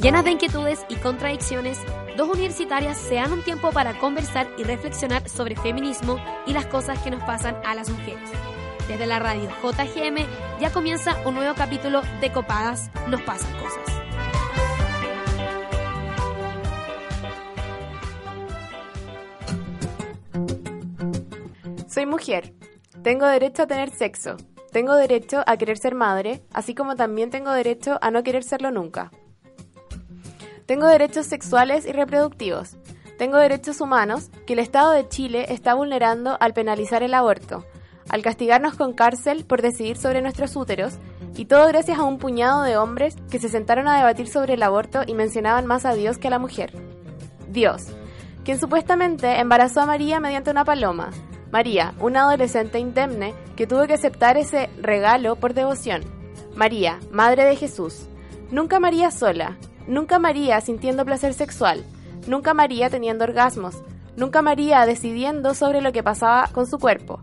Llenas 0.00 0.24
de 0.24 0.30
inquietudes 0.30 0.86
y 0.88 0.94
contradicciones, 0.94 1.78
dos 2.16 2.30
universitarias 2.30 2.96
se 2.96 3.16
dan 3.16 3.32
un 3.32 3.42
tiempo 3.42 3.70
para 3.70 3.98
conversar 3.98 4.48
y 4.56 4.62
reflexionar 4.62 5.28
sobre 5.28 5.56
feminismo 5.56 6.16
y 6.46 6.54
las 6.54 6.64
cosas 6.64 6.98
que 7.00 7.10
nos 7.10 7.22
pasan 7.24 7.60
a 7.66 7.74
las 7.74 7.90
mujeres. 7.90 8.30
Desde 8.88 9.06
la 9.06 9.18
radio 9.18 9.50
JGM 9.62 10.26
ya 10.58 10.72
comienza 10.72 11.18
un 11.26 11.34
nuevo 11.34 11.54
capítulo 11.54 12.00
de 12.22 12.32
Copadas 12.32 12.90
Nos 13.08 13.20
Pasan 13.20 13.52
Cosas. 13.58 13.84
Soy 21.88 22.06
mujer. 22.06 22.54
Tengo 23.02 23.26
derecho 23.26 23.64
a 23.64 23.66
tener 23.66 23.90
sexo. 23.90 24.38
Tengo 24.72 24.94
derecho 24.94 25.42
a 25.46 25.58
querer 25.58 25.76
ser 25.76 25.94
madre, 25.94 26.42
así 26.54 26.74
como 26.74 26.96
también 26.96 27.28
tengo 27.28 27.52
derecho 27.52 27.98
a 28.00 28.10
no 28.10 28.22
querer 28.22 28.44
serlo 28.44 28.70
nunca. 28.70 29.10
Tengo 30.70 30.86
derechos 30.86 31.26
sexuales 31.26 31.84
y 31.84 31.90
reproductivos. 31.90 32.76
Tengo 33.18 33.38
derechos 33.38 33.80
humanos 33.80 34.30
que 34.46 34.52
el 34.52 34.60
Estado 34.60 34.92
de 34.92 35.08
Chile 35.08 35.46
está 35.48 35.74
vulnerando 35.74 36.36
al 36.38 36.54
penalizar 36.54 37.02
el 37.02 37.12
aborto, 37.12 37.66
al 38.08 38.22
castigarnos 38.22 38.76
con 38.76 38.92
cárcel 38.92 39.44
por 39.44 39.62
decidir 39.62 39.96
sobre 39.96 40.22
nuestros 40.22 40.54
úteros, 40.54 40.98
y 41.34 41.46
todo 41.46 41.66
gracias 41.66 41.98
a 41.98 42.04
un 42.04 42.18
puñado 42.18 42.62
de 42.62 42.76
hombres 42.76 43.16
que 43.32 43.40
se 43.40 43.48
sentaron 43.48 43.88
a 43.88 43.96
debatir 43.96 44.28
sobre 44.28 44.54
el 44.54 44.62
aborto 44.62 45.00
y 45.04 45.14
mencionaban 45.14 45.66
más 45.66 45.84
a 45.84 45.94
Dios 45.94 46.18
que 46.18 46.28
a 46.28 46.30
la 46.30 46.38
mujer. 46.38 46.72
Dios, 47.48 47.88
quien 48.44 48.60
supuestamente 48.60 49.40
embarazó 49.40 49.80
a 49.80 49.86
María 49.86 50.20
mediante 50.20 50.52
una 50.52 50.64
paloma. 50.64 51.10
María, 51.50 51.94
una 51.98 52.20
adolescente 52.20 52.78
indemne 52.78 53.34
que 53.56 53.66
tuvo 53.66 53.88
que 53.88 53.94
aceptar 53.94 54.36
ese 54.36 54.70
regalo 54.80 55.34
por 55.34 55.52
devoción. 55.52 56.02
María, 56.54 57.00
Madre 57.10 57.42
de 57.42 57.56
Jesús. 57.56 58.06
Nunca 58.52 58.78
María 58.78 59.10
sola, 59.10 59.58
Nunca 59.90 60.20
María 60.20 60.60
sintiendo 60.60 61.04
placer 61.04 61.34
sexual, 61.34 61.82
nunca 62.28 62.54
María 62.54 62.88
teniendo 62.90 63.24
orgasmos, 63.24 63.82
nunca 64.16 64.40
María 64.40 64.86
decidiendo 64.86 65.52
sobre 65.52 65.80
lo 65.80 65.90
que 65.90 66.04
pasaba 66.04 66.48
con 66.52 66.68
su 66.68 66.78
cuerpo, 66.78 67.22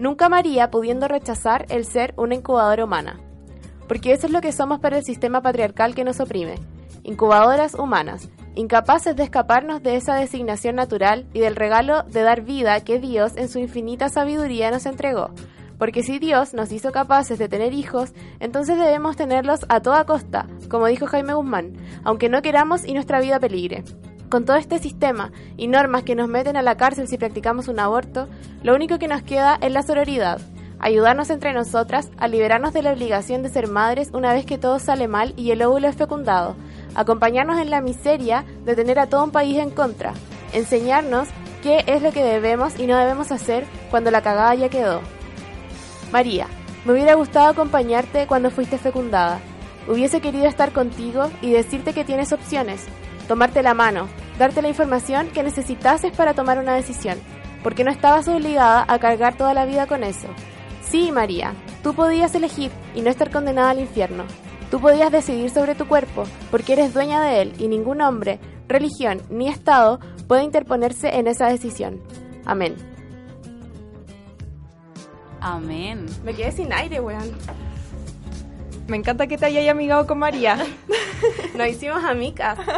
nunca 0.00 0.28
María 0.28 0.68
pudiendo 0.68 1.06
rechazar 1.06 1.66
el 1.68 1.84
ser 1.84 2.14
una 2.16 2.34
incubadora 2.34 2.84
humana. 2.84 3.20
Porque 3.86 4.12
eso 4.12 4.26
es 4.26 4.32
lo 4.32 4.40
que 4.40 4.50
somos 4.50 4.80
para 4.80 4.98
el 4.98 5.04
sistema 5.04 5.42
patriarcal 5.42 5.94
que 5.94 6.02
nos 6.02 6.18
oprime, 6.18 6.56
incubadoras 7.04 7.74
humanas, 7.74 8.28
incapaces 8.56 9.14
de 9.14 9.22
escaparnos 9.22 9.80
de 9.84 9.94
esa 9.94 10.16
designación 10.16 10.74
natural 10.74 11.24
y 11.32 11.38
del 11.38 11.54
regalo 11.54 12.02
de 12.02 12.22
dar 12.22 12.40
vida 12.40 12.80
que 12.80 12.98
Dios 12.98 13.36
en 13.36 13.48
su 13.48 13.60
infinita 13.60 14.08
sabiduría 14.08 14.72
nos 14.72 14.86
entregó, 14.86 15.30
porque 15.78 16.02
si 16.02 16.18
Dios 16.18 16.54
nos 16.54 16.72
hizo 16.72 16.92
capaces 16.92 17.38
de 17.38 17.48
tener 17.48 17.72
hijos, 17.72 18.12
entonces 18.40 18.76
debemos 18.76 19.16
tenerlos 19.16 19.64
a 19.68 19.80
toda 19.80 20.04
costa, 20.04 20.46
como 20.68 20.86
dijo 20.86 21.06
Jaime 21.06 21.34
Guzmán, 21.34 21.74
aunque 22.04 22.28
no 22.28 22.42
queramos 22.42 22.84
y 22.84 22.94
nuestra 22.94 23.20
vida 23.20 23.40
peligre. 23.40 23.84
Con 24.28 24.44
todo 24.44 24.56
este 24.56 24.78
sistema 24.78 25.32
y 25.56 25.68
normas 25.68 26.02
que 26.02 26.14
nos 26.14 26.28
meten 26.28 26.56
a 26.56 26.62
la 26.62 26.76
cárcel 26.76 27.08
si 27.08 27.16
practicamos 27.16 27.68
un 27.68 27.80
aborto, 27.80 28.28
lo 28.62 28.74
único 28.74 28.98
que 28.98 29.08
nos 29.08 29.22
queda 29.22 29.58
es 29.62 29.72
la 29.72 29.82
sororidad, 29.82 30.40
ayudarnos 30.80 31.30
entre 31.30 31.54
nosotras 31.54 32.10
a 32.18 32.28
liberarnos 32.28 32.72
de 32.72 32.82
la 32.82 32.92
obligación 32.92 33.42
de 33.42 33.48
ser 33.48 33.68
madres 33.68 34.10
una 34.12 34.34
vez 34.34 34.44
que 34.44 34.58
todo 34.58 34.78
sale 34.80 35.08
mal 35.08 35.32
y 35.36 35.50
el 35.50 35.62
óvulo 35.62 35.88
es 35.88 35.96
fecundado, 35.96 36.56
acompañarnos 36.94 37.58
en 37.58 37.70
la 37.70 37.80
miseria 37.80 38.44
de 38.64 38.76
tener 38.76 38.98
a 38.98 39.06
todo 39.06 39.24
un 39.24 39.30
país 39.30 39.56
en 39.58 39.70
contra, 39.70 40.12
enseñarnos 40.52 41.28
qué 41.62 41.84
es 41.86 42.02
lo 42.02 42.12
que 42.12 42.22
debemos 42.22 42.78
y 42.78 42.86
no 42.86 42.96
debemos 42.96 43.32
hacer 43.32 43.64
cuando 43.90 44.10
la 44.10 44.22
cagada 44.22 44.54
ya 44.54 44.68
quedó. 44.68 45.00
María, 46.12 46.46
me 46.84 46.92
hubiera 46.92 47.14
gustado 47.14 47.48
acompañarte 47.48 48.26
cuando 48.26 48.50
fuiste 48.50 48.78
fecundada. 48.78 49.40
Hubiese 49.86 50.20
querido 50.20 50.46
estar 50.46 50.72
contigo 50.72 51.30
y 51.42 51.50
decirte 51.50 51.92
que 51.92 52.04
tienes 52.04 52.32
opciones, 52.32 52.84
tomarte 53.26 53.62
la 53.62 53.74
mano, 53.74 54.08
darte 54.38 54.62
la 54.62 54.68
información 54.68 55.28
que 55.28 55.42
necesitases 55.42 56.12
para 56.12 56.34
tomar 56.34 56.58
una 56.58 56.74
decisión, 56.74 57.18
porque 57.62 57.84
no 57.84 57.90
estabas 57.90 58.28
obligada 58.28 58.84
a 58.88 58.98
cargar 58.98 59.36
toda 59.36 59.54
la 59.54 59.66
vida 59.66 59.86
con 59.86 60.04
eso. 60.04 60.28
Sí, 60.82 61.12
María, 61.12 61.52
tú 61.82 61.94
podías 61.94 62.34
elegir 62.34 62.70
y 62.94 63.02
no 63.02 63.10
estar 63.10 63.30
condenada 63.30 63.70
al 63.70 63.80
infierno. 63.80 64.24
Tú 64.70 64.80
podías 64.80 65.10
decidir 65.10 65.50
sobre 65.50 65.74
tu 65.74 65.86
cuerpo, 65.86 66.24
porque 66.50 66.74
eres 66.74 66.94
dueña 66.94 67.22
de 67.22 67.42
él 67.42 67.52
y 67.58 67.68
ningún 67.68 68.00
hombre, 68.00 68.38
religión 68.68 69.22
ni 69.30 69.48
Estado 69.48 70.00
puede 70.26 70.44
interponerse 70.44 71.16
en 71.16 71.26
esa 71.26 71.48
decisión. 71.48 72.00
Amén. 72.44 72.97
Amén. 75.40 76.06
Me 76.24 76.34
quedé 76.34 76.52
sin 76.52 76.72
aire, 76.72 77.00
weón. 77.00 77.36
Me 78.86 78.96
encanta 78.96 79.26
que 79.26 79.36
te 79.36 79.46
hayas 79.46 79.68
amigado 79.68 80.06
con 80.06 80.18
María. 80.18 80.58
Nos 81.56 81.68
hicimos 81.68 82.04
amigas. 82.04 82.58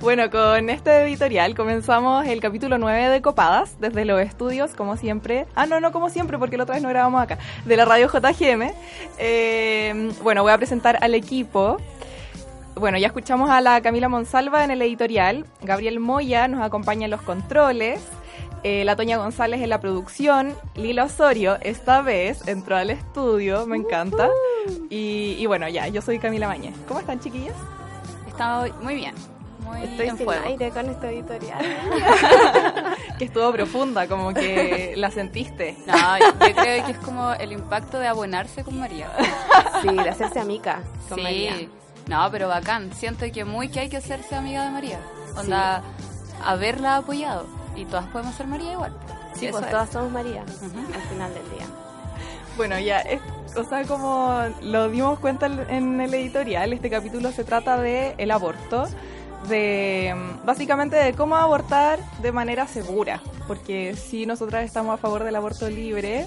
Bueno, 0.00 0.30
con 0.30 0.68
este 0.68 1.02
editorial 1.02 1.54
comenzamos 1.54 2.26
el 2.26 2.40
capítulo 2.40 2.76
9 2.76 3.08
de 3.08 3.22
Copadas, 3.22 3.80
desde 3.80 4.04
los 4.04 4.20
estudios, 4.20 4.74
como 4.74 4.98
siempre. 4.98 5.46
Ah, 5.54 5.64
no, 5.64 5.80
no 5.80 5.92
como 5.92 6.10
siempre, 6.10 6.38
porque 6.38 6.58
la 6.58 6.64
otra 6.64 6.74
vez 6.74 6.82
no 6.82 6.90
grabamos 6.90 7.22
acá, 7.22 7.38
de 7.64 7.76
la 7.76 7.86
radio 7.86 8.08
JGM. 8.08 8.70
Eh, 9.18 10.12
bueno, 10.22 10.42
voy 10.42 10.52
a 10.52 10.58
presentar 10.58 10.98
al 11.00 11.14
equipo. 11.14 11.78
Bueno, 12.74 12.98
ya 12.98 13.06
escuchamos 13.06 13.48
a 13.48 13.62
la 13.62 13.80
Camila 13.80 14.10
Monsalva 14.10 14.62
en 14.62 14.70
el 14.70 14.82
editorial. 14.82 15.46
Gabriel 15.62 15.98
Moya 15.98 16.46
nos 16.48 16.60
acompaña 16.62 17.06
en 17.06 17.10
los 17.10 17.22
controles. 17.22 18.00
Eh, 18.68 18.84
la 18.84 18.96
Toña 18.96 19.16
González 19.16 19.60
en 19.62 19.70
la 19.70 19.78
producción, 19.78 20.52
Lila 20.74 21.04
Osorio 21.04 21.56
esta 21.60 22.02
vez 22.02 22.48
entró 22.48 22.74
al 22.76 22.90
estudio, 22.90 23.64
me 23.64 23.76
encanta. 23.76 24.28
Y, 24.90 25.36
y 25.38 25.46
bueno, 25.46 25.68
ya, 25.68 25.86
yo 25.86 26.02
soy 26.02 26.18
Camila 26.18 26.48
Mañez. 26.48 26.74
¿Cómo 26.88 26.98
están, 26.98 27.20
chiquillas? 27.20 27.54
Está 28.26 28.66
muy 28.82 28.96
bien. 28.96 29.14
Muy 29.60 29.84
Estoy 29.84 30.08
en 30.08 30.16
sin 30.16 30.26
fuego. 30.26 30.44
aire 30.44 30.70
con 30.70 30.90
este 30.90 31.10
editorial. 31.10 31.64
que 33.20 33.26
estuvo 33.26 33.52
profunda, 33.52 34.08
como 34.08 34.34
que 34.34 34.94
la 34.96 35.12
sentiste. 35.12 35.76
No, 35.86 36.18
yo 36.18 36.56
creo 36.56 36.86
que 36.86 36.90
es 36.90 36.98
como 36.98 37.34
el 37.34 37.52
impacto 37.52 38.00
de 38.00 38.08
abonarse 38.08 38.64
con 38.64 38.80
María. 38.80 39.08
Sí, 39.80 39.94
de 39.94 40.08
hacerse 40.08 40.40
amiga 40.40 40.80
con 41.08 41.18
sí. 41.18 41.22
María. 41.22 41.52
No, 42.08 42.28
pero 42.32 42.48
bacán. 42.48 42.92
Siento 42.94 43.26
que 43.32 43.44
muy 43.44 43.68
que 43.68 43.78
hay 43.78 43.88
que 43.88 43.98
hacerse 43.98 44.34
amiga 44.34 44.64
de 44.64 44.70
María. 44.72 44.98
Onda, 45.36 45.84
haberla 46.44 46.96
apoyado. 46.96 47.46
Y 47.76 47.84
todas 47.84 48.06
podemos 48.06 48.34
ser 48.34 48.46
María 48.46 48.72
igual. 48.72 48.92
Sí, 49.34 49.46
Eso 49.46 49.52
pues 49.58 49.64
es. 49.66 49.70
todas 49.70 49.90
somos 49.90 50.10
María 50.10 50.42
al 50.42 50.48
final 51.10 51.34
del 51.34 51.50
día. 51.50 51.66
Bueno, 52.56 52.78
ya, 52.78 53.00
es- 53.00 53.20
o 53.54 53.64
sea, 53.64 53.84
como 53.84 54.34
lo 54.62 54.88
dimos 54.88 55.18
cuenta 55.18 55.46
en 55.46 56.00
el 56.00 56.14
editorial, 56.14 56.72
este 56.72 56.88
capítulo 56.88 57.30
se 57.32 57.44
trata 57.44 57.76
de 57.78 58.14
el 58.18 58.30
aborto, 58.30 58.86
de 59.48 60.14
básicamente 60.44 60.96
de 60.96 61.12
cómo 61.12 61.36
abortar 61.36 61.98
de 62.22 62.32
manera 62.32 62.66
segura, 62.66 63.20
porque 63.46 63.94
si 63.94 64.24
nosotras 64.26 64.64
estamos 64.64 64.94
a 64.94 64.96
favor 64.96 65.22
del 65.24 65.36
aborto 65.36 65.68
libre, 65.68 66.26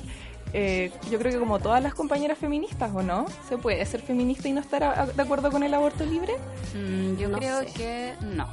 eh, 0.54 0.92
yo 1.12 1.18
creo 1.20 1.32
que 1.32 1.40
como 1.40 1.60
todas 1.60 1.82
las 1.82 1.94
compañeras 1.96 2.38
feministas, 2.38 2.92
¿o 2.94 3.02
no? 3.02 3.26
¿Se 3.48 3.58
puede 3.58 3.84
ser 3.86 4.02
feminista 4.02 4.48
y 4.48 4.54
no 4.54 4.62
estar 4.62 4.84
a- 4.84 5.06
de 5.08 5.22
acuerdo 5.22 5.52
con 5.52 5.64
el 5.64 5.74
aborto 5.74 6.06
libre? 6.06 6.34
Mm, 6.76 7.18
yo 7.18 7.30
No 7.30 7.38
creo 7.40 7.60
sé. 7.62 7.66
que 7.74 8.14
no. 8.22 8.48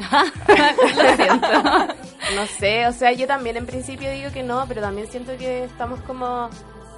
Lo 0.48 1.16
siento. 1.16 1.94
No 2.34 2.46
sé, 2.46 2.86
o 2.86 2.92
sea, 2.92 3.12
yo 3.12 3.26
también 3.26 3.56
en 3.56 3.66
principio 3.66 4.10
digo 4.10 4.30
que 4.32 4.42
no, 4.42 4.64
pero 4.68 4.80
también 4.80 5.08
siento 5.10 5.36
que 5.36 5.64
estamos 5.64 6.00
como 6.02 6.48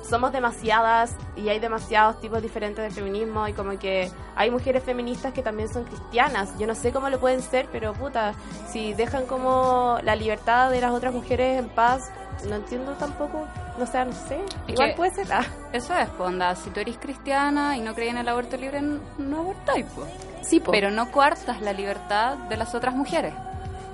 somos 0.09 0.33
demasiadas 0.33 1.15
y 1.37 1.49
hay 1.49 1.59
demasiados 1.59 2.21
tipos 2.21 2.43
diferentes 2.43 2.85
de 2.85 2.91
feminismo 2.91 3.47
y 3.49 3.53
como 3.53 3.79
que 3.79 4.11
hay 4.37 4.51
mujeres 4.51 4.83
feministas 4.83 5.33
que 5.33 5.43
también 5.43 5.73
son 5.73 5.85
cristianas. 5.85 6.59
Yo 6.59 6.67
no 6.67 6.75
sé 6.75 6.93
cómo 6.93 7.09
lo 7.09 7.19
pueden 7.21 7.41
ser, 7.43 7.69
pero 7.73 7.93
puta, 7.95 8.35
si 8.69 8.93
dejan 8.95 9.27
como 9.27 9.99
la 10.03 10.17
libertad 10.17 10.71
de 10.71 10.81
las 10.81 10.93
otras 10.93 11.15
mujeres 11.15 11.59
en 11.59 11.69
paz, 11.69 12.11
no 12.49 12.57
entiendo 12.57 12.93
tampoco, 12.95 13.47
no 13.79 13.87
sé, 13.87 14.05
no 14.05 14.13
sé. 14.13 14.41
Igual 14.67 14.91
que- 14.91 14.97
puede 14.97 15.15
ser. 15.15 15.33
Ah, 15.33 15.47
Eso 15.73 15.97
es, 15.97 16.09
onda, 16.19 16.55
si 16.57 16.71
tú 16.71 16.81
eres 16.81 16.97
cristiana 16.99 17.77
y 17.77 17.81
no 17.81 17.95
crees 17.95 18.11
en 18.11 18.19
el 18.19 18.29
aborto 18.29 18.57
libre, 18.57 18.83
no 19.19 19.39
abortáis, 19.41 19.87
pues. 19.95 20.09
sí, 20.43 20.59
po. 20.61 20.73
Pero 20.73 20.91
no 20.91 21.11
coartas 21.13 21.61
la 21.63 21.73
libertad 21.73 22.37
de 22.49 22.57
las 22.57 22.75
otras 22.75 22.95
mujeres. 22.95 23.33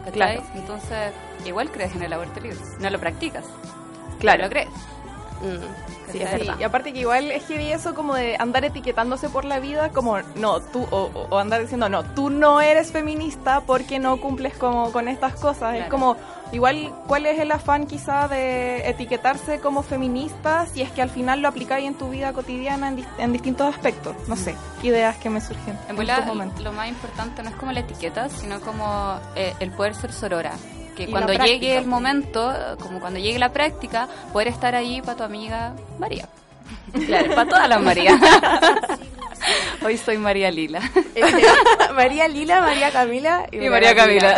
¿cachai? 0.05 0.13
Claro. 0.13 0.43
Entonces, 0.55 1.13
igual 1.45 1.71
crees 1.71 1.95
en 1.95 2.03
el 2.03 2.13
aborto 2.13 2.41
libre. 2.41 2.57
No 2.81 2.89
lo 2.89 2.99
practicas. 2.99 3.45
Claro. 4.19 4.45
lo 4.45 4.49
crees. 4.51 4.69
Mm, 5.41 6.11
sí, 6.13 6.19
es 6.19 6.25
¿Cachai? 6.25 6.39
verdad. 6.41 6.57
Y 6.59 6.63
aparte 6.65 6.93
que 6.93 7.01
igual 7.01 7.31
es 7.31 7.45
que 7.45 7.73
eso 7.73 7.95
como 7.95 8.15
de 8.15 8.37
andar 8.39 8.65
etiquetándose 8.65 9.29
por 9.29 9.45
la 9.45 9.61
vida 9.61 9.91
como 9.91 10.19
no, 10.37 10.61
tú, 10.61 10.87
o, 10.91 11.39
andar 11.39 11.61
diciendo 11.63 11.89
no, 11.89 12.03
tú 12.05 12.31
no 12.31 12.61
eres 12.61 12.91
feminista 12.93 13.61
porque 13.61 13.99
no 13.99 14.17
cumples 14.21 14.57
como 14.57 14.91
con 14.93 15.07
estas 15.09 15.35
cosas. 15.35 15.77
Es 15.77 15.87
como, 15.89 16.17
igual, 16.53 16.93
¿cuál 17.07 17.27
es 17.27 17.39
el 17.39 17.53
afán 17.53 17.87
quizá 17.87 18.27
de 18.29 18.89
etiquetarse 18.89 19.61
como 19.61 19.83
feminista 19.83 20.67
si 20.67 20.83
es 20.83 20.91
que 20.91 21.03
al 21.03 21.11
final 21.11 21.41
lo 21.41 21.49
aplicáis 21.49 21.87
en 21.87 21.95
tu 21.95 22.09
vida 22.11 22.33
cotidiana 22.33 22.89
en, 22.89 22.97
dis- 22.99 23.09
en 23.19 23.33
distintos 23.33 23.73
aspectos? 23.75 24.17
No 24.27 24.35
sé, 24.37 24.55
qué 24.81 24.89
ideas 24.89 25.17
que 25.19 25.31
me 25.31 25.41
surgen 25.41 25.79
En 25.85 25.91
en 25.91 25.97
verdad, 25.97 26.27
momentos. 26.27 26.63
lo 26.65 26.73
más 26.73 26.89
importante 26.89 27.43
no 27.43 27.51
es 27.51 27.57
como 27.57 27.71
la 27.73 27.81
etiqueta, 27.81 28.29
sino 28.29 28.61
como 28.61 29.19
eh, 29.37 29.55
el 29.61 29.71
poder 29.71 29.95
ser 29.95 30.13
sorora. 30.13 30.53
Que 30.99 31.05
Y 31.05 31.07
cuando 31.07 31.33
llegue 31.33 31.79
el 31.79 31.87
momento, 31.87 32.53
como 32.81 32.99
cuando 32.99 33.21
llegue 33.21 33.39
la 33.39 33.53
práctica, 33.53 34.09
poder 34.33 34.49
estar 34.49 34.75
ahí 34.75 35.01
para 35.01 35.17
tu 35.17 35.23
amiga 35.23 35.75
María. 35.97 36.29
Claro, 37.07 37.37
para 37.37 37.49
todas 37.49 37.69
las 37.69 37.81
Marías. 37.81 38.21
Hoy 39.85 39.97
soy 39.97 40.19
María 40.19 40.51
Lila. 40.51 40.81
María 41.95 42.27
Lila, 42.27 42.61
María 42.63 42.91
Camila 42.91 43.47
y, 43.53 43.69
María 43.69 43.95
Camila. 43.95 44.37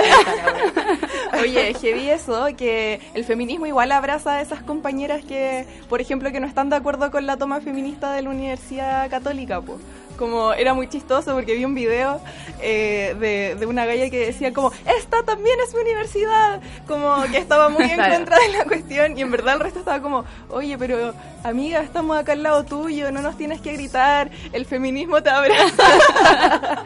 Oye, 1.40 1.74
heavy 1.80 2.10
eso, 2.10 2.46
que 2.58 3.00
el 3.14 3.24
feminismo 3.24 3.64
igual 3.66 3.92
abraza 3.92 4.32
a 4.32 4.40
esas 4.42 4.62
compañeras 4.62 5.24
que, 5.24 5.64
por 5.88 6.02
ejemplo, 6.02 6.30
que 6.30 6.40
no 6.40 6.46
están 6.46 6.68
de 6.68 6.76
acuerdo 6.76 7.10
con 7.10 7.26
la 7.26 7.38
toma 7.38 7.62
feminista 7.62 8.12
de 8.12 8.22
la 8.22 8.30
Universidad 8.30 9.08
Católica, 9.08 9.62
pues 9.62 9.78
como 10.20 10.52
era 10.52 10.74
muy 10.74 10.86
chistoso 10.86 11.32
porque 11.32 11.54
vi 11.54 11.64
un 11.64 11.74
video 11.74 12.20
eh, 12.60 13.16
de, 13.18 13.56
de, 13.58 13.66
una 13.66 13.86
galla 13.86 14.10
que 14.10 14.26
decía 14.26 14.52
como, 14.52 14.70
esta 14.98 15.22
también 15.22 15.56
es 15.66 15.74
mi 15.74 15.80
universidad, 15.80 16.60
como 16.86 17.22
que 17.32 17.38
estaba 17.38 17.70
muy 17.70 17.84
en 17.84 17.96
contra 18.16 18.36
de 18.38 18.48
la 18.58 18.64
cuestión 18.64 19.16
y 19.16 19.22
en 19.22 19.30
verdad 19.30 19.54
el 19.54 19.60
resto 19.60 19.78
estaba 19.78 20.02
como, 20.02 20.26
oye, 20.50 20.76
pero 20.76 21.14
amiga, 21.44 21.80
estamos 21.80 22.16
acá 22.16 22.32
al 22.32 22.42
lado 22.42 22.64
tuyo, 22.64 23.10
no 23.12 23.22
nos 23.22 23.36
tienes 23.36 23.60
que 23.60 23.72
gritar, 23.72 24.30
el 24.52 24.66
feminismo 24.66 25.22
te 25.22 25.30
abraza. 25.30 25.84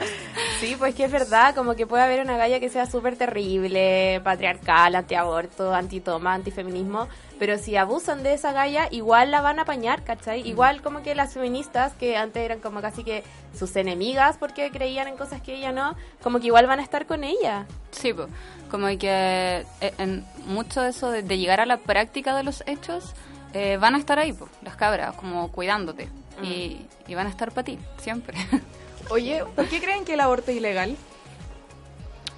sí, 0.60 0.76
pues 0.78 0.94
que 0.94 1.04
es 1.04 1.12
verdad, 1.12 1.54
como 1.54 1.74
que 1.74 1.86
puede 1.86 2.02
haber 2.02 2.20
una 2.20 2.36
galla 2.36 2.60
que 2.60 2.68
sea 2.68 2.86
súper 2.86 3.16
terrible, 3.16 4.20
patriarcal, 4.22 4.94
antiaborto, 4.94 5.74
antitoma, 5.74 6.34
antifeminismo, 6.34 7.08
pero 7.38 7.58
si 7.58 7.76
abusan 7.76 8.22
de 8.22 8.34
esa 8.34 8.52
galla, 8.52 8.88
igual 8.90 9.30
la 9.30 9.40
van 9.40 9.58
a 9.58 9.62
apañar, 9.62 10.04
¿cachai? 10.04 10.42
Mm. 10.42 10.46
Igual 10.46 10.82
como 10.82 11.02
que 11.02 11.14
las 11.14 11.34
feministas, 11.34 11.92
que 11.94 12.16
antes 12.16 12.42
eran 12.42 12.60
como 12.60 12.80
casi 12.80 13.04
que 13.04 13.24
sus 13.58 13.74
enemigas 13.76 14.36
porque 14.38 14.70
creían 14.70 15.08
en 15.08 15.16
cosas 15.16 15.40
que 15.40 15.54
ella 15.54 15.72
no, 15.72 15.96
como 16.22 16.40
que 16.40 16.46
igual 16.46 16.66
van 16.66 16.80
a 16.80 16.82
estar 16.82 17.06
con 17.06 17.24
ella. 17.24 17.66
Sí, 17.90 18.12
pues, 18.12 18.28
como 18.70 18.86
que 18.98 19.64
eh, 19.80 19.94
en 19.98 20.24
mucho 20.46 20.82
de 20.82 20.90
eso 20.90 21.10
de, 21.10 21.22
llegar 21.22 21.60
a 21.60 21.66
la 21.66 21.78
práctica 21.78 22.36
de 22.36 22.42
los 22.42 22.62
hechos, 22.66 23.14
eh, 23.54 23.78
van 23.78 23.94
a 23.94 23.98
estar 23.98 24.18
ahí, 24.18 24.32
pues, 24.32 24.50
las 24.62 24.76
cabras, 24.76 25.14
como 25.16 25.50
cuidándote. 25.50 26.08
Y, 26.42 26.86
mm. 27.06 27.10
y 27.10 27.14
van 27.14 27.26
a 27.26 27.30
estar 27.30 27.50
para 27.52 27.64
ti, 27.64 27.78
siempre. 27.98 28.36
Oye, 29.10 29.44
¿por 29.56 29.66
qué 29.68 29.80
creen 29.80 30.04
que 30.04 30.14
el 30.14 30.20
aborto 30.20 30.50
es 30.50 30.58
ilegal? 30.58 30.96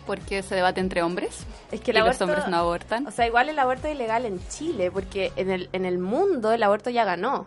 porque 0.06 0.42
se 0.42 0.54
debate 0.54 0.80
entre 0.80 1.02
hombres. 1.02 1.44
Es 1.70 1.80
que 1.80 1.90
y 1.90 1.94
los 1.94 2.20
hombres 2.20 2.46
no 2.48 2.56
abortan. 2.56 3.06
O 3.06 3.10
sea, 3.10 3.26
igual 3.26 3.48
el 3.48 3.58
aborto 3.58 3.88
es 3.88 3.94
ilegal 3.94 4.24
en 4.24 4.40
Chile, 4.48 4.90
porque 4.90 5.32
en 5.36 5.50
el, 5.50 5.68
en 5.72 5.84
el 5.84 5.98
mundo 5.98 6.52
el 6.52 6.62
aborto 6.62 6.90
ya 6.90 7.04
ganó. 7.04 7.46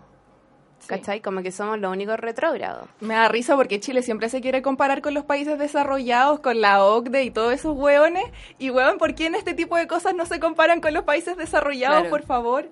¿Cachai? 0.88 1.21
Como 1.21 1.42
que 1.42 1.51
somos 1.51 1.77
los 1.80 1.92
únicos 1.92 2.19
retrógrados. 2.19 2.88
Me 3.00 3.13
da 3.13 3.27
risa 3.27 3.56
porque 3.56 3.80
Chile 3.80 4.01
siempre 4.01 4.30
se 4.30 4.42
quiere 4.42 4.62
comparar 4.62 5.01
con 5.01 5.13
los 5.13 5.25
países 5.25 5.60
desarrollados, 5.60 6.39
con 6.39 6.62
la 6.62 6.83
OCDE 6.83 7.24
y 7.24 7.31
todos 7.31 7.54
esos 7.54 7.77
hueones. 7.77 8.24
Y 8.57 8.69
hueón, 8.69 8.98
¿por 8.98 9.13
qué 9.13 9.27
en 9.27 9.36
este 9.36 9.54
tipo 9.54 9.75
de 9.75 9.88
cosas 9.88 10.16
no 10.16 10.25
se 10.25 10.39
comparan 10.39 10.81
con 10.81 10.94
los 10.94 11.04
países 11.04 11.38
desarrollados, 11.38 12.07
por 12.07 12.24
favor? 12.24 12.69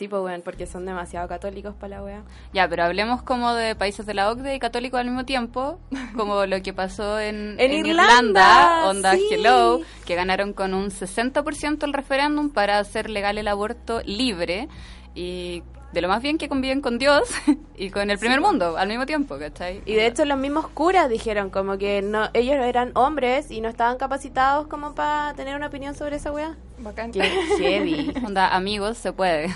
Sí, 0.00 0.08
pues 0.08 0.22
bueno, 0.22 0.42
porque 0.42 0.66
son 0.66 0.86
demasiado 0.86 1.28
católicos 1.28 1.74
para 1.78 1.98
la 1.98 2.02
wea. 2.02 2.22
Ya, 2.54 2.66
pero 2.66 2.84
hablemos 2.84 3.22
como 3.22 3.52
de 3.52 3.74
países 3.74 4.06
de 4.06 4.14
la 4.14 4.30
OCDE 4.30 4.54
y 4.54 4.58
católicos 4.58 4.98
al 4.98 5.04
mismo 5.04 5.26
tiempo, 5.26 5.78
como 6.16 6.46
lo 6.46 6.62
que 6.62 6.72
pasó 6.72 7.20
en, 7.20 7.56
en, 7.60 7.86
Irlanda, 7.86 8.88
Onda 8.88 9.12
Hello, 9.30 9.82
que 10.06 10.14
ganaron 10.14 10.54
con 10.54 10.72
un 10.72 10.88
60% 10.88 11.84
el 11.84 11.92
referéndum 11.92 12.48
para 12.48 12.78
hacer 12.78 13.10
legal 13.10 13.36
el 13.36 13.46
aborto 13.46 14.00
libre 14.06 14.68
y 15.14 15.62
de 15.92 16.00
lo 16.00 16.08
más 16.08 16.22
bien 16.22 16.38
que 16.38 16.48
conviven 16.48 16.80
con 16.80 16.98
Dios 16.98 17.28
y 17.76 17.90
con 17.90 18.10
el 18.10 18.18
primer 18.18 18.40
mundo 18.40 18.76
al 18.76 18.88
mismo 18.88 19.06
tiempo, 19.06 19.38
¿cachai? 19.38 19.82
Y 19.84 19.94
de 19.94 20.06
hecho 20.06 20.24
los 20.24 20.38
mismos 20.38 20.68
curas 20.68 21.08
dijeron 21.08 21.50
como 21.50 21.78
que 21.78 22.02
no 22.02 22.30
ellos 22.34 22.56
eran 22.56 22.92
hombres 22.94 23.50
y 23.50 23.60
no 23.60 23.68
estaban 23.68 23.96
capacitados 23.98 24.66
como 24.66 24.94
para 24.94 25.34
tener 25.34 25.56
una 25.56 25.66
opinión 25.66 25.94
sobre 25.94 26.16
esa 26.16 26.32
weá. 26.32 26.56
Bacán. 26.78 27.12
Qué 27.12 27.22
heavy. 27.58 28.12
Onda, 28.24 28.54
amigos, 28.54 28.98
se 28.98 29.12
puede. 29.12 29.54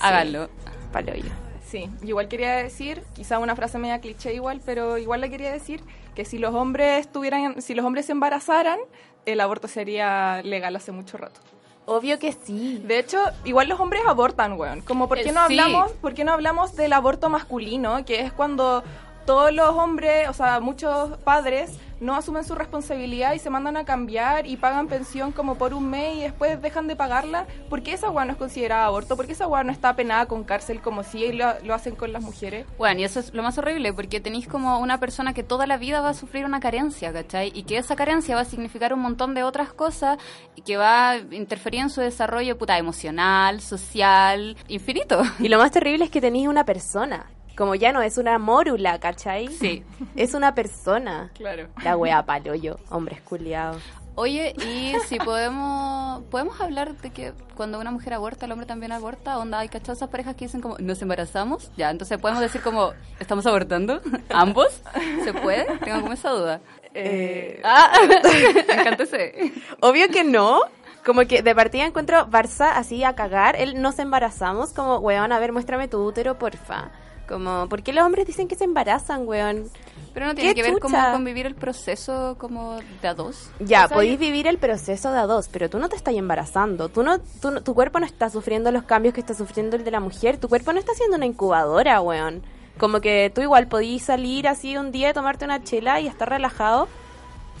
Háganlo. 0.00 0.48
Paloyo. 0.92 1.30
Sí, 1.66 1.90
igual 2.02 2.28
quería 2.28 2.52
decir, 2.56 3.02
quizá 3.14 3.38
una 3.38 3.56
frase 3.56 3.78
media 3.78 4.00
cliché 4.00 4.32
igual, 4.32 4.60
pero 4.64 4.96
igual 4.96 5.20
le 5.20 5.30
quería 5.30 5.50
decir 5.50 5.82
que 6.14 6.24
si 6.24 6.38
los 6.38 6.54
hombres 6.54 7.10
tuvieran, 7.10 7.60
si 7.62 7.74
los 7.74 7.84
hombres 7.84 8.06
se 8.06 8.12
embarazaran, 8.12 8.78
el 9.26 9.40
aborto 9.40 9.66
sería 9.66 10.40
legal 10.42 10.76
hace 10.76 10.92
mucho 10.92 11.16
rato. 11.16 11.40
Obvio 11.86 12.18
que 12.18 12.32
sí. 12.32 12.82
De 12.84 12.98
hecho, 12.98 13.18
igual 13.44 13.68
los 13.68 13.78
hombres 13.78 14.02
abortan, 14.06 14.54
weón. 14.54 14.80
Como, 14.80 15.08
¿por 15.08 15.20
qué 15.20 15.32
no 15.32 15.40
hablamos, 15.40 15.92
¿por 15.92 16.14
qué 16.14 16.24
no 16.24 16.32
hablamos 16.32 16.76
del 16.76 16.92
aborto 16.92 17.28
masculino? 17.28 18.04
Que 18.04 18.20
es 18.20 18.32
cuando 18.32 18.82
todos 19.24 19.52
los 19.52 19.70
hombres, 19.70 20.28
o 20.28 20.32
sea, 20.32 20.60
muchos 20.60 21.16
padres 21.18 21.78
no 22.00 22.14
asumen 22.14 22.44
su 22.44 22.54
responsabilidad 22.54 23.32
y 23.34 23.38
se 23.38 23.50
mandan 23.50 23.76
a 23.76 23.84
cambiar 23.84 24.46
y 24.46 24.56
pagan 24.56 24.88
pensión 24.88 25.32
como 25.32 25.56
por 25.56 25.72
un 25.72 25.88
mes 25.88 26.16
y 26.16 26.20
después 26.22 26.60
dejan 26.60 26.86
de 26.86 26.96
pagarla. 26.96 27.46
¿Por 27.70 27.82
qué 27.82 27.92
esa 27.92 28.10
weá 28.10 28.24
no 28.24 28.32
es 28.32 28.38
considerada 28.38 28.86
aborto? 28.86 29.16
¿Por 29.16 29.26
qué 29.26 29.32
esa 29.32 29.46
weá 29.46 29.64
no 29.64 29.72
está 29.72 29.96
penada 29.96 30.26
con 30.26 30.44
cárcel 30.44 30.80
como 30.82 31.02
si 31.02 31.32
lo, 31.32 31.46
lo 31.62 31.74
hacen 31.74 31.94
con 31.94 32.12
las 32.12 32.22
mujeres? 32.22 32.66
Bueno, 32.76 33.00
y 33.00 33.04
eso 33.04 33.20
es 33.20 33.32
lo 33.32 33.42
más 33.42 33.56
horrible 33.56 33.92
porque 33.92 34.20
tenéis 34.20 34.46
como 34.46 34.78
una 34.80 35.00
persona 35.00 35.32
que 35.32 35.42
toda 35.42 35.66
la 35.66 35.78
vida 35.78 36.00
va 36.00 36.10
a 36.10 36.14
sufrir 36.14 36.44
una 36.44 36.60
carencia, 36.60 37.12
¿cachai? 37.12 37.52
Y 37.54 37.62
que 37.62 37.78
esa 37.78 37.96
carencia 37.96 38.34
va 38.34 38.42
a 38.42 38.46
significar 38.46 38.92
un 38.92 39.00
montón 39.00 39.34
de 39.34 39.42
otras 39.42 39.72
cosas 39.72 40.18
y 40.56 40.62
que 40.62 40.76
va 40.76 41.10
a 41.10 41.16
interferir 41.18 41.80
en 41.80 41.90
su 41.90 42.00
desarrollo 42.00 42.58
puta 42.58 42.76
emocional, 42.76 43.60
social, 43.60 44.56
infinito. 44.68 45.22
Y 45.38 45.48
lo 45.48 45.58
más 45.58 45.70
terrible 45.70 46.04
es 46.04 46.10
que 46.10 46.20
tenéis 46.20 46.48
una 46.48 46.64
persona 46.64 47.30
como 47.56 47.74
ya 47.74 47.92
no 47.92 48.02
es 48.02 48.18
una 48.18 48.38
mórula, 48.38 48.98
¿cachai? 48.98 49.48
Sí. 49.48 49.84
Es 50.16 50.34
una 50.34 50.54
persona. 50.54 51.30
Claro. 51.34 51.68
La 51.82 51.96
wea 51.96 52.24
yo, 52.60 52.76
hombre 52.90 53.16
esculiado. 53.16 53.78
Oye, 54.16 54.54
y 54.64 54.94
si 55.08 55.18
podemos 55.18 56.22
podemos 56.30 56.60
hablar 56.60 56.94
de 56.96 57.10
que 57.10 57.32
cuando 57.56 57.80
una 57.80 57.90
mujer 57.90 58.14
aborta, 58.14 58.46
el 58.46 58.52
hombre 58.52 58.66
también 58.66 58.92
aborta, 58.92 59.38
onda, 59.38 59.58
hay 59.58 59.68
cachazas 59.68 59.98
esas 59.98 60.08
parejas 60.08 60.36
que 60.36 60.44
dicen 60.44 60.60
como, 60.60 60.76
¿nos 60.78 61.02
embarazamos? 61.02 61.72
Ya, 61.76 61.90
entonces 61.90 62.18
podemos 62.18 62.40
decir 62.40 62.60
como, 62.60 62.92
¿estamos 63.18 63.44
abortando? 63.46 64.00
¿Ambos? 64.30 64.82
¿Se 65.24 65.32
puede? 65.32 65.66
Tengo 65.78 66.00
como 66.00 66.12
esa 66.12 66.30
duda. 66.30 66.60
Eh, 66.94 67.60
ah, 67.64 67.92
encántese. 68.68 69.52
Obvio 69.80 70.08
que 70.08 70.22
no. 70.22 70.60
Como 71.04 71.20
que 71.26 71.42
de 71.42 71.54
partida 71.54 71.84
encuentro 71.84 72.26
Barça 72.30 72.72
así 72.76 73.04
a 73.04 73.14
cagar, 73.14 73.56
él 73.56 73.82
nos 73.82 73.98
embarazamos, 73.98 74.72
como, 74.72 74.98
weón, 74.98 75.32
a 75.32 75.38
ver, 75.38 75.52
muéstrame 75.52 75.86
tu 75.86 76.02
útero, 76.02 76.38
porfa. 76.38 76.92
Como, 77.28 77.68
¿por 77.68 77.82
qué 77.82 77.92
los 77.92 78.04
hombres 78.04 78.26
dicen 78.26 78.48
que 78.48 78.54
se 78.54 78.64
embarazan, 78.64 79.26
weón? 79.26 79.70
Pero 80.12 80.26
no 80.26 80.34
tiene 80.34 80.54
que 80.54 80.62
ver 80.62 80.78
cómo 80.78 80.96
convivir 81.12 81.46
el 81.46 81.54
proceso 81.54 82.36
como 82.38 82.78
de 83.02 83.08
a 83.08 83.14
dos. 83.14 83.50
Ya, 83.58 83.88
podéis 83.88 84.18
vivir 84.18 84.46
el 84.46 84.58
proceso 84.58 85.10
de 85.10 85.18
a 85.18 85.26
dos, 85.26 85.48
pero 85.48 85.68
tú 85.68 85.78
no 85.78 85.88
te 85.88 85.96
estás 85.96 86.14
embarazando. 86.14 86.88
Tú 86.88 87.02
no, 87.02 87.18
tu 87.18 87.74
cuerpo 87.74 87.98
no 87.98 88.06
está 88.06 88.30
sufriendo 88.30 88.70
los 88.70 88.84
cambios 88.84 89.12
que 89.12 89.20
está 89.20 89.34
sufriendo 89.34 89.76
el 89.76 89.82
de 89.82 89.90
la 89.90 90.00
mujer. 90.00 90.38
Tu 90.38 90.48
cuerpo 90.48 90.72
no 90.72 90.78
está 90.78 90.94
siendo 90.94 91.16
una 91.16 91.26
incubadora, 91.26 92.00
weón. 92.00 92.42
Como 92.78 93.00
que 93.00 93.32
tú 93.34 93.40
igual 93.40 93.66
podís 93.66 94.04
salir 94.04 94.46
así 94.46 94.76
un 94.76 94.92
día, 94.92 95.12
tomarte 95.12 95.44
una 95.44 95.62
chela 95.64 96.00
y 96.00 96.06
estar 96.06 96.28
relajado 96.28 96.88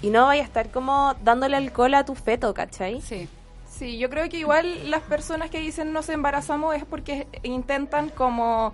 y 0.02 0.10
no 0.10 0.26
vaya 0.26 0.42
a 0.42 0.44
estar 0.44 0.70
como 0.70 1.14
dándole 1.22 1.56
alcohol 1.56 1.94
a 1.94 2.04
tu 2.04 2.14
feto, 2.14 2.52
¿cachai? 2.54 3.00
Sí. 3.00 3.28
Sí, 3.66 3.98
yo 3.98 4.08
creo 4.08 4.28
que 4.28 4.38
igual 4.38 4.88
las 4.88 5.02
personas 5.02 5.50
que 5.50 5.58
dicen 5.58 5.92
nos 5.92 6.08
embarazamos 6.08 6.76
es 6.76 6.84
porque 6.84 7.26
intentan 7.42 8.08
como 8.08 8.72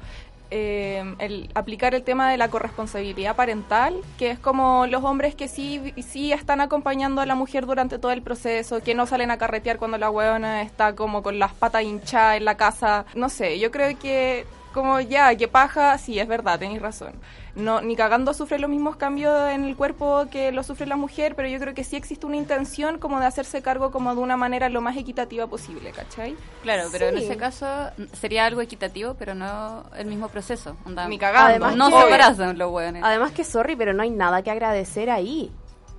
eh, 0.50 1.14
el 1.18 1.50
aplicar 1.54 1.94
el 1.94 2.02
tema 2.02 2.30
de 2.30 2.36
la 2.36 2.48
corresponsabilidad 2.48 3.36
parental, 3.36 3.94
que 4.18 4.30
es 4.30 4.38
como 4.38 4.86
los 4.86 5.04
hombres 5.04 5.34
que 5.34 5.48
sí, 5.48 5.94
sí 6.06 6.32
están 6.32 6.60
acompañando 6.60 7.20
a 7.20 7.26
la 7.26 7.34
mujer 7.34 7.66
durante 7.66 7.98
todo 7.98 8.12
el 8.12 8.22
proceso, 8.22 8.80
que 8.80 8.94
no 8.94 9.06
salen 9.06 9.30
a 9.30 9.38
carretear 9.38 9.78
cuando 9.78 9.98
la 9.98 10.10
huevona 10.10 10.62
está 10.62 10.94
como 10.94 11.22
con 11.22 11.38
las 11.38 11.52
patas 11.52 11.82
hinchadas 11.82 12.36
en 12.36 12.44
la 12.44 12.56
casa. 12.56 13.04
No 13.14 13.28
sé, 13.28 13.58
yo 13.58 13.70
creo 13.70 13.98
que 13.98 14.46
como 14.72 15.00
ya, 15.00 15.34
que 15.34 15.48
paja, 15.48 15.98
sí, 15.98 16.18
es 16.18 16.28
verdad, 16.28 16.58
tenéis 16.58 16.80
razón 16.80 17.12
no 17.54 17.80
ni 17.80 17.96
cagando 17.96 18.34
sufre 18.34 18.58
los 18.58 18.70
mismos 18.70 18.96
cambios 18.96 19.50
en 19.50 19.64
el 19.64 19.76
cuerpo 19.76 20.26
que 20.30 20.52
lo 20.52 20.62
sufre 20.62 20.86
la 20.86 20.96
mujer, 20.96 21.34
pero 21.34 21.48
yo 21.48 21.58
creo 21.58 21.74
que 21.74 21.84
sí 21.84 21.96
existe 21.96 22.26
una 22.26 22.36
intención 22.36 22.98
como 22.98 23.20
de 23.20 23.26
hacerse 23.26 23.62
cargo 23.62 23.90
como 23.90 24.14
de 24.14 24.20
una 24.20 24.36
manera 24.36 24.68
lo 24.68 24.80
más 24.80 24.96
equitativa 24.96 25.46
posible, 25.46 25.90
¿cachai? 25.90 26.36
Claro, 26.62 26.88
pero 26.92 27.08
en 27.08 27.18
ese 27.18 27.36
caso 27.36 27.66
sería 28.12 28.46
algo 28.46 28.60
equitativo, 28.60 29.14
pero 29.14 29.34
no 29.34 29.84
el 29.96 30.06
mismo 30.06 30.28
proceso. 30.28 30.76
ni 31.08 31.18
cagando. 31.18 31.48
Además 31.50 31.76
no 31.76 31.90
se 31.90 32.02
embarazan 32.02 32.58
los 32.58 32.70
hueones. 32.70 33.02
Además 33.04 33.32
que 33.32 33.44
sorry, 33.44 33.76
pero 33.76 33.92
no 33.92 34.02
hay 34.02 34.10
nada 34.10 34.42
que 34.42 34.50
agradecer 34.50 35.10
ahí. 35.10 35.50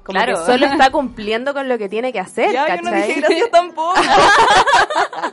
Como 0.03 0.17
claro. 0.17 0.39
que 0.39 0.45
solo 0.45 0.65
está 0.71 0.91
cumpliendo 0.91 1.53
con 1.53 1.69
lo 1.69 1.77
que 1.77 1.89
tiene 1.89 2.11
que 2.11 2.19
hacer, 2.19 2.51
ya, 2.51 2.65
¿cachai? 2.65 2.85
Yo 2.85 2.91
no 2.91 2.97
dije 2.97 3.21
gracias 3.21 3.51
tampoco. 3.51 3.93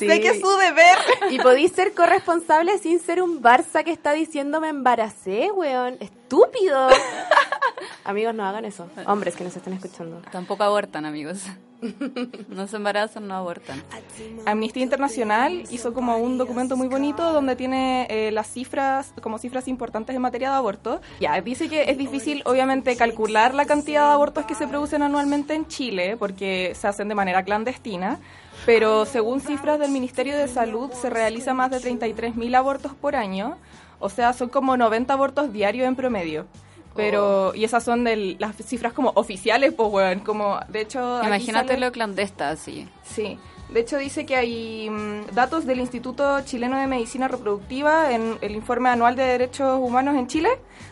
Sí, 0.00 0.08
sé 0.08 0.20
que 0.20 0.28
es 0.28 0.40
su 0.40 0.48
deber. 0.48 0.98
Y 1.30 1.38
podéis 1.38 1.72
ser 1.72 1.94
corresponsable 1.94 2.78
sin 2.78 3.00
ser 3.00 3.22
un 3.22 3.42
Barça 3.42 3.84
que 3.84 3.92
está 3.92 4.12
diciendo 4.12 4.60
me 4.60 4.68
embaracé, 4.68 5.50
weón. 5.52 5.98
Estúpido. 6.00 6.88
amigos, 8.04 8.34
no 8.34 8.44
hagan 8.44 8.64
eso. 8.64 8.88
Hombres 9.06 9.36
que 9.36 9.44
nos 9.44 9.54
están 9.56 9.74
escuchando. 9.74 10.22
Tampoco 10.32 10.64
abortan, 10.64 11.04
amigos. 11.04 11.44
No 12.48 12.66
se 12.66 12.76
embarazan, 12.76 13.28
no 13.28 13.34
abortan. 13.34 13.82
Amnistía 14.46 14.82
Internacional 14.82 15.64
hizo 15.70 15.94
como 15.94 16.16
un 16.16 16.38
documento 16.38 16.76
muy 16.76 16.88
bonito 16.88 17.32
donde 17.32 17.56
tiene 17.56 18.06
eh, 18.10 18.30
las 18.32 18.48
cifras, 18.48 19.12
como 19.20 19.38
cifras 19.38 19.68
importantes 19.68 20.14
en 20.14 20.22
materia 20.22 20.50
de 20.50 20.56
aborto. 20.56 21.00
Ya, 21.20 21.40
dice 21.40 21.68
que 21.68 21.90
es 21.90 21.98
difícil 21.98 22.42
obviamente 22.44 22.96
calcular 22.96 23.54
la 23.54 23.64
cantidad 23.64 24.06
de 24.06 24.12
abortos 24.12 24.44
que 24.46 24.54
se 24.54 24.66
producen 24.66 25.02
anualmente 25.02 25.54
en 25.54 25.66
Chile 25.66 26.16
porque 26.18 26.72
se 26.74 26.88
hacen 26.88 27.08
de 27.08 27.14
manera 27.14 27.44
clandestina, 27.44 28.18
pero 28.66 29.06
según 29.06 29.40
cifras 29.40 29.78
del 29.78 29.90
Ministerio 29.90 30.36
de 30.36 30.48
Salud 30.48 30.90
se 30.92 31.10
realizan 31.10 31.56
más 31.56 31.70
de 31.70 31.78
33.000 31.78 32.56
abortos 32.56 32.94
por 32.94 33.16
año, 33.16 33.56
o 33.98 34.08
sea, 34.08 34.32
son 34.32 34.48
como 34.48 34.76
90 34.76 35.12
abortos 35.12 35.52
diarios 35.52 35.86
en 35.86 35.96
promedio. 35.96 36.46
Pero, 36.96 37.54
y 37.54 37.64
esas 37.64 37.84
son 37.84 38.04
de 38.04 38.36
las 38.38 38.56
cifras 38.56 38.92
como 38.92 39.12
oficiales, 39.14 39.72
pues, 39.72 39.88
weón, 39.92 40.20
como, 40.20 40.58
de 40.68 40.80
hecho... 40.82 41.22
Imagínate 41.24 41.68
sale- 41.74 41.86
lo 41.86 41.92
clandesta, 41.92 42.50
así. 42.50 42.88
Sí, 43.04 43.38
de 43.68 43.80
hecho 43.80 43.96
dice 43.98 44.26
que 44.26 44.34
hay 44.36 44.90
mm, 44.90 45.26
datos 45.32 45.64
del 45.66 45.78
Instituto 45.80 46.40
Chileno 46.42 46.76
de 46.78 46.86
Medicina 46.88 47.28
Reproductiva 47.28 48.12
en 48.12 48.36
el 48.40 48.56
informe 48.56 48.88
anual 48.88 49.14
de 49.14 49.22
derechos 49.22 49.78
humanos 49.80 50.16
en 50.16 50.26
Chile 50.26 50.50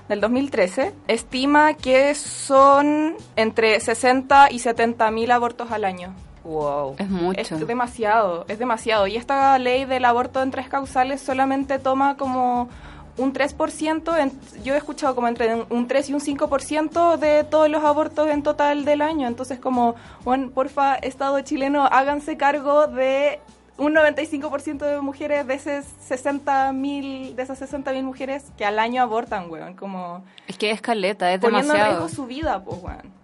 del 0.09 0.21
2013. 0.21 0.95
Estima 1.09 1.75
que 1.75 2.15
son 2.15 3.17
entre 3.37 3.81
60 3.81 4.53
y 4.53 4.61
70 4.61 5.11
mil 5.11 5.31
abortos 5.33 5.73
al 5.73 5.85
año. 5.85 6.15
Wow. 6.45 6.95
Es 6.99 7.11
mucho. 7.11 7.41
Es 7.57 7.67
demasiado, 7.67 8.45
es 8.49 8.59
demasiado. 8.59 9.07
Y 9.09 9.17
esta 9.17 9.59
ley 9.59 9.85
del 9.85 10.05
aborto 10.05 10.41
en 10.43 10.51
tres 10.53 10.69
causales 10.69 11.21
solamente 11.21 11.79
toma 11.79 12.17
como 12.17 12.69
un 13.19 13.33
3%, 13.33 14.17
en- 14.17 14.33
yo 14.65 14.75
he 14.75 14.77
escuchado 14.79 15.15
como 15.15 15.29
entre 15.29 15.55
un- 15.55 15.67
un 15.71 15.87
3 15.89 16.09
y 16.09 16.15
un 16.15 16.21
5% 16.21 17.17
de 17.19 17.45
todos 17.45 17.69
los 17.69 17.85
abortos 17.85 18.29
en 18.31 18.43
total 18.43 18.85
del 18.85 19.03
año. 19.03 19.27
Entonces 19.29 19.59
como, 19.59 19.95
bueno, 20.25 20.51
porfa, 20.51 20.95
Estado 20.95 21.41
chileno, 21.41 21.85
háganse 21.85 22.37
cargo 22.37 22.87
de 22.87 23.41
un 23.77 23.93
95% 23.95 24.85
de 24.87 25.01
mujeres 25.01 25.47
de, 25.47 25.55
ese 25.55 25.83
60 26.01 26.73
mil, 26.73 27.37
de 27.37 27.43
esas 27.43 27.59
60 27.59 27.93
mil 27.93 28.03
mujeres 28.05 28.45
que 28.57 28.65
al 28.65 28.79
año 28.79 29.03
abortan, 29.03 29.51
weón. 29.51 29.75
Como 29.75 30.25
Es 30.49 30.57
que 30.59 30.71
es 30.71 30.81
caleta, 30.81 31.33
es 31.33 31.39
poniendo 31.41 31.73
en 31.75 31.79
demasiado. 31.79 32.01
riesgo 32.01 32.17
su 32.17 32.27
vida, 32.27 32.63
pues, 32.65 32.83
weón. 32.83 33.19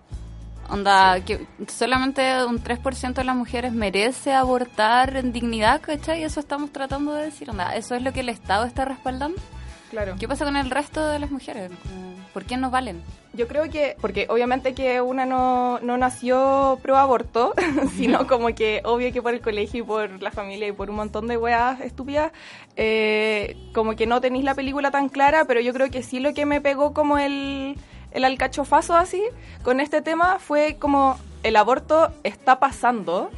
Onda, 0.70 1.20
que 1.20 1.46
solamente 1.68 2.42
un 2.46 2.58
3% 2.58 3.20
de 3.20 3.24
las 3.24 3.36
mujeres 3.36 3.72
merece 3.74 4.32
abortar 4.32 5.14
en 5.16 5.30
dignidad, 5.30 5.80
¿cachai? 5.82 6.22
Eso 6.24 6.40
estamos 6.40 6.70
tratando 6.72 7.12
de 7.12 7.24
decir. 7.26 7.50
Onda, 7.50 7.76
eso 7.76 7.94
es 7.94 8.02
lo 8.02 8.12
que 8.14 8.20
el 8.20 8.30
Estado 8.30 8.64
está 8.64 8.84
respaldando. 8.86 9.36
Claro. 9.94 10.16
¿Qué 10.18 10.26
pasa 10.26 10.44
con 10.44 10.56
el 10.56 10.70
resto 10.70 11.06
de 11.06 11.20
las 11.20 11.30
mujeres? 11.30 11.70
¿Por 12.32 12.44
qué 12.44 12.56
no 12.56 12.68
valen? 12.68 13.00
Yo 13.32 13.46
creo 13.46 13.70
que, 13.70 13.96
porque 14.00 14.26
obviamente 14.28 14.74
que 14.74 15.00
una 15.00 15.24
no, 15.24 15.78
no 15.82 15.96
nació 15.96 16.80
pro 16.82 16.96
aborto, 16.96 17.54
sino 17.96 18.26
como 18.26 18.52
que 18.56 18.82
obvio 18.84 19.12
que 19.12 19.22
por 19.22 19.34
el 19.34 19.40
colegio 19.40 19.84
y 19.84 19.86
por 19.86 20.20
la 20.20 20.32
familia 20.32 20.66
y 20.66 20.72
por 20.72 20.90
un 20.90 20.96
montón 20.96 21.28
de 21.28 21.36
weas 21.36 21.80
estúpidas, 21.80 22.32
eh, 22.74 23.56
como 23.72 23.94
que 23.94 24.08
no 24.08 24.20
tenéis 24.20 24.44
la 24.44 24.56
película 24.56 24.90
tan 24.90 25.08
clara, 25.08 25.44
pero 25.44 25.60
yo 25.60 25.72
creo 25.72 25.88
que 25.92 26.02
sí 26.02 26.18
lo 26.18 26.34
que 26.34 26.44
me 26.44 26.60
pegó 26.60 26.92
como 26.92 27.16
el, 27.16 27.76
el 28.10 28.24
alcachofazo 28.24 28.96
así 28.96 29.22
con 29.62 29.78
este 29.78 30.02
tema 30.02 30.40
fue 30.40 30.74
como 30.80 31.20
el 31.44 31.54
aborto 31.54 32.12
está 32.24 32.58
pasando 32.58 33.30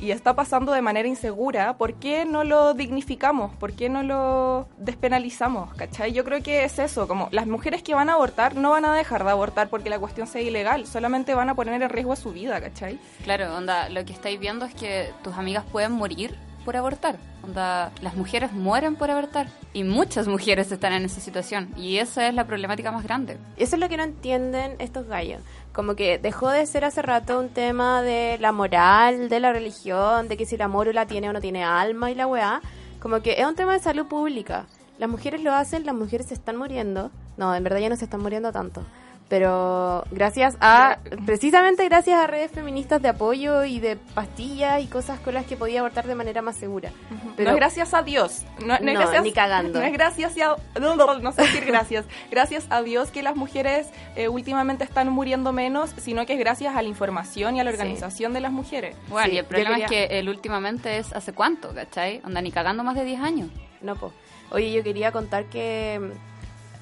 y 0.00 0.10
está 0.10 0.34
pasando 0.34 0.72
de 0.72 0.82
manera 0.82 1.08
insegura, 1.08 1.76
¿por 1.76 1.94
qué 1.94 2.24
no 2.24 2.44
lo 2.44 2.74
dignificamos? 2.74 3.54
¿Por 3.56 3.72
qué 3.72 3.88
no 3.88 4.02
lo 4.02 4.68
despenalizamos? 4.78 5.74
¿Cachai? 5.74 6.12
Yo 6.12 6.24
creo 6.24 6.42
que 6.42 6.64
es 6.64 6.78
eso, 6.78 7.08
como 7.08 7.28
las 7.32 7.46
mujeres 7.46 7.82
que 7.82 7.94
van 7.94 8.10
a 8.10 8.14
abortar 8.14 8.56
no 8.56 8.70
van 8.70 8.84
a 8.84 8.94
dejar 8.94 9.24
de 9.24 9.30
abortar 9.30 9.68
porque 9.68 9.90
la 9.90 9.98
cuestión 9.98 10.26
sea 10.26 10.42
ilegal, 10.42 10.86
solamente 10.86 11.34
van 11.34 11.48
a 11.48 11.54
poner 11.54 11.80
en 11.82 11.88
riesgo 11.88 12.16
su 12.16 12.32
vida, 12.32 12.60
¿cachai? 12.60 12.98
Claro, 13.24 13.54
onda, 13.56 13.88
lo 13.88 14.04
que 14.04 14.12
estáis 14.12 14.38
viendo 14.38 14.64
es 14.64 14.74
que 14.74 15.12
tus 15.22 15.34
amigas 15.36 15.64
pueden 15.70 15.92
morir 15.92 16.47
por 16.68 16.76
abortar. 16.76 17.16
Onda, 17.42 17.92
las 18.02 18.14
mujeres 18.14 18.52
mueren 18.52 18.94
por 18.94 19.10
abortar. 19.10 19.46
Y 19.72 19.84
muchas 19.84 20.28
mujeres 20.28 20.70
están 20.70 20.92
en 20.92 21.06
esa 21.06 21.18
situación. 21.18 21.70
Y 21.78 21.96
esa 21.96 22.28
es 22.28 22.34
la 22.34 22.46
problemática 22.46 22.92
más 22.92 23.04
grande. 23.04 23.38
Eso 23.56 23.76
es 23.76 23.80
lo 23.80 23.88
que 23.88 23.96
no 23.96 24.02
entienden 24.02 24.76
estos 24.78 25.06
gallos. 25.06 25.40
Como 25.72 25.94
que 25.94 26.18
dejó 26.18 26.50
de 26.50 26.66
ser 26.66 26.84
hace 26.84 27.00
rato 27.00 27.40
un 27.40 27.48
tema 27.48 28.02
de 28.02 28.36
la 28.38 28.52
moral, 28.52 29.30
de 29.30 29.40
la 29.40 29.50
religión, 29.50 30.28
de 30.28 30.36
que 30.36 30.44
si 30.44 30.58
la 30.58 30.68
mórula 30.68 31.06
tiene 31.06 31.30
o 31.30 31.32
no 31.32 31.40
tiene 31.40 31.64
alma 31.64 32.10
y 32.10 32.14
la 32.14 32.26
weá. 32.26 32.60
Como 33.00 33.22
que 33.22 33.40
es 33.40 33.46
un 33.46 33.54
tema 33.54 33.72
de 33.72 33.78
salud 33.78 34.06
pública. 34.06 34.66
Las 34.98 35.08
mujeres 35.08 35.42
lo 35.42 35.54
hacen, 35.54 35.86
las 35.86 35.94
mujeres 35.94 36.26
se 36.26 36.34
están 36.34 36.58
muriendo. 36.58 37.10
No, 37.38 37.54
en 37.54 37.64
verdad 37.64 37.78
ya 37.78 37.88
no 37.88 37.96
se 37.96 38.04
están 38.04 38.20
muriendo 38.20 38.52
tanto. 38.52 38.82
Pero 39.28 40.04
gracias 40.10 40.56
a, 40.60 40.98
precisamente 41.26 41.84
gracias 41.84 42.18
a 42.18 42.26
redes 42.26 42.50
feministas 42.50 43.02
de 43.02 43.08
apoyo 43.08 43.62
y 43.64 43.78
de 43.78 43.96
pastillas 43.96 44.82
y 44.82 44.86
cosas 44.86 45.20
con 45.20 45.34
las 45.34 45.44
que 45.44 45.54
podía 45.54 45.80
abortar 45.80 46.06
de 46.06 46.14
manera 46.14 46.40
más 46.40 46.56
segura. 46.56 46.90
Pero 47.36 47.50
no 47.50 47.56
es 47.56 47.60
gracias 47.60 47.92
a 47.92 48.02
Dios. 48.02 48.44
No, 48.60 48.78
no 48.80 48.90
es 48.90 48.98
gracias, 48.98 49.22
ni 49.22 49.32
cagando. 49.32 49.78
No 49.80 49.84
es 49.84 49.92
gracias 49.92 50.34
a... 50.38 50.56
No, 50.80 51.32
sé 51.32 51.42
decir 51.42 51.64
gracias. 51.66 52.06
Gracias 52.30 52.66
a 52.70 52.80
Dios 52.82 53.10
que 53.10 53.22
las 53.22 53.36
mujeres 53.36 53.90
eh, 54.16 54.28
últimamente 54.28 54.84
están 54.84 55.10
muriendo 55.10 55.52
menos, 55.52 55.90
sino 55.98 56.24
que 56.24 56.32
es 56.32 56.38
gracias 56.38 56.74
a 56.74 56.80
la 56.82 56.88
información 56.88 57.56
y 57.56 57.60
a 57.60 57.64
la 57.64 57.70
Sí. 57.70 57.76
organización 57.76 58.32
de 58.32 58.40
las 58.40 58.50
mujeres. 58.52 58.96
Bueno, 59.08 59.28
Sí, 59.28 59.34
y 59.34 59.38
el 59.38 59.44
problema 59.44 59.70
quería- 59.76 59.84
es 59.84 59.90
que 60.08 60.18
el 60.18 60.28
últimamente 60.30 60.96
es 60.96 61.12
hace 61.12 61.34
cuánto, 61.34 61.74
¿cachai? 61.74 62.22
Onda, 62.24 62.40
ni 62.40 62.50
cagando 62.50 62.82
más 62.82 62.94
de 62.94 63.04
10 63.04 63.20
años. 63.20 63.50
No, 63.82 63.94
po. 63.94 64.10
Oye, 64.50 64.72
yo 64.72 64.82
quería 64.82 65.12
contar 65.12 65.44
que 65.44 66.00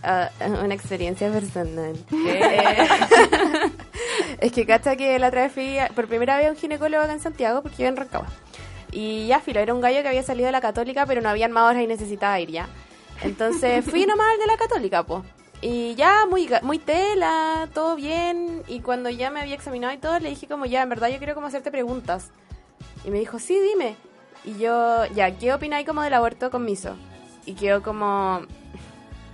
ah, 0.03 0.31
una 0.63 0.75
experiencia 0.75 1.31
personal. 1.31 1.95
Es 4.41 4.53
que 4.53 4.67
cacha 4.67 4.97
que 4.97 5.19
la 5.19 5.29
otra 5.29 5.43
vez 5.43 5.53
fui 5.53 5.79
a- 5.79 5.89
por 5.89 6.07
primera 6.09 6.37
vez 6.37 6.49
a 6.49 6.51
un 6.51 6.57
ginecólogo 6.57 7.03
acá 7.03 7.13
en 7.13 7.21
Santiago 7.21 7.63
porque 7.63 7.83
yo 7.83 7.89
en 7.89 7.97
Rancagua. 7.97 8.29
Y 8.93 9.27
ya, 9.27 9.41
filo, 9.41 9.61
era 9.61 9.75
un 9.75 9.81
gallo 9.81 10.03
que 10.03 10.09
había 10.09 10.23
salido 10.23 10.47
de 10.47 10.53
la 10.53 10.61
católica, 10.61 11.07
pero 11.07 11.21
no 11.21 11.29
habían 11.29 11.53
más 11.53 11.71
horas 11.71 11.83
y 11.83 11.87
necesitaba 11.87 12.39
ir 12.41 12.51
ya. 12.51 12.69
Entonces 13.23 13.85
fui 13.91 14.07
nomás 14.07 14.27
al 14.35 14.39
de 14.39 14.47
la 14.47 14.57
católica, 14.57 15.03
po. 15.05 15.25
Y 15.63 15.95
ya, 15.95 16.27
muy, 16.29 16.49
muy 16.63 16.79
tela, 16.79 17.69
todo 17.73 17.97
bien. 17.97 18.63
Y 18.69 18.81
cuando 18.81 19.09
ya 19.09 19.31
me 19.31 19.41
había 19.41 19.55
examinado 19.55 19.95
y 19.95 19.99
todo, 19.99 20.19
le 20.19 20.29
dije 20.29 20.47
como, 20.47 20.67
ya, 20.67 20.83
en 20.83 20.89
verdad 20.91 21.09
yo 21.09 21.19
quiero 21.19 21.35
como 21.35 21.47
hacerte 21.47 21.71
preguntas. 21.71 22.31
Y 23.05 23.11
me 23.11 23.19
dijo, 23.19 23.39
sí, 23.39 23.59
dime. 23.59 23.97
Y 24.45 24.59
yo, 24.59 25.07
ya, 25.15 25.31
¿qué 25.37 25.53
opináis 25.55 25.87
como 25.87 26.03
del 26.03 26.15
aborto 26.15 26.51
con 26.51 26.65
miso? 26.65 26.95
Y 27.47 27.55
quedó 27.55 27.83
como, 27.83 28.43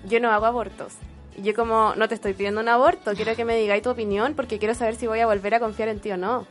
yo 0.08 0.20
no 0.20 0.30
hago 0.30 0.46
abortos. 0.46 0.94
Y 1.36 1.42
yo 1.42 1.54
como, 1.54 1.94
no 1.96 2.08
te 2.08 2.14
estoy 2.14 2.34
pidiendo 2.34 2.60
un 2.60 2.68
aborto, 2.68 3.14
quiero 3.14 3.34
que 3.34 3.44
me 3.44 3.56
digáis 3.56 3.82
tu 3.82 3.90
opinión 3.90 4.34
porque 4.34 4.58
quiero 4.58 4.74
saber 4.74 4.96
si 4.96 5.06
voy 5.06 5.20
a 5.20 5.26
volver 5.26 5.54
a 5.54 5.60
confiar 5.60 5.88
en 5.88 5.98
ti 6.00 6.10
o 6.12 6.16
no. 6.16 6.46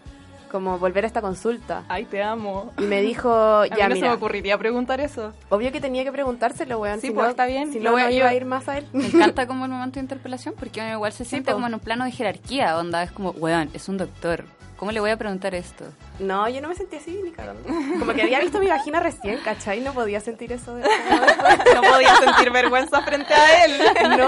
Como 0.51 0.77
volver 0.79 1.05
a 1.05 1.07
esta 1.07 1.21
consulta. 1.21 1.83
Ay, 1.87 2.03
te 2.03 2.21
amo. 2.21 2.73
Y 2.77 2.81
me 2.81 3.01
dijo, 3.01 3.29
A 3.61 3.67
ya, 3.67 3.87
mí 3.87 3.93
no 3.93 3.99
se 4.01 4.01
me 4.01 4.11
ocurriría 4.11 4.57
preguntar 4.57 4.99
eso. 4.99 5.31
obvio 5.49 5.71
que 5.71 5.79
tenía 5.79 6.03
que 6.03 6.11
preguntárselo, 6.11 6.77
weón. 6.79 6.99
Sí, 6.99 7.07
si 7.07 7.13
pues, 7.13 7.23
no, 7.23 7.29
está 7.29 7.45
bien. 7.45 7.71
Si 7.71 7.79
Lo 7.79 7.85
no, 7.85 7.91
voy 7.93 8.01
a- 8.01 8.05
no 8.05 8.11
yo- 8.11 8.17
iba 8.17 8.27
a 8.29 8.33
ir 8.33 8.43
más 8.43 8.67
a 8.67 8.79
él. 8.79 8.85
Me 8.91 9.05
encanta 9.07 9.47
como 9.47 9.63
el 9.65 9.71
momento 9.71 9.95
de 9.95 10.01
interpelación 10.01 10.53
porque 10.59 10.81
uno 10.81 10.91
igual 10.91 11.13
se 11.13 11.23
siente 11.23 11.53
como 11.53 11.67
en 11.67 11.73
un 11.75 11.79
plano 11.79 12.03
de 12.03 12.11
jerarquía, 12.11 12.77
onda, 12.77 13.01
es 13.03 13.11
como, 13.13 13.29
weón, 13.31 13.69
es 13.73 13.87
un 13.87 13.97
doctor. 13.97 14.43
¿Cómo 14.81 14.91
le 14.91 14.99
voy 14.99 15.11
a 15.11 15.15
preguntar 15.15 15.53
esto? 15.53 15.85
No, 16.17 16.49
yo 16.49 16.59
no 16.59 16.67
me 16.67 16.73
sentí 16.73 16.95
así 16.95 17.21
ni 17.23 17.29
cagando. 17.29 17.61
Como 17.99 18.13
que 18.13 18.23
había 18.23 18.39
visto 18.39 18.57
mi 18.57 18.65
vagina 18.65 18.99
recién, 18.99 19.37
¿cachai? 19.45 19.79
No 19.79 19.93
podía 19.93 20.19
sentir 20.21 20.51
eso. 20.51 20.73
De... 20.73 20.81
No 21.75 21.81
podía 21.83 22.15
sentir 22.15 22.51
vergüenza 22.51 22.99
frente 23.03 23.31
a 23.31 23.63
él. 23.63 23.79
No. 24.17 24.27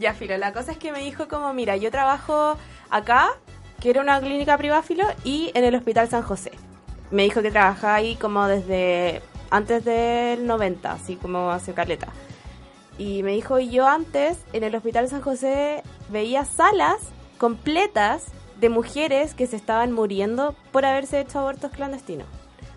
ya, 0.00 0.14
Filo, 0.14 0.36
la 0.36 0.52
cosa 0.52 0.72
es 0.72 0.78
que 0.78 0.90
me 0.90 0.98
dijo 0.98 1.28
como, 1.28 1.52
mira, 1.52 1.76
yo 1.76 1.92
trabajo 1.92 2.58
acá, 2.90 3.34
que 3.80 3.90
era 3.90 4.00
una 4.00 4.18
clínica 4.18 4.58
privada, 4.58 4.82
Filo, 4.82 5.04
y 5.22 5.52
en 5.54 5.62
el 5.62 5.76
Hospital 5.76 6.08
San 6.08 6.22
José. 6.22 6.50
Me 7.12 7.22
dijo 7.22 7.40
que 7.40 7.52
trabajaba 7.52 7.94
ahí 7.94 8.16
como 8.16 8.48
desde 8.48 9.22
antes 9.50 9.84
del 9.84 10.44
90, 10.44 10.90
así 10.90 11.14
como 11.14 11.52
hace 11.52 11.72
caleta. 11.72 12.08
Y 12.98 13.22
me 13.22 13.30
dijo, 13.30 13.60
y 13.60 13.70
yo 13.70 13.86
antes, 13.86 14.38
en 14.52 14.64
el 14.64 14.74
Hospital 14.74 15.08
San 15.08 15.20
José, 15.20 15.84
veía 16.08 16.44
salas 16.44 16.96
completas 17.38 18.24
de 18.60 18.68
mujeres 18.68 19.34
que 19.34 19.46
se 19.46 19.56
estaban 19.56 19.92
muriendo 19.92 20.54
por 20.72 20.84
haberse 20.84 21.20
hecho 21.20 21.38
abortos 21.40 21.70
clandestinos. 21.70 22.26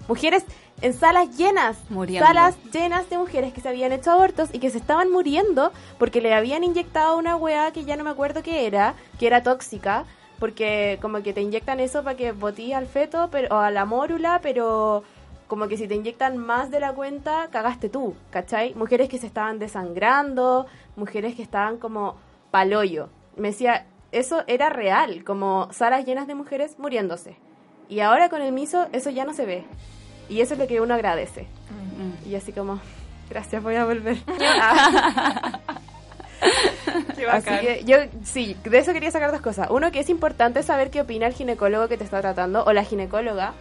Mujeres 0.08 0.44
en 0.82 0.94
salas 0.94 1.38
llenas, 1.38 1.78
Muriendo. 1.90 2.26
salas 2.26 2.58
llenas 2.74 3.10
de 3.10 3.18
mujeres 3.18 3.54
que 3.54 3.62
se 3.62 3.70
habían 3.70 3.92
hecho 3.92 4.12
abortos 4.12 4.50
y 4.54 4.60
que 4.60 4.70
se 4.70 4.78
estaban 4.78 5.12
muriendo 5.12 5.72
porque 5.98 6.22
le 6.22 6.34
habían 6.34 6.64
inyectado 6.64 7.18
una 7.18 7.36
weá 7.36 7.72
que 7.72 7.84
ya 7.86 7.96
no 7.96 8.04
me 8.04 8.10
acuerdo 8.10 8.42
qué 8.42 8.66
era, 8.66 8.96
que 9.20 9.28
era 9.28 9.44
tóxica, 9.44 10.06
porque 10.40 10.98
como 11.02 11.22
que 11.22 11.34
te 11.34 11.42
inyectan 11.42 11.80
eso 11.80 12.04
para 12.04 12.16
que 12.16 12.32
botís 12.32 12.74
al 12.74 12.88
feto 12.88 13.30
pero, 13.32 13.56
o 13.56 13.60
a 13.60 13.72
la 13.72 13.86
mórula, 13.86 14.40
pero 14.42 15.04
como 15.48 15.68
que 15.68 15.78
si 15.78 15.88
te 15.88 15.96
inyectan 15.96 16.38
más 16.38 16.72
de 16.72 16.80
la 16.80 16.94
cuenta, 16.94 17.50
cagaste 17.52 17.90
tú, 17.90 18.16
¿cachai? 18.30 18.74
Mujeres 18.76 19.10
que 19.10 19.18
se 19.18 19.28
estaban 19.28 19.60
desangrando, 19.60 20.66
mujeres 20.96 21.36
que 21.36 21.42
estaban 21.42 21.78
como 21.78 22.16
paloyo. 22.52 23.10
Me 23.36 23.50
decía, 23.50 23.86
eso 24.12 24.44
era 24.48 24.70
real, 24.70 25.24
como 25.24 25.72
salas 25.72 26.06
llenas 26.06 26.28
de 26.28 26.36
mujeres 26.36 26.80
muriéndose. 26.80 27.38
Y 27.88 28.02
ahora 28.02 28.30
con 28.30 28.42
el 28.42 28.52
miso 28.52 28.88
eso 28.92 29.10
ya 29.10 29.26
no 29.26 29.34
se 29.34 29.46
ve. 29.46 29.64
Y 30.30 30.42
eso 30.42 30.54
es 30.54 30.60
lo 30.60 30.68
que 30.68 30.82
uno 30.82 30.94
agradece. 30.94 31.48
Y 32.26 32.36
así 32.36 32.52
como, 32.52 32.80
gracias, 33.30 33.62
voy 33.64 33.76
a 33.76 33.86
volver. 33.86 34.18
Qué 37.16 37.28
Así 37.28 37.50
que 37.60 37.84
yo, 37.86 37.98
sí, 38.24 38.56
de 38.64 38.78
eso 38.78 38.94
quería 38.94 39.12
sacar 39.12 39.32
dos 39.32 39.42
cosas. 39.42 39.68
Uno, 39.70 39.92
que 39.92 40.00
es 40.00 40.10
importante 40.10 40.64
saber 40.64 40.90
qué 40.90 41.02
opina 41.02 41.28
el 41.28 41.34
ginecólogo 41.34 41.88
que 41.88 41.98
te 41.98 42.04
está 42.04 42.22
tratando 42.22 42.64
o 42.64 42.72
la 42.72 42.84
ginecóloga 42.84 43.54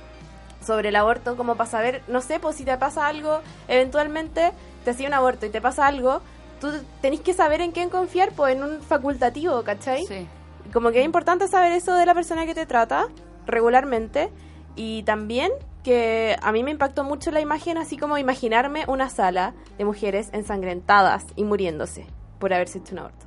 sobre 0.64 0.90
el 0.90 0.96
aborto, 0.96 1.36
como 1.36 1.56
para 1.56 1.68
saber, 1.70 2.02
no 2.08 2.20
sé, 2.20 2.38
pues 2.40 2.56
si 2.56 2.64
te 2.64 2.76
pasa 2.76 3.06
algo, 3.06 3.40
eventualmente 3.66 4.52
te 4.84 4.90
hacía 4.90 5.08
un 5.08 5.14
aborto 5.14 5.46
y 5.46 5.50
te 5.50 5.60
pasa 5.60 5.86
algo, 5.86 6.20
tú 6.60 6.70
tenés 7.00 7.20
que 7.20 7.32
saber 7.32 7.60
en 7.60 7.72
quién 7.72 7.90
confiar, 7.90 8.32
pues 8.32 8.54
en 8.54 8.62
un 8.62 8.80
facultativo, 8.82 9.62
¿cachai? 9.62 10.06
Sí. 10.06 10.26
Como 10.72 10.90
que 10.90 11.00
es 11.00 11.04
importante 11.04 11.48
saber 11.48 11.72
eso 11.72 11.94
de 11.94 12.06
la 12.06 12.14
persona 12.14 12.46
que 12.46 12.54
te 12.54 12.66
trata 12.66 13.06
regularmente 13.46 14.30
y 14.76 15.02
también 15.04 15.50
que 15.82 16.36
a 16.42 16.52
mí 16.52 16.62
me 16.62 16.70
impactó 16.70 17.04
mucho 17.04 17.30
la 17.30 17.40
imagen, 17.40 17.78
así 17.78 17.96
como 17.96 18.18
imaginarme 18.18 18.84
una 18.88 19.08
sala 19.08 19.54
de 19.78 19.84
mujeres 19.84 20.28
ensangrentadas 20.32 21.24
y 21.36 21.44
muriéndose 21.44 22.06
por 22.38 22.52
haberse 22.52 22.78
hecho 22.78 22.92
un 22.94 22.98
aborto. 23.00 23.26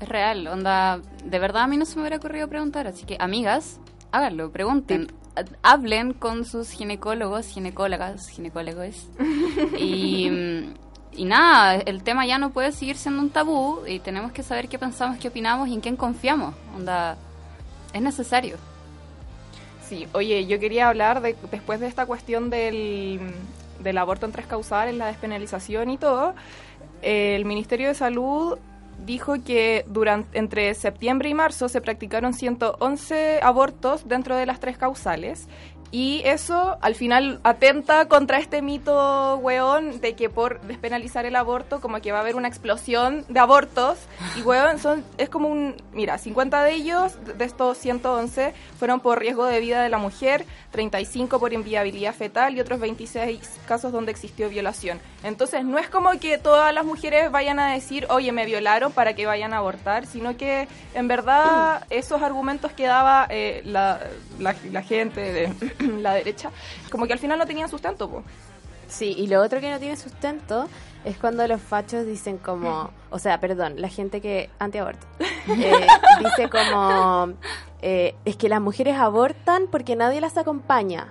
Es 0.00 0.08
real, 0.08 0.46
onda, 0.46 1.00
de 1.24 1.38
verdad 1.40 1.62
a 1.62 1.66
mí 1.66 1.76
no 1.76 1.84
se 1.84 1.96
me 1.96 2.02
hubiera 2.02 2.18
ocurrido 2.18 2.46
preguntar, 2.48 2.86
así 2.86 3.04
que 3.04 3.16
amigas, 3.18 3.80
háganlo, 4.12 4.52
pregunten, 4.52 5.08
ha- 5.34 5.72
hablen 5.72 6.12
con 6.12 6.44
sus 6.44 6.70
ginecólogos, 6.70 7.46
ginecólogas, 7.48 8.28
ginecólogos. 8.28 9.08
y, 9.78 10.30
mm, 10.30 10.74
y 11.18 11.24
nada, 11.24 11.74
el 11.74 12.04
tema 12.04 12.24
ya 12.26 12.38
no 12.38 12.50
puede 12.50 12.70
seguir 12.70 12.96
siendo 12.96 13.20
un 13.20 13.30
tabú 13.30 13.80
y 13.86 13.98
tenemos 13.98 14.30
que 14.30 14.44
saber 14.44 14.68
qué 14.68 14.78
pensamos, 14.78 15.18
qué 15.18 15.28
opinamos 15.28 15.68
y 15.68 15.74
en 15.74 15.80
quién 15.80 15.96
confiamos. 15.96 16.54
Onda, 16.76 17.16
es 17.92 18.00
necesario. 18.00 18.56
Sí, 19.88 20.06
oye, 20.12 20.46
yo 20.46 20.60
quería 20.60 20.88
hablar 20.88 21.20
de, 21.20 21.34
después 21.50 21.80
de 21.80 21.88
esta 21.88 22.06
cuestión 22.06 22.50
del, 22.50 23.20
del 23.80 23.98
aborto 23.98 24.26
en 24.26 24.32
tres 24.32 24.46
causales, 24.46 24.94
la 24.94 25.06
despenalización 25.06 25.90
y 25.90 25.98
todo, 25.98 26.34
el 27.02 27.44
Ministerio 27.44 27.88
de 27.88 27.94
Salud 27.94 28.58
dijo 29.04 29.34
que 29.44 29.84
durante 29.88 30.38
entre 30.38 30.74
septiembre 30.74 31.28
y 31.28 31.34
marzo 31.34 31.68
se 31.68 31.80
practicaron 31.80 32.34
111 32.34 33.40
abortos 33.42 34.08
dentro 34.08 34.36
de 34.36 34.46
las 34.46 34.60
tres 34.60 34.76
causales 34.76 35.48
y 35.90 36.20
eso 36.24 36.76
al 36.82 36.94
final 36.94 37.40
atenta 37.44 38.08
contra 38.08 38.38
este 38.38 38.60
mito 38.60 39.36
weón 39.38 40.00
de 40.00 40.14
que 40.14 40.28
por 40.28 40.60
despenalizar 40.62 41.24
el 41.24 41.34
aborto 41.34 41.80
como 41.80 42.00
que 42.00 42.12
va 42.12 42.18
a 42.18 42.20
haber 42.20 42.36
una 42.36 42.48
explosión 42.48 43.24
de 43.28 43.40
abortos. 43.40 43.98
Y 44.36 44.42
weón 44.42 44.78
son 44.78 45.04
es 45.16 45.28
como 45.30 45.48
un 45.48 45.76
mira 45.92 46.18
50 46.18 46.62
de 46.62 46.72
ellos 46.74 47.14
de 47.38 47.44
estos 47.44 47.78
111 47.78 48.52
fueron 48.78 49.00
por 49.00 49.18
riesgo 49.18 49.46
de 49.46 49.60
vida 49.60 49.82
de 49.82 49.88
la 49.88 49.98
mujer 49.98 50.44
35 50.72 51.38
por 51.38 51.52
inviabilidad 51.52 52.14
fetal 52.14 52.54
y 52.54 52.60
otros 52.60 52.80
26 52.80 53.40
casos 53.66 53.90
donde 53.92 54.12
existió 54.12 54.50
violación. 54.50 55.00
Entonces 55.22 55.64
no 55.64 55.78
es 55.78 55.88
como 55.88 56.10
que 56.20 56.36
todas 56.38 56.74
las 56.74 56.84
mujeres 56.84 57.30
vayan 57.30 57.58
a 57.58 57.72
decir 57.72 58.06
oye 58.10 58.30
me 58.32 58.44
violaron 58.44 58.92
para 58.92 59.14
que 59.14 59.24
vayan 59.24 59.54
a 59.54 59.58
abortar 59.58 60.06
sino 60.06 60.36
que 60.36 60.68
en 60.94 61.08
verdad 61.08 61.86
esos 61.88 62.20
argumentos 62.20 62.72
que 62.72 62.86
daba 62.86 63.26
eh, 63.30 63.62
la, 63.64 64.00
la, 64.38 64.54
la 64.70 64.82
gente 64.82 65.20
de 65.20 65.77
la 66.00 66.14
derecha 66.14 66.50
como 66.90 67.06
que 67.06 67.12
al 67.12 67.18
final 67.18 67.38
no 67.38 67.46
tenían 67.46 67.68
sustento 67.68 68.08
po. 68.08 68.22
Sí, 68.88 69.14
y 69.16 69.26
lo 69.26 69.42
otro 69.42 69.60
que 69.60 69.70
no 69.70 69.78
tiene 69.78 69.96
sustento 69.96 70.66
es 71.04 71.18
cuando 71.18 71.46
los 71.46 71.60
fachos 71.60 72.06
dicen 72.06 72.38
como, 72.38 72.90
o 73.10 73.18
sea, 73.18 73.38
perdón, 73.38 73.74
la 73.80 73.88
gente 73.88 74.22
que 74.22 74.48
antiaborto 74.58 75.06
eh, 75.48 75.86
dice 76.20 76.48
como, 76.48 77.34
eh, 77.82 78.14
es 78.24 78.36
que 78.36 78.48
las 78.48 78.62
mujeres 78.62 78.96
abortan 78.96 79.66
porque 79.70 79.94
nadie 79.94 80.22
las 80.22 80.38
acompaña. 80.38 81.08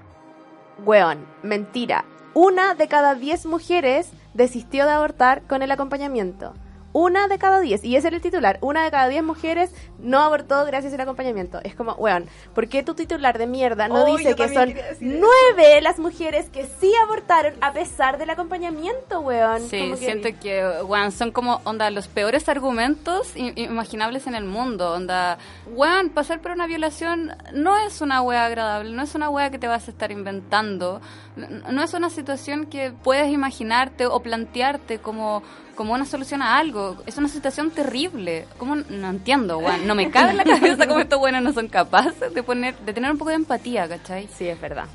Weón, 0.86 1.27
mentira. 1.43 2.05
Una 2.33 2.74
de 2.74 2.88
cada 2.88 3.15
diez 3.15 3.45
mujeres 3.45 4.09
desistió 4.33 4.86
de 4.86 4.91
abortar 4.91 5.43
con 5.43 5.62
el 5.62 5.71
acompañamiento. 5.71 6.53
Una 7.00 7.27
de 7.27 7.38
cada 7.38 7.60
diez, 7.60 7.84
y 7.84 7.96
ese 7.96 8.08
era 8.08 8.16
el 8.16 8.24
titular, 8.24 8.58
una 8.62 8.84
de 8.84 8.89
cada 8.89 9.08
diez 9.08 9.24
mujeres 9.24 9.72
no 10.00 10.20
abortó 10.22 10.66
gracias 10.66 10.92
al 10.96 11.01
acompañamiento. 11.01 11.60
Es 11.63 11.75
como, 11.75 11.92
weón, 11.94 12.25
¿por 12.56 12.68
qué 12.70 12.82
tu 12.82 12.96
titular 12.96 13.38
de 13.38 13.46
mierda 13.46 13.88
no 13.88 14.01
Oh, 14.04 14.18
dice 14.18 14.34
que 14.36 14.50
son 14.50 14.74
nueve 15.00 15.80
las 15.82 16.00
mujeres 16.00 16.50
que 16.50 16.66
sí 16.80 16.92
abortaron 17.04 17.54
a 17.62 17.72
pesar 17.72 18.18
del 18.18 18.32
acompañamiento, 18.32 19.20
weón? 19.20 19.62
Sí, 19.70 19.77
Como 19.80 19.92
que- 19.92 20.06
siento 20.06 20.30
que, 20.42 20.82
weón, 20.86 21.12
son 21.12 21.32
como, 21.32 21.62
onda, 21.66 21.92
los 21.92 22.08
peores 22.08 22.50
argumentos 22.50 23.32
imaginables 23.36 24.25
en 24.25 24.34
el 24.34 24.46
mundo. 24.46 24.94
Onda, 24.94 25.38
weón, 25.68 26.10
pasar 26.10 26.42
por 26.42 26.51
una 26.51 26.66
violación 26.66 27.32
no 27.54 27.77
es 27.77 28.01
una 28.01 28.24
wea 28.24 28.46
agradable, 28.46 28.92
no 28.92 29.04
es 29.04 29.13
una 29.13 29.30
wea 29.30 29.51
que 29.51 29.60
te 29.60 29.68
vas 29.68 29.88
a 29.88 29.92
estar 29.92 30.12
inventando, 30.12 31.00
no 31.36 31.84
es 31.84 31.94
una 31.94 32.10
situación 32.10 32.66
que 32.66 32.92
puedes 33.04 33.30
imaginarte 33.32 34.08
o 34.08 34.20
plantearte 34.22 34.98
como, 34.98 35.44
como 35.77 35.93
una 35.93 36.05
solución 36.05 36.41
a 36.41 36.57
algo. 36.57 36.98
Es 37.05 37.17
una 37.17 37.29
situación 37.29 37.72
terrible. 37.72 38.48
¿Cómo? 38.57 38.75
No 38.75 39.10
entiendo, 39.10 39.60
weón. 39.60 39.87
No 39.87 39.96
me 39.96 40.09
cabe 40.11 40.31
en 40.31 40.37
la 40.37 40.44
cabeza 40.44 40.87
cómo 40.87 41.00
estos 41.00 41.20
buenos 41.20 41.42
no 41.42 41.53
son 41.53 41.70
capaces 41.70 42.33
de, 42.33 42.44
poner, 42.44 42.75
de 42.79 42.92
tener 42.92 43.11
un 43.11 43.18
poco 43.18 43.29
de 43.29 43.37
empatía, 43.37 43.87
¿cachai? 43.87 44.27
Sí, 44.35 44.50
es 44.50 44.59
verdad. 44.59 44.85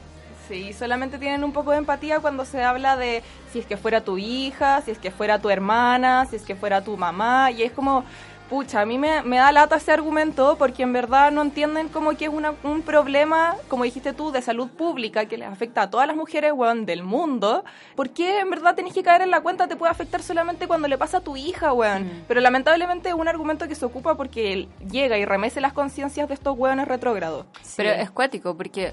Sí, 0.49 0.73
solamente 0.75 1.19
tienen 1.19 1.45
un 1.45 1.53
poco 1.53 1.71
de 1.71 1.79
empatía 1.79 2.19
cuando 2.19 2.45
se 2.45 2.63
habla 2.63 2.97
de 2.97 3.23
si 3.53 3.61
es 3.61 3.67
que 3.67 3.77
fuera 3.77 4.03
tu 4.03 4.19
hija, 4.19 4.83
si 4.83 4.91
es 4.91 4.99
que 4.99 5.11
fuera 5.11 5.39
tu 5.39 5.49
hermana, 5.49 6.27
si 6.29 6.37
es 6.37 6.43
que 6.43 6.57
fuera 6.57 6.83
tu 6.83 6.97
mamá, 6.97 7.51
y 7.53 7.63
es 7.63 7.73
como, 7.73 8.05
pucha, 8.53 8.83
a 8.83 8.85
mí 8.85 8.99
me, 8.99 9.23
me 9.23 9.39
da 9.39 9.51
lata 9.51 9.77
ese 9.77 9.93
argumento 9.93 10.57
porque 10.59 10.83
en 10.83 10.93
verdad 10.93 11.31
no 11.33 11.41
entienden 11.41 11.89
como 11.89 12.11
que 12.19 12.27
es 12.27 12.31
una- 12.31 12.53
un 12.65 12.83
problema, 12.83 13.55
como 13.69 13.85
dijiste 13.85 14.13
tú, 14.13 14.31
de 14.31 14.43
salud 14.43 14.69
pública 14.69 15.25
que 15.25 15.39
les 15.39 15.49
afecta 15.49 15.81
a 15.83 15.91
todas 15.91 16.07
las 16.07 16.15
mujeres, 16.17 16.53
weón, 16.55 16.85
del 16.85 17.03
mundo. 17.03 17.65
¿Por 17.97 18.11
qué 18.11 18.41
en 18.41 18.51
verdad 18.51 18.75
tenés 18.75 18.93
que 18.93 19.03
caer 19.03 19.23
en 19.23 19.31
la 19.31 19.41
cuenta 19.41 19.69
te 19.69 19.77
puede 19.77 19.91
afectar 19.91 20.23
solamente 20.23 20.67
cuando 20.69 20.87
le 20.87 20.99
pasa 20.99 21.17
a 21.17 21.21
tu 21.23 21.35
hija, 21.35 21.73
weón? 21.73 22.25
Pero 22.29 22.43
lamentablemente 22.43 23.09
es 23.09 23.15
un 23.15 23.27
argumento 23.27 23.67
que 23.69 23.75
se 23.75 23.87
ocupa 23.87 24.17
porque 24.17 24.53
él 24.53 24.69
llega 24.91 25.17
y 25.17 25.25
remece 25.25 25.63
las 25.63 25.73
conciencias 25.73 26.29
de 26.29 26.35
estos 26.35 26.55
weones 26.59 26.87
retrógrados. 26.87 27.47
Pero 27.79 27.89
es 28.03 28.11
cuático, 28.11 28.55
porque 28.55 28.93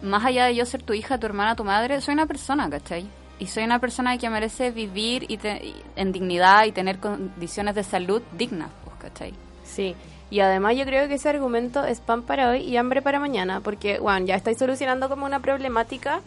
más 0.00 0.24
allá 0.24 0.44
de 0.46 0.54
yo 0.54 0.64
ser 0.64 0.82
tu 0.84 0.92
hija, 0.92 1.18
tu 1.18 1.26
hermana, 1.26 1.56
tu 1.56 1.64
madre, 1.64 2.00
soy 2.00 2.14
una 2.14 2.26
persona, 2.26 2.70
¿cachai? 2.70 3.04
Y 3.38 3.48
soy 3.48 3.64
una 3.64 3.80
persona 3.80 4.16
que 4.18 4.30
merece 4.30 4.70
vivir 4.70 5.24
y 5.28 5.38
te- 5.38 5.64
y 5.66 5.74
en 5.96 6.12
dignidad 6.12 6.64
y 6.66 6.70
tener 6.70 6.98
condiciones 6.98 7.74
de 7.74 7.82
salud 7.82 8.22
dignas, 8.38 8.68
¿cachai? 9.02 9.34
Sí. 9.64 9.96
Y 10.30 10.40
además 10.40 10.76
yo 10.76 10.86
creo 10.86 11.08
que 11.08 11.14
ese 11.14 11.28
argumento 11.28 11.84
es 11.84 12.00
pan 12.00 12.22
para 12.22 12.50
hoy 12.50 12.60
y 12.60 12.78
hambre 12.78 13.02
para 13.02 13.20
mañana, 13.20 13.60
porque, 13.60 13.98
bueno, 13.98 14.24
ya 14.24 14.36
estáis 14.36 14.58
solucionando 14.58 15.10
como 15.10 15.26
una 15.26 15.40
problemática 15.40 16.22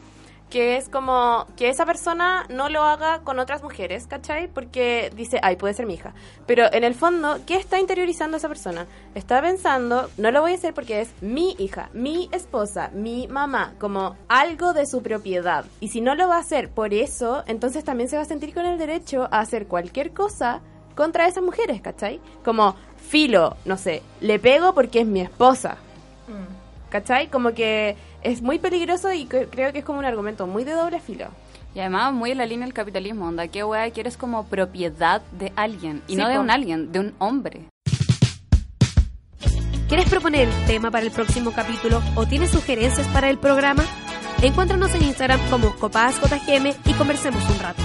que 0.50 0.78
es 0.78 0.90
como 0.90 1.48
que 1.58 1.70
esa 1.70 1.86
persona 1.86 2.46
no 2.50 2.70
lo 2.70 2.84
haga 2.84 3.22
con 3.24 3.40
otras 3.40 3.64
mujeres, 3.64 4.08
¿cachai? 4.08 4.48
Porque 4.48 5.12
dice, 5.16 5.40
ay, 5.42 5.56
puede 5.56 5.74
ser 5.74 5.86
mi 5.86 5.96
hija. 5.96 6.14
Pero 6.46 6.72
en 6.72 6.84
el 6.84 6.94
fondo, 6.94 7.40
¿qué 7.46 7.56
está 7.56 7.80
interiorizando 7.80 8.38
esa 8.38 8.48
persona? 8.48 8.86
Está 9.16 9.42
pensando, 9.42 10.10
no 10.18 10.32
lo 10.32 10.42
voy 10.42 10.52
a 10.52 10.56
hacer 10.56 10.74
porque 10.74 11.02
es 11.02 11.10
mi 11.22 11.56
hija, 11.58 11.90
mi 11.94 12.30
esposa, 12.32 12.92
mi 12.94 13.28
mamá, 13.28 13.74
como 13.80 14.16
algo 14.28 14.74
de 14.74 14.86
su 14.86 15.02
propiedad. 15.02 15.66
Y 15.80 15.88
si 15.88 16.02
no 16.02 16.16
lo 16.16 16.28
va 16.28 16.38
a 16.38 16.42
hacer 16.42 16.70
por 16.70 16.94
eso, 16.94 17.44
entonces 17.48 17.84
también 17.84 18.10
se 18.10 18.18
va 18.18 18.22
a 18.22 18.26
sentir 18.26 18.54
con 18.54 18.66
el 18.66 18.78
derecho 18.78 19.28
a 19.32 19.40
hacer 19.40 19.68
cualquier 19.68 20.14
cosa 20.14 20.62
contra 20.96 21.28
esas 21.28 21.44
mujeres, 21.44 21.82
¿cachai? 21.82 22.20
Como, 22.44 22.76
filo, 23.10 23.56
no 23.66 23.78
sé, 23.78 24.02
le 24.22 24.40
pego 24.40 24.74
porque 24.74 25.02
es 25.02 25.08
mi 25.08 25.22
esposa, 25.22 25.78
¿cachai? 26.90 27.28
Como 27.30 27.54
que 27.54 27.96
es 28.24 28.42
muy 28.42 28.58
peligroso 28.60 29.12
y 29.14 29.26
cre- 29.28 29.48
creo 29.52 29.72
que 29.74 29.80
es 29.80 29.86
como 29.86 30.00
un 30.00 30.06
argumento 30.06 30.48
muy 30.48 30.64
de 30.64 30.72
doble 30.74 31.00
filo. 31.00 31.28
Y 31.76 31.80
además 31.82 32.14
muy 32.14 32.32
en 32.32 32.38
la 32.38 32.46
línea 32.46 32.66
del 32.66 32.74
capitalismo, 32.74 33.28
onda, 33.28 33.48
¿qué 33.50 33.64
weá 33.64 33.92
quieres 33.92 34.16
como 34.16 34.46
propiedad 34.46 35.22
de 35.38 35.52
alguien? 35.58 36.02
Y 36.08 36.16
Sí, 36.16 36.22
no 36.22 36.30
de 36.30 36.40
un 36.40 36.50
alguien, 36.50 36.92
de 36.94 37.00
un 37.02 37.14
hombre. 37.20 37.66
¿Quieres 39.90 40.10
proponer 40.10 40.48
el 40.48 40.66
tema 40.66 40.90
para 40.90 41.06
el 41.06 41.12
próximo 41.12 41.52
capítulo 41.52 42.02
o 42.16 42.26
tienes 42.26 42.50
sugerencias 42.52 43.08
para 43.10 43.30
el 43.30 43.38
programa? 43.38 43.84
Encuéntranos 44.42 44.94
en 44.96 45.04
Instagram 45.04 45.40
como 45.50 45.76
copadasjm 45.76 46.74
y 46.86 46.94
conversemos 46.94 47.44
un 47.50 47.60
rato. 47.60 47.84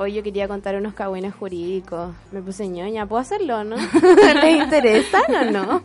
Hoy 0.00 0.12
yo 0.12 0.22
quería 0.22 0.46
contar 0.46 0.76
unos 0.76 0.94
cagüines 0.94 1.34
jurídicos. 1.34 2.14
Me 2.30 2.40
puse 2.40 2.68
ñoña. 2.68 3.04
¿Puedo 3.06 3.20
hacerlo, 3.20 3.64
no? 3.64 3.74
¿Les 4.42 4.56
interesan 4.62 5.22
o 5.34 5.50
no? 5.50 5.82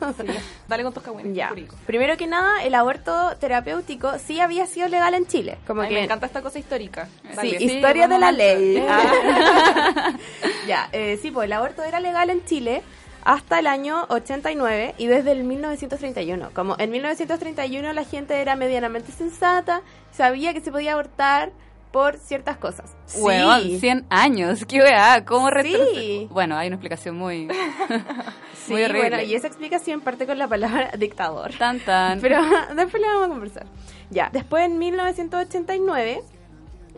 Dale 0.67 0.83
con 0.83 0.93
tus 0.93 1.01
cagüines 1.01 1.35
Ya. 1.35 1.47
jurídicos. 1.49 1.79
Primero 1.87 2.15
que 2.15 2.27
nada, 2.27 2.61
el 2.63 2.75
aborto 2.75 3.35
terapéutico 3.39 4.19
sí 4.19 4.39
había 4.39 4.67
sido 4.67 4.87
legal 4.87 5.15
en 5.15 5.25
Chile. 5.25 5.57
Como 5.65 5.81
Ay, 5.81 5.89
que 5.89 5.95
me 5.95 6.03
encanta 6.03 6.27
esta 6.27 6.43
cosa 6.43 6.59
histórica. 6.59 7.07
Sí, 7.31 7.35
Dale. 7.35 7.63
historia 7.63 8.07
de 8.07 8.19
la 8.19 8.31
ley. 8.31 8.83
Ah. 8.87 10.13
ya, 10.67 10.89
eh, 10.91 11.17
sí, 11.19 11.31
pues 11.31 11.45
el 11.47 11.53
aborto 11.53 11.81
era 11.81 11.99
legal 11.99 12.29
en 12.29 12.45
Chile 12.45 12.83
hasta 13.23 13.57
el 13.57 13.65
año 13.65 14.05
89 14.09 14.93
y 14.99 15.07
desde 15.07 15.31
el 15.31 15.43
1931. 15.43 16.51
Como 16.53 16.75
en 16.77 16.91
1931 16.91 17.93
la 17.93 18.03
gente 18.03 18.39
era 18.39 18.55
medianamente 18.55 19.11
sensata, 19.11 19.81
sabía 20.11 20.53
que 20.53 20.61
se 20.61 20.71
podía 20.71 20.93
abortar 20.93 21.51
por 21.93 22.17
ciertas 22.17 22.57
cosas. 22.57 22.95
Sí, 23.05 23.77
100 23.79 24.07
años, 24.09 24.65
qué 24.65 24.79
weá, 24.79 25.23
¿cómo? 25.23 25.49
Sí. 25.61 26.27
Bueno, 26.31 26.57
hay 26.57 26.67
una 26.67 26.77
explicación 26.77 27.15
muy... 27.15 27.47
sí, 28.65 28.71
muy 28.71 28.83
horrible. 28.83 29.09
bueno, 29.09 29.21
y 29.21 29.35
esa 29.35 29.45
explicación 29.45 30.01
parte 30.01 30.25
con 30.25 30.39
la 30.39 30.47
palabra 30.47 30.89
dictador. 30.97 31.53
Tan, 31.53 31.79
tan. 31.79 32.19
Pero 32.19 32.41
después 32.75 32.99
le 32.99 33.07
vamos 33.07 33.25
a 33.25 33.29
conversar. 33.29 33.67
Ya, 34.09 34.31
después 34.33 34.65
en 34.65 34.79
1989, 34.79 36.23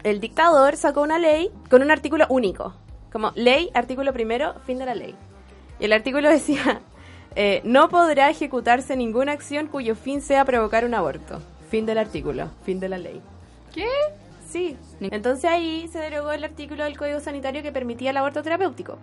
el 0.03 0.21
dictador 0.21 0.77
sacó 0.77 1.01
una 1.01 1.19
ley 1.19 1.51
con 1.69 1.81
un 1.81 1.91
artículo 1.91 2.25
único. 2.29 2.73
como 3.11 3.33
ley, 3.35 3.69
artículo 3.73 4.13
primero, 4.13 4.55
fin 4.65 4.79
de 4.79 4.85
la 4.85 4.95
ley. 4.95 5.13
Y 5.77 5.85
el 5.85 5.91
artículo 5.91 6.29
decía, 6.29 6.79
eh, 7.35 7.59
no 7.65 7.89
podrá 7.89 8.29
ejecutarse 8.29 8.95
ninguna 8.95 9.33
acción 9.33 9.67
cuyo 9.67 9.93
fin 9.93 10.21
sea 10.21 10.45
provocar 10.45 10.85
un 10.85 10.93
aborto. 10.93 11.41
Fin 11.69 11.85
del 11.85 11.97
artículo, 11.97 12.49
fin 12.63 12.79
de 12.79 12.87
la 12.87 12.97
ley. 12.97 13.21
¿Qué? 13.73 13.89
Sí. 14.49 14.77
Entonces 15.01 15.45
ahí 15.45 15.87
se 15.91 15.99
derogó 15.99 16.31
el 16.31 16.43
artículo 16.43 16.83
del 16.83 16.97
Código 16.97 17.19
Sanitario 17.19 17.61
que 17.63 17.71
permitía 17.71 18.11
el 18.11 18.17
aborto 18.17 18.41
terapéutico. 18.43 18.97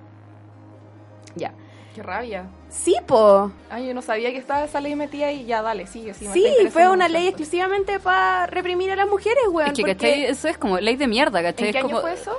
Ya. 1.35 1.52
Qué 1.94 2.02
rabia. 2.02 2.46
Sí, 2.70 2.96
po. 3.07 3.52
Ay, 3.68 3.88
yo 3.88 3.92
no 3.94 4.00
sabía 4.00 4.31
que 4.31 4.38
estaba 4.38 4.64
esa 4.64 4.81
ley 4.81 4.96
metida 4.96 5.31
y 5.31 5.44
ya, 5.44 5.61
dale, 5.61 5.87
sigue. 5.87 6.14
Sí, 6.14 6.26
Sí, 6.33 6.55
fue 6.70 6.85
una 6.88 7.05
mucho 7.05 7.12
ley 7.12 7.26
esto. 7.28 7.42
exclusivamente 7.42 7.98
para 8.00 8.46
reprimir 8.46 8.90
a 8.90 8.96
las 8.96 9.09
mujeres, 9.09 9.42
weón. 9.50 9.68
Es 9.68 9.74
que, 9.74 9.83
porque- 9.83 9.94
¿cachai? 9.96 10.24
Eso 10.24 10.48
es 10.48 10.57
como 10.57 10.78
ley 10.78 10.96
de 10.96 11.07
mierda, 11.07 11.42
¿cachai? 11.42 11.66
¿En 11.68 11.72
qué 11.72 11.78
Es 11.78 11.85
año 11.85 11.94
como, 11.96 12.00
fue 12.00 12.14
eso? 12.14 12.33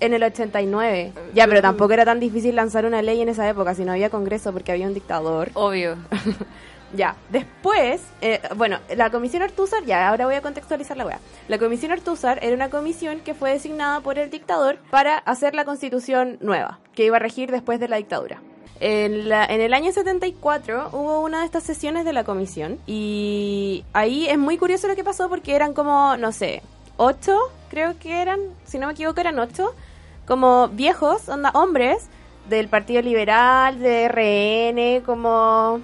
En 0.00 0.12
el 0.12 0.22
89. 0.24 1.12
Ya, 1.34 1.46
pero 1.46 1.62
tampoco 1.62 1.92
era 1.92 2.04
tan 2.04 2.18
difícil 2.18 2.56
lanzar 2.56 2.84
una 2.84 3.00
ley 3.00 3.20
en 3.22 3.28
esa 3.28 3.48
época, 3.48 3.74
si 3.76 3.84
no 3.84 3.92
había 3.92 4.10
congreso 4.10 4.52
porque 4.52 4.72
había 4.72 4.86
un 4.88 4.94
dictador. 4.94 5.50
Obvio. 5.54 5.96
Ya, 6.94 7.16
después, 7.30 8.00
eh, 8.20 8.40
bueno, 8.54 8.78
la 8.94 9.10
comisión 9.10 9.42
Artúzar, 9.42 9.84
ya, 9.84 10.08
ahora 10.08 10.26
voy 10.26 10.36
a 10.36 10.40
contextualizar 10.40 10.96
la 10.96 11.04
weá. 11.04 11.18
La 11.48 11.58
comisión 11.58 11.90
Artúzar 11.92 12.38
era 12.42 12.54
una 12.54 12.70
comisión 12.70 13.20
que 13.20 13.34
fue 13.34 13.50
designada 13.52 14.00
por 14.00 14.18
el 14.18 14.30
dictador 14.30 14.78
para 14.90 15.18
hacer 15.18 15.54
la 15.54 15.64
constitución 15.64 16.38
nueva, 16.40 16.78
que 16.94 17.04
iba 17.04 17.16
a 17.16 17.20
regir 17.20 17.50
después 17.50 17.80
de 17.80 17.88
la 17.88 17.96
dictadura. 17.96 18.40
En, 18.78 19.28
la- 19.28 19.46
en 19.46 19.60
el 19.62 19.74
año 19.74 19.90
74 19.90 20.90
hubo 20.92 21.20
una 21.22 21.40
de 21.40 21.46
estas 21.46 21.64
sesiones 21.64 22.04
de 22.04 22.12
la 22.12 22.24
comisión 22.24 22.78
y 22.86 23.84
ahí 23.92 24.28
es 24.28 24.38
muy 24.38 24.56
curioso 24.58 24.86
lo 24.86 24.94
que 24.94 25.02
pasó 25.02 25.28
porque 25.28 25.54
eran 25.56 25.72
como, 25.74 26.16
no 26.18 26.30
sé, 26.30 26.62
ocho, 26.98 27.36
creo 27.70 27.98
que 27.98 28.20
eran, 28.22 28.38
si 28.64 28.78
no 28.78 28.86
me 28.86 28.92
equivoco 28.92 29.20
eran 29.20 29.38
ocho, 29.38 29.74
como 30.26 30.68
viejos, 30.68 31.28
onda, 31.28 31.50
hombres 31.54 32.06
del 32.50 32.68
Partido 32.68 33.00
Liberal, 33.02 33.78
de 33.80 34.08
RN, 34.08 35.04
como 35.04 35.80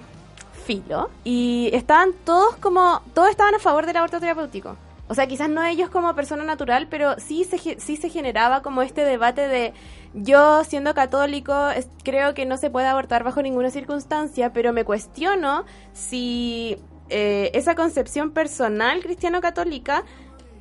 filo. 0.62 1.10
Y 1.24 1.70
estaban 1.72 2.10
todos 2.24 2.56
como, 2.56 3.02
todos 3.14 3.30
estaban 3.30 3.54
a 3.54 3.58
favor 3.58 3.86
del 3.86 3.96
aborto 3.96 4.20
terapéutico. 4.20 4.76
O 5.08 5.14
sea, 5.14 5.26
quizás 5.26 5.50
no 5.50 5.62
ellos 5.62 5.90
como 5.90 6.14
persona 6.14 6.44
natural, 6.44 6.86
pero 6.88 7.18
sí 7.18 7.44
se, 7.44 7.58
sí 7.58 7.96
se 7.96 8.08
generaba 8.08 8.62
como 8.62 8.80
este 8.80 9.04
debate 9.04 9.46
de 9.46 9.74
yo 10.14 10.64
siendo 10.64 10.94
católico 10.94 11.54
creo 12.02 12.34
que 12.34 12.46
no 12.46 12.56
se 12.56 12.70
puede 12.70 12.86
abortar 12.86 13.24
bajo 13.24 13.42
ninguna 13.42 13.70
circunstancia, 13.70 14.52
pero 14.52 14.72
me 14.72 14.84
cuestiono 14.84 15.64
si 15.92 16.78
eh, 17.08 17.50
esa 17.54 17.74
concepción 17.74 18.30
personal 18.30 19.00
cristiano-católica 19.02 20.04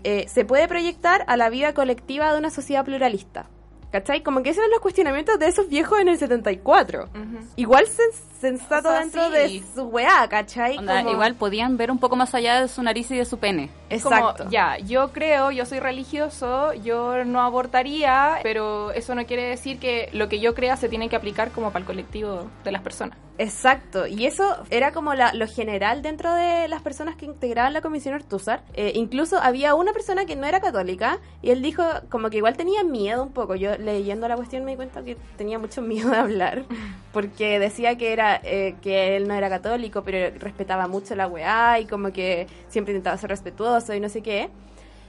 eh, 0.03 0.25
se 0.27 0.43
puede 0.45 0.67
proyectar 0.67 1.23
a 1.27 1.37
la 1.37 1.49
vida 1.49 1.73
colectiva 1.73 2.31
de 2.33 2.39
una 2.39 2.49
sociedad 2.49 2.83
pluralista. 2.83 3.47
¿Cachai? 3.91 4.23
Como 4.23 4.41
que 4.41 4.51
esos 4.51 4.60
eran 4.60 4.71
los 4.71 4.80
cuestionamientos 4.80 5.38
de 5.38 5.47
esos 5.47 5.67
viejos 5.67 5.99
en 5.99 6.08
el 6.08 6.17
74. 6.17 7.10
Ujú. 7.13 7.45
Igual 7.58 7.86
sens- 7.88 8.21
sensato 8.39 8.88
O 8.88 8.91
sea, 8.91 9.01
dentro 9.01 9.25
sí. 9.25 9.32
de 9.32 9.63
su 9.75 9.84
weá, 9.84 10.27
¿cachai? 10.30 10.77
Onda, 10.77 10.99
Como- 10.99 11.12
Igual 11.12 11.36
podían 11.36 11.75
ver 11.77 11.91
un 11.91 11.99
poco 11.99 12.15
más 12.15 12.34
allá 12.34 12.62
de 12.62 12.67
su 12.69 12.82
nariz 12.84 13.12
y 13.12 13.17
de 13.17 13.25
su 13.25 13.38
pene. 13.38 13.69
Exacto. 13.91 14.38
Como, 14.39 14.49
ya, 14.51 14.77
yo 14.80 15.12
creo, 15.12 15.51
yo 15.51 15.65
soy 15.65 15.80
religioso, 15.80 16.73
yo 16.73 17.23
no 17.25 17.41
abortaría, 17.41 18.39
pero 18.43 18.91
eso 18.91 19.15
no 19.15 19.25
quiere 19.25 19.43
decir 19.43 19.80
que 19.80 20.10
lo 20.13 20.30
que 20.30 20.39
yo 20.39 20.54
crea 20.56 20.77
se 20.77 20.89
tiene 20.89 21.10
que 21.10 21.15
aplicar 21.15 21.51
como 21.51 21.67
para 21.71 21.80
el 21.82 21.86
colectivo 21.86 22.47
de 22.63 22.71
las 22.71 22.82
personas. 22.82 23.17
Exacto, 23.38 24.06
y 24.06 24.27
eso 24.27 24.43
era 24.69 24.91
como 24.91 25.15
la- 25.15 25.34
lo 25.34 25.47
general 25.47 26.04
dentro 26.04 26.32
de 26.36 26.67
las 26.67 26.82
personas 26.84 27.15
que 27.15 27.25
integraban 27.25 27.73
la 27.73 27.82
comisión 27.82 28.13
Ortúzar. 28.13 28.62
Eh, 28.75 28.91
incluso 28.93 29.39
había 29.41 29.73
una 29.73 29.93
persona 29.93 30.25
que 30.25 30.36
no 30.36 30.45
era 30.45 30.60
católica 30.60 31.17
y 31.41 31.49
él 31.49 31.63
dijo 31.63 31.84
como 32.10 32.30
que 32.30 32.38
igual 32.38 32.56
tenía 32.56 32.84
miedo 32.84 33.23
un 33.23 33.32
poco. 33.34 33.56
Yo 33.56 33.75
leyendo 33.80 34.27
la 34.27 34.36
cuestión 34.36 34.63
me 34.63 34.71
di 34.71 34.77
cuenta 34.77 35.01
que 35.04 35.17
tenía 35.38 35.58
mucho 35.58 35.82
miedo 35.82 36.12
de 36.12 36.17
hablar 36.17 36.63
porque 37.12 37.58
decía 37.58 37.97
que 37.97 38.13
era 38.13 38.39
eh, 38.43 38.75
que 38.82 39.15
él 39.17 39.27
no 39.27 39.34
era 39.34 39.49
católico, 39.49 40.04
pero 40.04 40.38
respetaba 40.38 40.88
mucho 40.88 41.15
la 41.15 41.25
weá 41.27 41.80
y 41.80 41.86
como 41.86 42.12
que 42.13 42.45
siempre 42.69 42.93
intentaba 42.93 43.17
ser 43.17 43.32
respetuoso 43.32 43.81
y 43.89 44.00
no 44.00 44.10
sé 44.10 44.22
qué. 44.22 44.50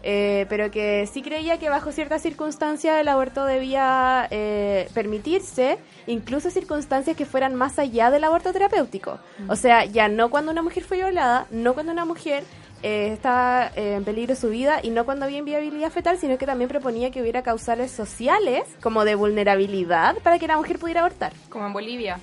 Eh, 0.05 0.47
pero 0.49 0.73
que 0.73 1.07
sí 1.07 1.23
creía 1.23 1.59
que 1.59 1.69
bajo 1.69 1.93
ciertas 1.93 2.23
circunstancias 2.23 3.01
el 3.01 3.07
aborto 3.07 3.45
debía 3.45 4.27
eh, 4.33 4.89
permitirse, 4.95 5.79
incluso 6.09 6.51
circunstancias 6.51 7.17
que 7.17 7.25
fueran 7.25 7.55
más 7.55 7.79
allá 7.79 8.11
del 8.11 8.25
aborto 8.25 8.53
terapéutico. 8.53 9.21
O 9.49 9.55
sea, 9.55 9.85
ya 9.85 10.09
no 10.09 10.29
cuando 10.29 10.51
una 10.51 10.63
mujer 10.63 10.83
fue 10.83 10.97
violada, 10.97 11.47
no 11.53 11.75
cuando 11.75 11.93
una 11.93 12.05
mujer 12.05 12.43
eh, 12.83 13.13
estaba 13.13 13.71
eh, 13.77 13.95
en 13.95 14.05
peligro 14.05 14.35
su 14.35 14.49
vida 14.49 14.81
y 14.83 14.91
no 14.91 15.05
cuando 15.05 15.25
había 15.25 15.39
inviabilidad 15.39 15.91
fetal, 15.91 16.19
sino 16.19 16.37
que 16.37 16.47
también 16.47 16.69
proponía 16.69 17.13
que 17.13 17.23
hubiera 17.23 17.43
causales 17.43 17.93
sociales 17.93 18.65
como 18.83 19.05
de 19.05 19.15
vulnerabilidad 19.15 20.17
para 20.19 20.41
que 20.41 20.49
la 20.49 20.57
mujer 20.57 20.81
pudiera 20.81 21.01
abortar. 21.01 21.33
Como 21.49 21.65
en 21.67 21.73
Bolivia. 21.73 22.19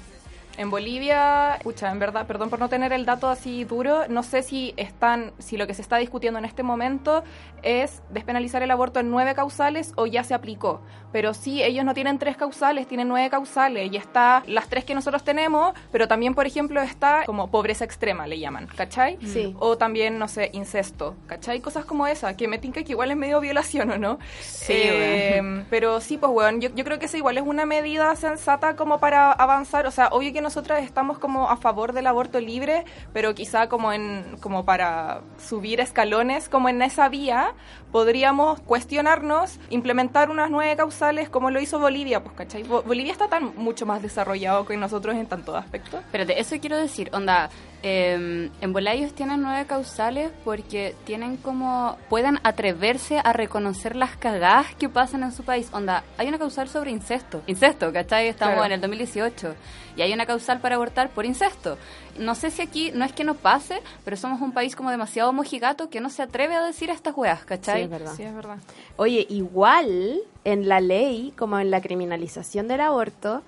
En 0.59 0.69
Bolivia, 0.69 1.55
escucha, 1.55 1.89
en 1.89 1.99
verdad, 1.99 2.27
perdón 2.27 2.49
por 2.49 2.59
no 2.59 2.67
tener 2.67 2.91
el 2.91 3.05
dato 3.05 3.29
así 3.29 3.63
duro, 3.63 4.09
no 4.09 4.23
sé 4.23 4.43
si 4.43 4.73
están, 4.75 5.31
si 5.39 5.55
lo 5.55 5.65
que 5.67 5.73
se 5.73 5.81
está 5.81 5.95
discutiendo 5.95 6.37
en 6.37 6.43
este 6.43 6.63
momento 6.63 7.23
es 7.63 8.01
despenalizar 8.09 8.61
el 8.61 8.69
aborto 8.71 8.99
en 8.99 9.09
nueve 9.09 9.33
causales 9.35 9.93
o 9.95 10.05
ya 10.05 10.25
se 10.25 10.33
aplicó. 10.33 10.81
Pero 11.13 11.33
sí, 11.33 11.63
ellos 11.63 11.85
no 11.85 11.93
tienen 11.93 12.19
tres 12.19 12.35
causales, 12.37 12.87
tienen 12.87 13.07
nueve 13.07 13.29
causales 13.29 13.89
y 13.91 13.95
está 13.95 14.43
las 14.47 14.67
tres 14.67 14.83
que 14.83 14.93
nosotros 14.93 15.23
tenemos, 15.23 15.73
pero 15.91 16.07
también, 16.09 16.35
por 16.35 16.45
ejemplo, 16.45 16.81
está 16.81 17.23
como 17.25 17.49
pobreza 17.49 17.85
extrema, 17.85 18.27
le 18.27 18.37
llaman, 18.37 18.67
¿cachai? 18.75 19.17
Sí. 19.25 19.55
O 19.59 19.77
también, 19.77 20.19
no 20.19 20.27
sé, 20.27 20.49
incesto, 20.53 21.15
¿cachai? 21.25 21.61
Cosas 21.61 21.85
como 21.85 22.05
esa, 22.05 22.35
que 22.35 22.49
me 22.49 22.59
tinca 22.59 22.83
que 22.83 22.91
igual 22.91 23.11
es 23.11 23.17
medio 23.17 23.39
violación, 23.39 23.91
¿o 23.91 23.97
no? 23.97 24.19
Sí, 24.41 24.73
Eh, 24.75 25.63
pero 25.69 26.01
sí, 26.01 26.17
pues, 26.17 26.31
weón, 26.31 26.59
yo, 26.61 26.69
yo 26.75 26.83
creo 26.83 26.99
que 26.99 27.05
eso 27.05 27.15
igual 27.17 27.37
es 27.37 27.43
una 27.45 27.65
medida 27.65 28.13
sensata 28.17 28.75
como 28.75 28.99
para 28.99 29.31
avanzar. 29.31 29.87
O 29.87 29.91
sea, 29.91 30.09
obvio 30.09 30.31
que 30.33 30.41
nosotras 30.49 30.83
estamos 30.83 31.19
como 31.19 31.47
a 31.47 31.57
favor 31.57 31.93
del 31.93 32.07
aborto 32.07 32.39
libre, 32.39 32.83
pero 33.13 33.35
quizá 33.35 33.69
como 33.69 33.93
en 33.93 34.35
como 34.41 34.65
para 34.65 35.21
subir 35.37 35.79
escalones, 35.79 36.49
como 36.49 36.69
en 36.69 36.81
esa 36.81 37.07
vía, 37.07 37.53
podríamos 37.91 38.59
cuestionarnos, 38.61 39.59
implementar 39.69 40.31
unas 40.31 40.49
nueve 40.49 40.75
causales 40.75 41.29
como 41.29 41.51
lo 41.51 41.59
hizo 41.59 41.77
Bolivia, 41.79 42.23
pues, 42.23 42.35
¿cachai? 42.35 42.63
Bo- 42.63 42.81
Bolivia 42.81 43.11
está 43.11 43.27
tan 43.27 43.53
mucho 43.57 43.85
más 43.85 44.01
desarrollado 44.01 44.65
que 44.65 44.75
nosotros 44.75 45.15
en 45.15 45.27
tantos 45.27 45.55
aspectos. 45.55 45.99
Espérate, 46.01 46.39
eso 46.41 46.55
quiero 46.59 46.77
decir, 46.77 47.11
onda, 47.13 47.51
eh, 47.83 48.49
en 48.61 48.73
bola 48.73 48.93
ellos 48.93 49.13
tienen 49.13 49.41
nueve 49.41 49.65
causales 49.67 50.31
porque 50.43 50.95
tienen 51.05 51.37
como, 51.37 51.97
pueden 52.09 52.39
atreverse 52.43 53.19
a 53.23 53.31
reconocer 53.33 53.95
las 53.95 54.17
cagadas 54.17 54.67
que 54.75 54.89
pasan 54.89 55.23
en 55.23 55.31
su 55.31 55.43
país. 55.43 55.69
Onda, 55.71 56.03
hay 56.17 56.27
una 56.27 56.37
causal 56.37 56.67
sobre 56.69 56.91
incesto, 56.91 57.41
incesto, 57.47 57.91
¿cachai? 57.93 58.27
Estamos 58.27 58.55
Claro. 58.55 58.65
en 58.67 58.71
el 58.73 58.81
2018 58.81 59.55
y 59.95 60.01
hay 60.01 60.11
una 60.13 60.25
causal 60.25 60.59
para 60.59 60.75
abortar 60.75 61.09
por 61.09 61.25
incesto. 61.25 61.77
No 62.17 62.35
sé 62.35 62.51
si 62.51 62.61
aquí, 62.61 62.91
no 62.93 63.05
es 63.05 63.13
que 63.13 63.23
no 63.23 63.33
pase, 63.35 63.81
pero 64.03 64.17
somos 64.17 64.41
un 64.41 64.51
país 64.51 64.75
como 64.75 64.91
demasiado 64.91 65.31
mojigato 65.31 65.89
que 65.89 66.01
no 66.01 66.09
se 66.09 66.21
atreve 66.21 66.55
a 66.55 66.63
decir 66.63 66.89
estas 66.89 67.15
weas, 67.15 67.43
¿cachai? 67.45 67.77
Sí, 67.77 67.83
es 67.83 67.89
verdad. 67.89 68.13
Sí, 68.15 68.23
es 68.23 68.35
verdad. 68.35 68.57
Oye, 68.97 69.25
igual 69.29 70.19
en 70.43 70.67
la 70.67 70.81
ley, 70.81 71.33
como 71.37 71.59
en 71.59 71.71
la 71.71 71.79
criminalización 71.81 72.67
del 72.67 72.81
aborto, 72.81 73.41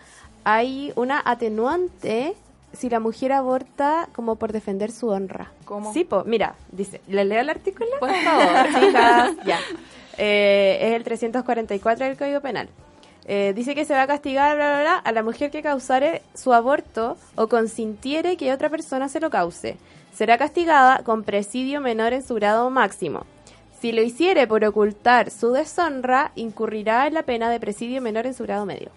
hay 0.44 0.94
una 0.96 1.22
atenuante 1.24 2.34
si 2.74 2.90
la 2.90 3.00
mujer 3.00 3.32
aborta 3.34 4.08
como 4.14 4.36
por 4.36 4.52
defender 4.52 4.92
su 4.92 5.10
honra. 5.10 5.52
¿Cómo? 5.66 5.94
Sí, 5.94 6.04
po, 6.04 6.24
mira, 6.26 6.56
dice, 6.72 7.02
¿le 7.08 7.26
leo 7.26 7.42
el 7.42 7.50
artículo? 7.50 7.90
Por 8.00 8.10
favor. 8.24 8.68
Chicas, 8.80 9.36
ya. 9.46 9.60
Eh, 10.18 10.80
es 10.82 10.94
el 10.94 11.04
344 11.04 12.06
del 12.06 12.18
Código 12.18 12.42
Penal. 12.42 12.70
Eh, 13.26 13.54
dice 13.56 13.76
que 13.76 13.86
se 13.86 13.94
va 13.94 14.04
a 14.04 14.08
castigar 14.08 14.56
bla, 14.56 14.70
bla, 14.70 14.82
bla, 14.82 14.96
a 14.98 15.12
la 15.12 15.24
mujer 15.24 15.52
que 15.52 15.62
causare 15.62 16.22
su 16.34 16.54
aborto 16.54 17.18
o 17.36 17.48
consintiere 17.48 18.36
que 18.36 18.52
otra 18.52 18.70
persona 18.70 19.10
se 19.10 19.20
lo 19.20 19.30
cause. 19.30 19.78
Será 20.14 20.38
castigada 20.38 21.04
con 21.04 21.24
presidio 21.24 21.82
menor 21.82 22.14
en 22.14 22.24
su 22.24 22.36
grado 22.36 22.70
máximo. 22.70 23.26
Si 23.80 23.92
lo 23.92 24.02
hiciere 24.02 24.48
por 24.48 24.64
ocultar 24.66 25.32
su 25.32 25.52
deshonra, 25.54 26.32
incurrirá 26.36 27.08
en 27.08 27.14
la 27.14 27.24
pena 27.24 27.50
de 27.50 27.60
presidio 27.60 28.02
menor 28.02 28.26
en 28.28 28.34
su 28.34 28.44
grado 28.44 28.66
medio. 28.66 28.90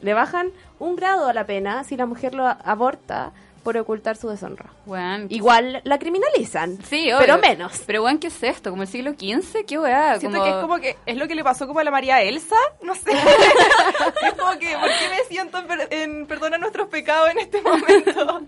Le 0.00 0.14
bajan 0.14 0.50
un 0.78 0.96
grado 0.96 1.28
a 1.28 1.32
la 1.32 1.44
pena 1.46 1.84
si 1.84 1.96
la 1.96 2.06
mujer 2.06 2.34
lo 2.34 2.46
aborta 2.46 3.32
por 3.64 3.76
ocultar 3.76 4.16
su 4.16 4.28
deshonra. 4.28 4.66
Weón, 4.86 5.26
Igual 5.28 5.82
la 5.84 5.98
criminalizan, 5.98 6.78
Sí, 6.84 7.06
obvio. 7.12 7.18
pero 7.18 7.38
menos. 7.38 7.82
Pero 7.86 8.02
weón, 8.04 8.18
¿qué 8.18 8.28
es 8.28 8.42
esto? 8.42 8.70
¿Como 8.70 8.82
el 8.82 8.88
siglo 8.88 9.10
XV? 9.12 9.66
¿Qué 9.66 9.78
weá? 9.78 10.18
Siento 10.18 10.42
que 10.42 10.48
es 10.50 10.56
como 10.56 10.78
que 10.78 10.96
es 11.04 11.16
lo 11.16 11.26
que 11.28 11.34
le 11.34 11.44
pasó 11.44 11.66
como 11.66 11.80
a 11.80 11.84
la 11.84 11.90
María 11.90 12.22
Elsa, 12.22 12.56
no 12.82 12.94
sé. 12.94 13.10
es 13.12 14.34
como 14.38 14.52
que, 14.58 14.72
¿por 14.76 14.88
qué 14.88 15.08
me 15.10 15.24
siento 15.28 15.58
en, 15.58 15.66
per- 15.66 15.88
en 15.90 16.26
perdona 16.26 16.56
nuestros 16.58 16.88
pecados 16.88 17.30
en 17.30 17.38
este 17.40 17.60
momento? 17.60 18.42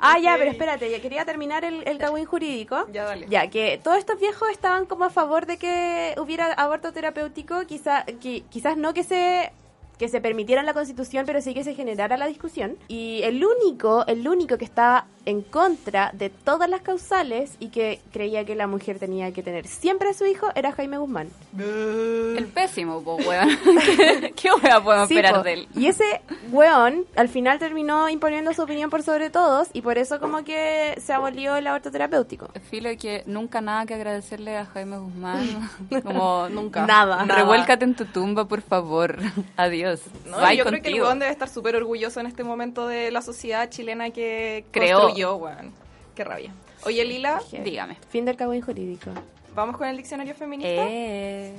Ah, 0.00 0.18
ya, 0.18 0.36
pero 0.36 0.50
espérate, 0.50 0.90
ya 0.90 1.00
quería 1.00 1.24
terminar 1.24 1.64
el, 1.64 1.86
el 1.86 1.98
cagüín 1.98 2.24
jurídico. 2.24 2.86
Ya, 2.92 3.04
dale. 3.04 3.26
Ya, 3.28 3.48
que 3.48 3.78
todos 3.82 3.98
estos 3.98 4.18
viejos 4.18 4.48
estaban 4.50 4.86
como 4.86 5.04
a 5.04 5.10
favor 5.10 5.46
de 5.46 5.56
que 5.58 6.14
hubiera 6.18 6.52
aborto 6.54 6.92
terapéutico, 6.92 7.64
quizá, 7.66 8.04
qui- 8.06 8.42
quizás 8.50 8.76
no 8.76 8.92
que 8.92 9.04
se 9.04 9.52
que 9.98 10.08
se 10.08 10.20
permitiera 10.20 10.60
en 10.60 10.66
la 10.66 10.74
Constitución, 10.74 11.24
pero 11.26 11.40
sí 11.40 11.54
que 11.54 11.64
se 11.64 11.74
generara 11.74 12.16
la 12.16 12.26
discusión. 12.26 12.76
Y 12.88 13.20
el 13.22 13.44
único, 13.44 14.06
el 14.06 14.26
único 14.26 14.58
que 14.58 14.64
estaba 14.64 15.06
en 15.26 15.40
contra 15.42 16.10
de 16.12 16.28
todas 16.28 16.68
las 16.68 16.82
causales 16.82 17.56
y 17.60 17.68
que 17.68 18.00
creía 18.12 18.44
que 18.44 18.54
la 18.54 18.66
mujer 18.66 18.98
tenía 18.98 19.32
que 19.32 19.42
tener 19.42 19.66
siempre 19.66 20.10
a 20.10 20.14
su 20.14 20.26
hijo 20.26 20.48
era 20.54 20.72
Jaime 20.72 20.98
Guzmán. 20.98 21.28
El 21.58 22.46
pez 22.54 22.74
Máximo, 22.74 23.04
pues, 23.04 23.24
weón. 23.24 23.48
¿Qué, 24.34 24.48
wea 24.60 24.82
podemos 24.82 25.06
Sí, 25.06 25.14
esperar 25.14 25.36
po. 25.36 25.42
de 25.44 25.52
él? 25.52 25.68
Y 25.76 25.86
ese 25.86 26.22
weón 26.50 27.04
al 27.14 27.28
final 27.28 27.60
terminó 27.60 28.08
imponiendo 28.08 28.52
su 28.52 28.62
opinión 28.62 28.90
por 28.90 29.04
sobre 29.04 29.30
todos 29.30 29.68
y 29.72 29.82
por 29.82 29.96
eso 29.96 30.18
como 30.18 30.42
que 30.42 31.00
se 31.00 31.12
abolió 31.12 31.54
el 31.54 31.68
aborto 31.68 31.92
terapéutico. 31.92 32.48
Filo 32.68 32.90
que 32.98 33.22
nunca 33.26 33.60
nada 33.60 33.86
que 33.86 33.94
agradecerle 33.94 34.56
a 34.56 34.66
Jaime 34.66 34.98
Guzmán. 34.98 35.70
Como 36.02 36.48
Nunca. 36.48 36.84
Nada. 36.84 37.24
Revuélcate 37.24 37.84
en 37.84 37.94
tu 37.94 38.06
tumba, 38.06 38.46
por 38.48 38.62
favor. 38.62 39.16
Adiós. 39.56 40.00
No, 40.26 40.38
Bye 40.38 40.56
yo 40.56 40.64
creo 40.64 40.82
que 40.82 40.88
el 40.88 40.94
contigo. 40.94 41.04
weón 41.06 41.18
debe 41.20 41.30
estar 41.30 41.48
súper 41.48 41.76
orgulloso 41.76 42.18
en 42.18 42.26
este 42.26 42.42
momento 42.42 42.88
de 42.88 43.12
la 43.12 43.22
sociedad 43.22 43.70
chilena 43.70 44.10
que 44.10 44.64
Creó. 44.72 45.13
Construyó, 45.14 45.36
weón. 45.36 45.72
Qué 46.14 46.24
rabia. 46.24 46.52
Oye, 46.84 47.04
Lila, 47.04 47.40
Dígame. 47.64 47.96
Fin 48.08 48.24
del 48.24 48.36
cabo 48.36 48.52
jurídico. 48.60 49.10
vamos 49.54 49.76
con 49.76 49.88
el 49.88 49.96
diccionario 49.96 50.34
feminista. 50.34 50.86
Eh. 50.88 51.54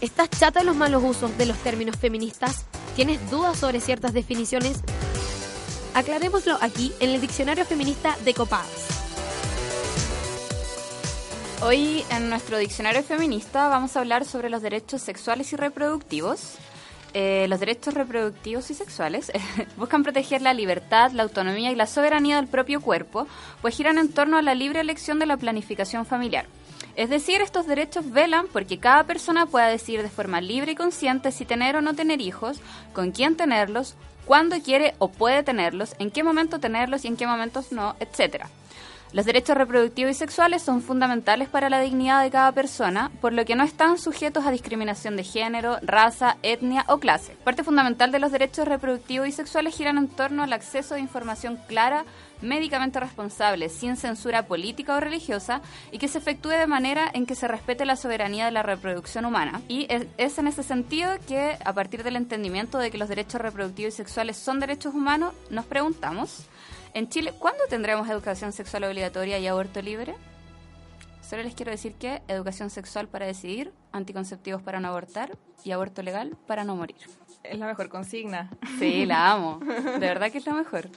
¿Estás 0.00 0.28
chata 0.30 0.60
de 0.60 0.66
los 0.66 0.76
malos 0.76 1.02
usos 1.02 1.36
de 1.38 1.46
los 1.46 1.56
términos 1.58 1.96
feministas? 1.96 2.66
¿Tienes 2.94 3.30
dudas 3.30 3.58
sobre 3.58 3.80
ciertas 3.80 4.12
definiciones? 4.12 4.80
Aclarémoslo 5.94 6.58
aquí 6.60 6.92
en 7.00 7.10
el 7.10 7.20
diccionario 7.20 7.64
feminista 7.64 8.16
de 8.24 8.34
Copadas. 8.34 8.86
Hoy 11.62 12.04
en 12.10 12.28
nuestro 12.28 12.58
diccionario 12.58 13.02
feminista 13.02 13.68
vamos 13.68 13.96
a 13.96 14.00
hablar 14.00 14.26
sobre 14.26 14.50
los 14.50 14.60
derechos 14.60 15.00
sexuales 15.00 15.52
y 15.54 15.56
reproductivos. 15.56 16.58
Eh, 17.18 17.46
los 17.48 17.60
derechos 17.60 17.94
reproductivos 17.94 18.70
y 18.70 18.74
sexuales 18.74 19.32
buscan 19.78 20.02
proteger 20.02 20.42
la 20.42 20.52
libertad, 20.52 21.12
la 21.12 21.22
autonomía 21.22 21.72
y 21.72 21.74
la 21.74 21.86
soberanía 21.86 22.36
del 22.36 22.46
propio 22.46 22.82
cuerpo, 22.82 23.26
pues 23.62 23.74
giran 23.74 23.96
en 23.96 24.12
torno 24.12 24.36
a 24.36 24.42
la 24.42 24.54
libre 24.54 24.80
elección 24.80 25.18
de 25.18 25.24
la 25.24 25.38
planificación 25.38 26.04
familiar. 26.04 26.44
Es 26.94 27.08
decir, 27.08 27.40
estos 27.40 27.66
derechos 27.66 28.10
velan 28.10 28.48
porque 28.52 28.76
cada 28.76 29.04
persona 29.04 29.46
pueda 29.46 29.68
decidir 29.68 30.02
de 30.02 30.10
forma 30.10 30.42
libre 30.42 30.72
y 30.72 30.74
consciente 30.74 31.32
si 31.32 31.46
tener 31.46 31.76
o 31.76 31.80
no 31.80 31.94
tener 31.94 32.20
hijos, 32.20 32.60
con 32.92 33.12
quién 33.12 33.34
tenerlos, 33.34 33.94
cuándo 34.26 34.60
quiere 34.60 34.92
o 34.98 35.08
puede 35.08 35.42
tenerlos, 35.42 35.96
en 35.98 36.10
qué 36.10 36.22
momento 36.22 36.60
tenerlos 36.60 37.06
y 37.06 37.08
en 37.08 37.16
qué 37.16 37.26
momentos 37.26 37.72
no, 37.72 37.96
etcétera. 37.98 38.50
Los 39.12 39.24
derechos 39.24 39.56
reproductivos 39.56 40.10
y 40.10 40.14
sexuales 40.14 40.62
son 40.62 40.82
fundamentales 40.82 41.48
para 41.48 41.70
la 41.70 41.80
dignidad 41.80 42.22
de 42.22 42.30
cada 42.30 42.52
persona, 42.52 43.10
por 43.20 43.32
lo 43.32 43.44
que 43.44 43.54
no 43.54 43.62
están 43.64 43.98
sujetos 43.98 44.44
a 44.44 44.50
discriminación 44.50 45.16
de 45.16 45.24
género, 45.24 45.78
raza, 45.82 46.36
etnia 46.42 46.84
o 46.88 46.98
clase. 46.98 47.36
Parte 47.44 47.64
fundamental 47.64 48.10
de 48.10 48.18
los 48.18 48.32
derechos 48.32 48.66
reproductivos 48.66 49.28
y 49.28 49.32
sexuales 49.32 49.76
giran 49.76 49.96
en 49.96 50.08
torno 50.08 50.42
al 50.42 50.52
acceso 50.52 50.96
a 50.96 50.98
información 50.98 51.58
clara, 51.68 52.04
médicamente 52.42 53.00
responsable, 53.00 53.68
sin 53.68 53.96
censura 53.96 54.46
política 54.46 54.96
o 54.96 55.00
religiosa, 55.00 55.62
y 55.92 55.98
que 55.98 56.08
se 56.08 56.18
efectúe 56.18 56.50
de 56.50 56.66
manera 56.66 57.08
en 57.12 57.26
que 57.26 57.34
se 57.34 57.48
respete 57.48 57.86
la 57.86 57.96
soberanía 57.96 58.44
de 58.44 58.50
la 58.50 58.62
reproducción 58.62 59.24
humana. 59.24 59.62
Y 59.68 59.86
es, 59.88 60.38
en 60.38 60.46
ese 60.46 60.62
sentido 60.62 61.10
que, 61.26 61.56
a 61.64 61.72
partir 61.72 62.02
del 62.02 62.16
entendimiento 62.16 62.78
de 62.78 62.90
que 62.90 62.98
los 62.98 63.08
derechos 63.08 63.40
reproductivos 63.40 63.94
y 63.94 63.96
sexuales 63.96 64.36
son 64.36 64.60
derechos 64.60 64.94
humanos, 64.94 65.32
nos 65.48 65.64
preguntamos, 65.64 66.46
en 66.96 67.10
Chile, 67.10 67.34
¿cuándo 67.38 67.62
tendremos 67.68 68.08
educación 68.08 68.54
sexual 68.54 68.84
obligatoria 68.84 69.38
y 69.38 69.46
aborto 69.46 69.82
libre? 69.82 70.14
Solo 71.20 71.42
les 71.42 71.54
quiero 71.54 71.70
decir 71.70 71.92
que 71.92 72.22
educación 72.26 72.70
sexual 72.70 73.06
para 73.06 73.26
decidir, 73.26 73.70
anticonceptivos 73.92 74.62
para 74.62 74.80
no 74.80 74.88
abortar 74.88 75.36
y 75.62 75.72
aborto 75.72 76.02
legal 76.02 76.38
para 76.46 76.64
no 76.64 76.74
morir. 76.74 76.96
Es 77.42 77.58
la 77.58 77.66
mejor 77.66 77.90
consigna. 77.90 78.48
Sí, 78.78 79.04
la 79.04 79.30
amo. 79.32 79.58
De 79.66 79.98
verdad 79.98 80.32
que 80.32 80.38
es 80.38 80.46
la 80.46 80.54
mejor. 80.54 80.88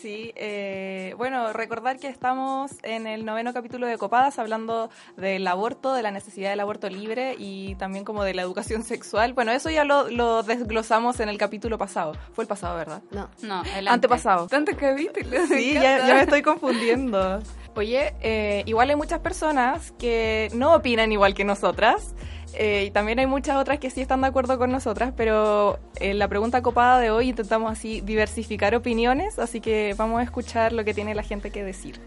Sí, 0.00 0.32
eh, 0.36 1.14
bueno, 1.18 1.52
recordar 1.52 1.98
que 1.98 2.08
estamos 2.08 2.72
en 2.82 3.06
el 3.06 3.26
noveno 3.26 3.52
capítulo 3.52 3.86
de 3.86 3.98
Copadas 3.98 4.38
hablando 4.38 4.88
del 5.18 5.46
aborto, 5.46 5.92
de 5.92 6.02
la 6.02 6.10
necesidad 6.10 6.48
del 6.48 6.60
aborto 6.60 6.88
libre 6.88 7.34
y 7.38 7.74
también 7.74 8.06
como 8.06 8.24
de 8.24 8.32
la 8.32 8.40
educación 8.40 8.82
sexual. 8.82 9.34
Bueno, 9.34 9.52
eso 9.52 9.68
ya 9.68 9.84
lo, 9.84 10.08
lo 10.08 10.42
desglosamos 10.42 11.20
en 11.20 11.28
el 11.28 11.36
capítulo 11.36 11.76
pasado. 11.76 12.14
Fue 12.32 12.44
el 12.44 12.48
pasado, 12.48 12.78
¿verdad? 12.78 13.02
No. 13.10 13.28
No, 13.42 13.62
el 13.76 13.88
Antepasado. 13.88 14.46
Tanto 14.46 14.72
capítulo. 14.74 15.46
Sí, 15.48 15.74
ya, 15.74 16.06
ya 16.06 16.14
me 16.14 16.22
estoy 16.22 16.40
confundiendo. 16.40 17.42
Oye, 17.76 18.14
eh, 18.20 18.62
igual 18.66 18.90
hay 18.90 18.96
muchas 18.96 19.20
personas 19.20 19.92
que 19.92 20.48
no 20.54 20.74
opinan 20.74 21.12
igual 21.12 21.34
que 21.34 21.44
nosotras. 21.44 22.14
Eh, 22.54 22.84
y 22.86 22.90
también 22.90 23.18
hay 23.18 23.26
muchas 23.26 23.56
otras 23.56 23.78
que 23.78 23.90
sí 23.90 24.00
están 24.00 24.20
de 24.20 24.28
acuerdo 24.28 24.58
con 24.58 24.70
nosotras, 24.70 25.12
pero 25.16 25.78
en 25.96 26.18
la 26.18 26.28
pregunta 26.28 26.62
copada 26.62 26.98
de 26.98 27.10
hoy 27.10 27.28
intentamos 27.28 27.70
así 27.70 28.00
diversificar 28.00 28.74
opiniones, 28.74 29.38
así 29.38 29.60
que 29.60 29.94
vamos 29.96 30.20
a 30.20 30.22
escuchar 30.22 30.72
lo 30.72 30.84
que 30.84 30.94
tiene 30.94 31.14
la 31.14 31.22
gente 31.22 31.50
que 31.50 31.62
decir. 31.62 32.00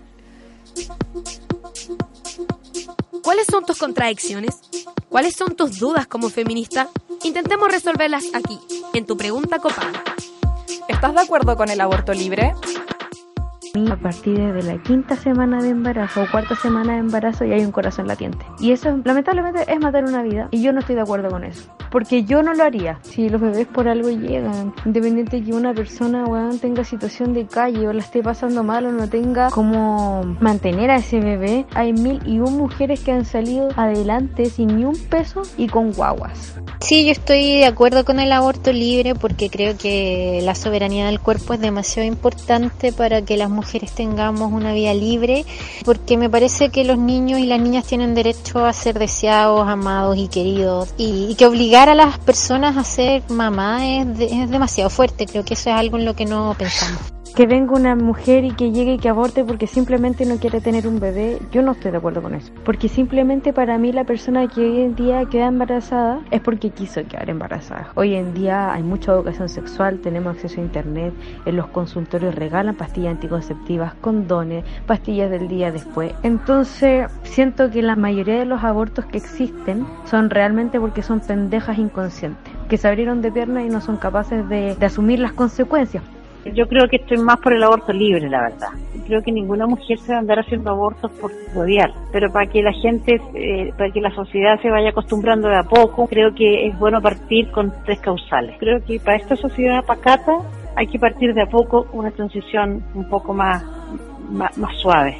¿Cuáles 3.23 3.47
son 3.49 3.65
tus 3.65 3.77
contradicciones? 3.77 4.60
¿Cuáles 5.10 5.36
son 5.36 5.56
tus 5.56 5.79
dudas 5.79 6.08
como 6.08 6.29
feminista? 6.29 6.89
Intentemos 7.23 7.71
resolverlas 7.71 8.25
aquí, 8.34 8.60
en 8.93 9.06
tu 9.06 9.15
pregunta 9.15 9.60
copada. 9.60 10.03
¿Estás 10.88 11.13
de 11.13 11.21
acuerdo 11.21 11.56
con 11.56 11.69
el 11.69 11.79
aborto 11.79 12.13
libre? 12.13 12.53
A 13.75 13.95
partir 13.95 14.38
de 14.38 14.62
la 14.62 14.77
quinta 14.83 15.15
semana 15.15 15.59
de 15.59 15.69
embarazo 15.69 16.21
o 16.21 16.29
cuarta 16.29 16.55
semana 16.55 16.93
de 16.93 16.99
embarazo 16.99 17.43
ya 17.43 17.55
hay 17.55 17.65
un 17.65 17.71
corazón 17.71 18.07
latiente. 18.07 18.45
Y 18.59 18.71
eso 18.71 18.95
lamentablemente 19.03 19.65
es 19.67 19.79
matar 19.79 20.03
una 20.03 20.21
vida 20.21 20.47
y 20.51 20.62
yo 20.62 20.71
no 20.71 20.81
estoy 20.81 20.93
de 20.93 21.01
acuerdo 21.01 21.31
con 21.31 21.43
eso. 21.43 21.75
Porque 21.89 22.23
yo 22.23 22.43
no 22.43 22.53
lo 22.53 22.63
haría. 22.63 22.99
Si 23.01 23.29
los 23.29 23.41
bebés 23.41 23.65
por 23.65 23.88
algo 23.88 24.12
llegan, 24.12 24.75
independiente 24.86 25.38
de 25.38 25.45
que 25.45 25.53
una 25.53 25.73
persona 25.73 26.23
weón, 26.25 26.59
tenga 26.59 26.83
situación 26.83 27.33
de 27.33 27.47
calle 27.47 27.88
o 27.88 27.93
la 27.93 28.01
esté 28.01 28.21
pasando 28.21 28.62
mal 28.62 28.86
o 28.86 28.91
no 28.91 29.09
tenga 29.09 29.49
como 29.49 30.21
mantener 30.39 30.91
a 30.91 30.97
ese 30.97 31.19
bebé, 31.19 31.65
hay 31.73 31.93
mil 31.93 32.21
y 32.27 32.38
un 32.38 32.55
mujeres 32.55 32.99
que 32.99 33.12
han 33.12 33.25
salido 33.25 33.69
adelante 33.75 34.45
sin 34.45 34.67
ni 34.67 34.86
un 34.86 34.97
peso 35.09 35.41
y 35.57 35.65
con 35.65 35.93
guaguas. 35.93 36.53
Sí, 36.79 37.05
yo 37.05 37.12
estoy 37.12 37.59
de 37.59 37.65
acuerdo 37.65 38.05
con 38.05 38.19
el 38.19 38.31
aborto 38.31 38.71
libre 38.71 39.15
porque 39.15 39.49
creo 39.49 39.75
que 39.77 40.41
la 40.43 40.53
soberanía 40.53 41.07
del 41.07 41.19
cuerpo 41.19 41.53
es 41.53 41.62
demasiado 41.62 42.07
importante 42.07 42.91
para 42.91 43.23
que 43.23 43.38
las 43.38 43.49
mujeres 43.49 43.62
tengamos 43.95 44.52
una 44.52 44.73
vida 44.73 44.93
libre, 44.93 45.45
porque 45.86 46.17
me 46.17 46.30
parece 46.30 46.69
que 46.69 46.84
los 46.84 46.97
niños 46.97 47.39
y 47.39 47.45
las 47.45 47.60
niñas 47.60 47.86
tienen 47.86 48.13
derecho 48.15 48.65
a 48.65 48.73
ser 48.73 48.99
deseados, 48.99 49.67
amados 49.67 50.17
y 50.17 50.28
queridos, 50.28 50.93
y, 50.97 51.36
que 51.36 51.45
obligar 51.45 51.89
a 51.89 51.95
las 51.95 52.17
personas 52.19 52.78
a 52.78 52.84
ser 52.84 53.23
mamá 53.30 53.88
es, 53.88 54.08
es 54.19 54.49
demasiado 54.49 54.89
fuerte, 54.89 55.26
creo 55.26 55.43
que 55.43 55.56
eso 55.56 55.69
es 55.69 55.76
algo 55.76 55.97
en 55.97 56.06
lo 56.06 56.15
que 56.15 56.26
no 56.26 56.56
pensamos. 56.58 57.12
Que 57.35 57.47
venga 57.47 57.73
una 57.73 57.95
mujer 57.95 58.45
y 58.45 58.51
que 58.51 58.71
llegue 58.71 58.93
y 58.93 58.97
que 58.99 59.09
aborte 59.09 59.43
porque 59.43 59.65
simplemente 59.65 60.23
no 60.23 60.37
quiere 60.37 60.61
tener 60.61 60.87
un 60.87 60.99
bebé, 60.99 61.39
yo 61.51 61.63
no 61.63 61.71
estoy 61.71 61.89
de 61.89 61.97
acuerdo 61.97 62.21
con 62.21 62.35
eso. 62.35 62.53
Porque 62.63 62.87
simplemente 62.87 63.53
para 63.53 63.79
mí 63.79 63.91
la 63.91 64.03
persona 64.03 64.47
que 64.47 64.61
hoy 64.61 64.81
en 64.81 64.93
día 64.93 65.25
queda 65.25 65.47
embarazada 65.47 66.19
es 66.29 66.41
porque 66.41 66.69
quiso 66.69 67.03
quedar 67.07 67.31
embarazada. 67.31 67.89
Hoy 67.95 68.13
en 68.13 68.35
día 68.35 68.71
hay 68.71 68.83
mucha 68.83 69.13
educación 69.13 69.49
sexual, 69.49 69.99
tenemos 69.99 70.35
acceso 70.35 70.61
a 70.61 70.63
internet, 70.63 71.11
en 71.47 71.55
los 71.55 71.65
consultorios 71.69 72.35
regalan 72.35 72.75
pastillas 72.75 73.15
anticonceptivas, 73.15 73.95
condones, 73.95 74.63
pastillas 74.85 75.31
del 75.31 75.47
día 75.47 75.71
después. 75.71 76.13
Entonces 76.21 77.07
siento 77.23 77.71
que 77.71 77.81
la 77.81 77.95
mayoría 77.95 78.37
de 78.37 78.45
los 78.45 78.63
abortos 78.63 79.05
que 79.05 79.17
existen 79.17 79.87
son 80.05 80.29
realmente 80.29 80.79
porque 80.79 81.01
son 81.01 81.19
pendejas 81.19 81.79
inconscientes, 81.79 82.53
que 82.69 82.77
se 82.77 82.87
abrieron 82.87 83.23
de 83.23 83.31
piernas 83.31 83.65
y 83.65 83.69
no 83.69 83.81
son 83.81 83.97
capaces 83.97 84.47
de, 84.49 84.75
de 84.75 84.85
asumir 84.85 85.17
las 85.17 85.33
consecuencias. 85.33 86.03
Yo 86.45 86.67
creo 86.67 86.89
que 86.89 86.97
estoy 86.97 87.17
más 87.19 87.39
por 87.39 87.53
el 87.53 87.63
aborto 87.63 87.93
libre, 87.93 88.29
la 88.29 88.41
verdad. 88.41 88.67
Creo 89.06 89.23
que 89.23 89.32
ninguna 89.32 89.65
mujer 89.65 89.97
se 89.99 90.12
va 90.12 90.17
a 90.17 90.19
andar 90.19 90.39
haciendo 90.39 90.71
abortos 90.71 91.10
por 91.13 91.32
odiar, 91.56 91.93
pero 92.12 92.32
para 92.32 92.47
que 92.47 92.62
la 92.62 92.73
gente, 92.73 93.21
eh, 93.34 93.73
para 93.77 93.91
que 93.91 94.01
la 94.01 94.13
sociedad 94.13 94.62
se 94.62 94.69
vaya 94.69 94.89
acostumbrando 94.89 95.47
de 95.47 95.58
a 95.58 95.63
poco, 95.63 96.08
creo 96.08 96.36
que 96.36 96.67
es 96.67 96.77
bueno 96.77 97.01
partir 97.01 97.49
con 97.51 97.73
tres 97.86 97.99
causales. 97.99 98.58
Creo 98.60 98.84
que 98.84 98.99
para 98.99 99.15
esta 99.17 99.38
sociedad 99.38 99.86
pacata 99.86 100.39
hay 100.75 100.88
que 100.88 100.99
partir 100.99 101.34
de 101.34 101.43
a 101.43 101.45
poco 101.45 101.88
una 101.93 102.12
transición 102.12 102.84
un 102.93 103.08
poco 103.10 103.34
más, 103.34 103.63
más, 104.29 104.58
más 104.58 104.75
suave. 104.77 105.17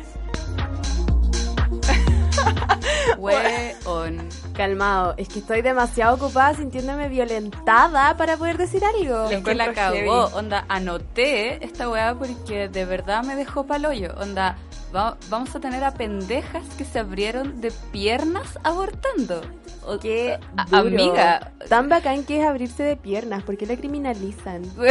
Calmado, 4.54 5.16
es 5.18 5.28
que 5.28 5.39
estoy 5.39 5.62
demasiado 5.62 6.16
ocupada 6.16 6.54
sintiéndome 6.54 7.10
violentada 7.10 8.16
para 8.18 8.38
poder 8.38 8.58
decir 8.58 8.84
algo. 8.86 9.30
Es 9.30 9.44
que 9.44 9.56
la 9.56 9.66
encuentro 9.66 9.74
cagó. 9.74 10.26
Onda, 10.36 10.66
anoté 10.70 11.63
esta 11.66 11.89
weá 11.89 12.16
porque 12.16 12.70
de 12.70 12.86
verdad 12.86 13.24
me 13.24 13.36
dejó 13.36 13.66
palollo. 13.66 14.13
Onda, 14.20 14.58
va- 14.96 15.18
vamos 15.30 15.56
a 15.56 15.60
tener 15.60 15.84
a 15.84 15.92
pendejas 15.94 16.64
que 16.78 16.86
se 16.86 17.00
abrieron 17.00 17.62
de 17.62 17.72
piernas 17.92 18.60
abortando. 18.64 19.42
O- 19.86 20.00
Qué 20.00 20.40
a- 20.56 20.66
duro. 20.66 20.78
amiga. 20.88 21.52
Tan 21.68 21.90
bacán 21.90 22.24
que 22.24 22.40
es 22.40 22.46
abrirse 22.46 22.84
de 22.84 22.96
piernas, 22.96 23.44
¿por 23.44 23.58
qué 23.58 23.66
la 23.66 23.76
criminalizan? 23.76 24.62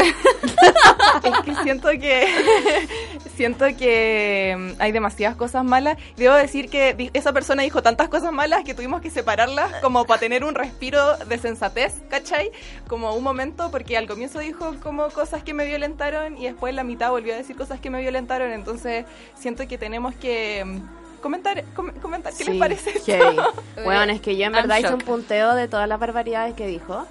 Es 1.24 1.38
que 1.44 1.54
siento 1.62 1.88
que 1.90 2.26
siento 3.36 3.64
que 3.78 4.56
mm, 4.58 4.80
hay 4.80 4.92
demasiadas 4.92 5.36
cosas 5.36 5.62
malas. 5.64 5.96
Debo 6.16 6.34
decir 6.34 6.68
que 6.68 7.10
esa 7.12 7.32
persona 7.32 7.62
dijo 7.62 7.82
tantas 7.82 8.08
cosas 8.08 8.32
malas 8.32 8.64
que 8.64 8.74
tuvimos 8.74 9.00
que 9.00 9.10
separarlas 9.10 9.72
como 9.82 10.04
para 10.04 10.20
tener 10.20 10.42
un 10.44 10.54
respiro 10.54 11.16
de 11.18 11.38
sensatez, 11.38 11.94
¿cachai? 12.08 12.50
Como 12.88 13.14
un 13.14 13.22
momento, 13.22 13.70
porque 13.70 13.96
al 13.96 14.06
comienzo 14.08 14.38
dijo 14.40 14.74
como 14.82 15.08
cosas 15.10 15.42
que 15.42 15.54
me 15.54 15.64
violentaron 15.66 16.36
y 16.38 16.44
después 16.44 16.70
en 16.70 16.76
la 16.76 16.84
mitad 16.84 17.10
volvió 17.10 17.34
a 17.34 17.36
decir 17.36 17.56
cosas 17.56 17.78
que 17.80 17.90
me 17.90 18.00
violentaron. 18.00 18.50
Entonces 18.52 19.04
siento 19.34 19.66
que 19.68 19.78
tenemos 19.78 19.91
que 20.16 20.64
mm, 20.64 21.20
comentar, 21.20 21.64
com- 21.74 21.90
comentar 22.00 22.32
qué 22.32 22.44
Sí, 22.44 22.50
les 22.50 22.58
parece 22.58 22.90
esto. 22.90 23.52
Bueno, 23.84 24.12
es 24.12 24.20
que 24.20 24.36
yo 24.36 24.46
en 24.46 24.52
verdad 24.68 24.78
hice 24.78 24.94
un 24.94 25.00
punteo 25.00 25.54
de 25.54 25.68
todas 25.68 25.88
las 25.88 25.98
barbaridades 26.00 26.54
que 26.54 26.66
dijo, 26.66 27.06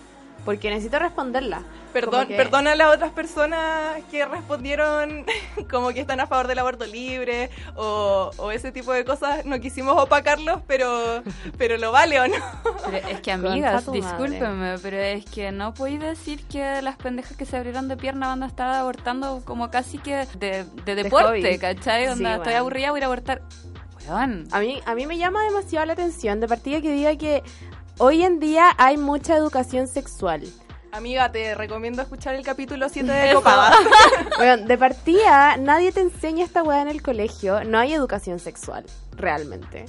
porque 0.46 0.70
necesito 0.70 0.98
responderla. 1.00 1.64
Perdón, 1.94 2.26
que- 2.28 2.36
Perdona 2.38 2.72
a 2.72 2.76
las 2.76 2.96
otras 2.96 3.12
personas 3.12 4.02
que 4.10 4.26
respondieron 4.26 5.26
como 5.70 5.90
que 5.90 6.00
están 6.00 6.20
a 6.22 6.28
favor 6.28 6.48
del 6.48 6.60
aborto 6.60 6.86
libre 6.86 7.50
o, 7.76 8.32
o 8.38 8.52
ese 8.52 8.72
tipo 8.72 8.94
de 8.94 9.04
cosas. 9.06 9.46
No 9.46 9.60
quisimos 9.60 9.96
opacarlos, 10.02 10.62
pero, 10.68 11.22
pero 11.58 11.78
lo 11.78 11.92
vale 11.92 12.20
o 12.22 12.28
no. 12.28 12.36
Pero 12.86 13.08
es 13.10 13.20
que, 13.20 13.32
amigas, 13.32 13.92
discúlpenme, 13.92 14.78
pero 14.82 14.98
es 14.98 15.26
que 15.26 15.52
no 15.52 15.74
podéis 15.74 16.00
decir 16.00 16.44
que 16.48 16.82
las 16.82 16.96
pendejas 16.96 17.36
que 17.36 17.46
se 17.46 17.58
abrieron 17.58 17.88
de 17.88 17.98
pierna 17.98 18.28
van 18.28 18.44
a 18.44 18.48
estar 18.48 18.70
abortando 18.74 19.42
como 19.44 19.70
casi 19.70 19.98
que 19.98 20.26
de, 20.40 20.66
de 20.86 20.96
deporte, 20.96 21.42
hobby. 21.42 21.58
¿cachai? 21.60 22.08
Onda, 22.08 22.30
Sí, 22.36 22.38
estoy 22.38 22.54
aburrida, 22.54 22.92
voy 22.92 22.98
a 22.98 23.00
ir 23.00 23.04
a 23.04 23.08
abortar. 23.08 23.42
A 24.10 24.60
mí, 24.60 24.82
a 24.86 24.96
mí 24.96 25.06
me 25.06 25.18
llama 25.18 25.44
demasiado 25.44 25.86
la 25.86 25.94
atención 25.94 26.40
de 26.40 26.48
partida 26.48 26.82
que 26.82 26.92
diga 26.92 27.16
que 27.18 27.44
hoy 27.98 28.24
en 28.24 28.40
día 28.40 28.72
hay 28.78 28.98
mucha 28.98 29.36
educación 29.36 29.88
sexual. 29.88 30.44
Amiga, 30.92 31.32
te 31.32 31.56
recomiendo 31.56 32.02
escuchar 32.02 32.36
el 32.36 32.44
capítulo 32.44 32.90
7 32.90 33.10
de 33.10 33.34
Copada. 33.34 33.74
Bueno, 34.38 34.66
de 34.66 34.78
partida, 34.78 35.56
nadie 35.58 35.92
te 35.92 36.02
enseña 36.02 36.44
esta 36.44 36.64
weá 36.64 36.82
en 36.82 36.90
el 36.90 37.02
colegio. 37.02 37.64
No 37.64 37.78
hay 37.80 37.94
educación 37.94 38.40
sexual, 38.40 38.86
realmente. 39.16 39.86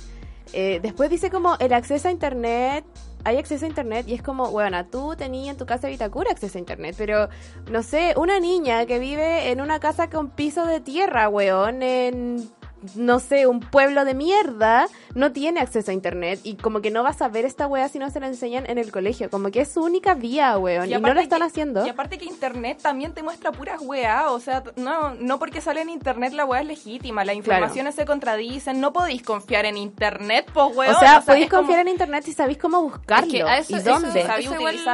Eh, 0.52 0.78
después 0.82 1.10
dice 1.10 1.30
como 1.30 1.56
el 1.58 1.72
acceso 1.72 2.08
a 2.08 2.10
internet. 2.10 2.84
Hay 3.24 3.36
acceso 3.36 3.64
a 3.64 3.68
internet 3.68 4.06
y 4.08 4.14
es 4.14 4.22
como, 4.22 4.50
bueno, 4.50 4.84
tú 4.86 5.14
tenías 5.16 5.52
en 5.52 5.56
tu 5.56 5.66
casa 5.66 5.86
de 5.86 5.92
Vitacura 5.92 6.30
acceso 6.30 6.58
a 6.58 6.60
internet, 6.60 6.94
pero 6.98 7.28
no 7.70 7.82
sé, 7.82 8.14
una 8.16 8.40
niña 8.40 8.84
que 8.86 8.98
vive 8.98 9.50
en 9.50 9.60
una 9.60 9.80
casa 9.80 10.10
con 10.10 10.30
piso 10.30 10.66
de 10.66 10.80
tierra, 10.80 11.28
weón, 11.28 11.82
en 11.82 12.50
no 12.94 13.20
sé, 13.20 13.46
un 13.46 13.60
pueblo 13.60 14.04
de 14.04 14.14
mierda, 14.14 14.86
no 15.14 15.32
tiene 15.32 15.60
acceso 15.60 15.90
a 15.90 15.94
internet 15.94 16.40
y 16.42 16.56
como 16.56 16.80
que 16.80 16.90
no 16.90 17.02
va 17.02 17.10
a 17.10 17.14
saber 17.14 17.44
esta 17.44 17.66
weá 17.66 17.88
si 17.88 17.98
no 17.98 18.10
se 18.10 18.20
la 18.20 18.26
enseñan 18.26 18.68
en 18.68 18.78
el 18.78 18.90
colegio, 18.90 19.30
como 19.30 19.50
que 19.50 19.60
es 19.62 19.72
su 19.72 19.82
única 19.82 20.14
vía, 20.14 20.56
weón, 20.58 20.88
y, 20.90 20.94
no 20.94 21.14
lo 21.14 21.20
están 21.20 21.40
que- 21.40 21.46
haciendo. 21.46 21.86
Y 21.86 21.88
aparte 21.90 22.18
que 22.18 22.24
internet 22.24 22.78
también 22.82 23.12
te 23.12 23.22
muestra 23.22 23.52
puras 23.52 23.80
weas, 23.80 24.26
o 24.30 24.40
sea, 24.40 24.62
no, 24.76 25.14
no 25.14 25.38
porque 25.38 25.60
sale 25.60 25.82
en 25.82 25.90
internet 25.90 26.32
la 26.32 26.44
wea 26.44 26.60
es 26.60 26.66
legítima, 26.66 27.24
las 27.24 27.36
informaciones 27.36 27.94
se 27.94 28.04
contradicen, 28.04 28.80
no 28.80 28.92
podéis 28.92 29.22
confiar 29.22 29.64
en 29.66 29.76
internet, 29.76 30.50
pues 30.52 30.76
weón. 30.76 30.94
O 30.94 30.98
sea, 30.98 31.20
podéis 31.20 31.50
confiar 31.50 31.80
en 31.80 31.88
internet 31.88 32.24
si 32.24 32.32
sabéis 32.32 32.58
cómo 32.58 32.80
buscarlo 32.82 33.26
Es 33.26 33.32
que 33.32 33.42
a 33.42 33.58
eso- 33.58 33.76
y 33.76 33.80
dónde. 33.80 34.26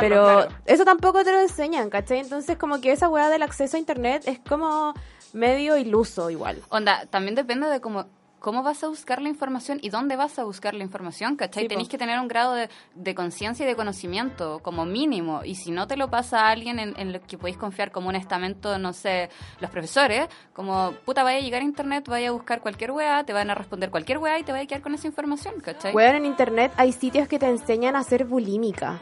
Pero 0.00 0.24
claro. 0.24 0.48
eso 0.66 0.84
tampoco 0.84 1.24
te 1.24 1.32
lo 1.32 1.40
enseñan, 1.40 1.90
¿cachai? 1.90 2.18
Entonces 2.20 2.56
como 2.56 2.80
que 2.80 2.92
esa 2.92 3.08
weá 3.08 3.28
del 3.28 3.42
acceso 3.42 3.76
a 3.76 3.80
internet 3.80 4.22
es 4.26 4.38
como 4.40 4.94
medio 5.34 5.76
iluso 5.76 6.30
igual. 6.30 6.62
Onda, 6.68 7.06
también 7.06 7.34
depende 7.34 7.68
de 7.68 7.80
cómo, 7.80 8.06
cómo 8.38 8.62
vas 8.62 8.82
a 8.84 8.88
buscar 8.88 9.20
la 9.20 9.28
información 9.28 9.78
y 9.82 9.90
dónde 9.90 10.16
vas 10.16 10.38
a 10.38 10.44
buscar 10.44 10.74
la 10.74 10.84
información, 10.84 11.36
¿cachai? 11.36 11.64
Sí. 11.64 11.68
Tenéis 11.68 11.88
que 11.88 11.98
tener 11.98 12.18
un 12.20 12.28
grado 12.28 12.54
de, 12.54 12.68
de 12.94 13.14
conciencia 13.14 13.64
y 13.64 13.68
de 13.68 13.76
conocimiento 13.76 14.60
como 14.60 14.84
mínimo. 14.84 15.42
Y 15.44 15.54
si 15.54 15.70
no 15.70 15.86
te 15.86 15.96
lo 15.96 16.08
pasa 16.10 16.46
a 16.46 16.50
alguien 16.50 16.78
en, 16.78 16.98
en 16.98 17.12
lo 17.12 17.20
que 17.20 17.38
podéis 17.38 17.56
confiar 17.56 17.90
como 17.90 18.08
un 18.08 18.16
estamento, 18.16 18.78
no 18.78 18.92
sé, 18.92 19.30
los 19.60 19.70
profesores, 19.70 20.28
como 20.52 20.92
puta, 21.04 21.22
vaya 21.22 21.38
a 21.38 21.42
llegar 21.42 21.62
a 21.62 21.64
internet, 21.64 22.08
vaya 22.08 22.28
a 22.28 22.32
buscar 22.32 22.60
cualquier 22.60 22.92
weá, 22.92 23.24
te 23.24 23.32
van 23.32 23.50
a 23.50 23.54
responder 23.54 23.90
cualquier 23.90 24.18
weá 24.18 24.38
y 24.38 24.44
te 24.44 24.52
vaya 24.52 24.64
a 24.64 24.66
quedar 24.66 24.82
con 24.82 24.94
esa 24.94 25.06
información, 25.06 25.54
¿cachai? 25.60 25.94
Weón, 25.94 26.16
en 26.16 26.26
internet 26.26 26.72
hay 26.76 26.92
sitios 26.92 27.28
que 27.28 27.38
te 27.38 27.46
enseñan 27.46 27.96
a 27.96 28.02
ser 28.02 28.24
bulímica. 28.24 29.00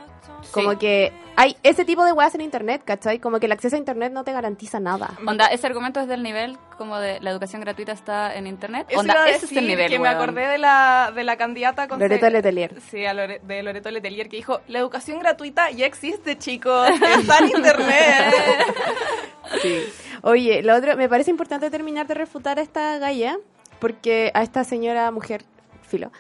Como 0.52 0.72
Sí. 0.72 0.76
que 0.79 1.12
hay 1.37 1.57
ese 1.62 1.85
tipo 1.85 2.05
de 2.05 2.12
weas 2.12 2.35
en 2.35 2.40
internet, 2.40 2.83
¿cachai? 2.85 3.18
Como 3.18 3.38
que 3.40 3.46
el 3.46 3.52
acceso 3.52 3.76
a 3.76 3.79
internet 3.79 4.12
no 4.12 4.24
te 4.24 4.33
garantiza 4.33 4.81
nada. 4.81 5.11
Onda, 5.26 5.46
ese 5.48 5.66
argumento 5.66 6.00
es 6.00 6.09
del 6.09 6.22
nivel 6.22 6.57
como 6.79 6.98
de 6.98 7.20
la 7.20 7.31
educación 7.31 7.61
gratuita 7.61 7.92
está 7.92 8.35
en 8.35 8.46
internet. 8.46 8.87
Eso 8.90 9.00
Onda, 9.00 9.14
iba 9.14 9.24
a 9.24 9.29
ese 9.31 9.46
es 9.46 9.52
el 9.52 9.66
nivel, 9.66 9.90
que 9.90 9.98
me 9.98 10.05
weón. 10.09 10.16
acordé 10.16 10.46
de 10.46 10.59
la, 10.59 11.12
de 11.14 11.24
la 11.24 11.37
candidata 11.37 11.88
con 11.88 11.98
Loreto 11.98 12.29
Letelier. 12.31 12.81
Sí, 12.90 13.05
a 13.05 13.12
Lore- 13.14 13.40
de 13.42 13.62
Loreto 13.62 13.90
Letelier 13.90 14.29
que 14.29 14.37
dijo, 14.37 14.61
la 14.68 14.79
educación 14.79 15.18
gratuita 15.18 15.70
ya 15.70 15.87
existe, 15.87 16.38
chicos, 16.38 16.88
está 17.18 17.38
en 17.38 17.48
internet. 17.48 18.35
Sí. 19.62 19.85
Oye, 20.22 20.62
lo 20.62 20.74
otro, 20.74 20.96
me 20.96 21.09
parece 21.09 21.31
importante 21.31 21.70
terminar 21.70 22.07
de 22.07 22.14
refutar 22.14 22.59
a 22.59 22.62
esta 22.62 22.98
galla, 22.98 23.37
porque 23.79 24.31
a 24.35 24.42
esta 24.42 24.64
señora 24.64 25.11
mujer, 25.12 25.44
filo. 25.87 26.11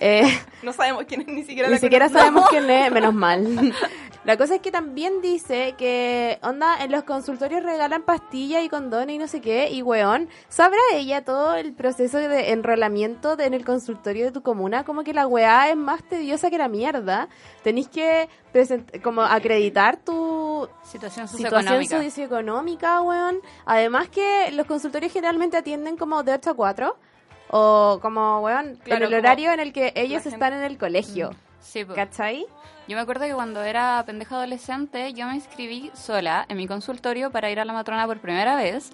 Eh, 0.00 0.22
no 0.62 0.72
sabemos 0.72 1.04
quién 1.06 1.22
es 1.22 1.26
ni 1.28 1.42
siquiera 1.44 1.68
Ni 1.68 1.74
la 1.74 1.80
siquiera 1.80 2.08
conocemos. 2.08 2.48
sabemos 2.48 2.50
quién 2.50 2.70
es, 2.70 2.92
menos 2.92 3.14
mal. 3.14 3.72
La 4.24 4.36
cosa 4.36 4.54
es 4.54 4.60
que 4.60 4.70
también 4.70 5.20
dice 5.20 5.74
que, 5.76 6.38
onda, 6.42 6.84
en 6.84 6.92
los 6.92 7.02
consultorios 7.02 7.64
regalan 7.64 8.02
pastillas 8.02 8.62
y 8.62 8.68
condones 8.68 9.16
y 9.16 9.18
no 9.18 9.26
sé 9.26 9.40
qué, 9.40 9.68
y 9.70 9.82
weón, 9.82 10.28
¿sabrá 10.48 10.78
ella 10.94 11.24
todo 11.24 11.56
el 11.56 11.72
proceso 11.72 12.18
de 12.18 12.52
enrolamiento 12.52 13.34
de- 13.34 13.46
en 13.46 13.54
el 13.54 13.64
consultorio 13.64 14.26
de 14.26 14.30
tu 14.30 14.40
comuna? 14.42 14.84
Como 14.84 15.02
que 15.02 15.12
la 15.12 15.26
weá 15.26 15.70
es 15.70 15.76
más 15.76 16.04
tediosa 16.04 16.50
que 16.50 16.58
la 16.58 16.68
mierda. 16.68 17.28
Tenéis 17.64 17.88
que 17.88 18.28
present- 18.54 19.02
como 19.02 19.22
acreditar 19.22 19.96
tu 19.96 20.68
Situación 20.84 21.26
situación 21.26 21.28
socioeconómica. 21.28 22.02
socioeconómica, 22.02 23.00
weón. 23.02 23.40
Además 23.66 24.08
que 24.08 24.50
los 24.52 24.66
consultorios 24.66 25.12
generalmente 25.12 25.56
atienden 25.56 25.96
como 25.96 26.22
de 26.22 26.32
8 26.34 26.50
a 26.50 26.54
4. 26.54 26.96
O 27.54 27.98
como, 28.00 28.40
weón, 28.40 28.76
Claro, 28.82 29.06
en 29.06 29.12
el 29.12 29.18
horario 29.18 29.52
en 29.52 29.60
el 29.60 29.72
que 29.74 29.92
ellos 29.94 30.22
gente- 30.22 30.36
están 30.36 30.54
en 30.54 30.62
el 30.62 30.78
colegio. 30.78 31.30
Sí, 31.60 31.84
po. 31.84 31.94
¿Cachai? 31.94 32.46
Yo 32.88 32.96
me 32.96 33.02
acuerdo 33.02 33.26
que 33.26 33.34
cuando 33.34 33.62
era 33.62 34.02
pendeja 34.06 34.36
adolescente, 34.36 35.12
yo 35.12 35.26
me 35.26 35.34
inscribí 35.34 35.90
sola 35.94 36.46
en 36.48 36.56
mi 36.56 36.66
consultorio 36.66 37.30
para 37.30 37.50
ir 37.50 37.60
a 37.60 37.64
la 37.64 37.72
matrona 37.74 38.06
por 38.06 38.18
primera 38.20 38.56
vez, 38.56 38.90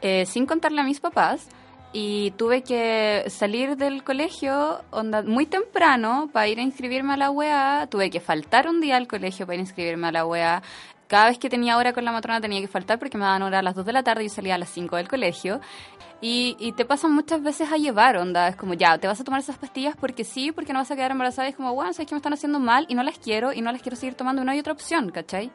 eh, 0.00 0.24
sin 0.26 0.46
contarle 0.46 0.80
a 0.80 0.84
mis 0.84 0.98
papás. 0.98 1.46
Y 1.92 2.30
tuve 2.32 2.62
que 2.62 3.24
salir 3.28 3.76
del 3.76 4.02
colegio 4.04 4.80
onda, 4.90 5.22
muy 5.22 5.44
temprano 5.44 6.30
para 6.32 6.46
ir 6.48 6.58
a 6.58 6.62
inscribirme 6.62 7.14
a 7.14 7.16
la 7.16 7.30
UEA. 7.30 7.86
Tuve 7.90 8.10
que 8.10 8.20
faltar 8.20 8.68
un 8.68 8.80
día 8.80 8.96
al 8.96 9.06
colegio 9.08 9.44
para 9.44 9.56
ir 9.56 9.60
a 9.60 9.62
inscribirme 9.64 10.08
a 10.08 10.12
la 10.12 10.24
UEA. 10.24 10.62
Cada 11.10 11.26
vez 11.26 11.38
que 11.38 11.50
tenía 11.50 11.76
hora 11.76 11.92
con 11.92 12.04
la 12.04 12.12
matrona 12.12 12.40
tenía 12.40 12.60
que 12.60 12.68
faltar 12.68 13.00
porque 13.00 13.18
me 13.18 13.24
daban 13.24 13.42
hora 13.42 13.58
a 13.58 13.62
las 13.62 13.74
2 13.74 13.84
de 13.84 13.92
la 13.92 14.04
tarde 14.04 14.22
y 14.22 14.28
yo 14.28 14.32
salía 14.32 14.54
a 14.54 14.58
las 14.58 14.68
5 14.68 14.94
del 14.94 15.08
colegio. 15.08 15.60
Y, 16.20 16.54
y 16.60 16.70
te 16.70 16.84
pasan 16.84 17.12
muchas 17.12 17.42
veces 17.42 17.72
a 17.72 17.78
llevar, 17.78 18.16
onda. 18.16 18.46
Es 18.46 18.54
como, 18.54 18.74
ya, 18.74 18.96
te 18.96 19.08
vas 19.08 19.20
a 19.20 19.24
tomar 19.24 19.40
esas 19.40 19.58
pastillas 19.58 19.96
porque 19.96 20.22
sí, 20.22 20.52
porque 20.52 20.72
no 20.72 20.78
vas 20.78 20.88
a 20.92 20.94
quedar 20.94 21.10
embarazada. 21.10 21.48
Y 21.48 21.50
es 21.50 21.56
como, 21.56 21.74
bueno, 21.74 21.92
sabes 21.92 22.06
que 22.06 22.14
me 22.14 22.18
están 22.18 22.32
haciendo 22.32 22.60
mal 22.60 22.86
y 22.88 22.94
no 22.94 23.02
las 23.02 23.18
quiero 23.18 23.52
y 23.52 23.60
no 23.60 23.72
las 23.72 23.82
quiero 23.82 23.96
seguir 23.96 24.14
tomando. 24.14 24.42
y 24.42 24.44
No 24.44 24.52
hay 24.52 24.60
otra 24.60 24.72
opción, 24.72 25.10
¿cachai? 25.10 25.50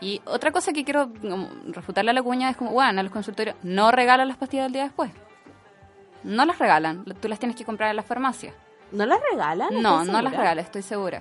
Y 0.00 0.22
otra 0.26 0.52
cosa 0.52 0.72
que 0.72 0.84
quiero 0.84 1.10
como, 1.12 1.48
refutarle 1.72 2.12
a 2.12 2.14
la 2.14 2.22
cuña 2.22 2.48
es 2.50 2.56
como, 2.56 2.70
bueno, 2.70 3.00
a 3.00 3.02
los 3.02 3.10
consultorios 3.10 3.56
no 3.64 3.90
regalan 3.90 4.28
las 4.28 4.36
pastillas 4.36 4.66
del 4.66 4.74
día 4.74 4.84
después. 4.84 5.10
No 6.22 6.44
las 6.44 6.60
regalan, 6.60 7.04
tú 7.20 7.26
las 7.26 7.40
tienes 7.40 7.56
que 7.56 7.64
comprar 7.64 7.90
en 7.90 7.96
la 7.96 8.04
farmacia. 8.04 8.54
¿No 8.92 9.06
las 9.06 9.18
regalan? 9.32 9.70
No, 9.82 10.02
¿Estás 10.02 10.14
no 10.14 10.22
las 10.22 10.36
regalan, 10.36 10.64
estoy 10.64 10.82
segura. 10.82 11.20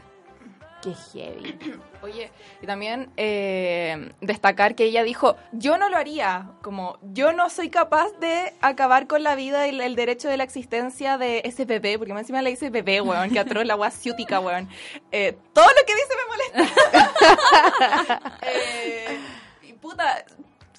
Qué 0.84 0.93
heavy. 0.93 1.58
Oye, 2.02 2.30
y 2.62 2.65
también 2.67 3.10
eh, 3.15 4.12
destacar 4.19 4.76
que 4.76 4.84
ella 4.84 5.04
dijo, 5.04 5.38
yo 5.54 5.78
no 5.78 5.88
lo 5.89 5.96
haría, 5.98 6.50
como 6.62 6.98
yo 7.02 7.32
no 7.32 7.50
soy 7.50 7.69
capaz 7.69 8.12
de 8.19 8.54
acabar 8.62 9.08
con 9.08 9.24
la 9.24 9.36
vida 9.36 9.65
y 9.65 9.69
el, 9.69 9.80
el 9.82 9.96
derecho 9.96 10.28
de 10.28 10.36
la 10.36 10.43
existencia 10.43 11.17
de 11.17 11.41
ese 11.46 11.63
bebé, 11.63 11.98
porque 11.98 12.12
encima 12.12 12.41
le 12.41 12.50
dice 12.50 12.69
bebé, 12.69 13.00
weón, 13.00 13.30
que 13.30 13.39
atroz 13.39 13.65
la 13.65 13.76
weá 13.78 13.91
ciútica, 13.91 14.41
weón. 14.41 14.67
Eh, 15.12 15.38
todo 15.54 15.65
lo 15.65 15.86
que 15.86 15.96
dice 15.96 16.13
me 16.17 16.62
molesta. 16.65 18.32
Eh, 18.41 19.17
y 19.63 19.74
puta, 19.74 20.26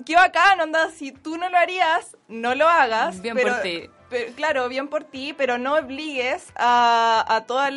qué 0.05 0.15
bacán, 0.17 0.61
onda, 0.61 0.91
si 0.91 1.13
tú 1.13 1.37
no 1.39 1.49
lo 1.49 1.57
harías, 1.57 2.17
no 2.29 2.55
lo 2.55 2.69
hagas. 2.69 3.21
Bien 3.23 3.35
pero- 3.35 3.53
por 3.55 3.63
ti. 3.63 3.89
Claro, 4.37 4.69
bien 4.69 4.89
por 4.89 5.05
ti, 5.05 5.35
pero 5.37 5.59
no 5.59 5.75
obligues 5.75 6.53
a, 6.57 7.45
toda 7.47 7.71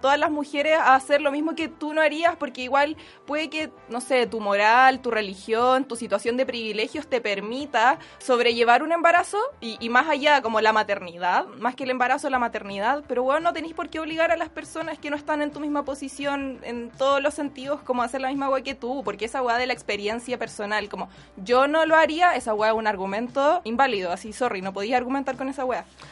todas 0.00 0.18
las 0.18 0.30
mujeres 0.30 0.78
a 0.78 0.94
hacer 0.94 1.20
lo 1.20 1.30
mismo 1.30 1.54
que 1.54 1.68
tú 1.68 1.94
no 1.94 2.00
harías, 2.00 2.36
porque 2.36 2.62
igual 2.62 2.96
puede 3.26 3.50
que, 3.50 3.70
no 3.88 4.00
sé, 4.00 4.26
tu 4.26 4.40
moral, 4.40 5.00
tu 5.00 5.10
religión, 5.10 5.84
tu 5.84 5.96
situación 5.96 6.36
de 6.36 6.46
privilegios 6.46 7.06
te 7.06 7.20
permita 7.20 7.98
sobrellevar 8.18 8.82
un 8.82 8.92
embarazo 8.92 9.38
y, 9.60 9.88
más 9.88 10.08
allá, 10.08 10.42
como 10.42 10.60
la 10.60 10.72
maternidad, 10.72 11.46
más 11.58 11.74
que 11.74 11.84
el 11.84 11.90
embarazo, 11.90 12.30
la 12.30 12.38
maternidad, 12.38 13.04
pero 13.06 13.22
bueno, 13.22 13.40
no 13.40 13.52
tenéis 13.52 13.74
por 13.74 13.88
qué 13.88 14.00
obligar 14.00 14.30
a 14.30 14.36
las 14.36 14.48
personas 14.48 14.98
que 14.98 15.10
no 15.10 15.16
están 15.16 15.42
en 15.42 15.50
tu 15.50 15.60
misma 15.60 15.84
posición 15.84 16.60
en 16.62 16.90
todos 16.90 17.22
los 17.22 17.34
sentidos 17.34 17.82
como 17.82 18.02
a 18.02 18.06
hacer 18.06 18.20
la 18.20 18.28
misma 18.28 18.48
weá 18.48 18.62
que 18.62 18.74
tú, 18.74 19.02
porque 19.04 19.24
esa 19.24 19.42
weá 19.42 19.56
de 19.58 19.66
la 19.66 19.72
experiencia 19.72 20.38
personal, 20.38 20.88
como 20.88 21.08
yo 21.36 21.66
no 21.66 21.86
lo 21.86 21.96
haría, 21.96 22.34
esa 22.36 22.54
weá 22.54 22.70
es 22.70 22.76
un 22.76 22.86
argumento 22.86 23.60
inválido, 23.64 24.12
así, 24.12 24.32
sorry, 24.32 24.62
no 24.62 24.72
podías 24.72 24.96
argumentar 24.96 25.36
con 25.36 25.48
esa 25.48 25.64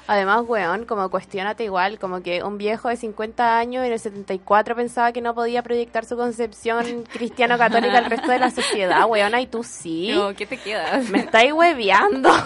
Además, 0.06 0.42
weón, 0.46 0.86
como 0.86 1.08
cuestionate 1.08 1.64
igual, 1.64 1.98
como 1.98 2.22
que 2.22 2.42
un 2.42 2.58
viejo 2.58 2.88
de 2.88 2.96
50 2.96 3.58
años 3.58 3.84
en 3.84 3.92
el 3.92 3.98
74 3.98 4.74
pensaba 4.74 5.12
que 5.12 5.20
no 5.20 5.34
podía 5.34 5.62
proyectar 5.62 6.04
su 6.04 6.16
concepción 6.16 7.04
cristiano-católica 7.12 7.98
al 7.98 8.06
resto 8.06 8.30
de 8.30 8.38
la 8.38 8.50
sociedad, 8.50 9.06
weón, 9.08 9.38
y 9.38 9.46
tú 9.46 9.62
sí. 9.62 10.10
No, 10.12 10.34
¿qué 10.34 10.46
te 10.46 10.56
quedas? 10.56 11.08
Me 11.10 11.20
estáis 11.20 11.52
hueveando. 11.52 12.30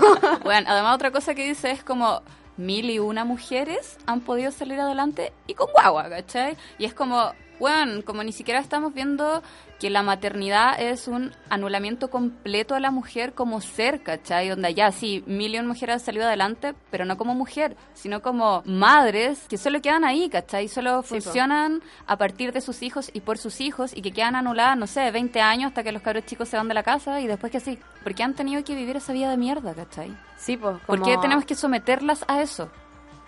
Bueno, 0.45 0.69
además 0.71 0.95
otra 0.97 1.11
cosa 1.11 1.35
que 1.35 1.47
dice 1.49 1.71
es 1.71 1.83
como 1.83 2.23
mil 2.57 2.91
y 2.91 2.99
una 2.99 3.25
mujeres 3.25 3.97
han 4.07 4.21
podido 4.21 4.53
salir 4.53 4.79
adelante 4.79 5.33
y 5.47 5.55
con 5.55 5.69
guagua, 5.73 6.09
¿cachai? 6.09 6.57
Y 6.79 6.85
es 6.85 6.95
como, 6.95 7.33
bueno, 7.59 8.05
como 8.05 8.23
ni 8.23 8.33
siquiera 8.33 8.61
estamos 8.61 8.95
viendo 8.95 9.43
que 9.79 9.91
la 9.91 10.03
maternidad 10.03 10.81
es 10.81 11.09
un 11.09 11.33
anulamiento 11.51 12.09
completo 12.09 12.75
a 12.75 12.81
la 12.81 12.91
mujer 12.91 13.35
como 13.35 13.61
ser, 13.61 14.03
¿cachai? 14.03 14.49
Donde 14.49 14.73
ya, 14.73 14.91
sí, 14.93 15.23
millón 15.27 15.67
mujeres 15.67 15.95
han 15.95 16.01
salido 16.01 16.27
adelante, 16.27 16.75
pero 16.91 17.05
no 17.05 17.17
como 17.17 17.35
mujer, 17.35 17.77
sino 17.93 18.23
como 18.23 18.63
madres 18.65 19.45
que 19.49 19.59
solo 19.59 19.83
quedan 19.83 20.05
ahí, 20.05 20.29
¿cachai? 20.29 20.69
Solo 20.69 21.03
funcionan 21.03 21.83
a 22.07 22.17
partir 22.17 22.53
de 22.53 22.61
sus 22.61 22.83
hijos 22.83 23.11
y 23.13 23.21
por 23.21 23.39
sus 23.39 23.61
hijos 23.61 23.95
y 23.95 24.03
que 24.03 24.13
quedan 24.13 24.37
anuladas, 24.37 24.79
no 24.79 24.87
sé, 24.87 25.11
20 25.11 25.41
años 25.41 25.69
hasta 25.69 25.83
que 25.83 25.93
los 25.93 26.03
cabros 26.03 26.25
chicos 26.25 26.49
se 26.49 26.57
van 26.57 26.69
de 26.69 26.75
la 26.75 26.83
casa 26.83 27.21
y 27.21 27.27
después 27.27 27.53
que 27.53 27.61
sí. 27.61 27.79
Porque 28.03 28.23
han 28.23 28.35
tenido 28.35 28.63
que 28.65 28.75
vivir 28.75 28.97
esa 28.97 29.13
vida 29.13 29.31
de 29.31 29.37
mierda, 29.37 29.75
¿cachai? 29.75 30.17
Sí, 30.37 30.57
pues. 30.57 30.77
¿Por 30.87 31.03
qué 31.03 31.17
tenemos 31.19 31.45
que 31.45 31.55
someterlas 31.55 32.25
a 32.29 32.43
eso? 32.43 32.71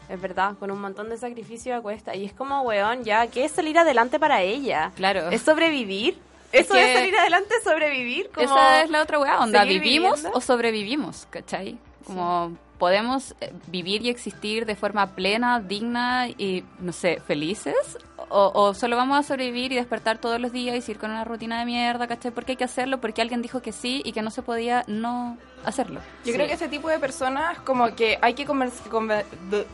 Es 0.09 0.21
verdad, 0.21 0.55
con 0.59 0.71
un 0.71 0.81
montón 0.81 1.09
de 1.09 1.17
sacrificio 1.19 1.75
a 1.77 1.81
cuesta. 1.81 2.15
Y 2.15 2.25
es 2.25 2.33
como, 2.33 2.63
weón, 2.63 3.03
ya, 3.05 3.27
¿qué 3.27 3.45
es 3.45 3.53
salir 3.53 3.79
adelante 3.79 4.19
para 4.19 4.43
ella? 4.43 4.93
Claro. 4.95 5.31
¿Es 5.31 5.43
sobrevivir? 5.43 6.17
¿Eso 6.53 6.75
que- 6.75 6.93
es 6.93 6.99
salir 6.99 7.17
adelante, 7.19 7.55
sobrevivir? 7.65 8.31
Como 8.33 8.47
Esa 8.47 8.83
es 8.83 8.91
la 8.91 9.03
otra 9.03 9.19
weá, 9.19 9.41
onda, 9.41 9.65
¿vivimos 9.65 10.17
viviendo? 10.21 10.39
o 10.39 10.41
sobrevivimos? 10.41 11.27
¿Cachai? 11.31 11.77
Como 12.07 12.57
podemos 12.79 13.35
eh, 13.41 13.53
vivir 13.67 14.03
y 14.03 14.11
existir 14.11 14.65
de 14.67 14.77
forma 14.77 15.15
plena, 15.17 15.61
digna 15.61 16.29
y, 16.29 16.63
no 16.79 16.93
sé, 16.93 17.21
felices, 17.27 17.99
o, 18.29 18.53
o 18.55 18.75
solo 18.75 18.97
vamos 18.97 19.19
a 19.19 19.23
sobrevivir 19.23 19.73
y 19.73 19.77
despertar 19.77 20.19
todos 20.19 20.39
los 20.41 20.53
días 20.53 20.77
y 20.77 20.83
seguir 20.83 20.99
con 21.01 21.11
una 21.11 21.25
rutina 21.25 21.59
de 21.59 21.65
mierda, 21.65 22.07
¿cachai? 22.07 22.31
Porque 22.33 22.53
hay 22.53 22.57
que 22.57 22.65
hacerlo, 22.65 23.01
porque 23.01 23.23
alguien 23.23 23.41
dijo 23.43 23.61
que 23.63 23.73
sí 23.73 24.03
y 24.05 24.13
que 24.13 24.23
no 24.23 24.31
se 24.31 24.43
podía 24.43 24.85
no 24.87 25.37
hacerlo. 25.67 26.01
Yo 26.25 26.33
creo 26.33 26.47
que 26.47 26.55
ese 26.55 26.69
tipo 26.69 26.89
de 26.89 26.99
personas 26.99 27.59
como 27.61 27.95
que 27.95 28.19
hay 28.23 28.35
que 28.35 28.47
conven- 28.47 28.73
conven- 28.91 29.25
de- 29.51 29.67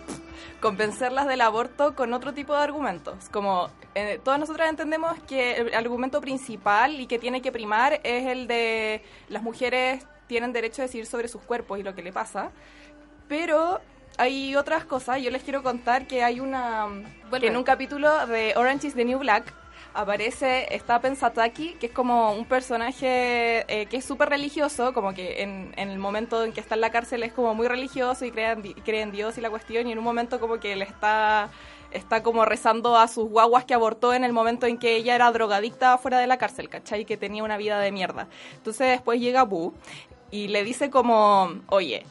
convencerlas 0.60 1.26
del 1.26 1.40
aborto 1.40 1.94
con 1.94 2.12
otro 2.12 2.32
tipo 2.32 2.54
de 2.54 2.62
argumentos. 2.62 3.28
Como 3.30 3.68
eh, 3.94 4.20
todas 4.24 4.40
nosotras 4.40 4.68
entendemos 4.70 5.20
que 5.28 5.56
el 5.56 5.74
argumento 5.74 6.20
principal 6.20 7.00
y 7.00 7.06
que 7.06 7.18
tiene 7.18 7.42
que 7.42 7.52
primar 7.52 8.00
es 8.04 8.26
el 8.26 8.46
de 8.46 9.02
las 9.28 9.42
mujeres 9.42 10.04
tienen 10.28 10.52
derecho 10.52 10.82
a 10.82 10.86
decidir 10.86 11.06
sobre 11.06 11.28
sus 11.28 11.42
cuerpos 11.42 11.78
y 11.78 11.82
lo 11.82 11.94
que 11.94 12.02
le 12.02 12.12
pasa. 12.12 12.50
Pero 13.28 13.80
hay 14.18 14.56
otras 14.56 14.84
cosas. 14.84 15.20
Yo 15.20 15.30
les 15.30 15.42
quiero 15.42 15.62
contar 15.62 16.06
que 16.06 16.22
hay 16.24 16.40
una... 16.40 16.86
Que 17.38 17.46
en 17.48 17.56
un 17.56 17.64
capítulo 17.64 18.26
de 18.26 18.54
Orange 18.56 18.86
is 18.88 18.94
the 18.94 19.04
New 19.04 19.18
Black 19.18 19.52
aparece 19.94 20.74
esta 20.74 21.00
Pensataki, 21.00 21.74
que 21.74 21.86
es 21.86 21.92
como 21.92 22.32
un 22.32 22.44
personaje 22.44 23.64
eh, 23.68 23.86
que 23.86 23.98
es 23.98 24.04
súper 24.04 24.28
religioso, 24.28 24.92
como 24.92 25.14
que 25.14 25.42
en, 25.42 25.72
el 25.76 25.98
momento 25.98 26.44
en 26.44 26.52
que 26.52 26.60
está 26.60 26.74
en 26.74 26.80
la 26.80 26.90
cárcel 26.90 27.22
es 27.22 27.32
como 27.32 27.54
muy 27.54 27.68
religioso 27.68 28.24
y 28.24 28.30
cree 28.30 28.52
en, 28.52 29.12
Dios 29.12 29.38
y 29.38 29.40
la 29.40 29.50
cuestión, 29.50 29.86
y 29.86 29.92
en 29.92 29.98
un 29.98 30.04
momento 30.04 30.40
como 30.40 30.58
que 30.58 30.76
le 30.76 30.84
está 30.84 31.50
está 31.90 32.22
como 32.22 32.46
rezando 32.46 32.96
a 32.96 33.06
sus 33.06 33.28
guaguas 33.28 33.66
que 33.66 33.74
abortó 33.74 34.14
en 34.14 34.24
el 34.24 34.32
momento 34.32 34.66
en 34.66 34.78
que 34.78 34.96
ella 34.96 35.14
era 35.14 35.30
drogadicta 35.30 35.98
fuera 35.98 36.18
de 36.18 36.26
la 36.26 36.38
cárcel, 36.38 36.70
¿cachai? 36.70 37.04
Que 37.04 37.18
tenía 37.18 37.44
una 37.44 37.58
vida 37.58 37.78
de 37.80 37.92
mierda. 37.92 38.28
Entonces 38.54 38.88
después 38.88 39.20
llega 39.20 39.42
Boo 39.42 39.74
y 40.30 40.48
le 40.48 40.64
dice 40.64 40.88
como, 40.88 41.52
oye, 41.68 42.06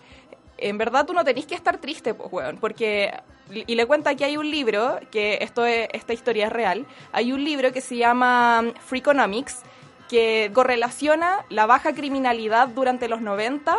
en 0.60 0.78
verdad 0.78 1.08
tú 1.08 1.14
no 1.14 1.24
tenés 1.24 1.48
que 1.48 1.56
estar 1.56 1.80
triste, 1.80 2.14
pues, 2.14 2.32
weón, 2.32 2.58
porque... 2.58 3.12
Y 3.54 3.76
le 3.76 3.86
cuenta 3.86 4.16
que 4.16 4.26
hay 4.26 4.38
un 4.38 4.50
libro, 4.50 5.00
que 5.12 5.40
esto 5.42 5.66
es- 5.66 5.90
esta 5.94 6.14
historia 6.14 6.48
es 6.48 6.54
real, 6.54 6.86
hay 7.12 7.34
un 7.34 7.44
libro 7.44 7.72
que 7.72 7.82
se 7.82 7.98
llama 7.98 8.64
Freakonomics, 8.86 9.62
que 10.10 10.52
correlaciona 10.54 11.46
la 11.50 11.66
baja 11.66 11.94
criminalidad 11.94 12.68
durante 12.68 13.08
los 13.08 13.22
90 13.22 13.78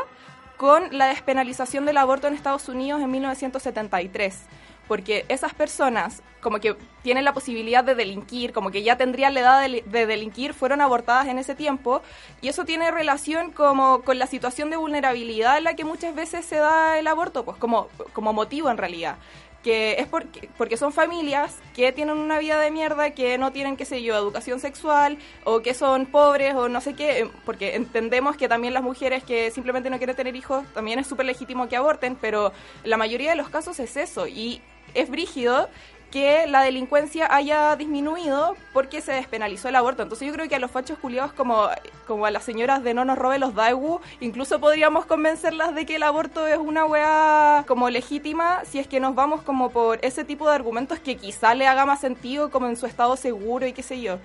con 0.56 0.96
la 0.96 1.06
despenalización 1.08 1.84
del 1.86 1.96
aborto 1.98 2.26
en 2.26 2.34
Estados 2.34 2.68
Unidos 2.68 3.02
en 3.02 3.10
1973. 3.10 4.42
Porque 4.88 5.24
esas 5.28 5.54
personas, 5.54 6.22
como 6.40 6.58
que 6.58 6.76
tienen 7.02 7.24
la 7.24 7.32
posibilidad 7.32 7.84
de 7.84 7.94
delinquir, 7.94 8.52
como 8.52 8.70
que 8.70 8.82
ya 8.82 8.96
tendrían 8.96 9.32
la 9.32 9.40
edad 9.40 9.60
de, 9.62 9.82
de 9.86 10.06
delinquir, 10.06 10.54
fueron 10.54 10.80
abortadas 10.80 11.28
en 11.28 11.38
ese 11.38 11.54
tiempo. 11.54 12.02
Y 12.40 12.48
eso 12.48 12.64
tiene 12.64 12.90
relación 12.90 13.52
como 13.52 14.02
con 14.02 14.18
la 14.18 14.26
situación 14.26 14.70
de 14.70 14.76
vulnerabilidad 14.76 15.56
en 15.58 15.64
la 15.64 15.74
que 15.76 15.84
muchas 15.84 16.14
veces 16.14 16.44
se 16.44 16.56
da 16.56 16.98
el 16.98 17.06
aborto, 17.06 17.44
pues 17.44 17.56
como, 17.58 17.88
como 18.12 18.32
motivo 18.32 18.70
en 18.70 18.76
realidad 18.76 19.16
que 19.62 19.96
es 19.98 20.06
porque, 20.06 20.48
porque 20.58 20.76
son 20.76 20.92
familias 20.92 21.56
que 21.74 21.92
tienen 21.92 22.16
una 22.16 22.38
vida 22.38 22.60
de 22.60 22.70
mierda, 22.70 23.10
que 23.10 23.38
no 23.38 23.52
tienen, 23.52 23.76
qué 23.76 23.84
sé 23.84 24.02
yo, 24.02 24.16
educación 24.16 24.60
sexual, 24.60 25.18
o 25.44 25.60
que 25.60 25.74
son 25.74 26.06
pobres, 26.06 26.54
o 26.54 26.68
no 26.68 26.80
sé 26.80 26.94
qué, 26.94 27.20
eh, 27.20 27.30
porque 27.44 27.76
entendemos 27.76 28.36
que 28.36 28.48
también 28.48 28.74
las 28.74 28.82
mujeres 28.82 29.22
que 29.24 29.50
simplemente 29.50 29.90
no 29.90 29.98
quieren 29.98 30.16
tener 30.16 30.36
hijos, 30.36 30.64
también 30.74 30.98
es 30.98 31.06
súper 31.06 31.26
legítimo 31.26 31.68
que 31.68 31.76
aborten, 31.76 32.16
pero 32.16 32.52
la 32.84 32.96
mayoría 32.96 33.30
de 33.30 33.36
los 33.36 33.48
casos 33.48 33.78
es 33.78 33.96
eso, 33.96 34.26
y 34.26 34.60
es 34.94 35.08
brígido 35.08 35.68
que 36.12 36.46
la 36.46 36.60
delincuencia 36.60 37.34
haya 37.34 37.74
disminuido 37.74 38.54
porque 38.72 39.00
se 39.00 39.12
despenalizó 39.12 39.68
el 39.68 39.76
aborto. 39.76 40.02
Entonces 40.02 40.28
yo 40.28 40.34
creo 40.34 40.48
que 40.48 40.54
a 40.54 40.58
los 40.58 40.70
fachos 40.70 40.98
culiados 40.98 41.32
como, 41.32 41.68
como 42.06 42.26
a 42.26 42.30
las 42.30 42.44
señoras 42.44 42.84
de 42.84 42.92
no 42.94 43.04
nos 43.04 43.18
robe 43.18 43.38
los 43.38 43.54
daegu, 43.54 44.00
incluso 44.20 44.60
podríamos 44.60 45.06
convencerlas 45.06 45.74
de 45.74 45.86
que 45.86 45.96
el 45.96 46.02
aborto 46.02 46.46
es 46.46 46.58
una 46.58 46.84
weá 46.84 47.64
como 47.66 47.88
legítima 47.88 48.60
si 48.64 48.78
es 48.78 48.86
que 48.86 49.00
nos 49.00 49.14
vamos 49.14 49.40
como 49.42 49.70
por 49.70 49.98
ese 50.04 50.22
tipo 50.22 50.46
de 50.46 50.54
argumentos 50.54 51.00
que 51.00 51.16
quizá 51.16 51.54
le 51.54 51.66
haga 51.66 51.86
más 51.86 52.00
sentido 52.00 52.50
como 52.50 52.68
en 52.68 52.76
su 52.76 52.86
estado 52.86 53.16
seguro 53.16 53.66
y 53.66 53.72
qué 53.72 53.82
sé 53.82 54.00
yo. 54.00 54.18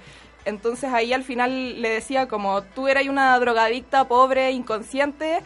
Entonces 0.43 0.93
ahí 0.93 1.13
al 1.13 1.23
final 1.23 1.81
le 1.81 1.89
decía 1.89 2.27
como 2.27 2.63
tú 2.63 2.87
eras 2.87 3.07
una 3.07 3.39
drogadicta 3.39 4.07
pobre, 4.07 4.51
inconsciente, 4.51 5.41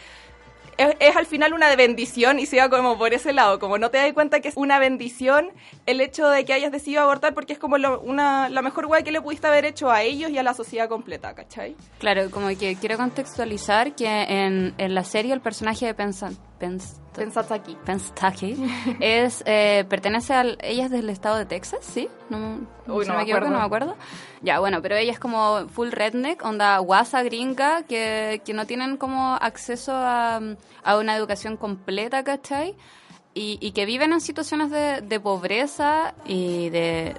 es, 0.78 0.96
es 1.00 1.16
al 1.16 1.26
final 1.26 1.54
una 1.54 1.76
bendición 1.76 2.40
y 2.40 2.46
se 2.46 2.58
va 2.58 2.70
como 2.70 2.98
por 2.98 3.14
ese 3.14 3.34
lado, 3.34 3.60
como 3.60 3.78
no 3.78 3.90
te 3.90 3.98
das 3.98 4.14
cuenta 4.14 4.40
que 4.40 4.50
es 4.50 4.58
una 4.58 4.80
bendición 4.80 5.50
el 5.86 6.02
hecho 6.02 6.28
de 6.28 6.46
que 6.46 6.54
hayas 6.54 6.72
decidido 6.72 7.02
abortar 7.02 7.34
porque 7.34 7.54
es 7.54 7.60
como 7.60 7.76
una, 8.04 8.50
la 8.50 8.62
mejor 8.62 8.88
guay 8.88 9.04
que 9.04 9.12
le 9.12 9.22
pudiste 9.22 9.48
haber 9.48 9.66
hecho 9.66 9.90
a 9.90 10.02
ellos 10.04 10.30
y 10.32 10.38
a 10.38 10.44
la 10.44 10.54
sociedad 10.54 10.90
completa, 10.90 11.34
¿cachai? 11.34 11.76
Claro, 12.00 12.30
como 12.32 12.48
que 12.50 12.76
quiero 12.80 12.98
contextualizar 12.98 13.96
que 13.96 14.08
en, 14.08 14.74
en 14.78 14.96
la 14.96 15.04
serie 15.04 15.34
el 15.34 15.42
personaje 15.42 15.86
de 15.86 15.94
Pensa, 15.94 16.32
Pens- 16.62 16.98
Pensad 17.14 17.52
aquí. 17.52 17.76
Penstaki 17.86 18.56
es 19.02 19.44
eh, 19.46 19.84
pertenece 19.90 20.34
al 20.34 20.58
ella 20.62 20.86
es 20.86 20.92
del 20.92 21.10
estado 21.10 21.36
de 21.36 21.46
Texas 21.46 21.80
sí 21.84 22.08
no, 22.30 22.60
Uy, 22.88 23.06
no 23.06 23.14
me 23.14 23.18
me 23.18 23.24
equivoco 23.24 23.50
no 23.50 23.58
me 23.60 23.66
acuerdo 23.66 23.96
ya 24.42 24.60
bueno 24.60 24.82
pero 24.82 24.96
ella 24.96 25.12
es 25.12 25.20
como 25.20 25.68
full 25.68 25.90
redneck 25.90 26.42
onda 26.46 26.78
guasa 26.78 27.22
gringa 27.24 27.84
que, 27.84 28.42
que 28.46 28.54
no 28.54 28.66
tienen 28.66 28.96
como 28.96 29.34
acceso 29.42 29.92
a, 29.94 30.40
a 30.84 30.98
una 30.98 31.16
educación 31.18 31.58
completa 31.58 32.24
¿cachai? 32.24 32.76
Y, 33.34 33.58
y 33.62 33.72
que 33.72 33.86
viven 33.86 34.12
en 34.12 34.20
situaciones 34.20 34.72
de, 34.72 35.02
de 35.02 35.20
pobreza 35.20 36.14
y 36.26 36.70
de, 36.70 37.16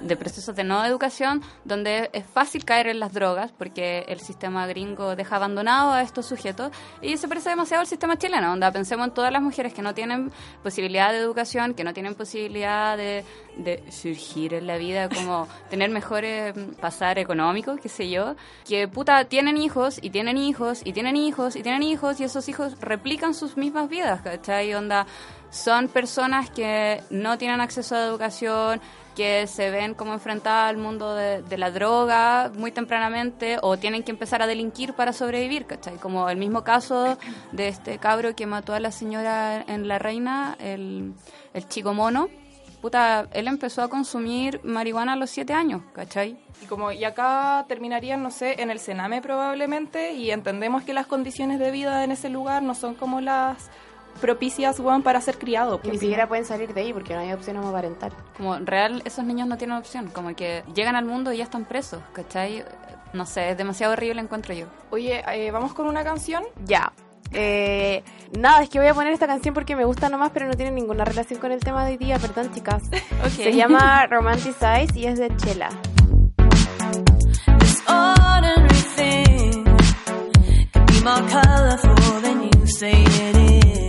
de 0.00 0.16
procesos 0.16 0.56
de 0.56 0.64
no 0.64 0.84
educación 0.84 1.42
donde 1.64 2.08
es 2.12 2.24
fácil 2.24 2.64
caer 2.64 2.86
en 2.86 2.98
las 2.98 3.12
drogas 3.12 3.52
porque 3.52 4.04
el 4.08 4.20
sistema 4.20 4.66
gringo 4.66 5.16
deja 5.16 5.36
abandonado 5.36 5.92
a 5.92 6.02
estos 6.02 6.26
sujetos 6.26 6.72
y 7.02 7.16
se 7.16 7.28
parece 7.28 7.50
demasiado 7.50 7.82
al 7.82 7.86
sistema 7.86 8.16
chileno. 8.16 8.52
Onda, 8.52 8.70
pensemos 8.72 9.08
en 9.08 9.14
todas 9.14 9.32
las 9.32 9.42
mujeres 9.42 9.74
que 9.74 9.82
no 9.82 9.94
tienen 9.94 10.32
posibilidad 10.62 11.12
de 11.12 11.18
educación, 11.18 11.74
que 11.74 11.84
no 11.84 11.92
tienen 11.92 12.14
posibilidad 12.14 12.96
de, 12.96 13.24
de 13.56 13.82
surgir 13.90 14.54
en 14.54 14.66
la 14.66 14.76
vida, 14.76 15.08
como 15.08 15.48
tener 15.70 15.90
mejores 15.90 16.54
pasar 16.80 17.18
económicos, 17.18 17.80
qué 17.80 17.88
sé 17.88 18.08
yo, 18.10 18.34
que 18.66 18.88
puta 18.88 19.24
tienen 19.24 19.56
hijos 19.56 19.98
y 20.00 20.10
tienen 20.10 20.38
hijos 20.38 20.80
y 20.84 20.92
tienen 20.92 21.16
hijos 21.16 21.56
y 21.56 21.62
tienen 21.62 21.82
hijos 21.82 22.20
y 22.20 22.24
esos 22.24 22.48
hijos 22.48 22.80
replican 22.80 23.34
sus 23.34 23.56
mismas 23.56 23.88
vidas, 23.88 24.20
¿cachai? 24.22 24.74
Onda, 24.74 25.06
son 25.54 25.86
personas 25.86 26.50
que 26.50 27.00
no 27.10 27.38
tienen 27.38 27.60
acceso 27.60 27.94
a 27.94 28.04
educación, 28.04 28.80
que 29.14 29.46
se 29.46 29.70
ven 29.70 29.94
como 29.94 30.12
enfrentadas 30.12 30.68
al 30.68 30.78
mundo 30.78 31.14
de, 31.14 31.56
la 31.56 31.70
droga 31.70 32.50
muy 32.56 32.72
tempranamente 32.72 33.58
o 33.62 33.76
tienen 33.76 34.02
que 34.02 34.10
empezar 34.10 34.42
a 34.42 34.48
delinquir 34.48 34.94
para 34.94 35.12
sobrevivir, 35.12 35.66
¿cachai? 35.66 35.96
Como 35.98 36.28
el 36.28 36.38
mismo 36.38 36.64
caso 36.64 37.16
de 37.52 37.68
este 37.68 37.98
cabro 37.98 38.34
que 38.34 38.46
mató 38.46 38.74
a 38.74 38.80
la 38.80 38.90
señora 38.90 39.64
en 39.68 39.86
La 39.86 40.00
Reina, 40.00 40.56
el, 40.58 41.14
el 41.52 41.68
chico 41.68 41.94
mono. 41.94 42.28
Puta, 42.82 43.28
él 43.32 43.46
empezó 43.46 43.82
a 43.82 43.88
consumir 43.88 44.60
marihuana 44.64 45.12
a 45.12 45.16
los 45.16 45.30
siete 45.30 45.52
años, 45.52 45.82
¿cachai? 45.94 46.36
Y 46.60 46.66
como 46.66 46.90
y 46.90 47.04
acá 47.04 47.64
terminarían, 47.68 48.22
no 48.22 48.30
sé, 48.30 48.60
en 48.60 48.70
el 48.70 48.80
Sename 48.80 49.22
probablemente, 49.22 50.12
y 50.12 50.32
entendemos 50.32 50.82
que 50.82 50.92
las 50.92 51.06
condiciones 51.06 51.60
de 51.60 51.70
vida 51.70 52.02
en 52.02 52.10
ese 52.10 52.28
lugar 52.28 52.62
no 52.62 52.74
son 52.74 52.94
como 52.94 53.20
las 53.22 53.70
propicias, 54.20 54.80
weón, 54.80 55.02
para 55.02 55.20
ser 55.20 55.38
criado. 55.38 55.78
Que 55.78 55.88
pues. 55.88 55.94
ni 55.94 55.98
siquiera 55.98 56.28
pueden 56.28 56.44
salir 56.44 56.72
de 56.72 56.80
ahí 56.80 56.92
porque 56.92 57.14
no 57.14 57.20
hay 57.20 57.32
opción 57.32 57.56
homoparental. 57.56 58.12
Como 58.36 58.56
real, 58.58 59.02
esos 59.04 59.24
niños 59.24 59.48
no 59.48 59.56
tienen 59.56 59.76
opción, 59.76 60.08
como 60.10 60.34
que 60.34 60.62
llegan 60.74 60.96
al 60.96 61.04
mundo 61.04 61.32
y 61.32 61.38
ya 61.38 61.44
están 61.44 61.64
presos, 61.64 62.02
¿cachai? 62.12 62.64
No 63.12 63.26
sé, 63.26 63.50
es 63.50 63.58
demasiado 63.58 63.92
horrible 63.92 64.20
encuentro 64.20 64.54
yo. 64.54 64.66
Oye, 64.90 65.22
eh, 65.32 65.50
vamos 65.50 65.74
con 65.74 65.86
una 65.86 66.02
canción. 66.02 66.44
Ya. 66.64 66.92
Eh, 67.32 68.02
nada, 68.38 68.62
es 68.62 68.68
que 68.68 68.78
voy 68.78 68.88
a 68.88 68.94
poner 68.94 69.12
esta 69.12 69.26
canción 69.26 69.54
porque 69.54 69.76
me 69.76 69.84
gusta 69.84 70.08
nomás, 70.08 70.30
pero 70.32 70.46
no 70.46 70.54
tiene 70.54 70.70
ninguna 70.70 71.04
relación 71.04 71.40
con 71.40 71.52
el 71.52 71.60
tema 71.60 71.84
de 71.84 71.92
hoy 71.92 71.96
día, 71.96 72.18
perdón, 72.18 72.52
chicas. 72.52 72.82
Se 73.36 73.52
llama 73.52 74.06
Romanticize 74.06 74.88
y 74.94 75.06
es 75.06 75.18
de 75.18 75.34
Chela. 75.36 75.70
More 81.04 81.20
colorful 81.28 82.22
than 82.22 82.44
you 82.44 82.66
say 82.66 82.94
it 82.96 83.36
is. 83.36 83.83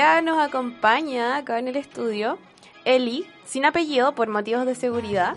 Día 0.00 0.22
nos 0.22 0.38
acompaña 0.38 1.36
acá 1.36 1.58
en 1.58 1.68
el 1.68 1.76
estudio 1.76 2.38
Eli, 2.86 3.26
sin 3.44 3.66
apellido 3.66 4.14
por 4.14 4.28
motivos 4.28 4.64
de 4.64 4.74
seguridad. 4.74 5.34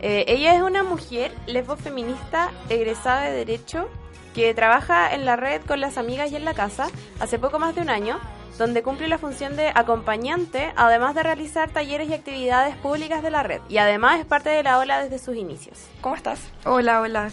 Eh, 0.00 0.24
ella 0.26 0.52
es 0.56 0.62
una 0.62 0.82
mujer 0.82 1.32
lesbofeminista 1.46 2.50
egresada 2.68 3.20
de 3.20 3.30
Derecho 3.30 3.88
que 4.34 4.52
trabaja 4.52 5.14
en 5.14 5.24
la 5.24 5.36
red 5.36 5.62
con 5.64 5.80
las 5.80 5.96
amigas 5.96 6.32
y 6.32 6.34
en 6.34 6.44
la 6.44 6.54
casa 6.54 6.88
hace 7.20 7.38
poco 7.38 7.60
más 7.60 7.76
de 7.76 7.82
un 7.82 7.88
año, 7.88 8.18
donde 8.58 8.82
cumple 8.82 9.06
la 9.06 9.18
función 9.18 9.54
de 9.54 9.68
acompañante, 9.72 10.72
además 10.74 11.14
de 11.14 11.22
realizar 11.22 11.70
talleres 11.70 12.08
y 12.08 12.14
actividades 12.14 12.74
públicas 12.78 13.22
de 13.22 13.30
la 13.30 13.44
red. 13.44 13.60
Y 13.68 13.78
además 13.78 14.18
es 14.18 14.26
parte 14.26 14.50
de 14.50 14.64
la 14.64 14.80
ola 14.80 15.04
desde 15.04 15.24
sus 15.24 15.36
inicios. 15.36 15.86
¿Cómo 16.00 16.16
estás? 16.16 16.40
Hola, 16.64 17.00
hola. 17.00 17.30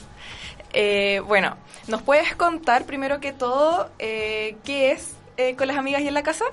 Eh, 0.73 1.23
bueno, 1.25 1.57
¿nos 1.87 2.03
puedes 2.03 2.35
contar 2.35 2.85
primero 2.85 3.19
que 3.19 3.33
todo 3.33 3.89
eh, 3.97 4.57
qué 4.63 4.91
es 4.91 5.16
eh, 5.37 5.55
con 5.55 5.67
las 5.67 5.77
amigas 5.77 6.01
y 6.01 6.07
en 6.07 6.13
la 6.13 6.23
casa? 6.23 6.45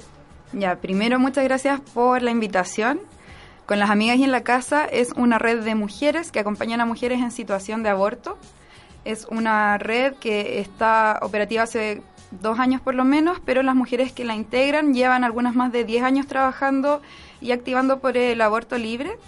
Ya, 0.52 0.76
primero 0.76 1.18
muchas 1.18 1.44
gracias 1.44 1.80
por 1.80 2.22
la 2.22 2.30
invitación. 2.30 3.00
Con 3.66 3.78
las 3.78 3.90
amigas 3.90 4.18
y 4.18 4.24
en 4.24 4.30
la 4.30 4.42
casa 4.42 4.84
es 4.84 5.12
una 5.12 5.38
red 5.38 5.62
de 5.62 5.74
mujeres 5.74 6.30
que 6.30 6.38
acompañan 6.38 6.80
a 6.80 6.86
mujeres 6.86 7.20
en 7.20 7.30
situación 7.30 7.82
de 7.82 7.88
aborto. 7.88 8.38
Es 9.04 9.26
una 9.30 9.78
red 9.78 10.14
que 10.14 10.60
está 10.60 11.18
operativa 11.22 11.62
hace 11.62 12.02
dos 12.30 12.58
años 12.58 12.80
por 12.80 12.94
lo 12.94 13.04
menos, 13.04 13.40
pero 13.44 13.62
las 13.62 13.74
mujeres 13.74 14.12
que 14.12 14.24
la 14.24 14.34
integran 14.34 14.92
llevan 14.92 15.24
algunas 15.24 15.54
más 15.54 15.72
de 15.72 15.84
10 15.84 16.02
años 16.02 16.26
trabajando 16.26 17.00
y 17.40 17.52
activando 17.52 18.00
por 18.00 18.16
el 18.16 18.40
aborto 18.40 18.76
libre. 18.76 19.18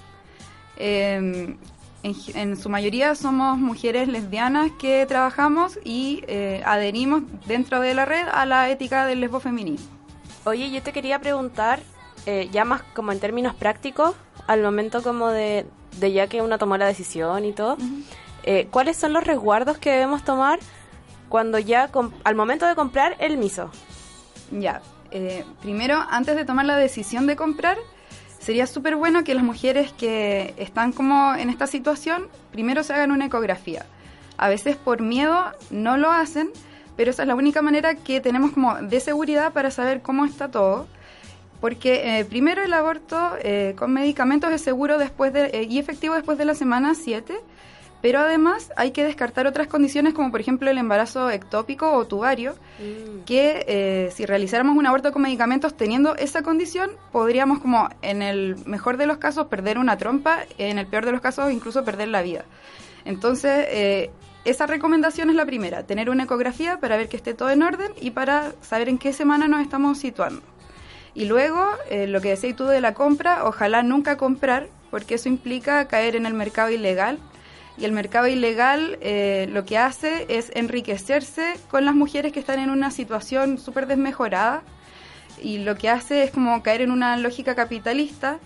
Eh, 0.76 1.56
en, 2.06 2.14
en 2.36 2.56
su 2.56 2.68
mayoría 2.68 3.14
somos 3.14 3.58
mujeres 3.58 4.06
lesbianas 4.06 4.70
que 4.78 5.04
trabajamos 5.06 5.78
y 5.84 6.22
eh, 6.28 6.62
adherimos 6.64 7.22
dentro 7.46 7.80
de 7.80 7.94
la 7.94 8.04
red 8.04 8.26
a 8.32 8.46
la 8.46 8.70
ética 8.70 9.06
del 9.06 9.20
lesbofeminismo. 9.20 9.86
Oye, 10.44 10.70
yo 10.70 10.80
te 10.82 10.92
quería 10.92 11.18
preguntar, 11.18 11.80
eh, 12.24 12.48
ya 12.52 12.64
más 12.64 12.82
como 12.94 13.10
en 13.10 13.18
términos 13.18 13.54
prácticos, 13.54 14.14
al 14.46 14.62
momento 14.62 15.02
como 15.02 15.30
de, 15.30 15.66
de 15.98 16.12
ya 16.12 16.28
que 16.28 16.42
uno 16.42 16.58
tomó 16.58 16.76
la 16.76 16.86
decisión 16.86 17.44
y 17.44 17.52
todo, 17.52 17.76
eh, 18.44 18.68
¿cuáles 18.70 18.96
son 18.96 19.12
los 19.12 19.24
resguardos 19.24 19.78
que 19.78 19.90
debemos 19.90 20.22
tomar 20.22 20.60
cuando 21.28 21.58
ya, 21.58 21.90
al 22.22 22.34
momento 22.36 22.66
de 22.66 22.76
comprar 22.76 23.16
el 23.18 23.36
miso? 23.36 23.72
Ya, 24.52 24.80
eh, 25.10 25.44
primero, 25.60 25.96
antes 26.08 26.36
de 26.36 26.44
tomar 26.44 26.66
la 26.66 26.76
decisión 26.76 27.26
de 27.26 27.34
comprar, 27.34 27.76
sería 28.38 28.66
súper 28.66 28.96
bueno 28.96 29.24
que 29.24 29.34
las 29.34 29.44
mujeres 29.44 29.92
que 29.92 30.54
están 30.56 30.92
como 30.92 31.34
en 31.34 31.50
esta 31.50 31.66
situación, 31.66 32.28
primero 32.52 32.82
se 32.82 32.92
hagan 32.92 33.10
una 33.10 33.26
ecografía. 33.26 33.86
A 34.36 34.48
veces 34.48 34.76
por 34.76 35.00
miedo 35.00 35.44
no 35.70 35.96
lo 35.96 36.10
hacen, 36.10 36.50
pero 36.96 37.10
esa 37.10 37.22
es 37.22 37.28
la 37.28 37.34
única 37.34 37.62
manera 37.62 37.94
que 37.94 38.20
tenemos 38.20 38.52
como 38.52 38.74
de 38.76 39.00
seguridad 39.00 39.52
para 39.52 39.70
saber 39.70 40.02
cómo 40.02 40.24
está 40.24 40.50
todo. 40.50 40.86
Porque 41.60 42.18
eh, 42.18 42.24
primero 42.24 42.62
el 42.62 42.72
aborto 42.72 43.32
eh, 43.42 43.74
con 43.78 43.92
medicamentos 43.92 44.52
es 44.52 44.60
seguro 44.60 44.98
después 44.98 45.32
de, 45.32 45.46
eh, 45.46 45.66
y 45.68 45.78
efectivo 45.78 46.14
después 46.14 46.36
de 46.36 46.44
la 46.44 46.54
semana 46.54 46.94
7, 46.94 47.34
pero 48.06 48.20
además 48.20 48.72
hay 48.76 48.92
que 48.92 49.02
descartar 49.02 49.48
otras 49.48 49.66
condiciones 49.66 50.14
como 50.14 50.30
por 50.30 50.40
ejemplo 50.40 50.70
el 50.70 50.78
embarazo 50.78 51.28
ectópico 51.28 51.90
o 51.90 52.06
tubario, 52.06 52.54
que 53.26 53.64
eh, 53.66 54.12
si 54.14 54.24
realizáramos 54.26 54.76
un 54.76 54.86
aborto 54.86 55.10
con 55.10 55.22
medicamentos 55.22 55.76
teniendo 55.76 56.14
esa 56.14 56.42
condición, 56.42 56.92
podríamos 57.10 57.58
como 57.58 57.88
en 58.02 58.22
el 58.22 58.64
mejor 58.64 58.96
de 58.96 59.08
los 59.08 59.16
casos 59.16 59.48
perder 59.48 59.76
una 59.76 59.98
trompa, 59.98 60.44
en 60.56 60.78
el 60.78 60.86
peor 60.86 61.04
de 61.04 61.10
los 61.10 61.20
casos 61.20 61.50
incluso 61.50 61.84
perder 61.84 62.06
la 62.06 62.22
vida. 62.22 62.44
Entonces, 63.04 63.66
eh, 63.70 64.12
esa 64.44 64.68
recomendación 64.68 65.28
es 65.30 65.34
la 65.34 65.44
primera, 65.44 65.82
tener 65.82 66.08
una 66.08 66.22
ecografía 66.22 66.78
para 66.78 66.96
ver 66.96 67.08
que 67.08 67.16
esté 67.16 67.34
todo 67.34 67.50
en 67.50 67.64
orden 67.64 67.90
y 68.00 68.12
para 68.12 68.52
saber 68.60 68.88
en 68.88 68.98
qué 68.98 69.12
semana 69.12 69.48
nos 69.48 69.62
estamos 69.62 69.98
situando. 69.98 70.42
Y 71.12 71.24
luego, 71.24 71.66
eh, 71.90 72.06
lo 72.06 72.20
que 72.20 72.28
decías 72.28 72.54
tú 72.54 72.66
de 72.66 72.80
la 72.80 72.94
compra, 72.94 73.44
ojalá 73.46 73.82
nunca 73.82 74.16
comprar, 74.16 74.68
porque 74.92 75.16
eso 75.16 75.28
implica 75.28 75.88
caer 75.88 76.14
en 76.14 76.24
el 76.24 76.34
mercado 76.34 76.70
ilegal. 76.70 77.18
Y 77.78 77.84
el 77.84 77.92
mercado 77.92 78.26
ilegal 78.26 78.98
eh, 79.00 79.48
lo 79.52 79.64
que 79.64 79.76
hace 79.76 80.26
es 80.28 80.50
enriquecerse 80.54 81.54
con 81.70 81.84
las 81.84 81.94
mujeres 81.94 82.32
que 82.32 82.40
están 82.40 82.58
en 82.58 82.70
una 82.70 82.90
situación 82.90 83.58
súper 83.58 83.86
desmejorada. 83.86 84.62
Y 85.42 85.58
lo 85.58 85.76
que 85.76 85.90
hace 85.90 86.22
es 86.22 86.30
como 86.30 86.62
caer 86.62 86.80
en 86.80 86.90
una 86.90 87.16
lógica 87.18 87.54
capitalista. 87.54 88.38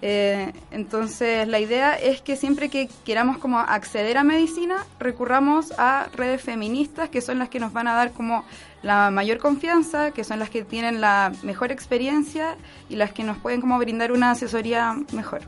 Eh, 0.00 0.52
entonces, 0.70 1.46
la 1.48 1.58
idea 1.58 1.94
es 1.94 2.22
que 2.22 2.36
siempre 2.36 2.70
que 2.70 2.88
queramos 3.04 3.38
como 3.38 3.58
acceder 3.58 4.16
a 4.16 4.24
medicina, 4.24 4.86
recurramos 4.98 5.72
a 5.76 6.08
redes 6.14 6.40
feministas, 6.40 7.10
que 7.10 7.20
son 7.20 7.38
las 7.38 7.48
que 7.50 7.60
nos 7.60 7.72
van 7.72 7.88
a 7.88 7.94
dar 7.94 8.12
como 8.12 8.44
la 8.82 9.10
mayor 9.10 9.38
confianza, 9.38 10.12
que 10.12 10.24
son 10.24 10.38
las 10.38 10.48
que 10.48 10.64
tienen 10.64 11.02
la 11.02 11.32
mejor 11.42 11.72
experiencia 11.72 12.56
y 12.88 12.96
las 12.96 13.12
que 13.12 13.24
nos 13.24 13.36
pueden 13.38 13.60
como 13.60 13.78
brindar 13.78 14.12
una 14.12 14.30
asesoría 14.30 14.96
mejor. 15.12 15.42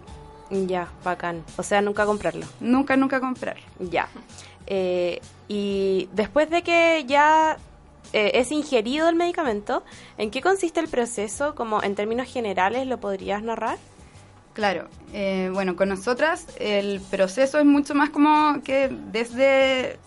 Ya, 0.52 0.88
bacán. 1.02 1.42
O 1.56 1.62
sea, 1.62 1.80
nunca 1.80 2.04
comprarlo. 2.04 2.46
Nunca, 2.60 2.96
nunca 2.96 3.20
comprar. 3.20 3.56
Ya. 3.80 4.08
Eh, 4.66 5.20
y 5.48 6.08
después 6.12 6.50
de 6.50 6.62
que 6.62 7.04
ya 7.06 7.56
eh, 8.12 8.32
es 8.34 8.52
ingerido 8.52 9.08
el 9.08 9.16
medicamento, 9.16 9.82
¿en 10.18 10.30
qué 10.30 10.42
consiste 10.42 10.80
el 10.80 10.88
proceso? 10.88 11.54
Como 11.54 11.82
en 11.82 11.94
términos 11.94 12.30
generales, 12.30 12.86
¿lo 12.86 12.98
podrías 12.98 13.42
narrar? 13.42 13.78
Claro, 14.52 14.88
eh, 15.14 15.50
bueno, 15.54 15.76
con 15.76 15.88
nosotras 15.88 16.46
el 16.60 17.00
proceso 17.00 17.58
es 17.58 17.64
mucho 17.64 17.94
más 17.94 18.10
como 18.10 18.62
que 18.62 18.88
desde 19.10 19.98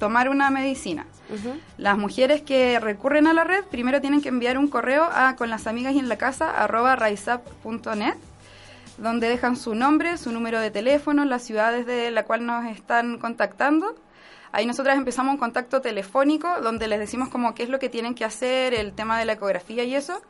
tomar 0.00 0.28
una 0.28 0.50
medicina. 0.50 1.06
Las 1.76 1.98
mujeres 1.98 2.40
que 2.40 2.80
recurren 2.80 3.26
a 3.26 3.34
la 3.34 3.44
red 3.44 3.62
primero 3.70 4.00
tienen 4.00 4.22
que 4.22 4.30
enviar 4.30 4.56
un 4.56 4.68
correo 4.68 5.04
a 5.12 5.36
con 5.36 5.50
las 5.50 5.66
amigas 5.66 5.94
y 5.94 5.98
en 5.98 6.08
la 6.08 6.16
casa 6.16 6.50
arroba 6.50 6.96
raizap.net 6.96 8.14
donde 8.98 9.28
dejan 9.28 9.56
su 9.56 9.74
nombre, 9.74 10.18
su 10.18 10.32
número 10.32 10.60
de 10.60 10.70
teléfono, 10.70 11.24
las 11.24 11.42
ciudades 11.42 11.86
de 11.86 12.10
la 12.10 12.24
cual 12.24 12.44
nos 12.44 12.66
están 12.66 13.18
contactando. 13.18 13.94
Ahí 14.50 14.66
nosotras 14.66 14.96
empezamos 14.96 15.32
un 15.34 15.38
contacto 15.38 15.80
telefónico 15.80 16.48
donde 16.62 16.88
les 16.88 16.98
decimos 16.98 17.28
como 17.28 17.54
qué 17.54 17.64
es 17.64 17.68
lo 17.68 17.78
que 17.78 17.88
tienen 17.88 18.14
que 18.14 18.24
hacer, 18.24 18.74
el 18.74 18.92
tema 18.92 19.18
de 19.18 19.24
la 19.24 19.34
ecografía 19.34 19.84
y 19.84 19.94
eso. 19.94 20.22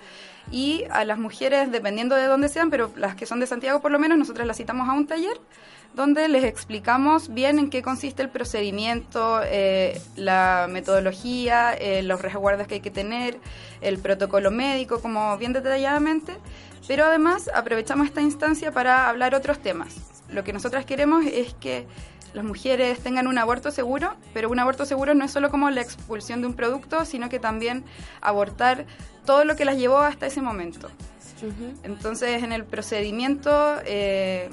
Y 0.51 0.85
a 0.91 1.05
las 1.05 1.19
mujeres, 1.19 1.71
dependiendo 1.71 2.17
de 2.17 2.27
dónde 2.27 2.49
sean, 2.49 2.71
pero 2.71 2.91
las 2.97 3.15
que 3.15 3.27
son 3.27 3.39
de 3.41 3.47
Santiago 3.47 3.81
por 3.81 3.91
lo 3.91 3.99
menos, 3.99 4.19
nosotras 4.19 4.47
las 4.47 4.57
citamos 4.57 4.89
a 4.89 4.93
un 4.93 5.07
taller 5.07 5.39
donde 5.95 6.29
les 6.29 6.45
explicamos 6.45 7.33
bien 7.33 7.59
en 7.59 7.71
qué 7.71 7.83
consiste 7.83 8.23
el 8.23 8.29
procedimiento, 8.29 9.41
eh, 9.45 10.01
la 10.17 10.67
metodología, 10.69 11.73
eh, 11.75 12.03
los 12.03 12.21
resguardos 12.21 12.67
que 12.67 12.75
hay 12.75 12.81
que 12.81 12.91
tener, 12.91 13.39
el 13.81 13.99
protocolo 13.99 14.51
médico, 14.51 15.01
como 15.01 15.37
bien 15.39 15.53
detalladamente. 15.53 16.35
Pero 16.89 17.05
además 17.05 17.51
aprovechamos 17.55 18.07
esta 18.07 18.23
instancia 18.23 18.73
para 18.73 19.11
hablar 19.11 19.35
otros 19.35 19.59
temas. 19.61 19.95
Lo 20.31 20.43
que 20.43 20.55
nosotras 20.55 20.87
queremos 20.87 21.25
es 21.27 21.55
que 21.55 21.87
las 22.33 22.45
mujeres 22.45 22.99
tengan 23.01 23.27
un 23.27 23.37
aborto 23.37 23.71
seguro, 23.71 24.15
pero 24.33 24.49
un 24.49 24.59
aborto 24.59 24.87
seguro 24.87 25.15
no 25.15 25.27
es 25.27 25.31
solo 25.31 25.51
como 25.51 25.69
la 25.69 25.83
expulsión 25.83 26.41
de 26.41 26.47
un 26.47 26.55
producto, 26.55 27.05
sino 27.05 27.29
que 27.29 27.39
también 27.39 27.85
abortar 28.23 28.87
todo 29.27 29.45
lo 29.45 29.55
que 29.55 29.67
las 29.67 29.77
llevó 29.77 29.99
hasta 29.99 30.27
ese 30.27 30.41
momento. 30.41 30.89
Entonces, 31.85 32.43
en 32.43 32.53
el 32.53 32.65
procedimiento, 32.65 33.77
eh, 33.85 34.49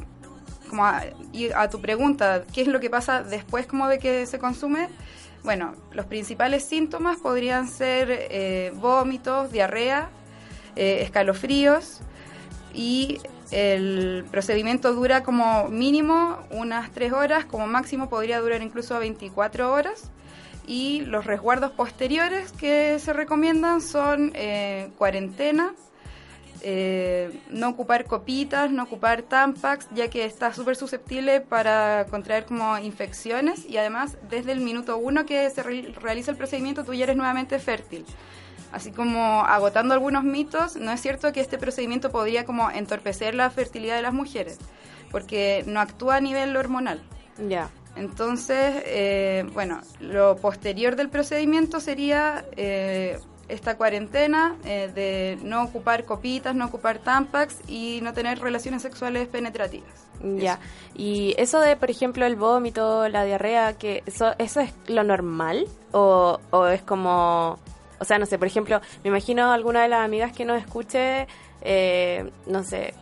como 0.69 0.86
a, 0.86 1.03
y 1.31 1.51
a 1.51 1.69
tu 1.69 1.81
pregunta, 1.81 2.43
¿qué 2.53 2.61
es 2.61 2.67
lo 2.67 2.79
que 2.79 2.89
pasa 2.89 3.23
después 3.23 3.65
como 3.65 3.88
de 3.88 3.97
que 3.97 4.25
se 4.25 4.39
consume? 4.39 4.89
Bueno, 5.43 5.73
los 5.93 6.05
principales 6.05 6.65
síntomas 6.65 7.17
podrían 7.17 7.67
ser 7.67 8.09
eh, 8.11 8.71
vómitos, 8.75 9.51
diarrea, 9.51 10.09
eh, 10.75 10.99
escalofríos 11.01 12.01
y 12.76 13.19
el 13.51 14.26
procedimiento 14.32 14.93
dura 14.93 15.23
como 15.23 15.69
mínimo 15.69 16.39
unas 16.51 16.91
3 16.91 17.13
horas, 17.13 17.45
como 17.45 17.67
máximo 17.67 18.09
podría 18.09 18.39
durar 18.41 18.61
incluso 18.61 18.99
24 18.99 19.71
horas. 19.71 20.11
Y 20.67 21.01
los 21.01 21.26
resguardos 21.26 21.71
posteriores 21.71 22.51
que 22.51 22.97
se 22.99 23.13
recomiendan 23.13 23.82
son 23.82 24.32
eh, 24.34 24.89
cuarentena, 24.97 25.73
eh, 26.61 27.39
no 27.51 27.69
ocupar 27.69 28.05
copitas, 28.05 28.71
no 28.71 28.84
ocupar 28.84 29.21
tampax, 29.21 29.88
ya 29.93 30.09
que 30.09 30.26
está 30.26 30.51
súper 30.53 30.76
susceptible 30.76 31.41
para 31.41 32.07
contraer 32.09 32.45
como 32.45 32.78
infecciones 32.80 33.69
y 33.69 33.78
además 33.78 34.17
desde 34.30 34.51
el 34.53 34.61
minuto 34.61 34.97
uno 34.97 35.28
que 35.28 35.47
se 35.51 35.61
re- 35.61 35.93
realiza 36.01 36.32
el 36.32 36.38
procedimiento 36.38 36.84
tú 36.84 36.95
ya 36.95 37.03
eres 37.03 37.17
nuevamente 37.17 37.59
fértil. 37.59 38.03
Así 38.72 38.91
como 38.91 39.41
agotando 39.41 39.93
algunos 39.93 40.24
mitos, 40.24 40.76
no 40.76 40.91
es 40.91 41.01
cierto 41.01 41.32
que 41.32 41.41
este 41.41 41.57
procedimiento 41.57 42.11
podría 42.11 42.45
como 42.45 42.70
entorpecer 42.70 43.36
la 43.36 43.49
fertilidad 43.49 43.95
de 43.95 44.01
las 44.01 44.13
mujeres, 44.13 44.59
porque 45.11 45.63
no 45.68 45.80
actúa 45.80 46.18
a 46.18 46.22
nivel 46.22 46.55
hormonal. 46.57 47.01
Ya. 47.47 47.70
Entonces, 47.95 48.84
eh, 48.86 49.45
bueno, 49.53 49.80
lo 49.99 50.36
posterior 50.36 50.95
del 50.95 51.09
procedimiento 51.09 51.80
sería 51.80 52.43
eh, 52.57 53.18
esta 53.47 53.78
cuarentena 53.78 54.55
eh, 54.66 54.91
de 54.93 55.38
no 55.43 55.63
ocupar 55.63 56.03
copitas, 56.03 56.55
no 56.55 56.66
ocupar 56.66 56.99
tampax 56.99 57.57
y 57.68 57.99
no 58.01 58.13
tener 58.13 58.39
relaciones 58.39 58.82
sexuales 58.82 59.28
penetrativas. 59.28 60.07
Ya. 60.22 60.59
Y 60.95 61.36
eso 61.38 61.59
de, 61.59 61.76
por 61.76 61.91
ejemplo, 61.91 62.26
el 62.26 62.36
vómito, 62.36 63.07
la 63.09 63.24
diarrea, 63.24 63.74
que 63.78 64.01
eso, 64.05 64.34
eso 64.39 64.59
es 64.61 64.74
lo 64.88 65.03
normal 65.03 65.68
o, 65.91 66.39
o 66.51 66.68
es 66.68 66.82
como, 66.82 67.59
o 67.99 68.05
sea, 68.05 68.19
no 68.19 68.25
sé, 68.25 68.37
por 68.37 68.47
ejemplo, 68.47 68.81
me 69.03 69.09
imagino 69.09 69.51
alguna 69.51 69.83
de 69.83 69.89
las 69.89 70.05
amigas 70.05 70.31
que 70.31 70.45
nos 70.45 70.61
escuche, 70.61 71.27
eh, 71.61 72.29
no 72.47 72.63
sé, 72.63 72.93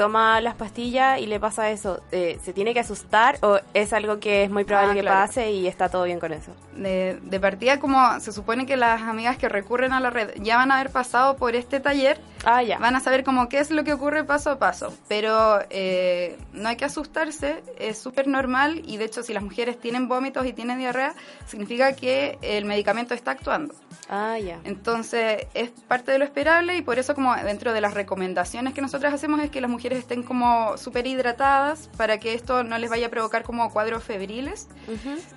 toma 0.00 0.40
las 0.40 0.54
pastillas 0.54 1.20
y 1.20 1.26
le 1.26 1.38
pasa 1.38 1.68
eso, 1.70 2.00
eh, 2.10 2.38
¿se 2.42 2.54
tiene 2.54 2.72
que 2.72 2.80
asustar 2.80 3.36
o 3.42 3.58
es 3.74 3.92
algo 3.92 4.18
que 4.18 4.44
es 4.44 4.50
muy 4.50 4.64
probable 4.64 4.92
Ah, 4.92 4.94
que 4.94 5.00
claro. 5.02 5.20
pase 5.26 5.50
y 5.52 5.66
está 5.66 5.90
todo 5.90 6.04
bien 6.04 6.18
con 6.18 6.32
eso? 6.32 6.52
De, 6.74 7.18
de 7.22 7.38
partida, 7.38 7.78
como 7.80 8.18
se 8.18 8.32
supone 8.32 8.64
que 8.64 8.78
las 8.78 9.02
amigas 9.02 9.36
que 9.36 9.50
recurren 9.50 9.92
a 9.92 10.00
la 10.00 10.08
red 10.08 10.30
ya 10.38 10.56
van 10.56 10.70
a 10.70 10.76
haber 10.80 10.90
pasado 10.90 11.36
por 11.36 11.54
este 11.54 11.80
taller, 11.80 12.18
Ah, 12.46 12.62
ya. 12.62 12.78
van 12.78 12.96
a 12.96 13.00
saber 13.00 13.24
como 13.24 13.50
qué 13.50 13.58
es 13.58 13.70
lo 13.70 13.84
que 13.84 13.92
ocurre 13.92 14.24
paso 14.24 14.50
a 14.52 14.58
paso. 14.58 14.96
Pero 15.06 15.58
eh, 15.68 16.38
no 16.54 16.70
hay 16.70 16.76
que 16.76 16.86
asustarse, 16.86 17.62
es 17.78 17.98
súper 17.98 18.26
normal 18.26 18.80
y 18.86 18.96
de 18.96 19.04
hecho 19.04 19.22
si 19.22 19.34
las 19.34 19.42
mujeres 19.42 19.78
tienen 19.78 20.08
vómitos 20.08 20.46
y 20.46 20.54
tienen 20.54 20.78
diarrea, 20.78 21.12
significa 21.46 21.92
que 21.92 22.38
el 22.40 22.64
medicamento 22.64 23.12
está 23.12 23.32
actuando. 23.32 23.74
Ah, 24.08 24.38
ya. 24.38 24.58
Entonces 24.64 25.46
es 25.52 25.68
parte 25.88 26.12
de 26.12 26.18
lo 26.18 26.24
esperable 26.24 26.74
y 26.78 26.80
por 26.82 26.98
eso 26.98 27.14
como 27.14 27.34
dentro 27.36 27.74
de 27.74 27.82
las 27.82 27.92
recomendaciones 27.92 28.72
que 28.72 28.80
nosotras 28.80 29.12
hacemos 29.12 29.40
es 29.40 29.50
que 29.50 29.60
las 29.60 29.70
mujeres 29.70 29.89
estén 29.98 30.22
como 30.22 30.76
súper 30.78 31.06
hidratadas 31.06 31.88
para 31.96 32.18
que 32.18 32.34
esto 32.34 32.62
no 32.64 32.78
les 32.78 32.88
vaya 32.90 33.06
a 33.06 33.10
provocar 33.10 33.42
como 33.42 33.70
cuadros 33.72 34.02
febriles 34.04 34.68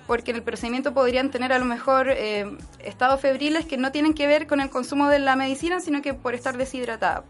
porque 0.06 0.30
en 0.30 0.38
el 0.38 0.42
procedimiento 0.42 0.94
podrían 0.94 1.30
tener 1.30 1.52
a 1.52 1.58
lo 1.58 1.64
mejor 1.64 2.08
eh, 2.10 2.46
estados 2.78 3.20
febriles 3.20 3.66
que 3.66 3.76
no 3.76 3.92
tienen 3.92 4.14
que 4.14 4.26
ver 4.26 4.46
con 4.46 4.60
el 4.60 4.70
consumo 4.70 5.08
de 5.08 5.18
la 5.18 5.36
medicina 5.36 5.80
sino 5.80 6.02
que 6.02 6.14
por 6.14 6.34
estar 6.34 6.56
deshidratada 6.56 7.24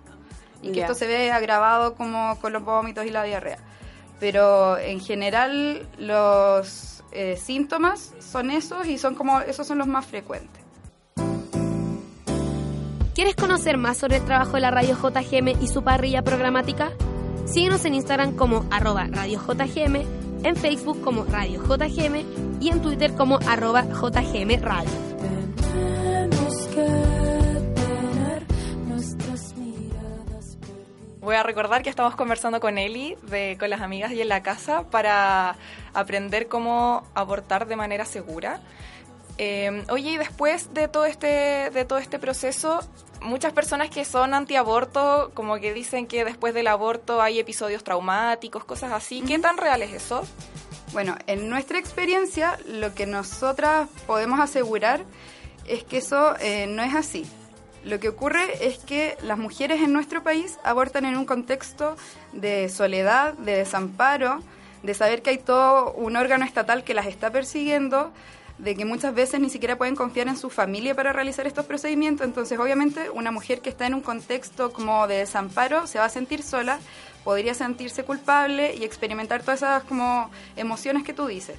y 0.63 0.69
que 0.73 0.79
Ya. 0.81 0.83
esto 0.87 0.95
se 0.95 1.07
ve 1.07 1.31
agravado 1.31 1.95
como 1.95 2.39
con 2.41 2.53
los 2.53 2.65
vómitos 2.65 3.05
y 3.07 3.11
la 3.11 3.23
diarrea 3.25 3.59
pero 4.21 4.79
en 4.79 5.01
general 5.01 5.87
los 5.99 7.03
eh, 7.13 7.37
síntomas 7.37 8.13
son 8.21 8.51
esos 8.51 8.87
y 8.87 8.99
son 8.99 9.15
como 9.15 9.41
esos 9.41 9.67
son 9.67 9.79
los 9.79 9.87
más 9.87 10.07
frecuentes 10.07 10.63
¿Quieres 13.15 13.37
conocer 13.37 13.77
más 13.79 13.97
sobre 13.99 14.17
el 14.17 14.25
trabajo 14.25 14.55
de 14.55 14.61
la 14.61 14.73
radio 14.73 14.97
JGM 14.97 15.63
y 15.63 15.69
su 15.69 15.85
parrilla 15.85 16.23
programática? 16.23 16.91
Síguenos 17.47 17.85
en 17.85 17.95
Instagram 17.95 18.37
como 18.37 18.65
arroba 18.71 19.07
radio 19.11 19.41
JGM, 19.41 20.45
en 20.45 20.57
Facebook 20.57 21.01
como 21.03 21.25
radio 21.25 21.63
JGM 21.63 22.61
y 22.61 22.71
en 22.71 22.81
Twitter 22.81 23.15
como 23.15 23.39
arroba 23.47 23.83
JGM 23.83 24.63
Radio. 24.63 24.91
Voy 31.21 31.37
a 31.37 31.43
recordar 31.43 31.83
que 31.83 31.89
estamos 31.89 32.17
conversando 32.17 32.61
con 32.61 32.77
Eli, 32.77 33.17
de, 33.23 33.57
con 33.59 33.71
las 33.71 33.81
amigas 33.81 34.13
y 34.13 34.21
en 34.21 34.29
la 34.29 34.43
casa, 34.43 34.83
para 34.91 35.57
aprender 35.95 36.49
cómo 36.49 37.03
abortar 37.15 37.67
de 37.67 37.77
manera 37.77 38.05
segura. 38.05 38.61
Eh, 39.39 39.85
oye, 39.91 40.13
y 40.13 40.17
después 40.17 40.73
de 40.75 40.89
todo 40.89 41.07
este 41.07 41.71
de 41.71 41.85
todo 41.85 41.99
este 41.99 42.19
proceso, 42.19 42.81
muchas 43.21 43.53
personas 43.53 43.91
que 43.91 44.05
son 44.05 44.35
antiaborto, 44.35 45.33
como 45.35 45.57
que 45.57 45.73
dicen 45.73 46.07
que 46.07 46.25
después 46.25 46.55
del 46.55 46.69
aborto 46.69 47.21
hay 47.21 47.41
episodios 47.41 47.83
traumáticos, 47.83 48.65
cosas 48.65 48.93
así. 48.93 49.23
¿Qué 49.23 49.39
tan 49.39 49.57
real 49.57 49.83
es 49.83 49.93
eso? 49.93 50.25
Bueno, 50.93 51.17
en 51.27 51.49
nuestra 51.49 51.79
experiencia, 51.79 52.59
lo 52.67 52.95
que 52.95 53.07
nosotras 53.07 53.89
podemos 54.07 54.39
asegurar 54.39 55.05
es 55.67 55.83
que 55.83 55.99
eso 55.99 56.37
eh, 56.41 56.67
no 56.69 56.83
es 56.83 56.95
así. 56.95 57.27
Lo 57.85 58.01
que 58.01 58.09
ocurre 58.09 58.67
es 58.67 58.79
que 58.79 59.17
las 59.23 59.37
mujeres 59.37 59.83
en 59.83 59.93
nuestro 59.93 60.23
país 60.23 60.59
abortan 60.63 61.05
en 61.05 61.17
un 61.17 61.27
contexto 61.27 61.97
de 62.33 62.69
soledad, 62.69 63.35
de 63.35 63.57
desamparo, 63.57 64.41
de 64.83 64.95
saber 64.95 65.23
que 65.23 65.31
hay 65.31 65.39
todo 65.39 65.93
un 65.93 66.17
órgano 66.17 66.45
estatal 66.45 66.85
que 66.85 66.95
las 66.95 67.07
está 67.07 67.31
persiguiendo, 67.31 68.13
de 68.59 68.77
que 68.77 68.85
muchas 68.85 69.15
veces 69.15 69.41
ni 69.41 69.51
siquiera 69.51 69.77
pueden 69.77 69.97
confiar 69.97 70.29
en 70.29 70.37
su 70.37 70.49
familia 70.49 70.95
para 70.95 71.13
realizar 71.13 71.47
estos 71.47 71.67
procedimientos. 71.67 72.27
Entonces, 72.27 72.59
obviamente, 72.59 73.11
una 73.11 73.31
mujer 73.31 73.61
que 73.61 73.71
está 73.71 73.87
en 73.87 73.95
un 73.95 74.01
contexto 74.01 74.73
como 74.73 75.07
de 75.07 75.19
desamparo 75.19 75.87
se 75.87 75.99
va 75.99 76.05
a 76.05 76.09
sentir 76.09 76.43
sola, 76.43 76.79
podría 77.25 77.55
sentirse 77.55 78.05
culpable 78.05 78.75
y 78.75 78.85
experimentar 78.85 79.43
todas 79.43 79.63
esas 79.63 79.85
como 79.85 80.31
emociones 80.57 81.03
que 81.03 81.13
tú 81.13 81.27
dices. 81.27 81.57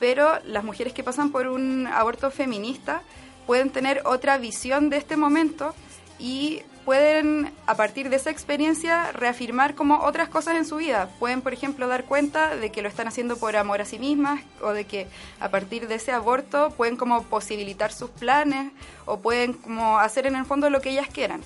Pero 0.00 0.40
las 0.44 0.64
mujeres 0.64 0.92
que 0.92 1.04
pasan 1.04 1.30
por 1.30 1.46
un 1.46 1.86
aborto 1.86 2.30
feminista 2.30 3.02
pueden 3.46 3.70
tener 3.70 4.02
otra 4.04 4.38
visión 4.38 4.90
de 4.90 4.96
este 4.96 5.16
momento 5.16 5.74
y 6.18 6.62
pueden 6.84 7.52
a 7.66 7.76
partir 7.76 8.10
de 8.10 8.16
esa 8.16 8.30
experiencia 8.30 9.12
reafirmar 9.12 9.74
como 9.74 10.00
otras 10.00 10.28
cosas 10.28 10.56
en 10.56 10.64
su 10.64 10.76
vida. 10.76 11.08
Pueden, 11.18 11.40
por 11.40 11.52
ejemplo, 11.52 11.86
dar 11.88 12.04
cuenta 12.04 12.56
de 12.56 12.70
que 12.70 12.82
lo 12.82 12.88
están 12.88 13.08
haciendo 13.08 13.36
por 13.36 13.56
amor 13.56 13.80
a 13.80 13.84
sí 13.84 13.98
mismas 13.98 14.40
o 14.60 14.70
de 14.70 14.84
que 14.84 15.06
a 15.40 15.48
partir 15.48 15.88
de 15.88 15.96
ese 15.96 16.12
aborto 16.12 16.70
pueden 16.76 16.96
como 16.96 17.22
posibilitar 17.24 17.92
sus 17.92 18.10
planes 18.10 18.72
o 19.04 19.18
pueden 19.18 19.52
como 19.52 19.98
hacer 19.98 20.26
en 20.26 20.36
el 20.36 20.44
fondo 20.44 20.70
lo 20.70 20.80
que 20.80 20.90
ellas 20.90 21.08
quieran. 21.08 21.40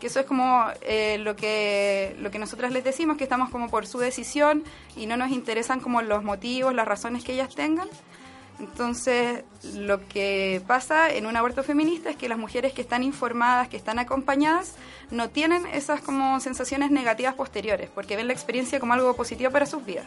Que 0.00 0.08
eso 0.08 0.20
es 0.20 0.26
como 0.26 0.66
eh, 0.82 1.18
lo 1.18 1.34
que 1.36 2.14
lo 2.18 2.30
que 2.30 2.38
nosotras 2.38 2.72
les 2.72 2.84
decimos, 2.84 3.16
que 3.16 3.24
estamos 3.24 3.48
como 3.48 3.70
por 3.70 3.86
su 3.86 3.98
decisión 3.98 4.64
y 4.96 5.06
no 5.06 5.16
nos 5.16 5.30
interesan 5.30 5.80
como 5.80 6.02
los 6.02 6.22
motivos, 6.22 6.74
las 6.74 6.86
razones 6.86 7.24
que 7.24 7.32
ellas 7.32 7.54
tengan. 7.54 7.88
Entonces, 8.60 9.42
lo 9.74 10.06
que 10.08 10.62
pasa 10.66 11.10
en 11.12 11.26
un 11.26 11.36
aborto 11.36 11.62
feminista 11.64 12.10
es 12.10 12.16
que 12.16 12.28
las 12.28 12.38
mujeres 12.38 12.72
que 12.72 12.80
están 12.82 13.02
informadas, 13.02 13.68
que 13.68 13.76
están 13.76 13.98
acompañadas, 13.98 14.74
no 15.10 15.28
tienen 15.28 15.66
esas 15.66 16.00
como 16.00 16.38
sensaciones 16.40 16.90
negativas 16.90 17.34
posteriores, 17.34 17.90
porque 17.94 18.16
ven 18.16 18.28
la 18.28 18.32
experiencia 18.32 18.78
como 18.80 18.92
algo 18.94 19.14
positivo 19.16 19.50
para 19.50 19.66
sus 19.66 19.84
vidas. 19.84 20.06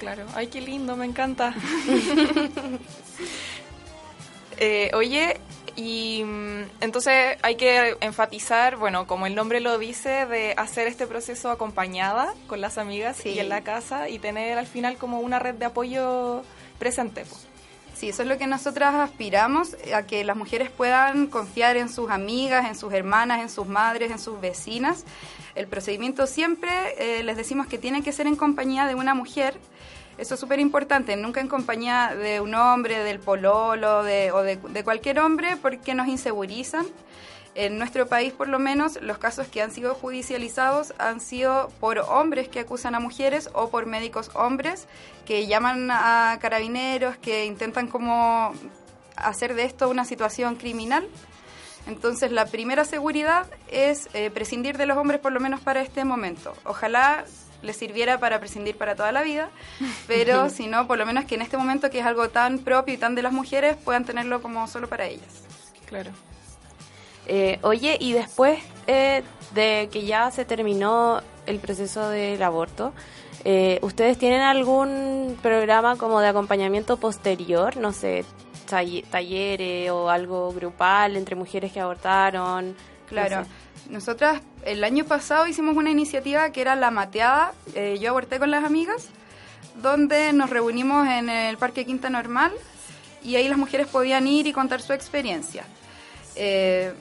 Claro, 0.00 0.24
ay, 0.34 0.48
qué 0.48 0.60
lindo, 0.60 0.96
me 0.96 1.06
encanta. 1.06 1.54
Eh, 4.58 4.90
oye, 4.94 5.38
y 5.76 6.22
mm, 6.24 6.62
entonces 6.80 7.36
hay 7.42 7.56
que 7.56 7.94
enfatizar, 8.00 8.76
bueno, 8.76 9.06
como 9.06 9.26
el 9.26 9.34
nombre 9.34 9.60
lo 9.60 9.76
dice, 9.78 10.24
de 10.24 10.54
hacer 10.56 10.86
este 10.86 11.06
proceso 11.06 11.50
acompañada 11.50 12.32
con 12.46 12.62
las 12.62 12.78
amigas 12.78 13.18
Sí. 13.18 13.30
y 13.30 13.38
en 13.40 13.50
la 13.50 13.60
casa 13.60 14.08
y 14.08 14.18
tener 14.18 14.56
al 14.56 14.66
final 14.66 14.96
como 14.96 15.20
una 15.20 15.38
red 15.38 15.54
de 15.56 15.66
apoyo 15.66 16.42
presente. 16.78 17.26
po. 17.26 17.36
Sí, 17.96 18.10
eso 18.10 18.20
es 18.20 18.28
lo 18.28 18.36
que 18.36 18.46
nosotras 18.46 18.94
aspiramos, 18.94 19.74
a 19.94 20.02
que 20.02 20.22
las 20.22 20.36
mujeres 20.36 20.68
puedan 20.68 21.28
confiar 21.28 21.78
en 21.78 21.88
sus 21.88 22.10
amigas, 22.10 22.66
en 22.66 22.76
sus 22.76 22.92
hermanas, 22.92 23.40
en 23.40 23.48
sus 23.48 23.66
madres, 23.66 24.10
en 24.10 24.18
sus 24.18 24.38
vecinas. 24.38 25.06
El 25.54 25.66
procedimiento 25.66 26.26
siempre 26.26 26.70
eh, 26.98 27.22
les 27.22 27.38
decimos 27.38 27.66
que 27.66 27.78
tiene 27.78 28.02
que 28.02 28.12
ser 28.12 28.26
en 28.26 28.36
compañía 28.36 28.86
de 28.86 28.94
una 28.94 29.14
mujer. 29.14 29.58
Eso 30.18 30.34
es 30.34 30.40
súper 30.40 30.60
importante, 30.60 31.16
nunca 31.16 31.40
en 31.40 31.48
compañía 31.48 32.14
de 32.14 32.42
un 32.42 32.54
hombre, 32.54 33.02
del 33.02 33.18
pololo 33.18 34.02
de, 34.02 34.30
o 34.30 34.42
de, 34.42 34.56
de 34.56 34.84
cualquier 34.84 35.18
hombre, 35.18 35.56
porque 35.56 35.94
nos 35.94 36.06
insegurizan. 36.06 36.84
En 37.58 37.78
nuestro 37.78 38.06
país, 38.06 38.34
por 38.34 38.48
lo 38.48 38.58
menos, 38.58 39.00
los 39.00 39.16
casos 39.16 39.48
que 39.48 39.62
han 39.62 39.70
sido 39.70 39.94
judicializados 39.94 40.92
han 40.98 41.22
sido 41.22 41.70
por 41.80 42.00
hombres 42.00 42.48
que 42.48 42.60
acusan 42.60 42.94
a 42.94 43.00
mujeres 43.00 43.48
o 43.54 43.70
por 43.70 43.86
médicos 43.86 44.30
hombres 44.34 44.86
que 45.24 45.46
llaman 45.46 45.90
a 45.90 46.36
carabineros, 46.38 47.16
que 47.16 47.46
intentan 47.46 47.88
como 47.88 48.52
hacer 49.16 49.54
de 49.54 49.64
esto 49.64 49.88
una 49.88 50.04
situación 50.04 50.56
criminal. 50.56 51.08
Entonces, 51.86 52.30
la 52.30 52.44
primera 52.44 52.84
seguridad 52.84 53.46
es 53.68 54.10
eh, 54.12 54.30
prescindir 54.30 54.76
de 54.76 54.84
los 54.84 54.98
hombres, 54.98 55.18
por 55.18 55.32
lo 55.32 55.40
menos 55.40 55.60
para 55.60 55.80
este 55.80 56.04
momento. 56.04 56.52
Ojalá 56.64 57.24
les 57.62 57.78
sirviera 57.78 58.18
para 58.18 58.38
prescindir 58.38 58.76
para 58.76 58.96
toda 58.96 59.12
la 59.12 59.22
vida, 59.22 59.48
pero 60.06 60.50
si 60.50 60.66
no, 60.66 60.86
por 60.86 60.98
lo 60.98 61.06
menos 61.06 61.24
que 61.24 61.36
en 61.36 61.40
este 61.40 61.56
momento 61.56 61.88
que 61.88 62.00
es 62.00 62.04
algo 62.04 62.28
tan 62.28 62.58
propio 62.58 62.92
y 62.92 62.98
tan 62.98 63.14
de 63.14 63.22
las 63.22 63.32
mujeres, 63.32 63.78
puedan 63.82 64.04
tenerlo 64.04 64.42
como 64.42 64.68
solo 64.68 64.90
para 64.90 65.06
ellas. 65.06 65.42
Claro. 65.86 66.10
Eh, 67.28 67.58
oye, 67.62 67.96
y 68.00 68.12
después 68.12 68.60
eh, 68.86 69.22
de 69.54 69.88
que 69.92 70.04
ya 70.06 70.30
se 70.30 70.44
terminó 70.44 71.20
el 71.46 71.58
proceso 71.58 72.08
del 72.08 72.42
aborto, 72.42 72.92
eh, 73.44 73.78
¿ustedes 73.82 74.18
tienen 74.18 74.40
algún 74.42 75.36
programa 75.42 75.96
como 75.96 76.20
de 76.20 76.28
acompañamiento 76.28 76.96
posterior? 76.98 77.76
No 77.76 77.92
sé, 77.92 78.24
talle- 78.68 79.04
talleres 79.10 79.90
o 79.90 80.08
algo 80.10 80.52
grupal 80.52 81.16
entre 81.16 81.36
mujeres 81.36 81.72
que 81.72 81.80
abortaron. 81.80 82.70
no 82.70 82.74
Claro. 83.08 83.44
sé. 83.44 83.50
Nosotras 83.90 84.40
el 84.64 84.82
año 84.82 85.04
pasado 85.04 85.46
hicimos 85.46 85.76
una 85.76 85.90
iniciativa 85.92 86.50
que 86.50 86.60
era 86.60 86.74
la 86.74 86.90
mateada, 86.90 87.52
eh, 87.74 87.98
yo 88.00 88.10
aborté 88.10 88.40
con 88.40 88.50
las 88.50 88.64
amigas, 88.64 89.08
donde 89.80 90.32
nos 90.32 90.50
reunimos 90.50 91.06
en 91.06 91.28
el 91.28 91.56
Parque 91.56 91.84
Quinta 91.84 92.10
Normal 92.10 92.50
y 93.22 93.36
ahí 93.36 93.48
las 93.48 93.58
mujeres 93.58 93.86
podían 93.86 94.26
ir 94.26 94.48
y 94.48 94.52
contar 94.52 94.80
su 94.82 94.92
experiencia. 94.92 95.64
Eh, 96.34 96.92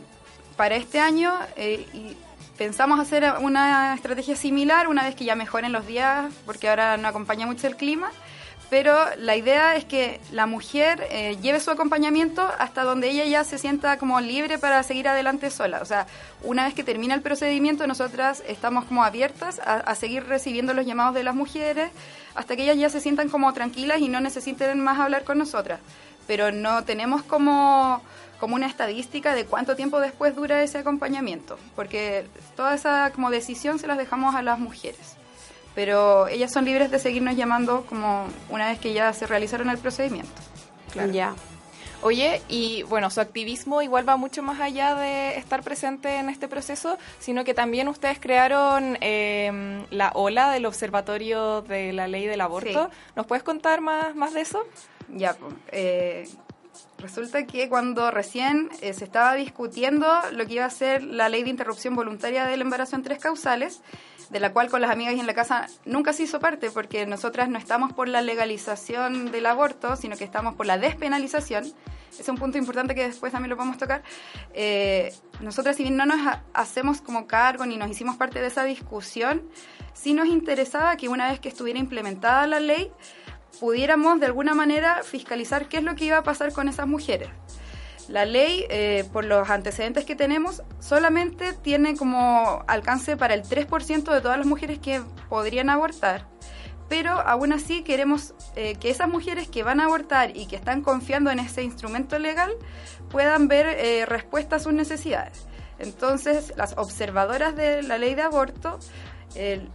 para 0.56 0.76
este 0.76 0.99
año 0.99 1.34
eh, 1.56 1.86
y 1.93 2.18
pensamos 2.58 2.99
hacer 2.99 3.26
una 3.41 3.93
estrategia 3.93 4.36
similar 4.36 4.88
una 4.88 5.03
vez 5.03 5.16
que 5.16 5.26
ya 5.26 5.36
mejoren 5.36 5.72
los 5.72 5.86
días, 5.86 6.34
porque 6.45 6.70
ahora 6.70 6.97
no 6.97 7.08
acompaña 7.08 7.45
mucho 7.45 7.68
el 7.68 7.76
clima. 7.76 8.12
Pero 8.70 8.97
la 9.18 9.36
idea 9.36 9.76
es 9.76 9.86
que 9.86 10.20
la 10.32 10.47
mujer 10.47 11.08
eh, 11.12 11.38
lleve 11.39 11.60
su 11.60 11.70
acompañamiento 11.70 12.47
hasta 12.58 12.84
donde 12.84 13.10
ella 13.12 13.26
ya 13.26 13.43
se 13.43 13.60
sienta 13.60 13.97
como 13.99 14.20
libre 14.20 14.58
para 14.58 14.82
seguir 14.82 15.08
adelante 15.08 15.51
sola. 15.51 15.82
O 15.82 15.86
sea, 15.86 16.08
una 16.41 16.66
vez 16.66 16.74
que 16.74 16.84
termina 16.84 17.14
el 17.14 17.22
procedimiento, 17.22 17.86
nosotras 17.86 18.41
estamos 18.47 18.86
como 18.86 19.03
abiertas 19.03 19.60
a, 19.60 19.76
a 19.76 19.95
seguir 19.95 20.26
recibiendo 20.26 20.74
los 20.74 20.86
llamados 20.86 21.14
de 21.14 21.24
las 21.24 21.36
mujeres 21.36 21.91
hasta 22.34 22.56
que 22.56 22.64
ellas 22.64 22.78
ya 22.78 22.89
se 22.89 23.01
sientan 23.01 23.30
como 23.30 23.53
tranquilas 23.53 24.01
y 24.01 24.10
no 24.10 24.20
necesiten 24.20 24.80
más 24.82 24.99
hablar 24.99 25.26
con 25.26 25.38
nosotras. 25.38 25.80
Pero 26.26 26.51
no 26.51 26.84
tenemos 26.84 27.22
como, 27.22 28.01
como 28.40 28.56
una 28.56 28.68
estadística 28.68 29.36
de 29.36 29.46
cuánto 29.46 29.76
tiempo 29.76 30.00
después 30.00 30.36
dura 30.36 30.62
ese 30.64 30.80
acompañamiento, 30.80 31.58
porque 31.76 32.26
toda 32.56 32.76
esa 32.76 33.12
como 33.12 33.30
decisión 33.30 33.80
se 33.80 33.88
las 33.88 33.98
dejamos 33.98 34.36
a 34.36 34.42
las 34.42 34.60
mujeres 34.60 35.16
pero 35.76 36.28
ellas 36.28 36.52
son 36.52 36.66
libres 36.66 36.90
de 36.90 36.98
seguirnos 37.00 37.36
llamando 37.36 37.86
como 37.86 38.28
una 38.50 38.70
vez 38.70 38.80
que 38.80 38.94
ya 38.94 39.12
se 39.14 39.28
realizaron 39.28 39.70
el 39.70 39.78
procedimiento. 39.78 40.32
Ya. 41.12 41.36
Oye, 42.02 42.42
y 42.48 42.84
bueno, 42.84 43.10
su 43.10 43.20
activismo 43.20 43.82
igual 43.82 44.08
va 44.08 44.16
mucho 44.16 44.44
más 44.44 44.62
allá 44.62 44.96
de 44.96 45.38
estar 45.38 45.64
presente 45.64 46.18
en 46.18 46.30
este 46.30 46.48
proceso, 46.48 46.98
sino 47.20 47.44
que 47.44 47.54
también 47.54 47.88
ustedes 47.88 48.20
crearon 48.20 48.98
eh, 49.02 49.84
la 49.90 50.12
ola 50.14 50.52
del 50.52 50.66
Observatorio 50.66 51.62
de 51.64 51.94
la 51.94 52.08
Ley 52.08 52.26
del 52.26 52.42
Aborto. 52.42 52.86
Sí. 52.86 52.98
¿Nos 53.16 53.26
puedes 53.26 53.44
contar 53.44 53.82
más, 53.82 54.16
más 54.16 54.34
de 54.34 54.42
eso? 54.42 54.66
Ya, 55.10 55.34
pues, 55.34 55.54
eh, 55.72 56.30
resulta 56.97 57.45
que 57.45 57.69
cuando 57.69 58.11
recién 58.11 58.69
eh, 58.82 58.93
se 58.93 59.03
estaba 59.05 59.36
discutiendo 59.36 60.07
lo 60.32 60.45
que 60.45 60.53
iba 60.55 60.65
a 60.65 60.69
ser 60.69 61.03
la 61.03 61.30
ley 61.30 61.43
de 61.43 61.49
interrupción 61.49 61.95
voluntaria 61.95 62.45
del 62.45 62.61
embarazo 62.61 62.95
en 62.95 63.03
tres 63.03 63.19
causales, 63.19 63.82
de 64.30 64.39
la 64.39 64.51
cual 64.53 64.69
con 64.69 64.82
las 64.82 64.89
amigas 64.89 65.13
y 65.15 65.19
en 65.19 65.28
la 65.28 65.34
casa 65.36 65.67
nunca 65.86 66.11
se 66.13 66.23
hizo 66.23 66.39
parte, 66.39 66.71
porque 66.71 67.05
nosotras 67.05 67.47
no 67.49 67.57
estamos 67.59 67.93
por 67.93 68.07
la 68.07 68.21
legalización 68.21 69.32
del 69.32 69.45
aborto, 69.45 69.95
sino 69.95 70.15
que 70.17 70.23
estamos 70.23 70.55
por 70.55 70.65
la 70.65 70.78
despenalización. 70.78 71.71
Es 72.19 72.28
un 72.30 72.38
punto 72.38 72.57
importante 72.57 72.95
que 72.95 73.05
después 73.05 73.32
también 73.34 73.49
lo 73.49 73.57
podemos 73.57 73.78
tocar. 73.78 74.01
Eh, 74.53 75.13
nosotras, 75.41 75.76
si 75.76 75.84
bien 75.84 75.97
no 75.97 76.05
nos 76.05 76.26
ha- 76.26 76.43
hacemos 76.53 77.01
como 77.01 77.28
cargo 77.28 77.65
ni 77.65 77.78
nos 77.78 77.89
hicimos 77.91 78.15
parte 78.15 78.39
de 78.39 78.47
esa 78.47 78.63
discusión, 78.63 79.43
sí 79.93 80.13
nos 80.13 80.28
interesaba 80.28 80.95
que 80.97 81.09
una 81.09 81.30
vez 81.30 81.39
que 81.39 81.49
estuviera 81.49 81.78
implementada 81.80 82.47
la 82.47 82.59
ley, 82.59 82.89
pudiéramos 83.60 84.20
de 84.20 84.28
alguna 84.28 84.53
manera 84.53 85.01
fiscalizar 85.03 85.68
qué 85.68 85.78
es 85.78 85.84
lo 85.84 85.95
que 85.95 86.06
iba 86.06 86.18
a 86.18 86.24
pasar 86.24 86.53
con 86.53 86.68
esas 86.68 86.88
mujeres. 86.88 87.30
La 88.08 88.26
ley, 88.26 88.66
eh, 88.70 89.03
por 89.12 89.26
los 89.26 89.49
antecedentes 89.49 90.06
que 90.06 90.16
tenemos, 90.16 90.62
solamente 90.80 91.53
tiene 91.53 91.95
como 91.95 92.64
alcance 92.68 93.18
para 93.18 93.34
el 93.34 93.43
3% 93.43 94.14
de 94.14 94.22
todas 94.22 94.38
las 94.38 94.45
mujeres 94.45 94.78
que 94.80 95.01
podrían 95.28 95.70
abortar. 95.70 96.28
Pero 96.88 97.12
aún 97.12 97.51
así 97.51 97.82
queremos 97.82 98.36
eh, 98.56 98.76
que 98.76 98.91
esas 98.91 99.10
mujeres 99.10 99.47
que 99.47 99.64
van 99.64 99.80
a 99.80 99.86
abortar 99.86 100.38
y 100.38 100.45
que 100.45 100.56
están 100.56 100.82
confiando 100.82 101.32
en 101.32 101.39
ese 101.39 101.64
instrumento 101.64 102.20
legal 102.20 102.53
puedan 103.10 103.47
ver 103.47 103.66
eh, 103.80 104.06
respuesta 104.06 104.58
a 104.58 104.60
sus 104.60 104.74
necesidades. 104.74 105.47
Entonces, 105.80 106.53
las 106.56 106.78
observadoras 106.78 107.56
de 107.56 107.82
la 107.82 107.97
ley 107.97 108.14
de 108.14 108.22
aborto, 108.22 108.80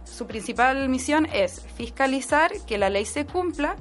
su 0.03 0.27
principal 0.27 0.89
misión 0.89 1.27
es 1.31 1.65
fiscalizar 1.75 2.51
que 2.67 2.77
la 2.77 2.89
ley 2.89 3.05
se 3.05 3.25
cumpla 3.25 3.75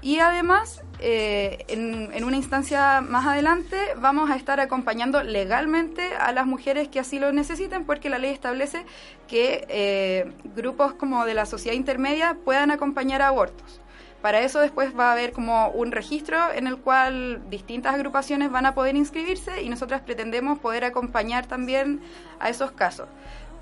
y 0.00 0.20
además, 0.20 0.82
eh, 1.00 1.64
en, 1.66 2.10
en 2.12 2.22
una 2.22 2.36
instancia 2.36 3.00
más 3.00 3.26
adelante, 3.26 3.76
vamos 3.96 4.30
a 4.30 4.36
estar 4.36 4.60
acompañando 4.60 5.22
legalmente 5.24 6.14
a 6.14 6.30
las 6.32 6.46
mujeres 6.46 6.88
que 6.88 7.00
así 7.00 7.18
lo 7.18 7.32
necesiten, 7.32 7.84
porque 7.84 8.08
la 8.08 8.18
ley 8.18 8.30
establece 8.30 8.84
que 9.26 9.66
eh, 9.68 10.32
grupos 10.54 10.92
como 10.92 11.24
de 11.24 11.34
la 11.34 11.46
sociedad 11.46 11.76
intermedia 11.76 12.36
puedan 12.44 12.70
acompañar 12.70 13.22
a 13.22 13.28
abortos. 13.28 13.80
Para 14.22 14.40
eso 14.40 14.60
después 14.60 14.96
va 14.98 15.10
a 15.10 15.12
haber 15.12 15.32
como 15.32 15.68
un 15.70 15.92
registro 15.92 16.52
en 16.52 16.66
el 16.66 16.78
cual 16.78 17.42
distintas 17.50 17.94
agrupaciones 17.94 18.50
van 18.50 18.66
a 18.66 18.74
poder 18.74 18.96
inscribirse 18.96 19.62
y 19.62 19.68
nosotras 19.68 20.00
pretendemos 20.00 20.58
poder 20.58 20.84
acompañar 20.84 21.46
también 21.46 22.00
a 22.40 22.48
esos 22.50 22.72
casos. 22.72 23.08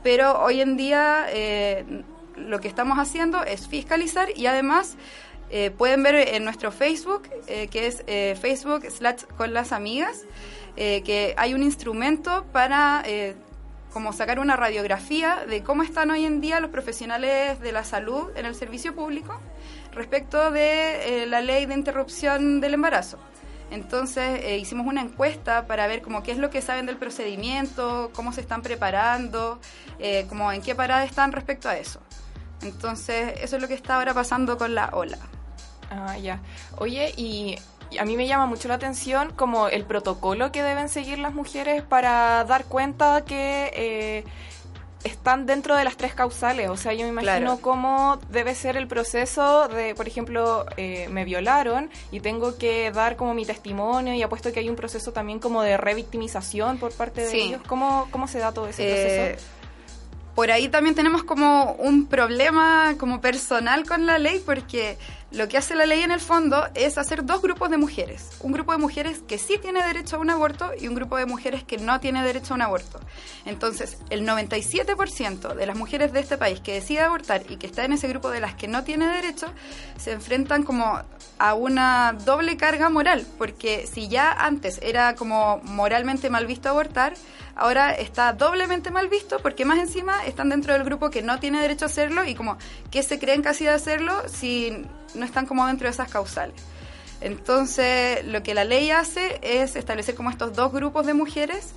Pero 0.07 0.41
hoy 0.41 0.61
en 0.61 0.77
día 0.77 1.27
eh, 1.31 1.85
lo 2.37 2.61
que 2.61 2.69
estamos 2.69 2.97
haciendo 2.97 3.43
es 3.43 3.67
fiscalizar 3.67 4.29
y 4.37 4.47
además 4.47 4.95
eh, 5.51 5.73
pueden 5.73 6.05
ver 6.05 6.15
en 6.15 6.45
nuestro 6.45 6.71
Facebook, 6.71 7.29
eh, 7.49 7.67
que 7.67 7.89
es 7.89 8.05
Facebook 8.41 8.89
slash 8.89 9.25
con 9.37 9.53
las 9.53 9.73
amigas, 9.73 10.23
que 10.77 11.35
hay 11.37 11.55
un 11.55 11.65
instrumento 11.65 12.45
para 12.53 13.03
como 13.93 14.13
sacar 14.13 14.39
una 14.39 14.55
radiografía 14.55 15.45
de 15.45 15.65
cómo 15.65 15.83
están 15.83 16.13
hoy 16.13 16.25
en 16.25 16.41
día 16.41 16.61
los 16.61 16.71
profesionales 16.71 17.59
de 17.59 17.73
la 17.73 17.83
salud 17.83 18.31
en 18.37 18.47
el 18.47 18.55
servicio 18.55 18.95
público 18.95 19.41
respecto 19.91 20.53
de 20.53 21.27
la 21.27 21.41
ley 21.41 21.67
de 21.67 21.75
interrupción 21.75 22.61
del 22.61 22.75
embarazo. 22.75 23.19
Entonces 23.71 24.41
eh, 24.45 24.59
hicimos 24.59 24.87
una 24.87 25.01
encuesta 25.01 25.67
para 25.67 25.87
ver 25.87 26.03
como 26.03 26.23
qué 26.23 26.33
es 26.33 26.39
lo 26.39 26.51
que 26.51 26.63
saben 26.63 26.87
del 26.87 26.97
procedimiento, 26.97 28.11
cómo 28.15 28.33
se 28.33 28.41
están 28.41 28.63
preparando, 28.63 29.59
eh, 29.99 30.27
en 30.53 30.63
qué 30.63 30.75
parada 30.75 31.05
están 31.05 31.33
respecto 31.33 31.69
a 31.69 31.77
eso. 31.77 32.01
Entonces 32.63 33.35
eso 33.43 33.57
es 33.57 33.63
lo 33.63 33.69
que 33.69 33.75
está 33.75 33.97
ahora 33.97 34.15
pasando 34.15 34.57
con 34.57 34.75
la 34.75 34.91
ola. 34.93 35.19
Ah, 35.91 36.17
ya. 36.17 36.41
Oye, 36.79 37.13
y, 37.17 37.57
y 37.91 37.99
a 37.99 38.05
mí 38.05 38.17
me 38.17 38.27
llama 38.27 38.47
mucho 38.47 38.69
la 38.69 38.75
atención 38.75 39.33
como 39.35 39.69
el 39.69 39.85
protocolo 39.85 40.53
que 40.53 40.63
deben 40.63 40.89
seguir 40.89 41.19
las 41.19 41.35
mujeres 41.35 41.83
para 41.83 42.45
dar 42.45 42.65
cuenta 42.65 43.25
que 43.25 43.71
eh, 43.75 44.25
están 45.07 45.47
dentro 45.47 45.75
de 45.77 45.85
las 45.85 45.97
tres 45.97 46.15
causales. 46.15 46.69
O 46.69 46.77
sea, 46.77 46.93
yo 46.93 47.03
me 47.05 47.09
imagino 47.09 47.37
Claro. 47.41 47.59
cómo 47.61 48.19
debe 48.31 48.55
ser 48.55 48.77
el 48.77 48.87
proceso 48.87 49.69
de, 49.69 49.95
por 49.95 50.07
ejemplo, 50.07 50.67
eh, 50.77 51.09
me 51.11 51.25
violaron 51.25 51.91
y 52.11 52.21
tengo 52.21 52.59
que 52.59 52.91
dar 52.91 53.17
como 53.17 53.33
mi 53.35 53.45
testimonio 53.47 54.15
y 54.15 54.23
apuesto 54.23 54.53
que 54.53 54.61
hay 54.61 54.69
un 54.69 54.77
proceso 54.77 55.13
también 55.13 55.39
como 55.39 55.63
de 55.63 55.77
revictimización 55.77 56.79
por 56.79 56.93
parte 56.93 57.23
de 57.23 57.31
Sí. 57.31 57.41
ellos. 57.41 57.63
¿Cómo, 57.67 58.09
¿Cómo 58.11 58.29
se 58.29 58.39
da 58.39 58.53
todo 58.53 58.69
ese 58.69 58.83
Eh, 58.85 59.29
proceso? 59.35 59.53
por 60.35 60.51
ahí 60.51 60.69
también 60.69 60.95
tenemos 60.95 61.25
como 61.25 61.73
un 61.79 62.07
problema 62.07 62.95
como 62.99 63.23
personal 63.23 63.87
con 63.87 64.05
la 64.05 64.19
ley 64.19 64.43
porque 64.45 64.99
lo 65.33 65.49
que 65.49 65.59
hace 65.59 65.75
la 65.75 65.87
ley 65.87 66.03
en 66.03 66.13
el 66.13 66.21
fondo 66.21 66.69
es 66.75 66.99
hacer 66.99 67.25
dos 67.25 67.43
grupos 67.43 67.69
de 67.71 67.77
mujeres. 67.77 68.31
Un 68.41 68.53
grupo 68.53 68.73
de 68.73 68.79
mujeres 68.79 69.23
que 69.27 69.39
sí 69.39 69.59
tiene 69.61 69.85
derecho 69.85 70.17
a 70.17 70.19
un 70.21 70.31
aborto 70.31 70.71
y 70.81 70.87
un 70.87 70.95
grupo 70.95 71.17
de 71.17 71.27
mujeres 71.27 71.65
que 71.65 71.79
no 71.79 71.99
tiene 71.99 72.23
derecho 72.23 72.55
a 72.55 72.57
un 72.57 72.63
aborto. 72.63 73.01
Entonces, 73.45 73.99
el 74.11 74.27
97% 74.27 75.55
de 75.55 75.67
las 75.67 75.77
mujeres 75.77 76.13
de 76.13 76.21
este 76.21 76.39
país 76.39 76.61
que 76.61 76.75
decide 76.75 77.01
abortar 77.01 77.43
y 77.49 77.57
que 77.57 77.67
está 77.67 77.85
en 77.85 77.93
ese 77.93 78.07
grupo 78.09 78.31
de 78.31 78.41
las 78.41 78.55
que 78.55 78.69
no 78.69 78.85
tiene 78.85 79.07
derecho, 79.09 79.49
se 79.97 80.13
enfrentan 80.13 80.63
como 80.63 81.01
a 81.39 81.55
una 81.55 82.17
doble 82.25 82.57
carga 82.57 82.89
moral, 82.89 83.27
porque 83.37 83.87
si 83.87 84.09
ya 84.09 84.33
antes 84.33 84.79
era 84.81 85.17
como 85.17 85.61
moralmente 85.65 86.31
mal 86.31 86.47
visto 86.47 86.69
abortar, 86.69 87.15
ahora 87.57 87.93
está 87.93 88.33
doblemente 88.33 88.91
mal 88.91 89.09
visto 89.09 89.39
porque 89.41 89.65
más 89.65 89.79
encima 89.79 90.25
están 90.25 90.51
dentro 90.51 90.75
del 90.75 90.85
grupo 90.85 91.11
que 91.11 91.23
no 91.23 91.41
tiene 91.41 91.61
derecho 91.61 91.87
a 91.87 91.89
hacerlo 91.89 92.25
y 92.25 92.35
como 92.35 92.59
que 92.91 93.03
se 93.03 93.19
creen 93.19 93.43
casi 93.43 93.65
de 93.65 93.71
hacerlo 93.71 94.23
si 94.29 94.85
no 95.17 95.25
están 95.25 95.47
como 95.47 95.67
dentro 95.67 95.87
de 95.87 95.93
esas 95.93 96.11
causales. 96.11 96.61
Entonces, 97.21 98.25
lo 98.27 98.43
que 98.43 98.55
la 98.55 98.65
ley 98.65 98.91
hace 98.91 99.41
es 99.43 99.75
establecer 99.77 100.15
como 100.15 100.31
estos 100.31 100.55
dos 100.55 100.73
grupos 100.73 101.07
de 101.07 101.15
mujeres 101.15 101.73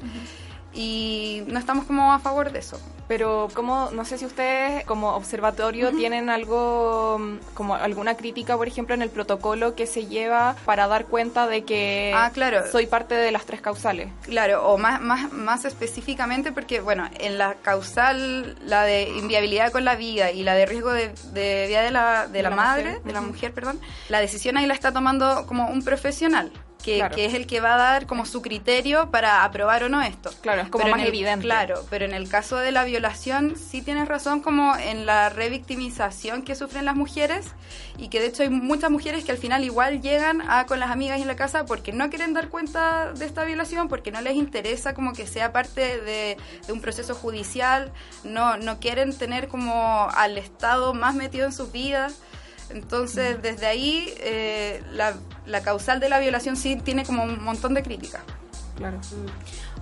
y 0.74 1.44
no 1.48 1.60
estamos 1.60 1.86
como 1.86 2.14
a 2.14 2.20
favor 2.20 2.52
de 2.52 2.60
eso. 2.60 2.80
Pero 3.08 3.48
como 3.56 3.90
no 3.92 4.06
sé 4.06 4.20
si 4.20 4.26
ustedes 4.26 4.86
como 4.86 5.16
observatorio 5.16 5.92
tienen 5.92 6.30
algo 6.30 7.18
mm, 7.20 7.38
como 7.56 7.74
alguna 7.74 8.16
crítica, 8.16 8.56
por 8.56 8.68
ejemplo, 8.68 8.94
en 8.94 9.02
el 9.02 9.10
protocolo 9.10 9.74
que 9.74 9.88
se 9.88 10.06
lleva 10.06 10.56
para 10.66 10.88
dar 10.88 11.06
cuenta 11.08 11.48
de 11.48 11.64
que 11.64 12.14
Ah, 12.16 12.30
claro. 12.32 12.72
soy 12.72 12.86
parte 12.86 13.16
de 13.16 13.32
las 13.32 13.46
tres 13.46 13.62
causales. 13.62 14.10
Claro, 14.22 14.64
o 14.68 14.78
más, 14.78 15.02
más, 15.02 15.34
más 15.34 15.66
específicamente 15.66 16.52
porque, 16.52 16.82
bueno, 16.82 17.10
en 17.20 17.40
la 17.40 17.56
causal, 17.56 18.56
la 18.64 18.84
de 18.84 19.10
inviabilidad 19.18 19.72
con 19.72 19.86
la 19.86 19.96
vida 19.96 20.30
y 20.32 20.44
la 20.44 20.54
de 20.54 20.68
riesgo 20.68 20.92
de, 20.92 21.10
de 21.34 21.66
vida 21.68 21.82
de 21.82 21.90
la, 21.92 22.28
de 22.28 22.44
la 22.44 22.50
la 22.52 22.56
madre, 22.56 22.84
mujer. 22.90 23.04
de 23.04 23.14
la 23.14 23.22
mujer, 23.22 23.54
perdón, 23.54 23.80
la 24.10 24.20
decisión 24.20 24.56
ahí 24.58 24.68
la 24.68 24.76
está 24.76 24.92
tomando 24.92 25.48
como 25.48 25.68
un 25.70 25.84
profesional. 25.84 26.52
Que, 26.84 26.96
Claro. 26.98 27.14
que 27.16 27.26
es 27.26 27.34
el 27.34 27.46
que 27.46 27.60
va 27.60 27.74
a 27.76 27.78
dar 27.78 28.06
como 28.08 28.26
su 28.26 28.42
criterio 28.42 29.12
para 29.12 29.44
aprobar 29.44 29.84
o 29.84 29.90
no 29.90 30.02
esto. 30.02 30.32
Claro, 30.42 30.62
es 30.62 30.70
como 30.70 30.86
Pero 30.86 30.96
más 30.96 31.02
el- 31.04 31.10
evidente. 31.10 31.44
Claro, 31.44 31.86
pero 31.90 32.06
en 32.06 32.14
el 32.14 32.30
caso 32.30 32.56
de 32.56 32.72
la 32.72 32.86
violación 32.86 33.56
sí 33.58 33.82
tienes 33.82 34.08
razón 34.08 34.40
como 34.40 34.76
en 34.78 35.06
la 35.06 35.28
revictimización 35.30 36.42
que 36.42 36.56
sufren 36.56 36.86
las 36.86 36.96
mujeres 36.96 37.48
y 37.98 38.08
que 38.08 38.22
de 38.22 38.28
hecho 38.28 38.44
hay 38.44 38.50
muchas 38.50 38.90
mujeres 38.90 39.26
que 39.26 39.32
al 39.32 39.38
final 39.38 39.64
igual 39.66 40.02
llegan 40.02 40.42
a 40.50 40.66
con 40.66 40.80
las 40.80 40.90
amigas 40.90 41.20
en 41.20 41.28
la 41.28 41.36
casa 41.36 41.66
porque 41.66 41.92
no 41.92 42.10
quieren 42.10 42.34
dar 42.34 42.48
cuenta 42.48 43.12
de 43.12 43.26
esta 43.26 43.44
violación, 43.44 43.90
porque 43.90 44.12
no 44.12 44.22
les 44.22 44.36
interesa 44.36 44.94
como 44.94 45.12
que 45.14 45.28
sea 45.28 45.52
parte 45.52 46.00
de, 46.00 46.38
de 46.66 46.74
un 46.74 46.80
proceso 46.80 47.14
judicial, 47.14 47.92
no, 48.24 48.56
no 48.58 48.80
quieren 48.80 49.16
tener 49.18 49.50
como 49.50 50.08
al 50.16 50.38
Estado 50.38 50.94
más 50.94 51.14
metido 51.14 51.46
en 51.46 51.52
sus 51.52 51.72
vidas. 51.74 52.22
Entonces, 52.70 53.42
desde 53.42 53.66
ahí, 53.66 54.14
eh, 54.20 54.84
la, 54.92 55.16
la 55.46 55.62
causal 55.62 56.00
de 56.00 56.10
la 56.10 56.20
violación 56.20 56.56
sí 56.56 56.76
tiene 56.76 57.06
como 57.06 57.24
un 57.24 57.44
montón 57.44 57.74
de 57.74 57.84
críticas. 57.84 58.22
Claro. 58.76 59.00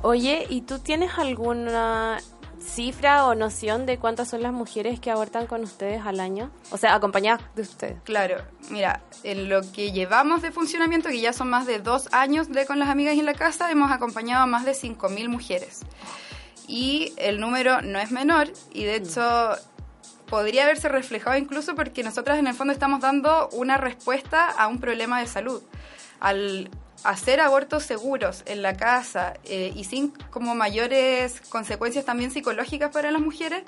Oye, 0.01 0.45
¿y 0.49 0.61
tú 0.61 0.79
tienes 0.79 1.11
alguna 1.17 2.19
cifra 2.59 3.25
o 3.25 3.35
noción 3.35 3.85
de 3.85 3.97
cuántas 3.97 4.29
son 4.29 4.41
las 4.41 4.53
mujeres 4.53 4.99
que 4.99 5.11
abortan 5.11 5.47
con 5.47 5.63
ustedes 5.63 6.05
al 6.05 6.19
año? 6.19 6.51
O 6.71 6.77
sea, 6.77 6.95
acompañadas 6.95 7.41
de 7.55 7.61
ustedes. 7.61 8.01
Claro, 8.03 8.43
mira, 8.69 9.01
en 9.23 9.49
lo 9.49 9.61
que 9.71 9.91
llevamos 9.91 10.41
de 10.41 10.51
funcionamiento, 10.51 11.09
que 11.09 11.21
ya 11.21 11.33
son 11.33 11.49
más 11.49 11.65
de 11.65 11.79
dos 11.79 12.09
años 12.11 12.49
de 12.49 12.65
con 12.65 12.79
las 12.79 12.89
amigas 12.89 13.17
en 13.17 13.25
la 13.25 13.33
casa, 13.33 13.71
hemos 13.71 13.91
acompañado 13.91 14.43
a 14.43 14.47
más 14.47 14.65
de 14.65 14.71
5.000 14.71 15.29
mujeres. 15.29 15.81
Y 16.67 17.13
el 17.17 17.39
número 17.39 17.81
no 17.81 17.99
es 17.99 18.11
menor 18.11 18.51
y 18.73 18.83
de 18.83 18.95
hecho 18.95 19.55
podría 20.29 20.63
haberse 20.63 20.89
reflejado 20.89 21.37
incluso 21.37 21.75
porque 21.75 22.03
nosotras 22.03 22.39
en 22.39 22.47
el 22.47 22.53
fondo 22.53 22.73
estamos 22.73 23.01
dando 23.01 23.49
una 23.51 23.77
respuesta 23.77 24.49
a 24.49 24.67
un 24.67 24.79
problema 24.79 25.19
de 25.19 25.27
salud. 25.27 25.61
Al 26.19 26.69
hacer 27.03 27.39
abortos 27.39 27.83
seguros 27.83 28.43
en 28.45 28.61
la 28.61 28.75
casa 28.75 29.33
eh, 29.43 29.71
y 29.75 29.83
sin 29.83 30.09
como 30.31 30.55
mayores 30.55 31.41
consecuencias 31.49 32.05
también 32.05 32.31
psicológicas 32.31 32.91
para 32.91 33.11
las 33.11 33.21
mujeres, 33.21 33.63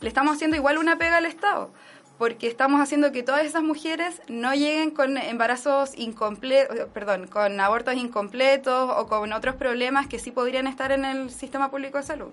le 0.00 0.08
estamos 0.08 0.36
haciendo 0.36 0.56
igual 0.56 0.78
una 0.78 0.98
pega 0.98 1.16
al 1.16 1.26
Estado 1.26 1.70
porque 2.18 2.46
estamos 2.46 2.80
haciendo 2.80 3.10
que 3.10 3.24
todas 3.24 3.44
esas 3.44 3.64
mujeres 3.64 4.22
no 4.28 4.54
lleguen 4.54 4.92
con 4.92 5.18
embarazos 5.18 5.90
incompletos, 5.96 6.86
perdón, 6.94 7.26
con 7.26 7.58
abortos 7.58 7.94
incompletos 7.94 8.92
o 8.96 9.08
con 9.08 9.32
otros 9.32 9.56
problemas 9.56 10.06
que 10.06 10.20
sí 10.20 10.30
podrían 10.30 10.68
estar 10.68 10.92
en 10.92 11.04
el 11.04 11.30
sistema 11.30 11.70
público 11.70 11.98
de 11.98 12.04
salud. 12.04 12.32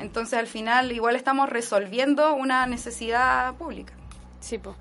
Entonces, 0.00 0.38
al 0.38 0.46
final, 0.46 0.92
igual 0.92 1.16
estamos 1.16 1.48
resolviendo 1.48 2.34
una 2.34 2.66
necesidad 2.66 3.54
pública. 3.54 3.92
Sí, 4.40 4.58
po. 4.58 4.74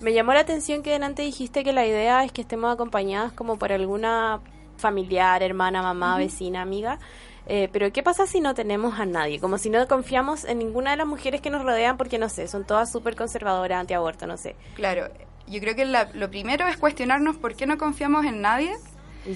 Me 0.00 0.12
llamó 0.12 0.32
la 0.34 0.40
atención 0.40 0.82
que 0.82 0.90
delante 0.90 1.22
dijiste 1.22 1.64
que 1.64 1.72
la 1.72 1.86
idea 1.86 2.24
es 2.24 2.32
que 2.32 2.42
estemos 2.42 2.72
acompañadas 2.72 3.32
como 3.32 3.58
por 3.58 3.72
alguna 3.72 4.40
familiar, 4.76 5.42
hermana, 5.42 5.82
mamá, 5.82 6.18
vecina, 6.18 6.62
amiga. 6.62 6.98
Eh, 7.46 7.68
pero 7.72 7.92
¿qué 7.92 8.02
pasa 8.02 8.26
si 8.26 8.40
no 8.40 8.54
tenemos 8.54 8.98
a 8.98 9.04
nadie? 9.06 9.38
Como 9.38 9.58
si 9.58 9.70
no 9.70 9.86
confiamos 9.86 10.44
en 10.44 10.58
ninguna 10.58 10.90
de 10.92 10.96
las 10.96 11.06
mujeres 11.06 11.40
que 11.40 11.50
nos 11.50 11.62
rodean 11.62 11.96
porque, 11.96 12.18
no 12.18 12.28
sé, 12.28 12.48
son 12.48 12.64
todas 12.64 12.90
súper 12.90 13.16
conservadoras, 13.16 13.80
antiaborto, 13.80 14.26
no 14.26 14.36
sé. 14.36 14.56
Claro, 14.74 15.08
yo 15.46 15.60
creo 15.60 15.74
que 15.76 15.84
la- 15.84 16.10
lo 16.14 16.30
primero 16.30 16.66
es 16.66 16.76
cuestionarnos 16.76 17.36
por 17.36 17.54
qué 17.54 17.66
no 17.66 17.76
confiamos 17.78 18.24
en 18.24 18.40
nadie 18.40 18.72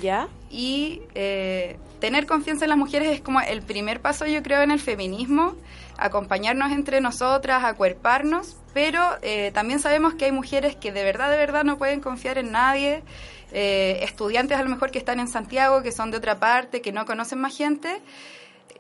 ¿Ya? 0.01 0.27
y 0.51 1.03
eh, 1.15 1.77
tener 2.01 2.27
confianza 2.27 2.65
en 2.65 2.71
las 2.71 2.79
mujeres 2.79 3.11
es 3.11 3.21
como 3.21 3.41
el 3.41 3.63
primer 3.63 4.01
paso, 4.01 4.27
yo 4.27 4.43
creo, 4.43 4.63
en 4.63 4.71
el 4.71 4.81
feminismo, 4.81 5.55
acompañarnos 5.97 6.73
entre 6.73 7.01
nosotras, 7.01 7.65
acuerparnos, 7.65 8.57
pero 8.73 9.01
eh, 9.23 9.51
también 9.53 9.81
sabemos 9.81 10.15
que 10.15 10.27
hay 10.27 10.33
mujeres 10.33 10.77
que 10.77 10.93
de 10.93 11.03
verdad, 11.05 11.31
de 11.31 11.37
verdad 11.37 11.65
no 11.65 11.79
pueden 11.79 12.01
confiar 12.01 12.39
en 12.39 12.53
nadie, 12.53 13.03
eh, 13.53 14.01
estudiantes 14.03 14.59
a 14.59 14.63
lo 14.63 14.69
mejor 14.69 14.91
que 14.91 14.99
están 14.99 15.21
en 15.21 15.29
Santiago, 15.29 15.83
que 15.83 15.93
son 15.93 16.11
de 16.11 16.19
otra 16.19 16.39
parte, 16.39 16.81
que 16.81 16.93
no 16.93 17.07
conocen 17.07 17.41
más 17.41 17.57
gente, 17.57 18.01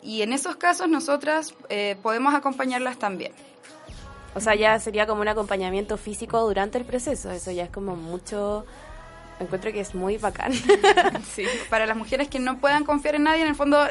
y 0.03 0.23
en 0.23 0.33
esos 0.33 0.57
casos 0.57 0.89
nosotras 0.89 1.55
eh, 1.69 1.97
podemos 2.03 2.35
acompañarlas 2.35 2.99
también. 2.99 3.33
O 4.35 4.41
sea, 4.41 4.55
ya 4.55 4.79
sería 4.79 5.07
como 5.07 5.23
un 5.23 5.29
acompañamiento 5.29 5.97
físico 5.97 6.41
durante 6.47 6.79
el 6.79 6.85
proceso. 6.85 7.31
Eso 7.31 7.51
ya 7.51 7.64
es 7.64 7.71
como 7.71 7.97
mucho... 7.97 8.64
Encuentro 9.41 9.72
que 9.72 9.80
es 9.80 9.95
muy 9.95 10.16
bacán. 10.18 10.53
Sí, 11.34 11.45
para 11.70 11.86
las 11.86 11.97
mujeres 11.97 12.28
que 12.28 12.39
no 12.39 12.59
puedan 12.59 12.84
confiar 12.84 13.14
en 13.14 13.24
nadie, 13.24 13.43
en 13.43 13.49
el 13.49 13.55
fondo, 13.55 13.86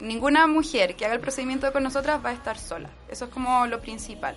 ninguna 0.00 0.46
mujer 0.46 0.96
que 0.96 1.04
haga 1.04 1.14
el 1.14 1.20
procedimiento 1.20 1.72
con 1.72 1.82
nosotras 1.82 2.24
va 2.24 2.30
a 2.30 2.32
estar 2.32 2.58
sola. 2.58 2.90
Eso 3.08 3.26
es 3.26 3.30
como 3.30 3.66
lo 3.66 3.80
principal. 3.80 4.36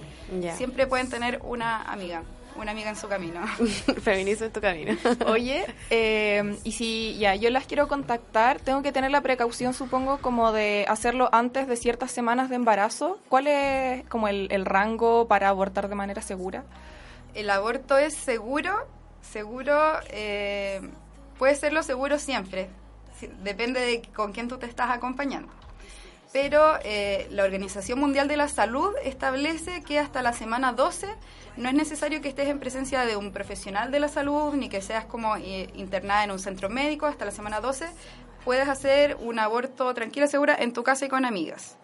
Siempre 0.55 0.87
pueden 0.87 1.09
tener 1.09 1.39
una 1.43 1.81
amiga, 1.83 2.23
una 2.55 2.71
amiga 2.71 2.89
en 2.89 2.95
su 2.95 3.07
camino. 3.07 3.45
Feminismo 4.01 4.45
en 4.45 4.53
tu 4.53 4.61
camino. 4.61 4.97
Oye, 5.27 5.65
eh, 5.89 6.57
y 6.63 6.71
si 6.71 7.17
ya 7.17 7.35
yo 7.35 7.49
las 7.49 7.65
quiero 7.65 7.87
contactar, 7.87 8.59
tengo 8.59 8.81
que 8.81 8.91
tener 8.91 9.11
la 9.11 9.21
precaución, 9.21 9.73
supongo, 9.73 10.17
como 10.19 10.51
de 10.51 10.85
hacerlo 10.87 11.29
antes 11.31 11.67
de 11.67 11.75
ciertas 11.75 12.11
semanas 12.11 12.49
de 12.49 12.55
embarazo. 12.55 13.19
¿Cuál 13.29 13.47
es 13.47 14.05
como 14.07 14.27
el, 14.27 14.47
el 14.51 14.65
rango 14.65 15.27
para 15.27 15.49
abortar 15.49 15.89
de 15.89 15.95
manera 15.95 16.21
segura? 16.21 16.63
El 17.33 17.49
aborto 17.49 17.97
es 17.97 18.13
seguro, 18.13 18.87
seguro, 19.21 19.75
eh, 20.09 20.81
puede 21.37 21.55
serlo 21.55 21.83
seguro 21.83 22.19
siempre. 22.19 22.69
Depende 23.43 23.79
de 23.79 24.01
con 24.13 24.33
quién 24.33 24.47
tú 24.47 24.57
te 24.57 24.65
estás 24.65 24.89
acompañando. 24.89 25.51
Pero 26.33 26.77
eh, 26.83 27.27
la 27.29 27.43
Organización 27.43 27.99
Mundial 27.99 28.27
de 28.27 28.37
la 28.37 28.47
Salud 28.47 28.93
establece 29.03 29.83
que 29.83 29.99
hasta 29.99 30.21
la 30.21 30.31
semana 30.31 30.71
12 30.71 31.07
no 31.57 31.67
es 31.67 31.75
necesario 31.75 32.21
que 32.21 32.29
estés 32.29 32.47
en 32.47 32.59
presencia 32.59 33.05
de 33.05 33.17
un 33.17 33.33
profesional 33.33 33.91
de 33.91 33.99
la 33.99 34.07
salud 34.07 34.53
ni 34.53 34.69
que 34.69 34.81
seas 34.81 35.03
como 35.03 35.35
eh, 35.35 35.69
internada 35.75 36.23
en 36.23 36.31
un 36.31 36.39
centro 36.39 36.69
médico. 36.69 37.05
Hasta 37.05 37.25
la 37.25 37.31
semana 37.31 37.59
12 37.59 37.85
puedes 38.45 38.69
hacer 38.69 39.17
un 39.19 39.39
aborto 39.39 39.93
tranquila, 39.93 40.27
segura 40.27 40.55
en 40.57 40.71
tu 40.71 40.83
casa 40.83 41.05
y 41.05 41.09
con 41.09 41.25
amigas. 41.25 41.77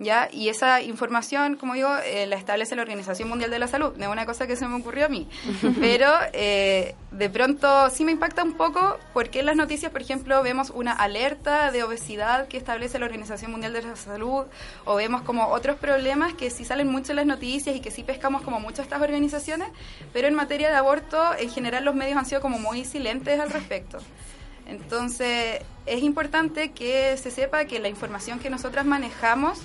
¿Ya? 0.00 0.28
Y 0.32 0.48
esa 0.48 0.80
información, 0.80 1.56
como 1.56 1.74
digo, 1.74 1.90
eh, 2.04 2.26
la 2.26 2.36
establece 2.36 2.74
la 2.74 2.82
Organización 2.82 3.28
Mundial 3.28 3.50
de 3.50 3.58
la 3.58 3.68
Salud. 3.68 3.92
No 3.96 4.06
es 4.06 4.10
una 4.10 4.26
cosa 4.26 4.46
que 4.46 4.56
se 4.56 4.66
me 4.66 4.74
ocurrió 4.74 5.06
a 5.06 5.08
mí. 5.08 5.28
Pero 5.80 6.10
eh, 6.32 6.96
de 7.12 7.30
pronto 7.30 7.90
sí 7.90 8.04
me 8.04 8.12
impacta 8.12 8.42
un 8.42 8.54
poco 8.54 8.98
porque 9.12 9.40
en 9.40 9.46
las 9.46 9.56
noticias, 9.56 9.92
por 9.92 10.00
ejemplo, 10.00 10.42
vemos 10.42 10.70
una 10.70 10.92
alerta 10.92 11.70
de 11.70 11.84
obesidad 11.84 12.48
que 12.48 12.56
establece 12.56 12.98
la 12.98 13.04
Organización 13.04 13.52
Mundial 13.52 13.74
de 13.74 13.82
la 13.82 13.94
Salud 13.94 14.46
o 14.86 14.94
vemos 14.96 15.22
como 15.22 15.48
otros 15.48 15.76
problemas 15.76 16.32
que 16.32 16.50
sí 16.50 16.64
salen 16.64 16.88
mucho 16.88 17.12
en 17.12 17.16
las 17.16 17.26
noticias 17.26 17.76
y 17.76 17.80
que 17.80 17.90
sí 17.90 18.02
pescamos 18.02 18.42
como 18.42 18.58
mucho 18.58 18.80
estas 18.80 19.02
organizaciones, 19.02 19.68
pero 20.12 20.28
en 20.28 20.34
materia 20.34 20.70
de 20.70 20.76
aborto, 20.76 21.20
en 21.38 21.50
general 21.50 21.84
los 21.84 21.94
medios 21.94 22.16
han 22.16 22.24
sido 22.24 22.40
como 22.40 22.58
muy 22.58 22.84
silentes 22.84 23.38
al 23.38 23.50
respecto. 23.50 23.98
Entonces, 24.66 25.60
es 25.84 26.02
importante 26.02 26.70
que 26.70 27.16
se 27.16 27.32
sepa 27.32 27.64
que 27.64 27.80
la 27.80 27.88
información 27.88 28.38
que 28.38 28.50
nosotras 28.50 28.86
manejamos 28.86 29.58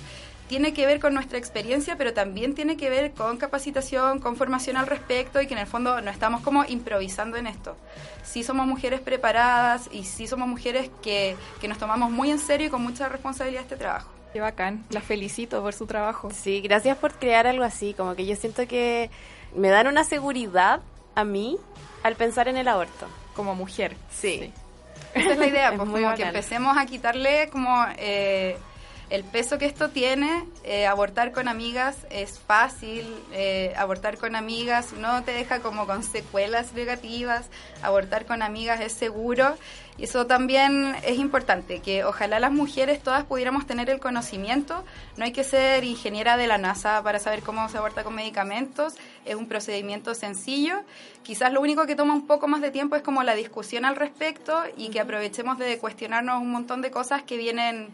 tiene 0.48 0.72
que 0.72 0.86
ver 0.86 1.00
con 1.00 1.14
nuestra 1.14 1.38
experiencia, 1.38 1.96
pero 1.96 2.12
también 2.14 2.54
tiene 2.54 2.76
que 2.76 2.90
ver 2.90 3.12
con 3.12 3.36
capacitación, 3.36 4.20
con 4.20 4.36
formación 4.36 4.76
al 4.76 4.86
respecto 4.86 5.40
y 5.40 5.46
que 5.46 5.54
en 5.54 5.60
el 5.60 5.66
fondo 5.66 6.00
no 6.00 6.10
estamos 6.10 6.40
como 6.42 6.64
improvisando 6.64 7.36
en 7.36 7.46
esto. 7.46 7.76
Sí 8.22 8.42
somos 8.42 8.66
mujeres 8.66 9.00
preparadas 9.00 9.88
y 9.92 10.04
sí 10.04 10.26
somos 10.26 10.48
mujeres 10.48 10.90
que, 11.02 11.36
que 11.60 11.68
nos 11.68 11.78
tomamos 11.78 12.10
muy 12.10 12.30
en 12.30 12.38
serio 12.38 12.68
y 12.68 12.70
con 12.70 12.82
mucha 12.82 13.08
responsabilidad 13.08 13.62
este 13.62 13.76
trabajo. 13.76 14.10
Qué 14.32 14.40
bacán. 14.40 14.84
Las 14.90 15.04
felicito 15.04 15.62
por 15.62 15.72
su 15.72 15.86
trabajo. 15.86 16.30
Sí, 16.30 16.60
gracias 16.60 16.98
por 16.98 17.14
crear 17.14 17.46
algo 17.46 17.64
así. 17.64 17.94
Como 17.94 18.14
que 18.14 18.26
yo 18.26 18.36
siento 18.36 18.66
que 18.66 19.10
me 19.54 19.68
dan 19.68 19.86
una 19.86 20.04
seguridad 20.04 20.80
a 21.14 21.24
mí 21.24 21.56
al 22.02 22.16
pensar 22.16 22.46
en 22.48 22.56
el 22.56 22.68
aborto. 22.68 23.06
Como 23.34 23.54
mujer. 23.54 23.96
Sí. 24.10 24.52
Esa 25.14 25.32
es 25.32 25.38
la 25.38 25.46
idea, 25.46 25.68
Es 25.72 25.78
pues 25.78 25.88
como 25.88 26.14
que 26.14 26.22
empecemos 26.22 26.76
a 26.76 26.84
quitarle 26.84 27.48
como 27.50 27.86
eh, 27.96 28.58
el 29.10 29.24
peso 29.24 29.58
que 29.58 29.66
esto 29.66 29.90
tiene. 29.90 30.44
Eh, 30.64 30.86
abortar 30.86 31.32
con 31.32 31.48
amigas 31.48 31.96
es 32.10 32.38
fácil, 32.38 33.06
eh, 33.32 33.72
abortar 33.76 34.18
con 34.18 34.34
amigas 34.34 34.92
no 34.94 35.22
te 35.22 35.32
deja 35.32 35.60
como 35.60 35.86
con 35.86 36.02
secuelas 36.02 36.72
negativas, 36.72 37.48
abortar 37.82 38.26
con 38.26 38.42
amigas 38.42 38.80
es 38.80 38.92
seguro. 38.92 39.56
Y 39.98 40.04
eso 40.04 40.26
también 40.26 40.94
es 41.04 41.18
importante, 41.18 41.80
que 41.80 42.04
ojalá 42.04 42.38
las 42.38 42.52
mujeres 42.52 43.02
todas 43.02 43.24
pudiéramos 43.24 43.66
tener 43.66 43.88
el 43.88 43.98
conocimiento. 43.98 44.84
No 45.16 45.24
hay 45.24 45.32
que 45.32 45.42
ser 45.42 45.84
ingeniera 45.84 46.36
de 46.36 46.46
la 46.46 46.58
NASA 46.58 47.02
para 47.02 47.18
saber 47.18 47.42
cómo 47.42 47.66
se 47.70 47.78
aborta 47.78 48.04
con 48.04 48.14
medicamentos. 48.14 48.94
Es 49.24 49.36
un 49.36 49.48
procedimiento 49.48 50.14
sencillo. 50.14 50.82
Quizás 51.22 51.50
lo 51.50 51.62
único 51.62 51.86
que 51.86 51.96
toma 51.96 52.12
un 52.12 52.26
poco 52.26 52.46
más 52.46 52.60
de 52.60 52.70
tiempo 52.70 52.94
es 52.94 53.02
como 53.02 53.22
la 53.22 53.34
discusión 53.34 53.86
al 53.86 53.96
respecto 53.96 54.62
y 54.76 54.90
que 54.90 55.00
aprovechemos 55.00 55.56
de 55.58 55.78
cuestionarnos 55.78 56.42
un 56.42 56.52
montón 56.52 56.82
de 56.82 56.90
cosas 56.90 57.22
que 57.22 57.38
vienen 57.38 57.88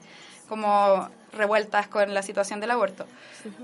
como 0.48 1.08
revueltas 1.32 1.88
con 1.88 2.12
la 2.14 2.22
situación 2.22 2.60
del 2.60 2.70
aborto. 2.70 3.06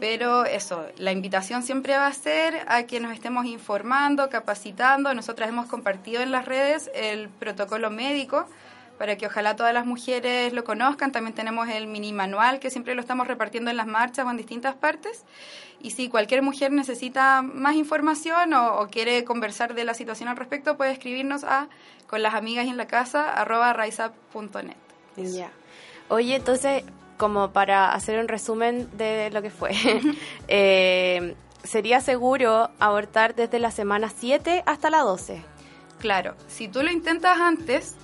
Pero 0.00 0.44
eso, 0.44 0.86
la 0.96 1.12
invitación 1.12 1.62
siempre 1.62 1.96
va 1.96 2.06
a 2.06 2.12
ser 2.12 2.64
a 2.66 2.84
que 2.84 3.00
nos 3.00 3.12
estemos 3.12 3.46
informando, 3.46 4.28
capacitando. 4.28 5.12
Nosotras 5.14 5.50
hemos 5.50 5.66
compartido 5.66 6.22
en 6.22 6.32
las 6.32 6.46
redes 6.46 6.90
el 6.94 7.28
protocolo 7.28 7.90
médico 7.90 8.46
para 8.98 9.16
que 9.16 9.26
ojalá 9.26 9.54
todas 9.54 9.72
las 9.72 9.86
mujeres 9.86 10.52
lo 10.52 10.64
conozcan. 10.64 11.12
También 11.12 11.34
tenemos 11.34 11.68
el 11.68 11.86
mini 11.86 12.12
manual 12.12 12.58
que 12.58 12.70
siempre 12.70 12.94
lo 12.94 13.00
estamos 13.00 13.28
repartiendo 13.28 13.70
en 13.70 13.76
las 13.76 13.86
marchas 13.86 14.26
o 14.26 14.30
en 14.30 14.36
distintas 14.36 14.74
partes. 14.74 15.24
Y 15.80 15.92
si 15.92 16.08
cualquier 16.08 16.42
mujer 16.42 16.72
necesita 16.72 17.42
más 17.42 17.76
información 17.76 18.52
o, 18.54 18.78
o 18.78 18.88
quiere 18.88 19.24
conversar 19.24 19.74
de 19.74 19.84
la 19.84 19.94
situación 19.94 20.28
al 20.28 20.36
respecto, 20.36 20.76
puede 20.76 20.90
escribirnos 20.90 21.44
a 21.44 21.68
con 22.08 22.22
las 22.22 22.34
amigas 22.34 22.66
en 22.66 22.76
la 22.76 22.86
casa 22.86 23.30
arroba 23.32 23.72
riseup.net. 23.74 24.76
Ya. 25.16 25.50
Oye, 26.08 26.36
entonces, 26.36 26.84
como 27.16 27.50
para 27.52 27.92
hacer 27.92 28.18
un 28.20 28.28
resumen 28.28 28.88
de 28.96 29.30
lo 29.30 29.42
que 29.42 29.50
fue, 29.50 29.72
eh, 30.48 31.34
¿sería 31.64 32.00
seguro 32.00 32.70
abortar 32.78 33.34
desde 33.34 33.58
la 33.58 33.70
semana 33.70 34.10
7 34.16 34.62
hasta 34.66 34.90
la 34.90 35.00
12? 35.00 35.42
Claro, 35.98 36.34
si 36.46 36.68
tú 36.68 36.82
lo 36.82 36.90
intentas 36.90 37.38
antes, 37.40 37.94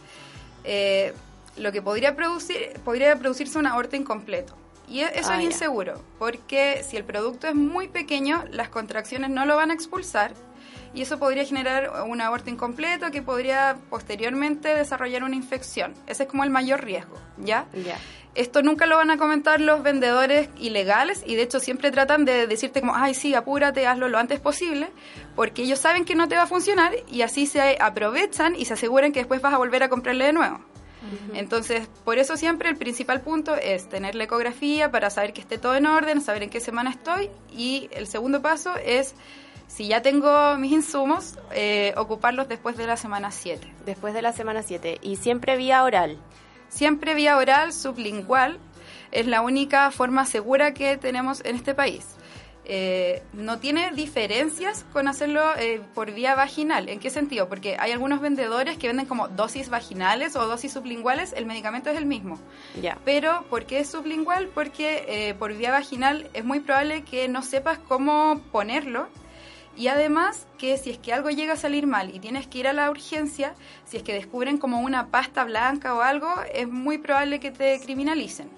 eh, 0.65 1.15
lo 1.57 1.71
que 1.73 1.81
podría 1.81 2.17
producir 2.17 2.73
podría 2.85 3.17
producirse 3.17 3.59
un 3.59 3.67
aborto 3.67 3.97
incompleto. 3.97 4.55
Y 4.89 5.01
e- 5.01 5.19
eso 5.19 5.31
Ah, 5.33 5.39
es 5.39 5.45
inseguro, 5.45 5.95
porque 6.19 6.83
si 6.87 6.97
el 6.99 7.05
producto 7.05 7.47
es 7.47 7.55
muy 7.55 7.89
pequeño, 7.89 8.45
las 8.51 8.69
contracciones 8.69 9.31
no 9.31 9.47
lo 9.47 9.57
van 9.57 9.71
a 9.71 9.75
expulsar 9.75 10.33
y 10.95 11.03
eso 11.03 11.19
podría 11.19 11.45
generar 11.45 12.05
un 12.07 12.21
aborto 12.21 12.51
incompleto 12.51 13.11
que 13.11 13.23
podría 13.23 13.77
posteriormente 13.91 14.75
desarrollar 14.75 15.25
una 15.25 15.37
infección. 15.37 15.95
Ese 16.07 16.25
es 16.25 16.29
como 16.29 16.45
el 16.45 16.51
mayor 16.51 16.85
riesgo, 16.85 17.17
¿ya? 17.39 17.67
Esto 18.35 18.63
nunca 18.63 18.87
lo 18.87 18.97
van 18.97 19.11
a 19.11 19.17
comentar 19.17 19.61
los 19.61 19.83
vendedores 19.83 20.49
ilegales 20.59 21.23
y 21.25 21.37
de 21.37 21.43
hecho 21.43 21.61
siempre 21.61 21.93
tratan 21.93 22.25
de 22.25 22.47
decirte 22.47 22.81
como, 22.81 22.95
ay 22.97 23.15
sí, 23.15 23.35
apúrate, 23.35 23.87
hazlo 23.87 24.09
lo 24.09 24.19
antes 24.19 24.41
posible, 24.41 24.89
porque 25.37 25.63
ellos 25.63 25.79
saben 25.79 26.05
que 26.05 26.17
no 26.17 26.27
te 26.27 26.37
va 26.37 26.43
a 26.43 26.47
funcionar 26.47 26.93
y 27.09 27.23
así 27.23 27.47
se 27.47 27.77
aprovechan 27.81 28.57
y 28.57 28.65
se 28.65 28.75
aseguran 28.75 29.13
que 29.13 29.21
después 29.21 29.41
vas 29.41 29.55
a 29.55 29.59
volver 29.59 29.85
a 29.85 29.89
comprarle 29.89 30.27
de 30.27 30.33
nuevo. 30.33 30.61
Entonces, 31.35 31.87
por 32.05 32.19
eso 32.19 32.37
siempre 32.37 32.69
el 32.69 32.77
principal 32.77 33.21
punto 33.21 33.55
es 33.55 33.89
tener 33.89 34.15
la 34.15 34.25
ecografía 34.25 34.91
para 34.91 35.11
saber 35.11 35.33
que 35.33 35.43
esté 35.43 35.59
todo 35.59 35.75
en 35.75 35.87
orden, 35.87 36.21
saber 36.21 36.45
en 36.45 36.51
qué 36.51 36.61
semana 36.61 36.91
estoy 36.91 37.31
y 37.53 37.89
el 37.93 38.07
segundo 38.07 38.41
paso 38.41 38.75
es, 38.85 39.15
si 39.67 39.89
ya 39.89 40.03
tengo 40.03 40.57
mis 40.57 40.73
insumos, 40.73 41.39
eh, 41.53 41.95
ocuparlos 41.97 42.49
después 42.49 42.77
de 42.77 42.87
la 42.87 42.97
semana 42.97 43.31
7. 43.31 43.73
Después 43.85 44.15
de 44.15 44.23
la 44.23 44.33
semana 44.33 44.63
7. 44.63 44.99
Y 45.03 45.17
siempre 45.17 45.57
vía 45.57 45.83
oral. 45.83 46.19
Siempre 46.69 47.15
vía 47.15 47.37
oral, 47.37 47.73
sublingual, 47.73 48.59
es 49.13 49.27
la 49.27 49.43
única 49.43 49.91
forma 49.91 50.27
segura 50.27 50.75
que 50.75 50.97
tenemos 50.97 51.45
en 51.45 51.57
este 51.57 51.75
país. 51.75 52.17
Eh, 52.67 53.23
no 53.35 53.59
tiene 53.59 53.91
diferencias 53.93 54.87
con 54.93 55.07
hacerlo 55.07 55.43
eh, 55.59 55.83
por 55.95 56.13
vía 56.13 56.35
vaginal. 56.35 56.89
¿En 56.89 56.99
qué 56.99 57.11
sentido? 57.11 57.49
Porque 57.49 57.77
hay 57.79 57.93
algunos 57.93 58.21
vendedores 58.21 58.79
que 58.79 58.87
venden 58.87 59.05
como 59.05 59.29
dosis 59.29 59.69
vaginales 59.69 60.35
o 60.35 60.47
dosis 60.47 60.73
sublinguales, 60.73 61.35
el 61.35 61.45
medicamento 61.45 61.91
es 61.91 61.99
el 61.99 62.07
mismo. 62.07 62.39
Ya. 62.81 62.99
Pero, 63.05 63.45
¿por 63.51 63.67
qué 63.67 63.81
es 63.81 63.91
sublingual? 63.91 64.49
Porque 64.49 65.05
eh, 65.09 65.35
por 65.35 65.55
vía 65.55 65.73
vaginal 65.73 66.31
es 66.33 66.45
muy 66.45 66.61
probable 66.61 67.03
que 67.03 67.29
no 67.29 67.43
sepas 67.43 67.79
cómo 67.79 68.41
ponerlo. 68.51 69.09
Y 69.77 69.89
además 69.89 70.47
que 70.59 70.79
si 70.79 70.91
es 70.91 70.99
que 70.99 71.13
algo 71.13 71.31
llega 71.31 71.55
a 71.55 71.57
salir 71.57 71.87
mal 71.87 72.15
y 72.15 72.21
tienes 72.21 72.47
que 72.47 72.59
ir 72.59 72.69
a 72.69 72.73
la 72.73 72.91
urgencia, 72.91 73.55
si 73.85 73.97
es 73.97 74.03
que 74.03 74.15
descubren 74.15 74.59
como 74.59 74.81
una 74.81 75.09
pasta 75.09 75.45
blanca 75.45 75.95
o 75.95 76.01
algo, 76.01 76.33
es 76.53 76.69
muy 76.69 76.99
probable 76.99 77.41
que 77.41 77.51
te 77.51 77.81
criminalicen. 77.81 78.49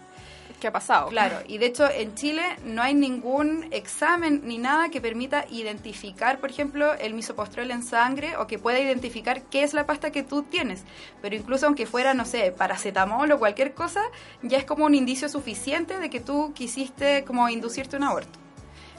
¿Qué 0.61 0.69
ha 0.69 0.73
pasado? 0.73 1.09
Claro, 1.09 1.37
y 1.47 1.59
de 1.59 1.67
hecho 1.67 1.89
en 1.91 2.15
Chile 2.15 2.43
no 2.65 2.81
hay 2.81 2.95
ningún 2.95 3.69
examen 3.73 4.41
ni 4.45 4.57
nada 4.57 4.89
que 4.89 5.03
permita 5.03 5.45
identificar, 5.51 6.39
por 6.41 6.49
ejemplo, 6.49 6.95
el 6.95 7.13
misopostrol 7.13 7.71
en 7.71 7.83
sangre 7.83 8.39
o 8.39 8.47
que 8.47 8.59
pueda 8.59 8.81
identificar 8.81 9.43
qué 9.43 9.65
es 9.65 9.75
la 9.75 9.85
pasta 9.85 10.13
que 10.13 10.23
tú 10.23 10.45
tienes. 10.45 10.85
Pero 11.21 11.37
incluso 11.37 11.67
aunque 11.67 11.85
fuera, 11.85 12.15
no 12.15 12.25
sé, 12.25 12.53
paracetamol 12.53 13.31
o 13.33 13.39
cualquier 13.39 13.75
cosa, 13.75 14.01
ya 14.43 14.57
es 14.57 14.65
como 14.65 14.87
un 14.87 14.95
indicio 14.95 15.29
suficiente 15.29 15.99
de 15.99 16.09
que 16.09 16.21
tú 16.21 16.53
quisiste 16.55 17.25
como 17.25 17.49
inducirte 17.51 17.99
un 17.99 18.05
aborto. 18.05 18.46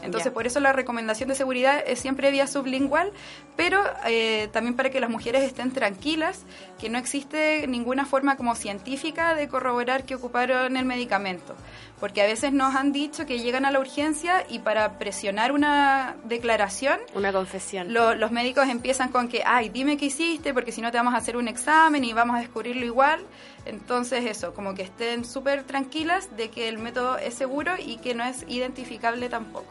Entonces, 0.04 0.32
por 0.32 0.46
eso 0.48 0.60
la 0.60 0.74
recomendación 0.74 1.28
de 1.28 1.36
seguridad 1.36 1.84
es 1.86 2.00
siempre 2.00 2.30
vía 2.32 2.48
sublingual, 2.48 3.12
pero 3.56 3.82
eh, 4.06 4.48
también 4.54 4.76
para 4.76 4.90
que 4.92 5.00
las 5.00 5.10
mujeres 5.10 5.44
estén 5.44 5.72
tranquilas, 5.72 6.44
que 6.80 6.88
no 6.90 6.98
existe 7.00 7.66
ninguna 7.68 8.06
forma 8.06 8.38
como 8.38 8.54
científica 8.56 9.34
de 9.34 9.48
corroborar 9.48 10.06
que 10.06 10.16
ocuparon 10.16 10.78
el 10.78 10.86
medicamento. 10.86 11.56
Porque 12.00 12.22
a 12.22 12.26
veces 12.28 12.54
nos 12.54 12.76
han 12.76 12.92
dicho 12.92 13.26
que 13.26 13.40
llegan 13.40 13.66
a 13.66 13.72
la 13.72 13.80
urgencia 13.80 14.46
y 14.48 14.60
para 14.60 15.00
presionar 15.00 15.52
una 15.52 16.16
declaración, 16.26 17.00
Una 17.16 17.34
confesión. 17.34 17.92
lo- 17.92 18.14
los 18.14 18.32
médicos 18.32 18.70
empiezan 18.70 19.10
con 19.10 19.28
que, 19.28 19.42
ay, 19.44 19.70
dime 19.70 19.98
qué 19.98 20.06
hiciste, 20.06 20.54
porque 20.54 20.72
si 20.72 20.82
no 20.82 20.92
te 20.92 20.98
vamos 20.98 21.16
a 21.16 21.18
hacer 21.18 21.36
un 21.38 21.48
examen 21.48 22.04
y 22.04 22.14
vamos 22.14 22.36
a 22.38 22.40
descubrirlo 22.40 22.86
igual. 22.86 23.20
Entonces 23.66 24.26
eso, 24.26 24.54
como 24.54 24.76
que 24.76 24.84
estén 24.84 25.26
súper 25.26 25.64
tranquilas 25.64 26.38
de 26.38 26.50
que 26.52 26.70
el 26.70 26.78
método 26.78 27.18
es 27.18 27.34
seguro 27.34 27.74
y 27.84 27.98
que 27.98 28.14
no 28.14 28.24
es 28.24 28.46
identificable 28.48 29.28
tampoco. 29.28 29.66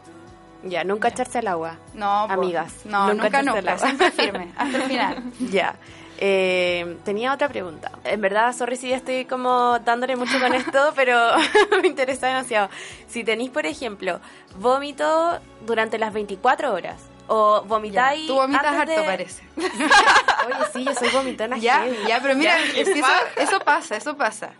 Ya, 0.68 0.84
nunca 0.84 1.08
echarse 1.08 1.38
al 1.38 1.48
agua. 1.48 1.78
No. 1.94 2.22
Amigas, 2.24 2.72
No, 2.84 3.12
nunca 3.14 3.42
nunca, 3.42 3.60
nunca. 3.60 3.78
Siempre 3.78 4.10
firme, 4.10 4.48
hasta 4.56 4.76
el 4.78 4.82
final. 4.84 5.22
Ya. 5.50 5.76
Eh, 6.18 6.96
tenía 7.04 7.32
otra 7.34 7.48
pregunta. 7.48 7.90
En 8.04 8.20
verdad, 8.22 8.54
sorry 8.54 8.76
si 8.76 8.88
ya 8.88 8.96
estoy 8.96 9.26
como 9.26 9.78
dándole 9.80 10.16
mucho 10.16 10.40
con 10.40 10.54
esto, 10.54 10.92
pero 10.96 11.14
me 11.82 11.88
interesa 11.88 12.28
demasiado. 12.28 12.70
Si 13.06 13.22
tenéis, 13.22 13.50
por 13.50 13.66
ejemplo, 13.66 14.20
vómito 14.58 15.38
durante 15.66 15.98
las 15.98 16.12
24 16.14 16.72
horas 16.72 17.02
o 17.28 17.62
vomitáis. 17.66 18.26
Tú 18.26 18.34
vomitas 18.36 18.64
harto, 18.74 18.92
de- 18.92 19.02
parece. 19.02 19.42
Oye, 19.58 20.54
sí, 20.72 20.84
yo 20.84 20.94
soy 20.94 21.08
vomitona. 21.10 21.58
Ya, 21.58 21.82
heavy. 21.82 21.96
ya, 22.08 22.20
pero 22.22 22.34
mira, 22.34 22.56
Ya. 22.58 22.80
es 22.80 22.88
que 22.88 22.98
eso, 23.00 23.08
eso 23.36 23.60
pasa, 23.60 23.96
eso 23.96 24.16
pasa. 24.16 24.50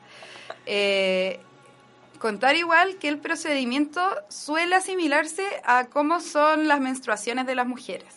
Eh, 0.66 1.40
contar 2.16 2.56
igual 2.56 2.96
que 2.96 3.08
el 3.08 3.18
procedimiento 3.18 4.00
suele 4.28 4.76
asimilarse 4.76 5.44
a 5.64 5.86
cómo 5.86 6.20
son 6.20 6.68
las 6.68 6.80
menstruaciones 6.80 7.46
de 7.46 7.54
las 7.54 7.66
mujeres. 7.66 8.08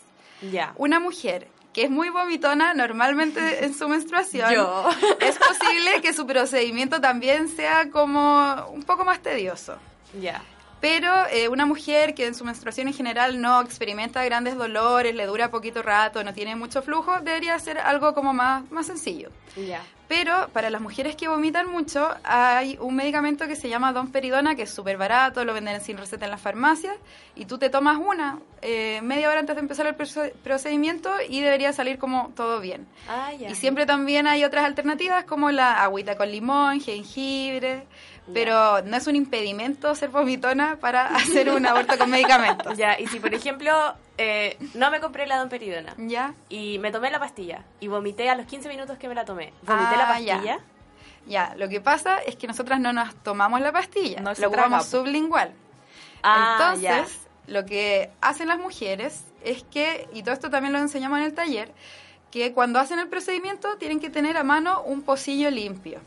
Ya. 0.50 0.72
Una 0.76 1.00
mujer 1.00 1.48
que 1.72 1.84
es 1.84 1.90
muy 1.90 2.08
vomitona 2.08 2.74
normalmente 2.74 3.64
en 3.64 3.74
su 3.74 3.88
menstruación, 3.88 4.52
Yo. 4.52 4.88
es 5.20 5.38
posible 5.38 6.00
que 6.02 6.12
su 6.12 6.26
procedimiento 6.26 7.00
también 7.00 7.48
sea 7.48 7.90
como 7.90 8.66
un 8.72 8.82
poco 8.82 9.04
más 9.04 9.20
tedioso. 9.20 9.76
Ya. 10.20 10.42
Pero 10.80 11.12
eh, 11.30 11.48
una 11.48 11.66
mujer 11.66 12.14
que 12.14 12.26
en 12.26 12.34
su 12.34 12.44
menstruación 12.44 12.88
en 12.88 12.94
general 12.94 13.40
no 13.40 13.60
experimenta 13.60 14.24
grandes 14.24 14.56
dolores, 14.56 15.14
le 15.14 15.26
dura 15.26 15.50
poquito 15.50 15.82
rato, 15.82 16.24
no 16.24 16.32
tiene 16.32 16.56
mucho 16.56 16.80
flujo, 16.82 17.20
debería 17.20 17.58
ser 17.58 17.78
algo 17.78 18.14
como 18.14 18.32
más, 18.32 18.68
más 18.70 18.86
sencillo. 18.86 19.30
Ya. 19.56 19.82
Pero 20.10 20.48
para 20.52 20.70
las 20.70 20.80
mujeres 20.80 21.14
que 21.14 21.28
vomitan 21.28 21.68
mucho, 21.70 22.08
hay 22.24 22.76
un 22.80 22.96
medicamento 22.96 23.46
que 23.46 23.54
se 23.54 23.68
llama 23.68 23.92
domperidona, 23.92 24.56
que 24.56 24.62
es 24.62 24.70
súper 24.70 24.96
barato, 24.96 25.44
lo 25.44 25.54
venden 25.54 25.80
sin 25.80 25.96
receta 25.96 26.24
en 26.24 26.32
las 26.32 26.40
farmacias, 26.40 26.96
y 27.36 27.44
tú 27.44 27.58
te 27.58 27.70
tomas 27.70 27.96
una 27.96 28.40
eh, 28.60 28.98
media 29.04 29.28
hora 29.30 29.38
antes 29.38 29.54
de 29.54 29.60
empezar 29.60 29.86
el 29.86 29.96
proce- 29.96 30.32
procedimiento 30.42 31.10
y 31.28 31.42
debería 31.42 31.72
salir 31.72 32.00
como 32.00 32.32
todo 32.34 32.58
bien. 32.58 32.88
Ah. 33.08 33.32
Y 33.34 33.54
siempre 33.54 33.86
también 33.86 34.26
hay 34.26 34.42
otras 34.42 34.64
alternativas 34.64 35.24
como 35.26 35.52
la 35.52 35.80
agüita 35.80 36.16
con 36.16 36.28
limón, 36.28 36.80
jengibre, 36.80 37.84
pero 38.34 38.82
no 38.82 38.96
es 38.96 39.06
un 39.06 39.16
impedimento 39.16 39.94
ser 39.94 40.08
vomitona 40.10 40.76
para 40.80 41.06
hacer 41.16 41.50
un 41.50 41.64
aborto 41.66 41.96
con 41.98 42.10
medicamentos. 42.10 42.76
Ya, 42.76 42.98
y 42.98 43.06
si 43.08 43.20
por 43.20 43.32
ejemplo 43.34 43.72
eh, 44.18 44.56
no 44.74 44.90
me 44.90 45.00
compré 45.00 45.26
la 45.26 45.38
domperidona 45.38 45.94
¿Ya? 45.98 46.34
y 46.48 46.78
me 46.78 46.90
tomé 46.92 47.10
la 47.10 47.18
pastilla 47.18 47.64
y 47.80 47.88
vomité 47.88 48.28
a 48.30 48.34
los 48.34 48.46
15 48.46 48.68
minutos 48.68 48.98
que 48.98 49.08
me 49.08 49.14
la 49.14 49.24
tomé, 49.24 49.52
¿vomité 49.62 49.96
la 49.96 50.08
Ah, 50.10 50.20
ya. 50.20 50.34
pastilla? 50.34 50.58
Ya, 51.26 51.54
lo 51.56 51.68
que 51.68 51.80
pasa 51.80 52.18
es 52.18 52.36
que 52.36 52.46
nosotras 52.46 52.80
no 52.80 52.92
nos 52.92 53.14
tomamos 53.22 53.60
la 53.60 53.72
pastilla, 53.72 54.20
No 54.20 54.34
se 54.34 54.40
lo 54.42 54.48
ocupamos 54.48 54.86
sublingual. 54.86 55.52
Ah, 56.22 56.56
Entonces, 56.74 57.18
lo 57.46 57.64
que 57.66 58.10
hacen 58.20 58.48
las 58.48 58.58
mujeres 58.58 59.24
es 59.44 59.62
que, 59.64 60.08
y 60.12 60.22
todo 60.22 60.34
esto 60.34 60.50
también 60.50 60.72
lo 60.72 60.78
enseñamos 60.78 61.18
en 61.18 61.24
el 61.24 61.34
taller, 61.34 61.72
que 62.30 62.52
cuando 62.52 62.78
hacen 62.78 62.98
el 62.98 63.08
procedimiento 63.08 63.76
tienen 63.76 64.00
que 64.00 64.08
tener 64.10 64.36
a 64.36 64.44
mano 64.44 64.82
un 64.82 65.02
pocillo 65.02 65.50
limpio. 65.50 66.00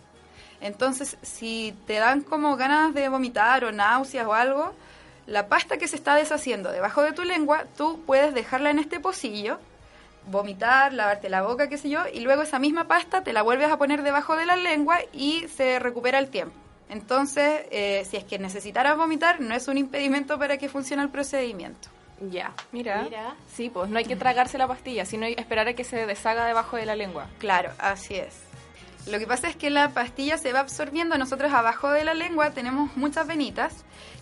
Entonces, 0.63 1.17
si 1.21 1.75
te 1.85 1.95
dan 1.95 2.21
como 2.21 2.55
ganas 2.55 2.93
de 2.93 3.09
vomitar 3.09 3.65
o 3.65 3.73
náuseas 3.73 4.25
o 4.25 4.33
algo, 4.33 4.73
la 5.27 5.49
pasta 5.49 5.77
que 5.77 5.89
se 5.89 5.97
está 5.97 6.15
deshaciendo 6.15 6.71
debajo 6.71 7.01
de 7.03 7.11
tu 7.11 7.23
lengua, 7.23 7.65
tú 7.77 8.01
puedes 8.05 8.33
dejarla 8.33 8.69
en 8.69 8.79
este 8.79 9.01
pocillo, 9.01 9.59
vomitar, 10.27 10.93
lavarte 10.93 11.29
la 11.29 11.41
boca, 11.41 11.67
qué 11.67 11.77
sé 11.77 11.89
yo, 11.89 12.03
y 12.11 12.21
luego 12.21 12.43
esa 12.43 12.59
misma 12.59 12.87
pasta 12.87 13.23
te 13.23 13.33
la 13.33 13.41
vuelves 13.41 13.69
a 13.69 13.77
poner 13.77 14.03
debajo 14.03 14.37
de 14.37 14.45
la 14.45 14.55
lengua 14.55 14.99
y 15.11 15.49
se 15.49 15.79
recupera 15.79 16.17
el 16.17 16.29
tiempo. 16.29 16.55
Entonces, 16.89 17.65
eh, 17.69 18.05
si 18.09 18.15
es 18.15 18.23
que 18.23 18.39
necesitaras 18.39 18.95
vomitar, 18.95 19.41
no 19.41 19.53
es 19.53 19.67
un 19.67 19.77
impedimento 19.77 20.39
para 20.39 20.57
que 20.57 20.69
funcione 20.69 21.03
el 21.03 21.09
procedimiento. 21.09 21.89
Ya. 22.31 22.53
Mira. 22.71 23.03
Mira. 23.03 23.35
Sí, 23.53 23.69
pues 23.69 23.89
no 23.89 23.97
hay 23.97 24.05
que 24.05 24.15
tragarse 24.15 24.57
la 24.57 24.67
pastilla, 24.67 25.03
sino 25.03 25.25
hay 25.25 25.35
que 25.35 25.41
esperar 25.41 25.67
a 25.67 25.73
que 25.73 25.83
se 25.83 26.05
deshaga 26.05 26.45
debajo 26.45 26.77
de 26.77 26.85
la 26.85 26.95
lengua. 26.95 27.27
Claro, 27.39 27.71
así 27.79 28.15
es. 28.15 28.53
Lo 29.07 29.19
que 29.19 29.27
pasa 29.27 29.49
es 29.49 29.55
que 29.55 29.69
la 29.69 29.89
pastilla 29.89 30.37
se 30.37 30.53
va 30.53 30.59
absorbiendo. 30.61 31.17
Nosotros 31.17 31.51
abajo 31.53 31.89
de 31.89 32.05
la 32.05 32.13
lengua 32.13 32.51
tenemos 32.51 32.95
muchas 32.95 33.27
venitas 33.27 33.73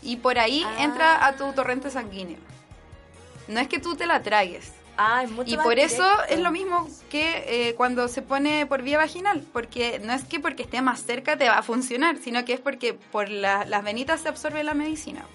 y 0.01 0.17
por 0.17 0.39
ahí 0.39 0.63
Ah. 0.65 0.83
entra 0.83 1.25
a 1.25 1.33
tu 1.35 1.51
torrente 1.53 1.91
sanguíneo. 1.91 2.39
No 3.47 3.59
es 3.59 3.67
que 3.67 3.79
tú 3.79 3.95
te 3.95 4.07
la 4.07 4.23
tragues. 4.23 4.71
Ah, 4.97 5.23
es 5.23 5.31
mucho 5.31 5.49
Y 5.51 5.57
más 5.57 5.65
por 5.65 5.79
eso 5.79 6.05
es 6.29 6.39
lo 6.39 6.51
mismo 6.51 6.87
que 7.09 7.69
eh, 7.69 7.75
cuando 7.75 8.07
se 8.07 8.21
pone 8.21 8.65
por 8.65 8.81
vía 8.83 8.97
vaginal, 8.97 9.43
porque 9.51 9.99
no 10.03 10.13
es 10.13 10.23
que 10.23 10.39
porque 10.39 10.63
esté 10.63 10.81
más 10.81 11.01
cerca 11.03 11.37
te 11.37 11.47
va 11.49 11.57
a 11.57 11.63
funcionar, 11.63 12.17
sino 12.17 12.45
que 12.45 12.53
es 12.53 12.59
porque 12.59 12.93
por 12.93 13.29
la- 13.29 13.65
las 13.65 13.83
venitas 13.83 14.21
se 14.21 14.29
absorbe 14.29 14.63
la 14.63 14.73
medicina. 14.73 15.25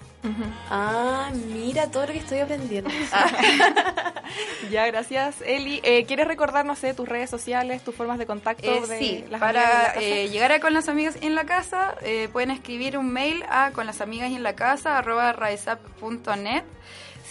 Ah, 0.69 1.31
mira 1.53 1.89
todo 1.89 2.05
lo 2.07 2.11
que 2.13 2.19
estoy 2.19 2.39
aprendiendo. 2.39 2.89
Ya, 4.69 4.85
gracias, 4.87 5.37
Eli. 5.45 5.79
Eh, 5.83 6.03
¿Quieres 6.05 6.27
recordar, 6.27 6.65
no 6.65 6.75
sé, 6.75 6.93
tus 6.93 7.07
redes 7.07 7.29
sociales, 7.29 7.81
tus 7.83 7.95
formas 7.95 8.17
de 8.19 8.25
contacto? 8.25 8.69
Eh, 8.69 8.85
de 8.85 8.99
sí, 8.99 9.25
las 9.29 9.39
para 9.39 9.93
la 9.95 10.01
eh, 10.01 10.27
llegar 10.29 10.51
a 10.51 10.59
con 10.59 10.73
las 10.73 10.89
amigas 10.89 11.17
en 11.21 11.33
la 11.35 11.45
casa 11.45 11.95
eh, 12.01 12.27
pueden 12.33 12.51
escribir 12.51 12.97
un 12.97 13.09
mail 13.11 13.43
a 13.49 13.71
con 13.71 13.85
las 13.85 14.01
amigas 14.01 14.31
en 14.31 14.43
la 14.43 14.53
casa 14.55 14.97
arroba. 14.97 15.33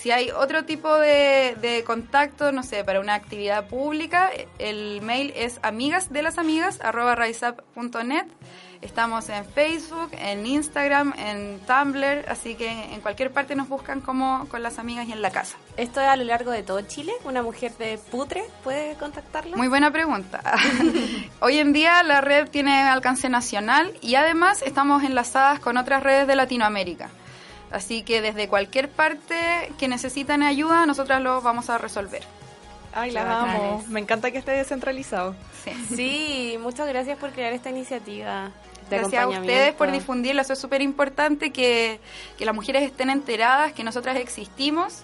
Si 0.07 0.13
hay 0.13 0.31
otro 0.31 0.65
tipo 0.65 0.97
de, 0.99 1.57
de 1.61 1.83
contacto, 1.83 2.53
no 2.53 2.63
sé, 2.63 2.85
para 2.85 3.01
una 3.01 3.15
actividad 3.15 3.67
pública, 3.67 4.31
el 4.61 5.03
mail 5.03 5.33
es 5.35 5.59
amigas 5.65 6.13
de 6.13 6.23
las 6.23 6.39
amigas 6.39 6.79
arroba 6.81 7.17
raizap.net. 7.17 8.27
Estamos 8.83 9.29
en 9.31 9.45
Facebook, 9.45 10.11
en 10.13 10.47
Instagram, 10.47 11.13
en 11.19 11.59
Tumblr, 11.67 12.25
así 12.29 12.55
que 12.55 12.71
en 12.71 13.01
cualquier 13.01 13.33
parte 13.33 13.57
nos 13.57 13.69
buscan 13.69 14.01
como 14.01 14.47
con 14.49 14.63
las 14.63 14.79
amigas 14.79 15.09
y 15.09 15.13
en 15.13 15.23
la 15.23 15.33
casa. 15.33 15.57
¿Esto 15.77 16.01
es 16.01 16.07
a 16.07 16.15
lo 16.15 16.23
largo 16.23 16.53
de 16.53 16.63
todo 16.63 16.83
Chile? 16.83 17.13
¿Una 17.25 17.43
mujer 17.43 17.73
de 17.77 17.99
putre 17.99 18.45
puede 18.63 18.95
contactarla? 18.95 19.57
Muy 19.57 19.67
buena 19.67 19.91
pregunta. 19.91 20.41
Hoy 21.41 21.59
en 21.59 21.73
día 21.73 22.05
la 22.05 22.21
red 22.21 22.49
tiene 22.49 22.83
alcance 22.83 23.29
nacional 23.29 23.93
y 24.03 24.15
además 24.15 24.63
estamos 24.63 25.03
enlazadas 25.03 25.59
con 25.59 25.77
otras 25.77 26.05
redes 26.05 26.29
de 26.29 26.37
Latinoamérica. 26.37 27.11
Así 27.71 28.03
que 28.03 28.23
desde 28.23 28.49
cualquier 28.49 28.89
parte 28.89 29.73
que 29.79 29.89
necesitan 29.89 30.43
ayuda, 30.43 30.87
nosotras 30.87 31.21
lo 31.21 31.41
vamos 31.41 31.69
a 31.71 31.79
resolver. 31.79 32.23
Ay, 32.95 33.11
las 33.11 33.27
amo. 33.27 33.85
Me 33.89 34.01
encanta 34.01 34.31
que 34.31 34.39
esté 34.39 34.53
descentralizado. 34.53 35.35
Sí. 35.64 35.73
Sí, 35.95 36.59
muchas 36.61 36.89
gracias 36.89 37.19
por 37.19 37.33
crear 37.33 37.53
esta 37.53 37.69
iniciativa. 37.69 38.51
de 38.89 38.99
Gracias 38.99 39.23
a 39.23 39.29
ustedes 39.29 39.75
por 39.75 39.91
difundirlo. 39.91 40.41
Eso 40.41 40.55
es 40.55 40.59
súper 40.59 40.81
importante 40.81 41.51
que, 41.51 42.01
que 42.39 42.47
las 42.47 42.55
mujeres 42.55 42.85
estén 42.85 43.11
enteradas, 43.11 43.73
que 43.73 43.85
nosotras 43.85 44.17
existimos 44.17 45.03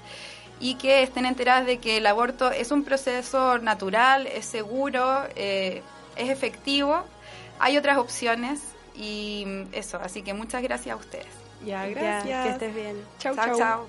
y 0.59 0.77
que 0.77 1.03
estén 1.03 1.27
enteradas 1.27 1.67
de 1.67 1.79
que 1.79 1.99
el 1.99 2.07
aborto 2.07 2.51
es 2.51 2.71
un 2.71 2.85
proceso 2.85 3.59
natural, 3.59 4.27
es 4.27 4.47
seguro, 4.47 5.25
eh, 5.35 5.83
es 6.17 6.31
efectivo. 6.31 7.05
Hay 7.59 7.77
otras 7.77 7.99
opciones 7.99 8.61
y 8.95 9.45
eso. 9.73 9.99
Así 10.03 10.23
que 10.23 10.33
muchas 10.33 10.63
gracias 10.63 10.95
a 10.95 10.97
ustedes. 10.97 11.42
Ya, 11.65 11.87
Ya, 11.89 11.95
gracias. 11.95 12.45
que 12.45 12.51
estés 12.53 12.75
bien. 12.75 12.97
Chau, 13.19 13.35
chao. 13.35 13.47
chau. 13.47 13.59
chao. 13.59 13.87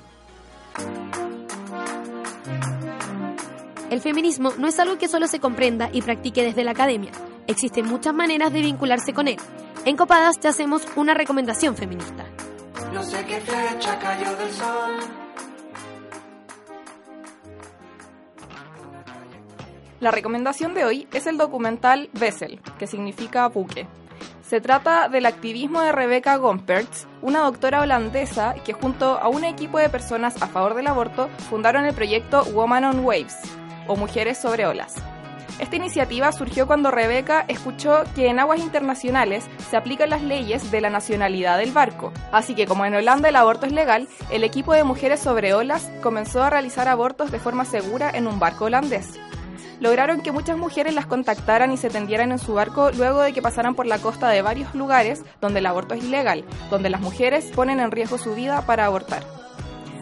El 3.90 4.02
feminismo 4.02 4.52
no 4.58 4.68
es 4.68 4.80
algo 4.80 4.98
que 4.98 5.08
solo 5.08 5.28
se 5.28 5.40
comprenda 5.40 5.90
y 5.92 6.02
practique 6.02 6.44
desde 6.44 6.64
la 6.64 6.72
academia. 6.72 7.12
Existen 7.48 7.86
muchas 7.86 8.14
maneras 8.14 8.52
de 8.52 8.62
vincularse 8.62 9.14
con 9.14 9.28
él. 9.28 9.38
En 9.86 9.96
Copadas 9.98 10.40
te 10.40 10.48
hacemos 10.48 10.84
una 10.96 11.14
recomendación 11.14 11.76
feminista. 11.76 12.26
No 12.94 13.04
sé 13.04 13.24
qué 13.26 13.40
fecha 13.42 14.00
cayó 14.00 14.36
del 14.38 14.52
sol. 14.52 14.92
La 20.00 20.12
recomendación 20.12 20.74
de 20.74 20.86
hoy 20.86 21.08
es 21.14 21.28
el 21.28 21.38
documental 21.38 22.10
Vessel, 22.14 22.60
que 22.78 22.88
significa 22.88 23.48
buque. 23.48 23.88
Se 24.44 24.60
trata 24.60 25.08
del 25.08 25.26
activismo 25.26 25.82
de 25.82 25.94
Rebecca 25.94 26.36
Gompertz, 26.36 27.08
una 27.22 27.40
doctora 27.40 27.82
holandesa 27.82 28.56
que 28.66 28.74
junto 28.74 29.18
a 29.18 29.30
un 29.30 29.46
equipo 29.46 29.80
de 29.80 29.88
personas 29.88 30.40
a 30.42 30.48
favor 30.48 30.74
del 30.74 30.88
aborto 30.88 31.30
fundaron 31.50 31.86
el 31.86 31.96
proyecto 31.96 32.44
Woman 32.52 32.84
on 32.84 33.00
Waves, 33.06 33.38
o 33.88 33.96
Mujeres 33.96 34.38
sobre 34.38 34.66
Olas. 34.66 34.96
Esta 35.60 35.78
iniciativa 35.78 36.32
surgió 36.34 36.68
cuando 36.68 36.92
Rebecca 36.92 37.46
escuchó 37.48 38.04
que 38.16 38.28
en 38.28 38.40
aguas 38.40 38.60
internacionales 38.60 39.46
se 39.70 39.78
aplican 39.78 40.10
las 40.10 40.22
leyes 40.22 40.72
de 40.72 40.82
la 40.82 40.90
nacionalidad 40.90 41.58
del 41.58 41.72
barco. 41.72 42.12
Así 42.34 42.54
que 42.54 42.68
como 42.68 42.86
en 42.86 42.96
Holanda 42.96 43.30
el 43.30 43.38
aborto 43.38 43.66
es 43.66 43.72
legal, 43.72 44.10
el 44.30 44.44
equipo 44.44 44.74
de 44.74 44.84
Mujeres 44.84 45.22
sobre 45.22 45.54
Olas 45.54 45.90
comenzó 46.02 46.44
a 46.44 46.50
realizar 46.50 46.90
abortos 46.90 47.32
de 47.32 47.40
forma 47.40 47.64
segura 47.64 48.10
en 48.14 48.28
un 48.28 48.40
barco 48.40 48.66
holandés 48.66 49.18
lograron 49.84 50.22
que 50.22 50.32
muchas 50.32 50.58
mujeres 50.58 50.96
las 50.96 51.08
contactaran 51.08 51.74
y 51.74 51.78
se 51.78 51.90
tendieran 51.90 52.32
en 52.32 52.40
su 52.40 52.54
barco 52.54 52.92
luego 52.92 53.20
de 53.20 53.34
que 53.34 53.42
pasaran 53.42 53.76
por 53.76 53.86
la 53.86 54.00
costa 54.00 54.30
de 54.30 54.42
varios 54.42 54.74
lugares 54.74 55.24
donde 55.42 55.60
el 55.60 55.66
aborto 55.66 55.94
es 55.94 56.06
ilegal, 56.06 56.46
donde 56.70 56.90
las 56.90 57.02
mujeres 57.02 57.52
ponen 57.54 57.82
en 57.82 57.92
riesgo 57.92 58.18
su 58.18 58.34
vida 58.34 58.66
para 58.66 58.86
abortar. 58.86 59.24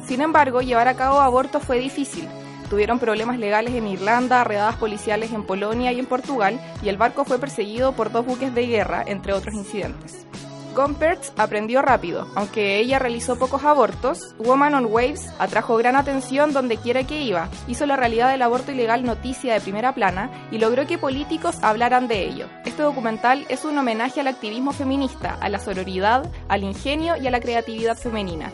Sin 0.06 0.22
embargo, 0.22 0.61
llevar 0.61 0.88
a 0.88 0.93
cabo 0.93 1.19
abortos 1.19 1.64
fue 1.64 1.80
difícil. 1.80 2.30
Tuvieron 2.69 2.99
problemas 2.99 3.39
legales 3.39 3.73
en 3.73 3.88
Irlanda, 3.88 4.43
redadas 4.43 4.76
policiales 4.76 5.34
en 5.34 5.47
Polonia 5.47 5.91
y 5.91 5.99
en 5.99 6.06
Portugal, 6.06 6.61
y 6.84 6.89
el 6.89 6.97
barco 6.97 7.26
fue 7.26 7.39
perseguido 7.39 7.93
por 7.93 8.11
dos 8.11 8.23
buques 8.23 8.53
de 8.53 8.68
guerra, 8.68 9.03
entre 9.07 9.34
otros 9.34 9.56
incidentes. 9.56 10.27
Gompertz 10.73 11.34
aprendió 11.38 11.81
rápido. 11.81 12.27
Aunque 12.35 12.77
ella 12.80 12.99
realizó 12.99 13.38
pocos 13.38 13.64
abortos, 13.64 14.35
Woman 14.39 14.73
on 14.73 14.85
Waves 14.85 15.30
atrajo 15.39 15.77
gran 15.77 15.95
atención 15.95 16.53
donde 16.53 16.77
quiera 16.77 17.06
que 17.06 17.22
iba, 17.22 17.49
hizo 17.68 17.85
la 17.85 17.95
realidad 17.95 18.31
del 18.31 18.41
aborto 18.41 18.72
ilegal 18.72 19.03
noticia 19.03 19.53
de 19.53 19.61
primera 19.61 19.93
plana 19.93 20.31
y 20.52 20.57
logró 20.57 20.88
que 20.88 20.98
políticos 20.98 21.57
hablaran 21.61 22.07
de 22.07 22.26
ello. 22.26 22.48
Este 22.65 22.84
documental 22.84 23.45
es 23.49 23.65
un 23.65 23.77
homenaje 23.77 24.22
al 24.22 24.27
activismo 24.27 24.72
feminista, 24.72 25.38
a 25.39 25.49
la 25.49 25.60
sororidad, 25.60 26.30
al 26.48 26.64
ingenio 26.64 27.15
y 27.18 27.27
a 27.27 27.31
la 27.31 27.39
creatividad 27.39 27.98
femenina. 27.98 28.52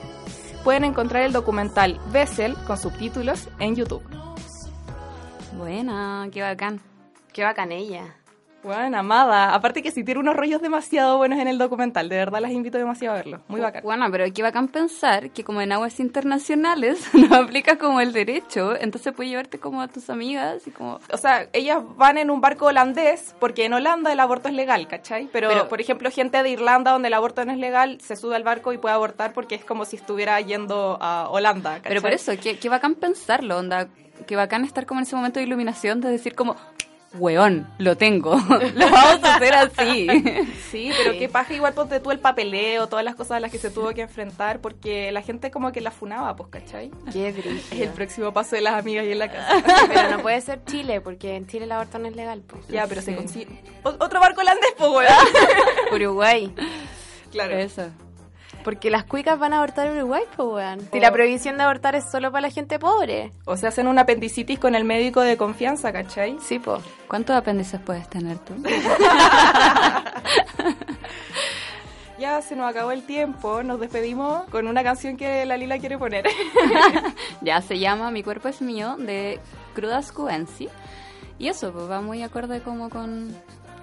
Pueden 0.63 0.83
encontrar 0.83 1.23
el 1.23 1.33
documental 1.33 1.99
Vessel 2.11 2.55
con 2.65 2.77
subtítulos 2.77 3.47
en 3.59 3.75
YouTube. 3.75 4.03
Buena, 5.57 6.27
qué 6.31 6.41
bacán. 6.41 6.81
Qué 7.33 7.43
bacán 7.43 7.71
ella. 7.71 8.15
Bueno, 8.63 8.97
amada. 8.97 9.53
Aparte 9.53 9.81
que 9.81 9.91
si 9.91 10.03
tiene 10.03 10.19
unos 10.19 10.35
rollos 10.35 10.61
demasiado 10.61 11.17
buenos 11.17 11.39
en 11.39 11.47
el 11.47 11.57
documental. 11.57 12.09
De 12.09 12.17
verdad 12.17 12.41
las 12.41 12.51
invito 12.51 12.77
demasiado 12.77 13.13
a 13.15 13.17
verlo. 13.17 13.41
Muy 13.47 13.61
bacán. 13.61 13.83
Bueno, 13.83 14.07
pero 14.11 14.25
qué 14.33 14.41
bacán 14.43 14.67
pensar 14.67 15.29
que 15.29 15.43
como 15.43 15.61
en 15.61 15.71
aguas 15.71 15.99
internacionales 15.99 17.07
no 17.13 17.35
aplica 17.35 17.77
como 17.77 18.01
el 18.01 18.11
derecho, 18.13 18.75
entonces 18.79 19.13
puedes 19.13 19.29
llevarte 19.31 19.59
como 19.59 19.81
a 19.81 19.87
tus 19.87 20.09
amigas 20.09 20.67
y 20.67 20.71
como... 20.71 20.99
O 21.11 21.17
sea, 21.17 21.47
ellas 21.53 21.81
van 21.95 22.17
en 22.17 22.29
un 22.29 22.41
barco 22.41 22.65
holandés 22.65 23.35
porque 23.39 23.65
en 23.65 23.73
Holanda 23.73 24.11
el 24.11 24.19
aborto 24.19 24.49
es 24.49 24.55
legal, 24.55 24.87
¿cachai? 24.87 25.29
Pero, 25.31 25.49
Pero- 25.49 25.69
por 25.69 25.79
ejemplo, 25.79 26.11
gente 26.11 26.41
de 26.43 26.49
Irlanda 26.49 26.91
donde 26.91 27.07
el 27.07 27.13
aborto 27.13 27.45
no 27.45 27.51
es 27.51 27.59
legal 27.59 27.99
se 28.01 28.15
sube 28.15 28.35
al 28.35 28.43
barco 28.43 28.73
y 28.73 28.77
puede 28.77 28.95
abortar 28.95 29.33
porque 29.33 29.55
es 29.55 29.63
como 29.63 29.85
si 29.85 29.95
estuviera 29.95 30.41
yendo 30.41 30.97
a 30.99 31.29
Holanda, 31.29 31.75
¿cachai? 31.75 31.89
Pero 31.89 32.01
por 32.01 32.11
eso, 32.11 32.33
qué, 32.41 32.57
qué 32.57 32.69
bacán 32.69 32.95
pensarlo, 32.95 33.57
onda, 33.57 33.87
qué 34.25 34.35
bacán 34.35 34.65
estar 34.65 34.85
como 34.85 34.99
en 34.99 35.03
ese 35.05 35.15
momento 35.15 35.39
de 35.39 35.45
iluminación 35.45 36.01
de 36.01 36.09
decir 36.09 36.35
como, 36.35 36.55
weón, 37.15 37.67
lo 37.77 37.95
tengo, 37.97 38.35
lo 38.75 38.89
vamos 38.91 39.23
a 39.23 39.35
hacer 39.35 39.53
así. 39.55 40.07
Sí, 40.71 40.91
pero 40.97 41.17
qué 41.17 41.29
paja 41.29 41.53
igual 41.53 41.73
ponte 41.73 42.01
tú 42.01 42.11
el 42.11 42.19
papeleo, 42.19 42.87
todas 42.87 43.05
las 43.05 43.15
cosas 43.15 43.31
a 43.37 43.39
las 43.39 43.49
que 43.51 43.57
se 43.57 43.69
tuvo 43.71 43.93
que 43.93 44.01
enfrentar 44.01 44.59
porque 44.59 45.11
la 45.13 45.21
gente 45.21 45.49
como 45.49 45.71
que 45.71 45.79
la 45.79 45.91
funaba, 45.91 46.35
pues, 46.35 46.49
¿cachai? 46.49 46.91
Qué 47.13 47.29
Es 47.29 47.71
el 47.79 47.89
próximo 47.89 48.33
paso 48.33 48.55
de 48.57 48.61
las 48.61 48.73
amigas 48.73 49.05
y 49.05 49.13
en 49.13 49.19
la 49.19 49.31
casa. 49.31 49.63
Pero 49.87 50.11
no 50.11 50.21
puede 50.21 50.41
ser 50.41 50.63
Chile, 50.65 50.99
porque 50.99 51.35
en 51.37 51.47
Chile 51.47 51.63
el 51.65 51.71
aborto 51.71 51.99
no 51.99 52.07
es 52.07 52.15
legal. 52.17 52.43
Pues. 52.45 52.67
ya, 52.67 52.85
pero 52.87 53.01
se 53.01 53.11
Sí. 53.11 53.17
consigue... 53.17 53.63
Otro 53.83 54.19
barco 54.19 54.41
holandés, 54.41 54.73
pues, 54.77 54.91
weón. 54.91 55.93
Uruguay. 55.93 56.53
claro. 57.31 57.55
Eso. 57.57 57.89
Porque 58.67 58.89
las 58.89 59.05
cuicas 59.05 59.39
van 59.39 59.53
a 59.53 59.59
abortar 59.59 59.87
en 59.87 59.95
Uruguay, 59.95 60.23
pues, 60.35 60.45
weón. 60.45 60.81
Si 60.91 60.97
Oh. 60.97 61.01
la 61.01 61.09
prohibición 61.13 61.55
de 61.55 61.63
abortar 61.63 61.95
es 61.95 62.03
solo 62.11 62.33
para 62.33 62.41
la 62.41 62.49
gente 62.49 62.79
pobre. 62.79 63.31
O 63.45 63.55
se 63.55 63.65
hacen 63.65 63.87
una 63.87 64.01
apendicitis 64.01 64.59
con 64.59 64.75
el 64.75 64.83
médico 64.83 65.21
de 65.21 65.37
confianza, 65.37 65.93
¿cachai? 65.93 66.35
Sí, 66.41 66.59
pues. 66.59 66.81
¿Cuántos 67.07 67.37
apéndices 67.37 67.79
puedes 67.79 68.09
tener 68.09 68.37
tú? 68.39 68.55
Ya 72.19 72.41
se 72.41 72.55
nos 72.57 72.69
acabó 72.69 72.91
el 72.91 73.03
tiempo, 73.05 73.61
nos 73.63 73.79
despedimos 73.79 74.43
con 74.49 74.67
una 74.67 74.83
canción 74.83 75.15
que 75.15 75.45
la 75.45 75.55
Lila 75.55 75.77
quiere 75.77 75.97
poner. 75.99 76.25
ya 77.41 77.61
se 77.61 77.77
llama 77.79 78.09
Mi 78.11 78.23
cuerpo 78.23 78.47
es 78.49 78.59
mío 78.61 78.97
de 78.97 79.39
Crudas 79.75 80.11
Cubensi. 80.11 80.67
Y 81.39 81.47
eso, 81.47 81.71
pues 81.71 81.89
va 81.89 82.01
muy 82.01 82.23
acorde 82.23 82.61
como 82.61 82.89
con, 82.89 83.33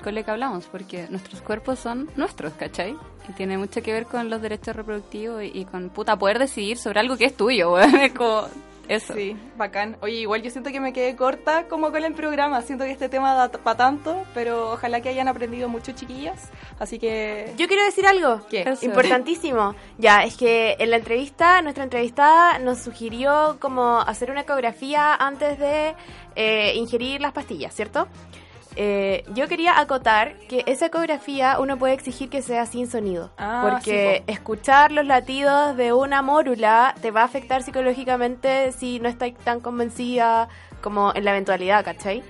con 0.02 0.14
lo 0.16 0.24
que 0.24 0.30
hablamos, 0.30 0.66
porque 0.66 1.06
nuestros 1.10 1.40
cuerpos 1.42 1.78
son 1.78 2.10
nuestros, 2.16 2.52
¿cachai? 2.54 2.96
Y 3.28 3.32
tiene 3.32 3.56
mucho 3.58 3.82
que 3.82 3.92
ver 3.92 4.06
con 4.06 4.28
los 4.30 4.42
derechos 4.42 4.76
reproductivos 4.76 5.42
y, 5.42 5.50
y 5.54 5.64
con 5.64 5.88
puta 5.90 6.16
poder 6.16 6.38
decidir 6.38 6.76
sobre 6.76 7.00
algo 7.00 7.16
que 7.16 7.26
es 7.26 7.36
tuyo, 7.36 7.72
weón. 7.74 7.94
Es 7.96 8.12
como 8.12 8.44
eso. 8.88 9.14
Sí, 9.14 9.36
bacán. 9.56 9.96
Oye, 10.02 10.16
igual 10.16 10.42
yo 10.42 10.50
siento 10.50 10.70
que 10.70 10.80
me 10.80 10.92
quedé 10.92 11.16
corta 11.16 11.66
como 11.68 11.90
con 11.90 12.04
el 12.04 12.12
programa. 12.14 12.60
Siento 12.62 12.84
que 12.84 12.90
este 12.90 13.08
tema 13.08 13.34
da 13.34 13.50
para 13.50 13.76
tanto, 13.76 14.24
pero 14.34 14.72
ojalá 14.72 15.00
que 15.00 15.08
hayan 15.08 15.28
aprendido 15.28 15.68
mucho, 15.68 15.92
chiquillas. 15.92 16.50
Así 16.78 16.98
que... 16.98 17.52
Yo 17.56 17.66
quiero 17.66 17.84
decir 17.84 18.06
algo. 18.06 18.42
¿Qué? 18.48 18.62
Eso. 18.62 18.84
Importantísimo. 18.84 19.74
Ya, 19.98 20.24
es 20.24 20.36
que 20.36 20.76
en 20.78 20.90
la 20.90 20.96
entrevista, 20.96 21.62
nuestra 21.62 21.84
entrevistada 21.84 22.58
nos 22.58 22.78
sugirió 22.78 23.56
como 23.60 24.00
hacer 24.00 24.30
una 24.30 24.42
ecografía 24.42 25.14
antes 25.14 25.58
de 25.58 25.94
eh, 26.36 26.74
ingerir 26.74 27.20
las 27.20 27.32
pastillas, 27.32 27.74
¿cierto? 27.74 28.08
Eh, 28.76 29.24
yo 29.34 29.48
quería 29.48 29.78
acotar 29.78 30.36
que 30.48 30.64
esa 30.66 30.86
ecografía 30.86 31.58
uno 31.60 31.78
puede 31.78 31.94
exigir 31.94 32.28
que 32.28 32.42
sea 32.42 32.66
sin 32.66 32.90
sonido. 32.90 33.30
Ah, 33.38 33.68
porque 33.68 34.24
escuchar 34.26 34.92
los 34.92 35.06
latidos 35.06 35.76
de 35.76 35.92
una 35.92 36.22
mórula 36.22 36.94
te 37.00 37.10
va 37.10 37.22
a 37.22 37.24
afectar 37.24 37.62
psicológicamente 37.62 38.72
si 38.72 39.00
no 39.00 39.08
estás 39.08 39.32
tan 39.44 39.60
convencida 39.60 40.48
como 40.80 41.12
en 41.14 41.24
la 41.24 41.30
eventualidad, 41.30 41.84
¿cachai? 41.84 42.22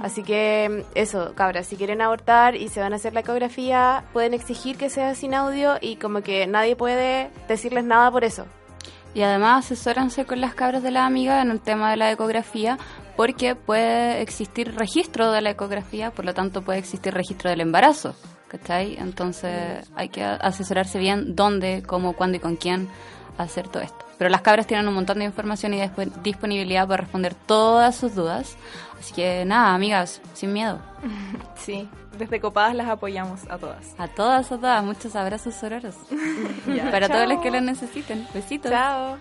Así 0.00 0.22
que 0.22 0.84
eso, 0.94 1.34
cabras, 1.34 1.66
si 1.66 1.76
quieren 1.76 2.00
abortar 2.00 2.56
y 2.56 2.68
se 2.68 2.80
van 2.80 2.92
a 2.92 2.96
hacer 2.96 3.12
la 3.12 3.20
ecografía, 3.20 4.04
pueden 4.12 4.32
exigir 4.32 4.78
que 4.78 4.88
sea 4.88 5.14
sin 5.14 5.34
audio 5.34 5.76
y 5.80 5.96
como 5.96 6.22
que 6.22 6.46
nadie 6.46 6.76
puede 6.76 7.30
decirles 7.48 7.84
nada 7.84 8.10
por 8.10 8.24
eso. 8.24 8.46
Y 9.14 9.22
además 9.22 9.66
asesóranse 9.66 10.24
con 10.24 10.40
las 10.40 10.54
cabras 10.54 10.82
de 10.82 10.90
la 10.90 11.06
amiga 11.06 11.42
en 11.42 11.50
el 11.50 11.60
tema 11.60 11.90
de 11.90 11.96
la 11.96 12.10
ecografía, 12.10 12.78
porque 13.16 13.54
puede 13.54 14.22
existir 14.22 14.74
registro 14.74 15.30
de 15.32 15.42
la 15.42 15.50
ecografía, 15.50 16.10
por 16.10 16.24
lo 16.24 16.34
tanto 16.34 16.62
puede 16.62 16.78
existir 16.78 17.12
registro 17.12 17.50
del 17.50 17.60
embarazo, 17.60 18.14
¿cachai? 18.48 18.96
Entonces 18.96 19.90
hay 19.94 20.08
que 20.08 20.24
asesorarse 20.24 20.98
bien 20.98 21.36
dónde, 21.36 21.82
cómo, 21.86 22.14
cuándo 22.14 22.38
y 22.38 22.40
con 22.40 22.56
quién 22.56 22.88
hacer 23.38 23.68
todo 23.68 23.82
esto. 23.82 24.04
Pero 24.18 24.30
las 24.30 24.42
cabras 24.42 24.66
tienen 24.66 24.86
un 24.88 24.94
montón 24.94 25.18
de 25.18 25.24
información 25.24 25.74
y 25.74 25.82
disponibilidad 26.22 26.86
para 26.86 27.02
responder 27.02 27.34
todas 27.34 27.96
sus 27.96 28.14
dudas. 28.14 28.56
Así 29.02 29.14
que 29.14 29.44
nada, 29.44 29.74
amigas, 29.74 30.20
sin 30.32 30.52
miedo. 30.52 30.78
Sí, 31.56 31.88
desde 32.18 32.40
Copadas 32.40 32.74
las 32.74 32.88
apoyamos 32.88 33.40
a 33.48 33.56
todas. 33.56 33.94
A 33.98 34.08
todas, 34.08 34.50
a 34.50 34.56
todas, 34.56 34.84
muchos 34.84 35.14
abrazos 35.14 35.54
sororos. 35.54 35.94
Para 36.90 37.08
todos 37.08 37.28
los 37.28 37.40
que 37.40 37.50
lo 37.52 37.60
necesiten. 37.60 38.26
Besitos. 38.34 38.70
Chao. 38.70 39.18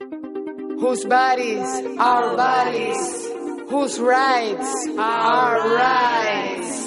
Whose 0.80 1.04
bodies 1.06 1.66
are 1.98 2.36
bodies? 2.36 3.28
Whose 3.68 4.00
rights 4.00 4.70
are 4.96 5.74
rights? 5.74 6.85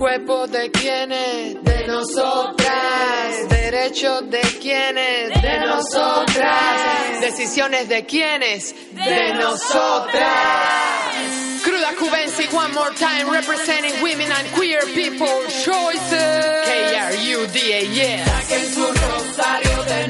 Cuerpo 0.00 0.46
de 0.46 0.70
quienes, 0.70 1.62
de 1.62 1.86
nosotras. 1.86 3.48
Derechos 3.50 4.30
de 4.30 4.40
quienes, 4.58 5.42
de 5.42 5.60
nosotras. 5.60 7.20
Decisiones 7.20 7.86
de 7.86 8.06
quienes, 8.06 8.74
de 8.94 9.34
nosotras. 9.34 10.24
Cruda 11.62 11.92
Cubensi, 11.98 12.48
one 12.50 12.72
more 12.72 12.94
time, 12.94 13.30
representing 13.30 13.92
women 14.02 14.32
and 14.32 14.48
queer 14.54 14.80
people 14.94 15.26
choices. 15.62 16.64
K-R-U-D-A-S. 16.64 18.24
Saquen 18.24 18.72
su 18.72 18.86
rosario 18.86 19.82
de 19.84 20.08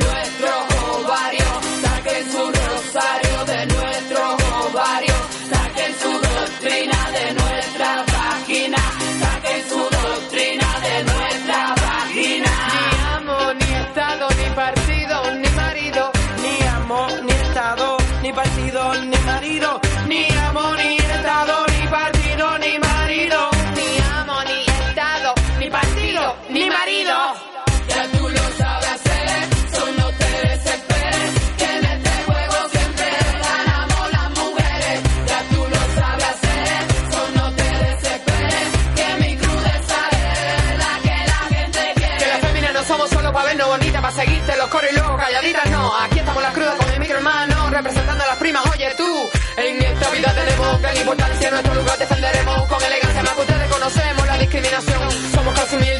importancia, 51.13 51.51
nuestro 51.51 51.75
lugar 51.75 51.99
defenderemos 51.99 52.67
con 52.69 52.83
elegancia, 52.83 53.23
más 53.23 53.33
que 53.33 53.41
ustedes 53.41 53.69
conocemos 53.69 54.27
la 54.27 54.39
discriminación. 54.39 55.11
Somos 55.35 55.55
clase 55.55 55.77
humilde, 55.77 56.00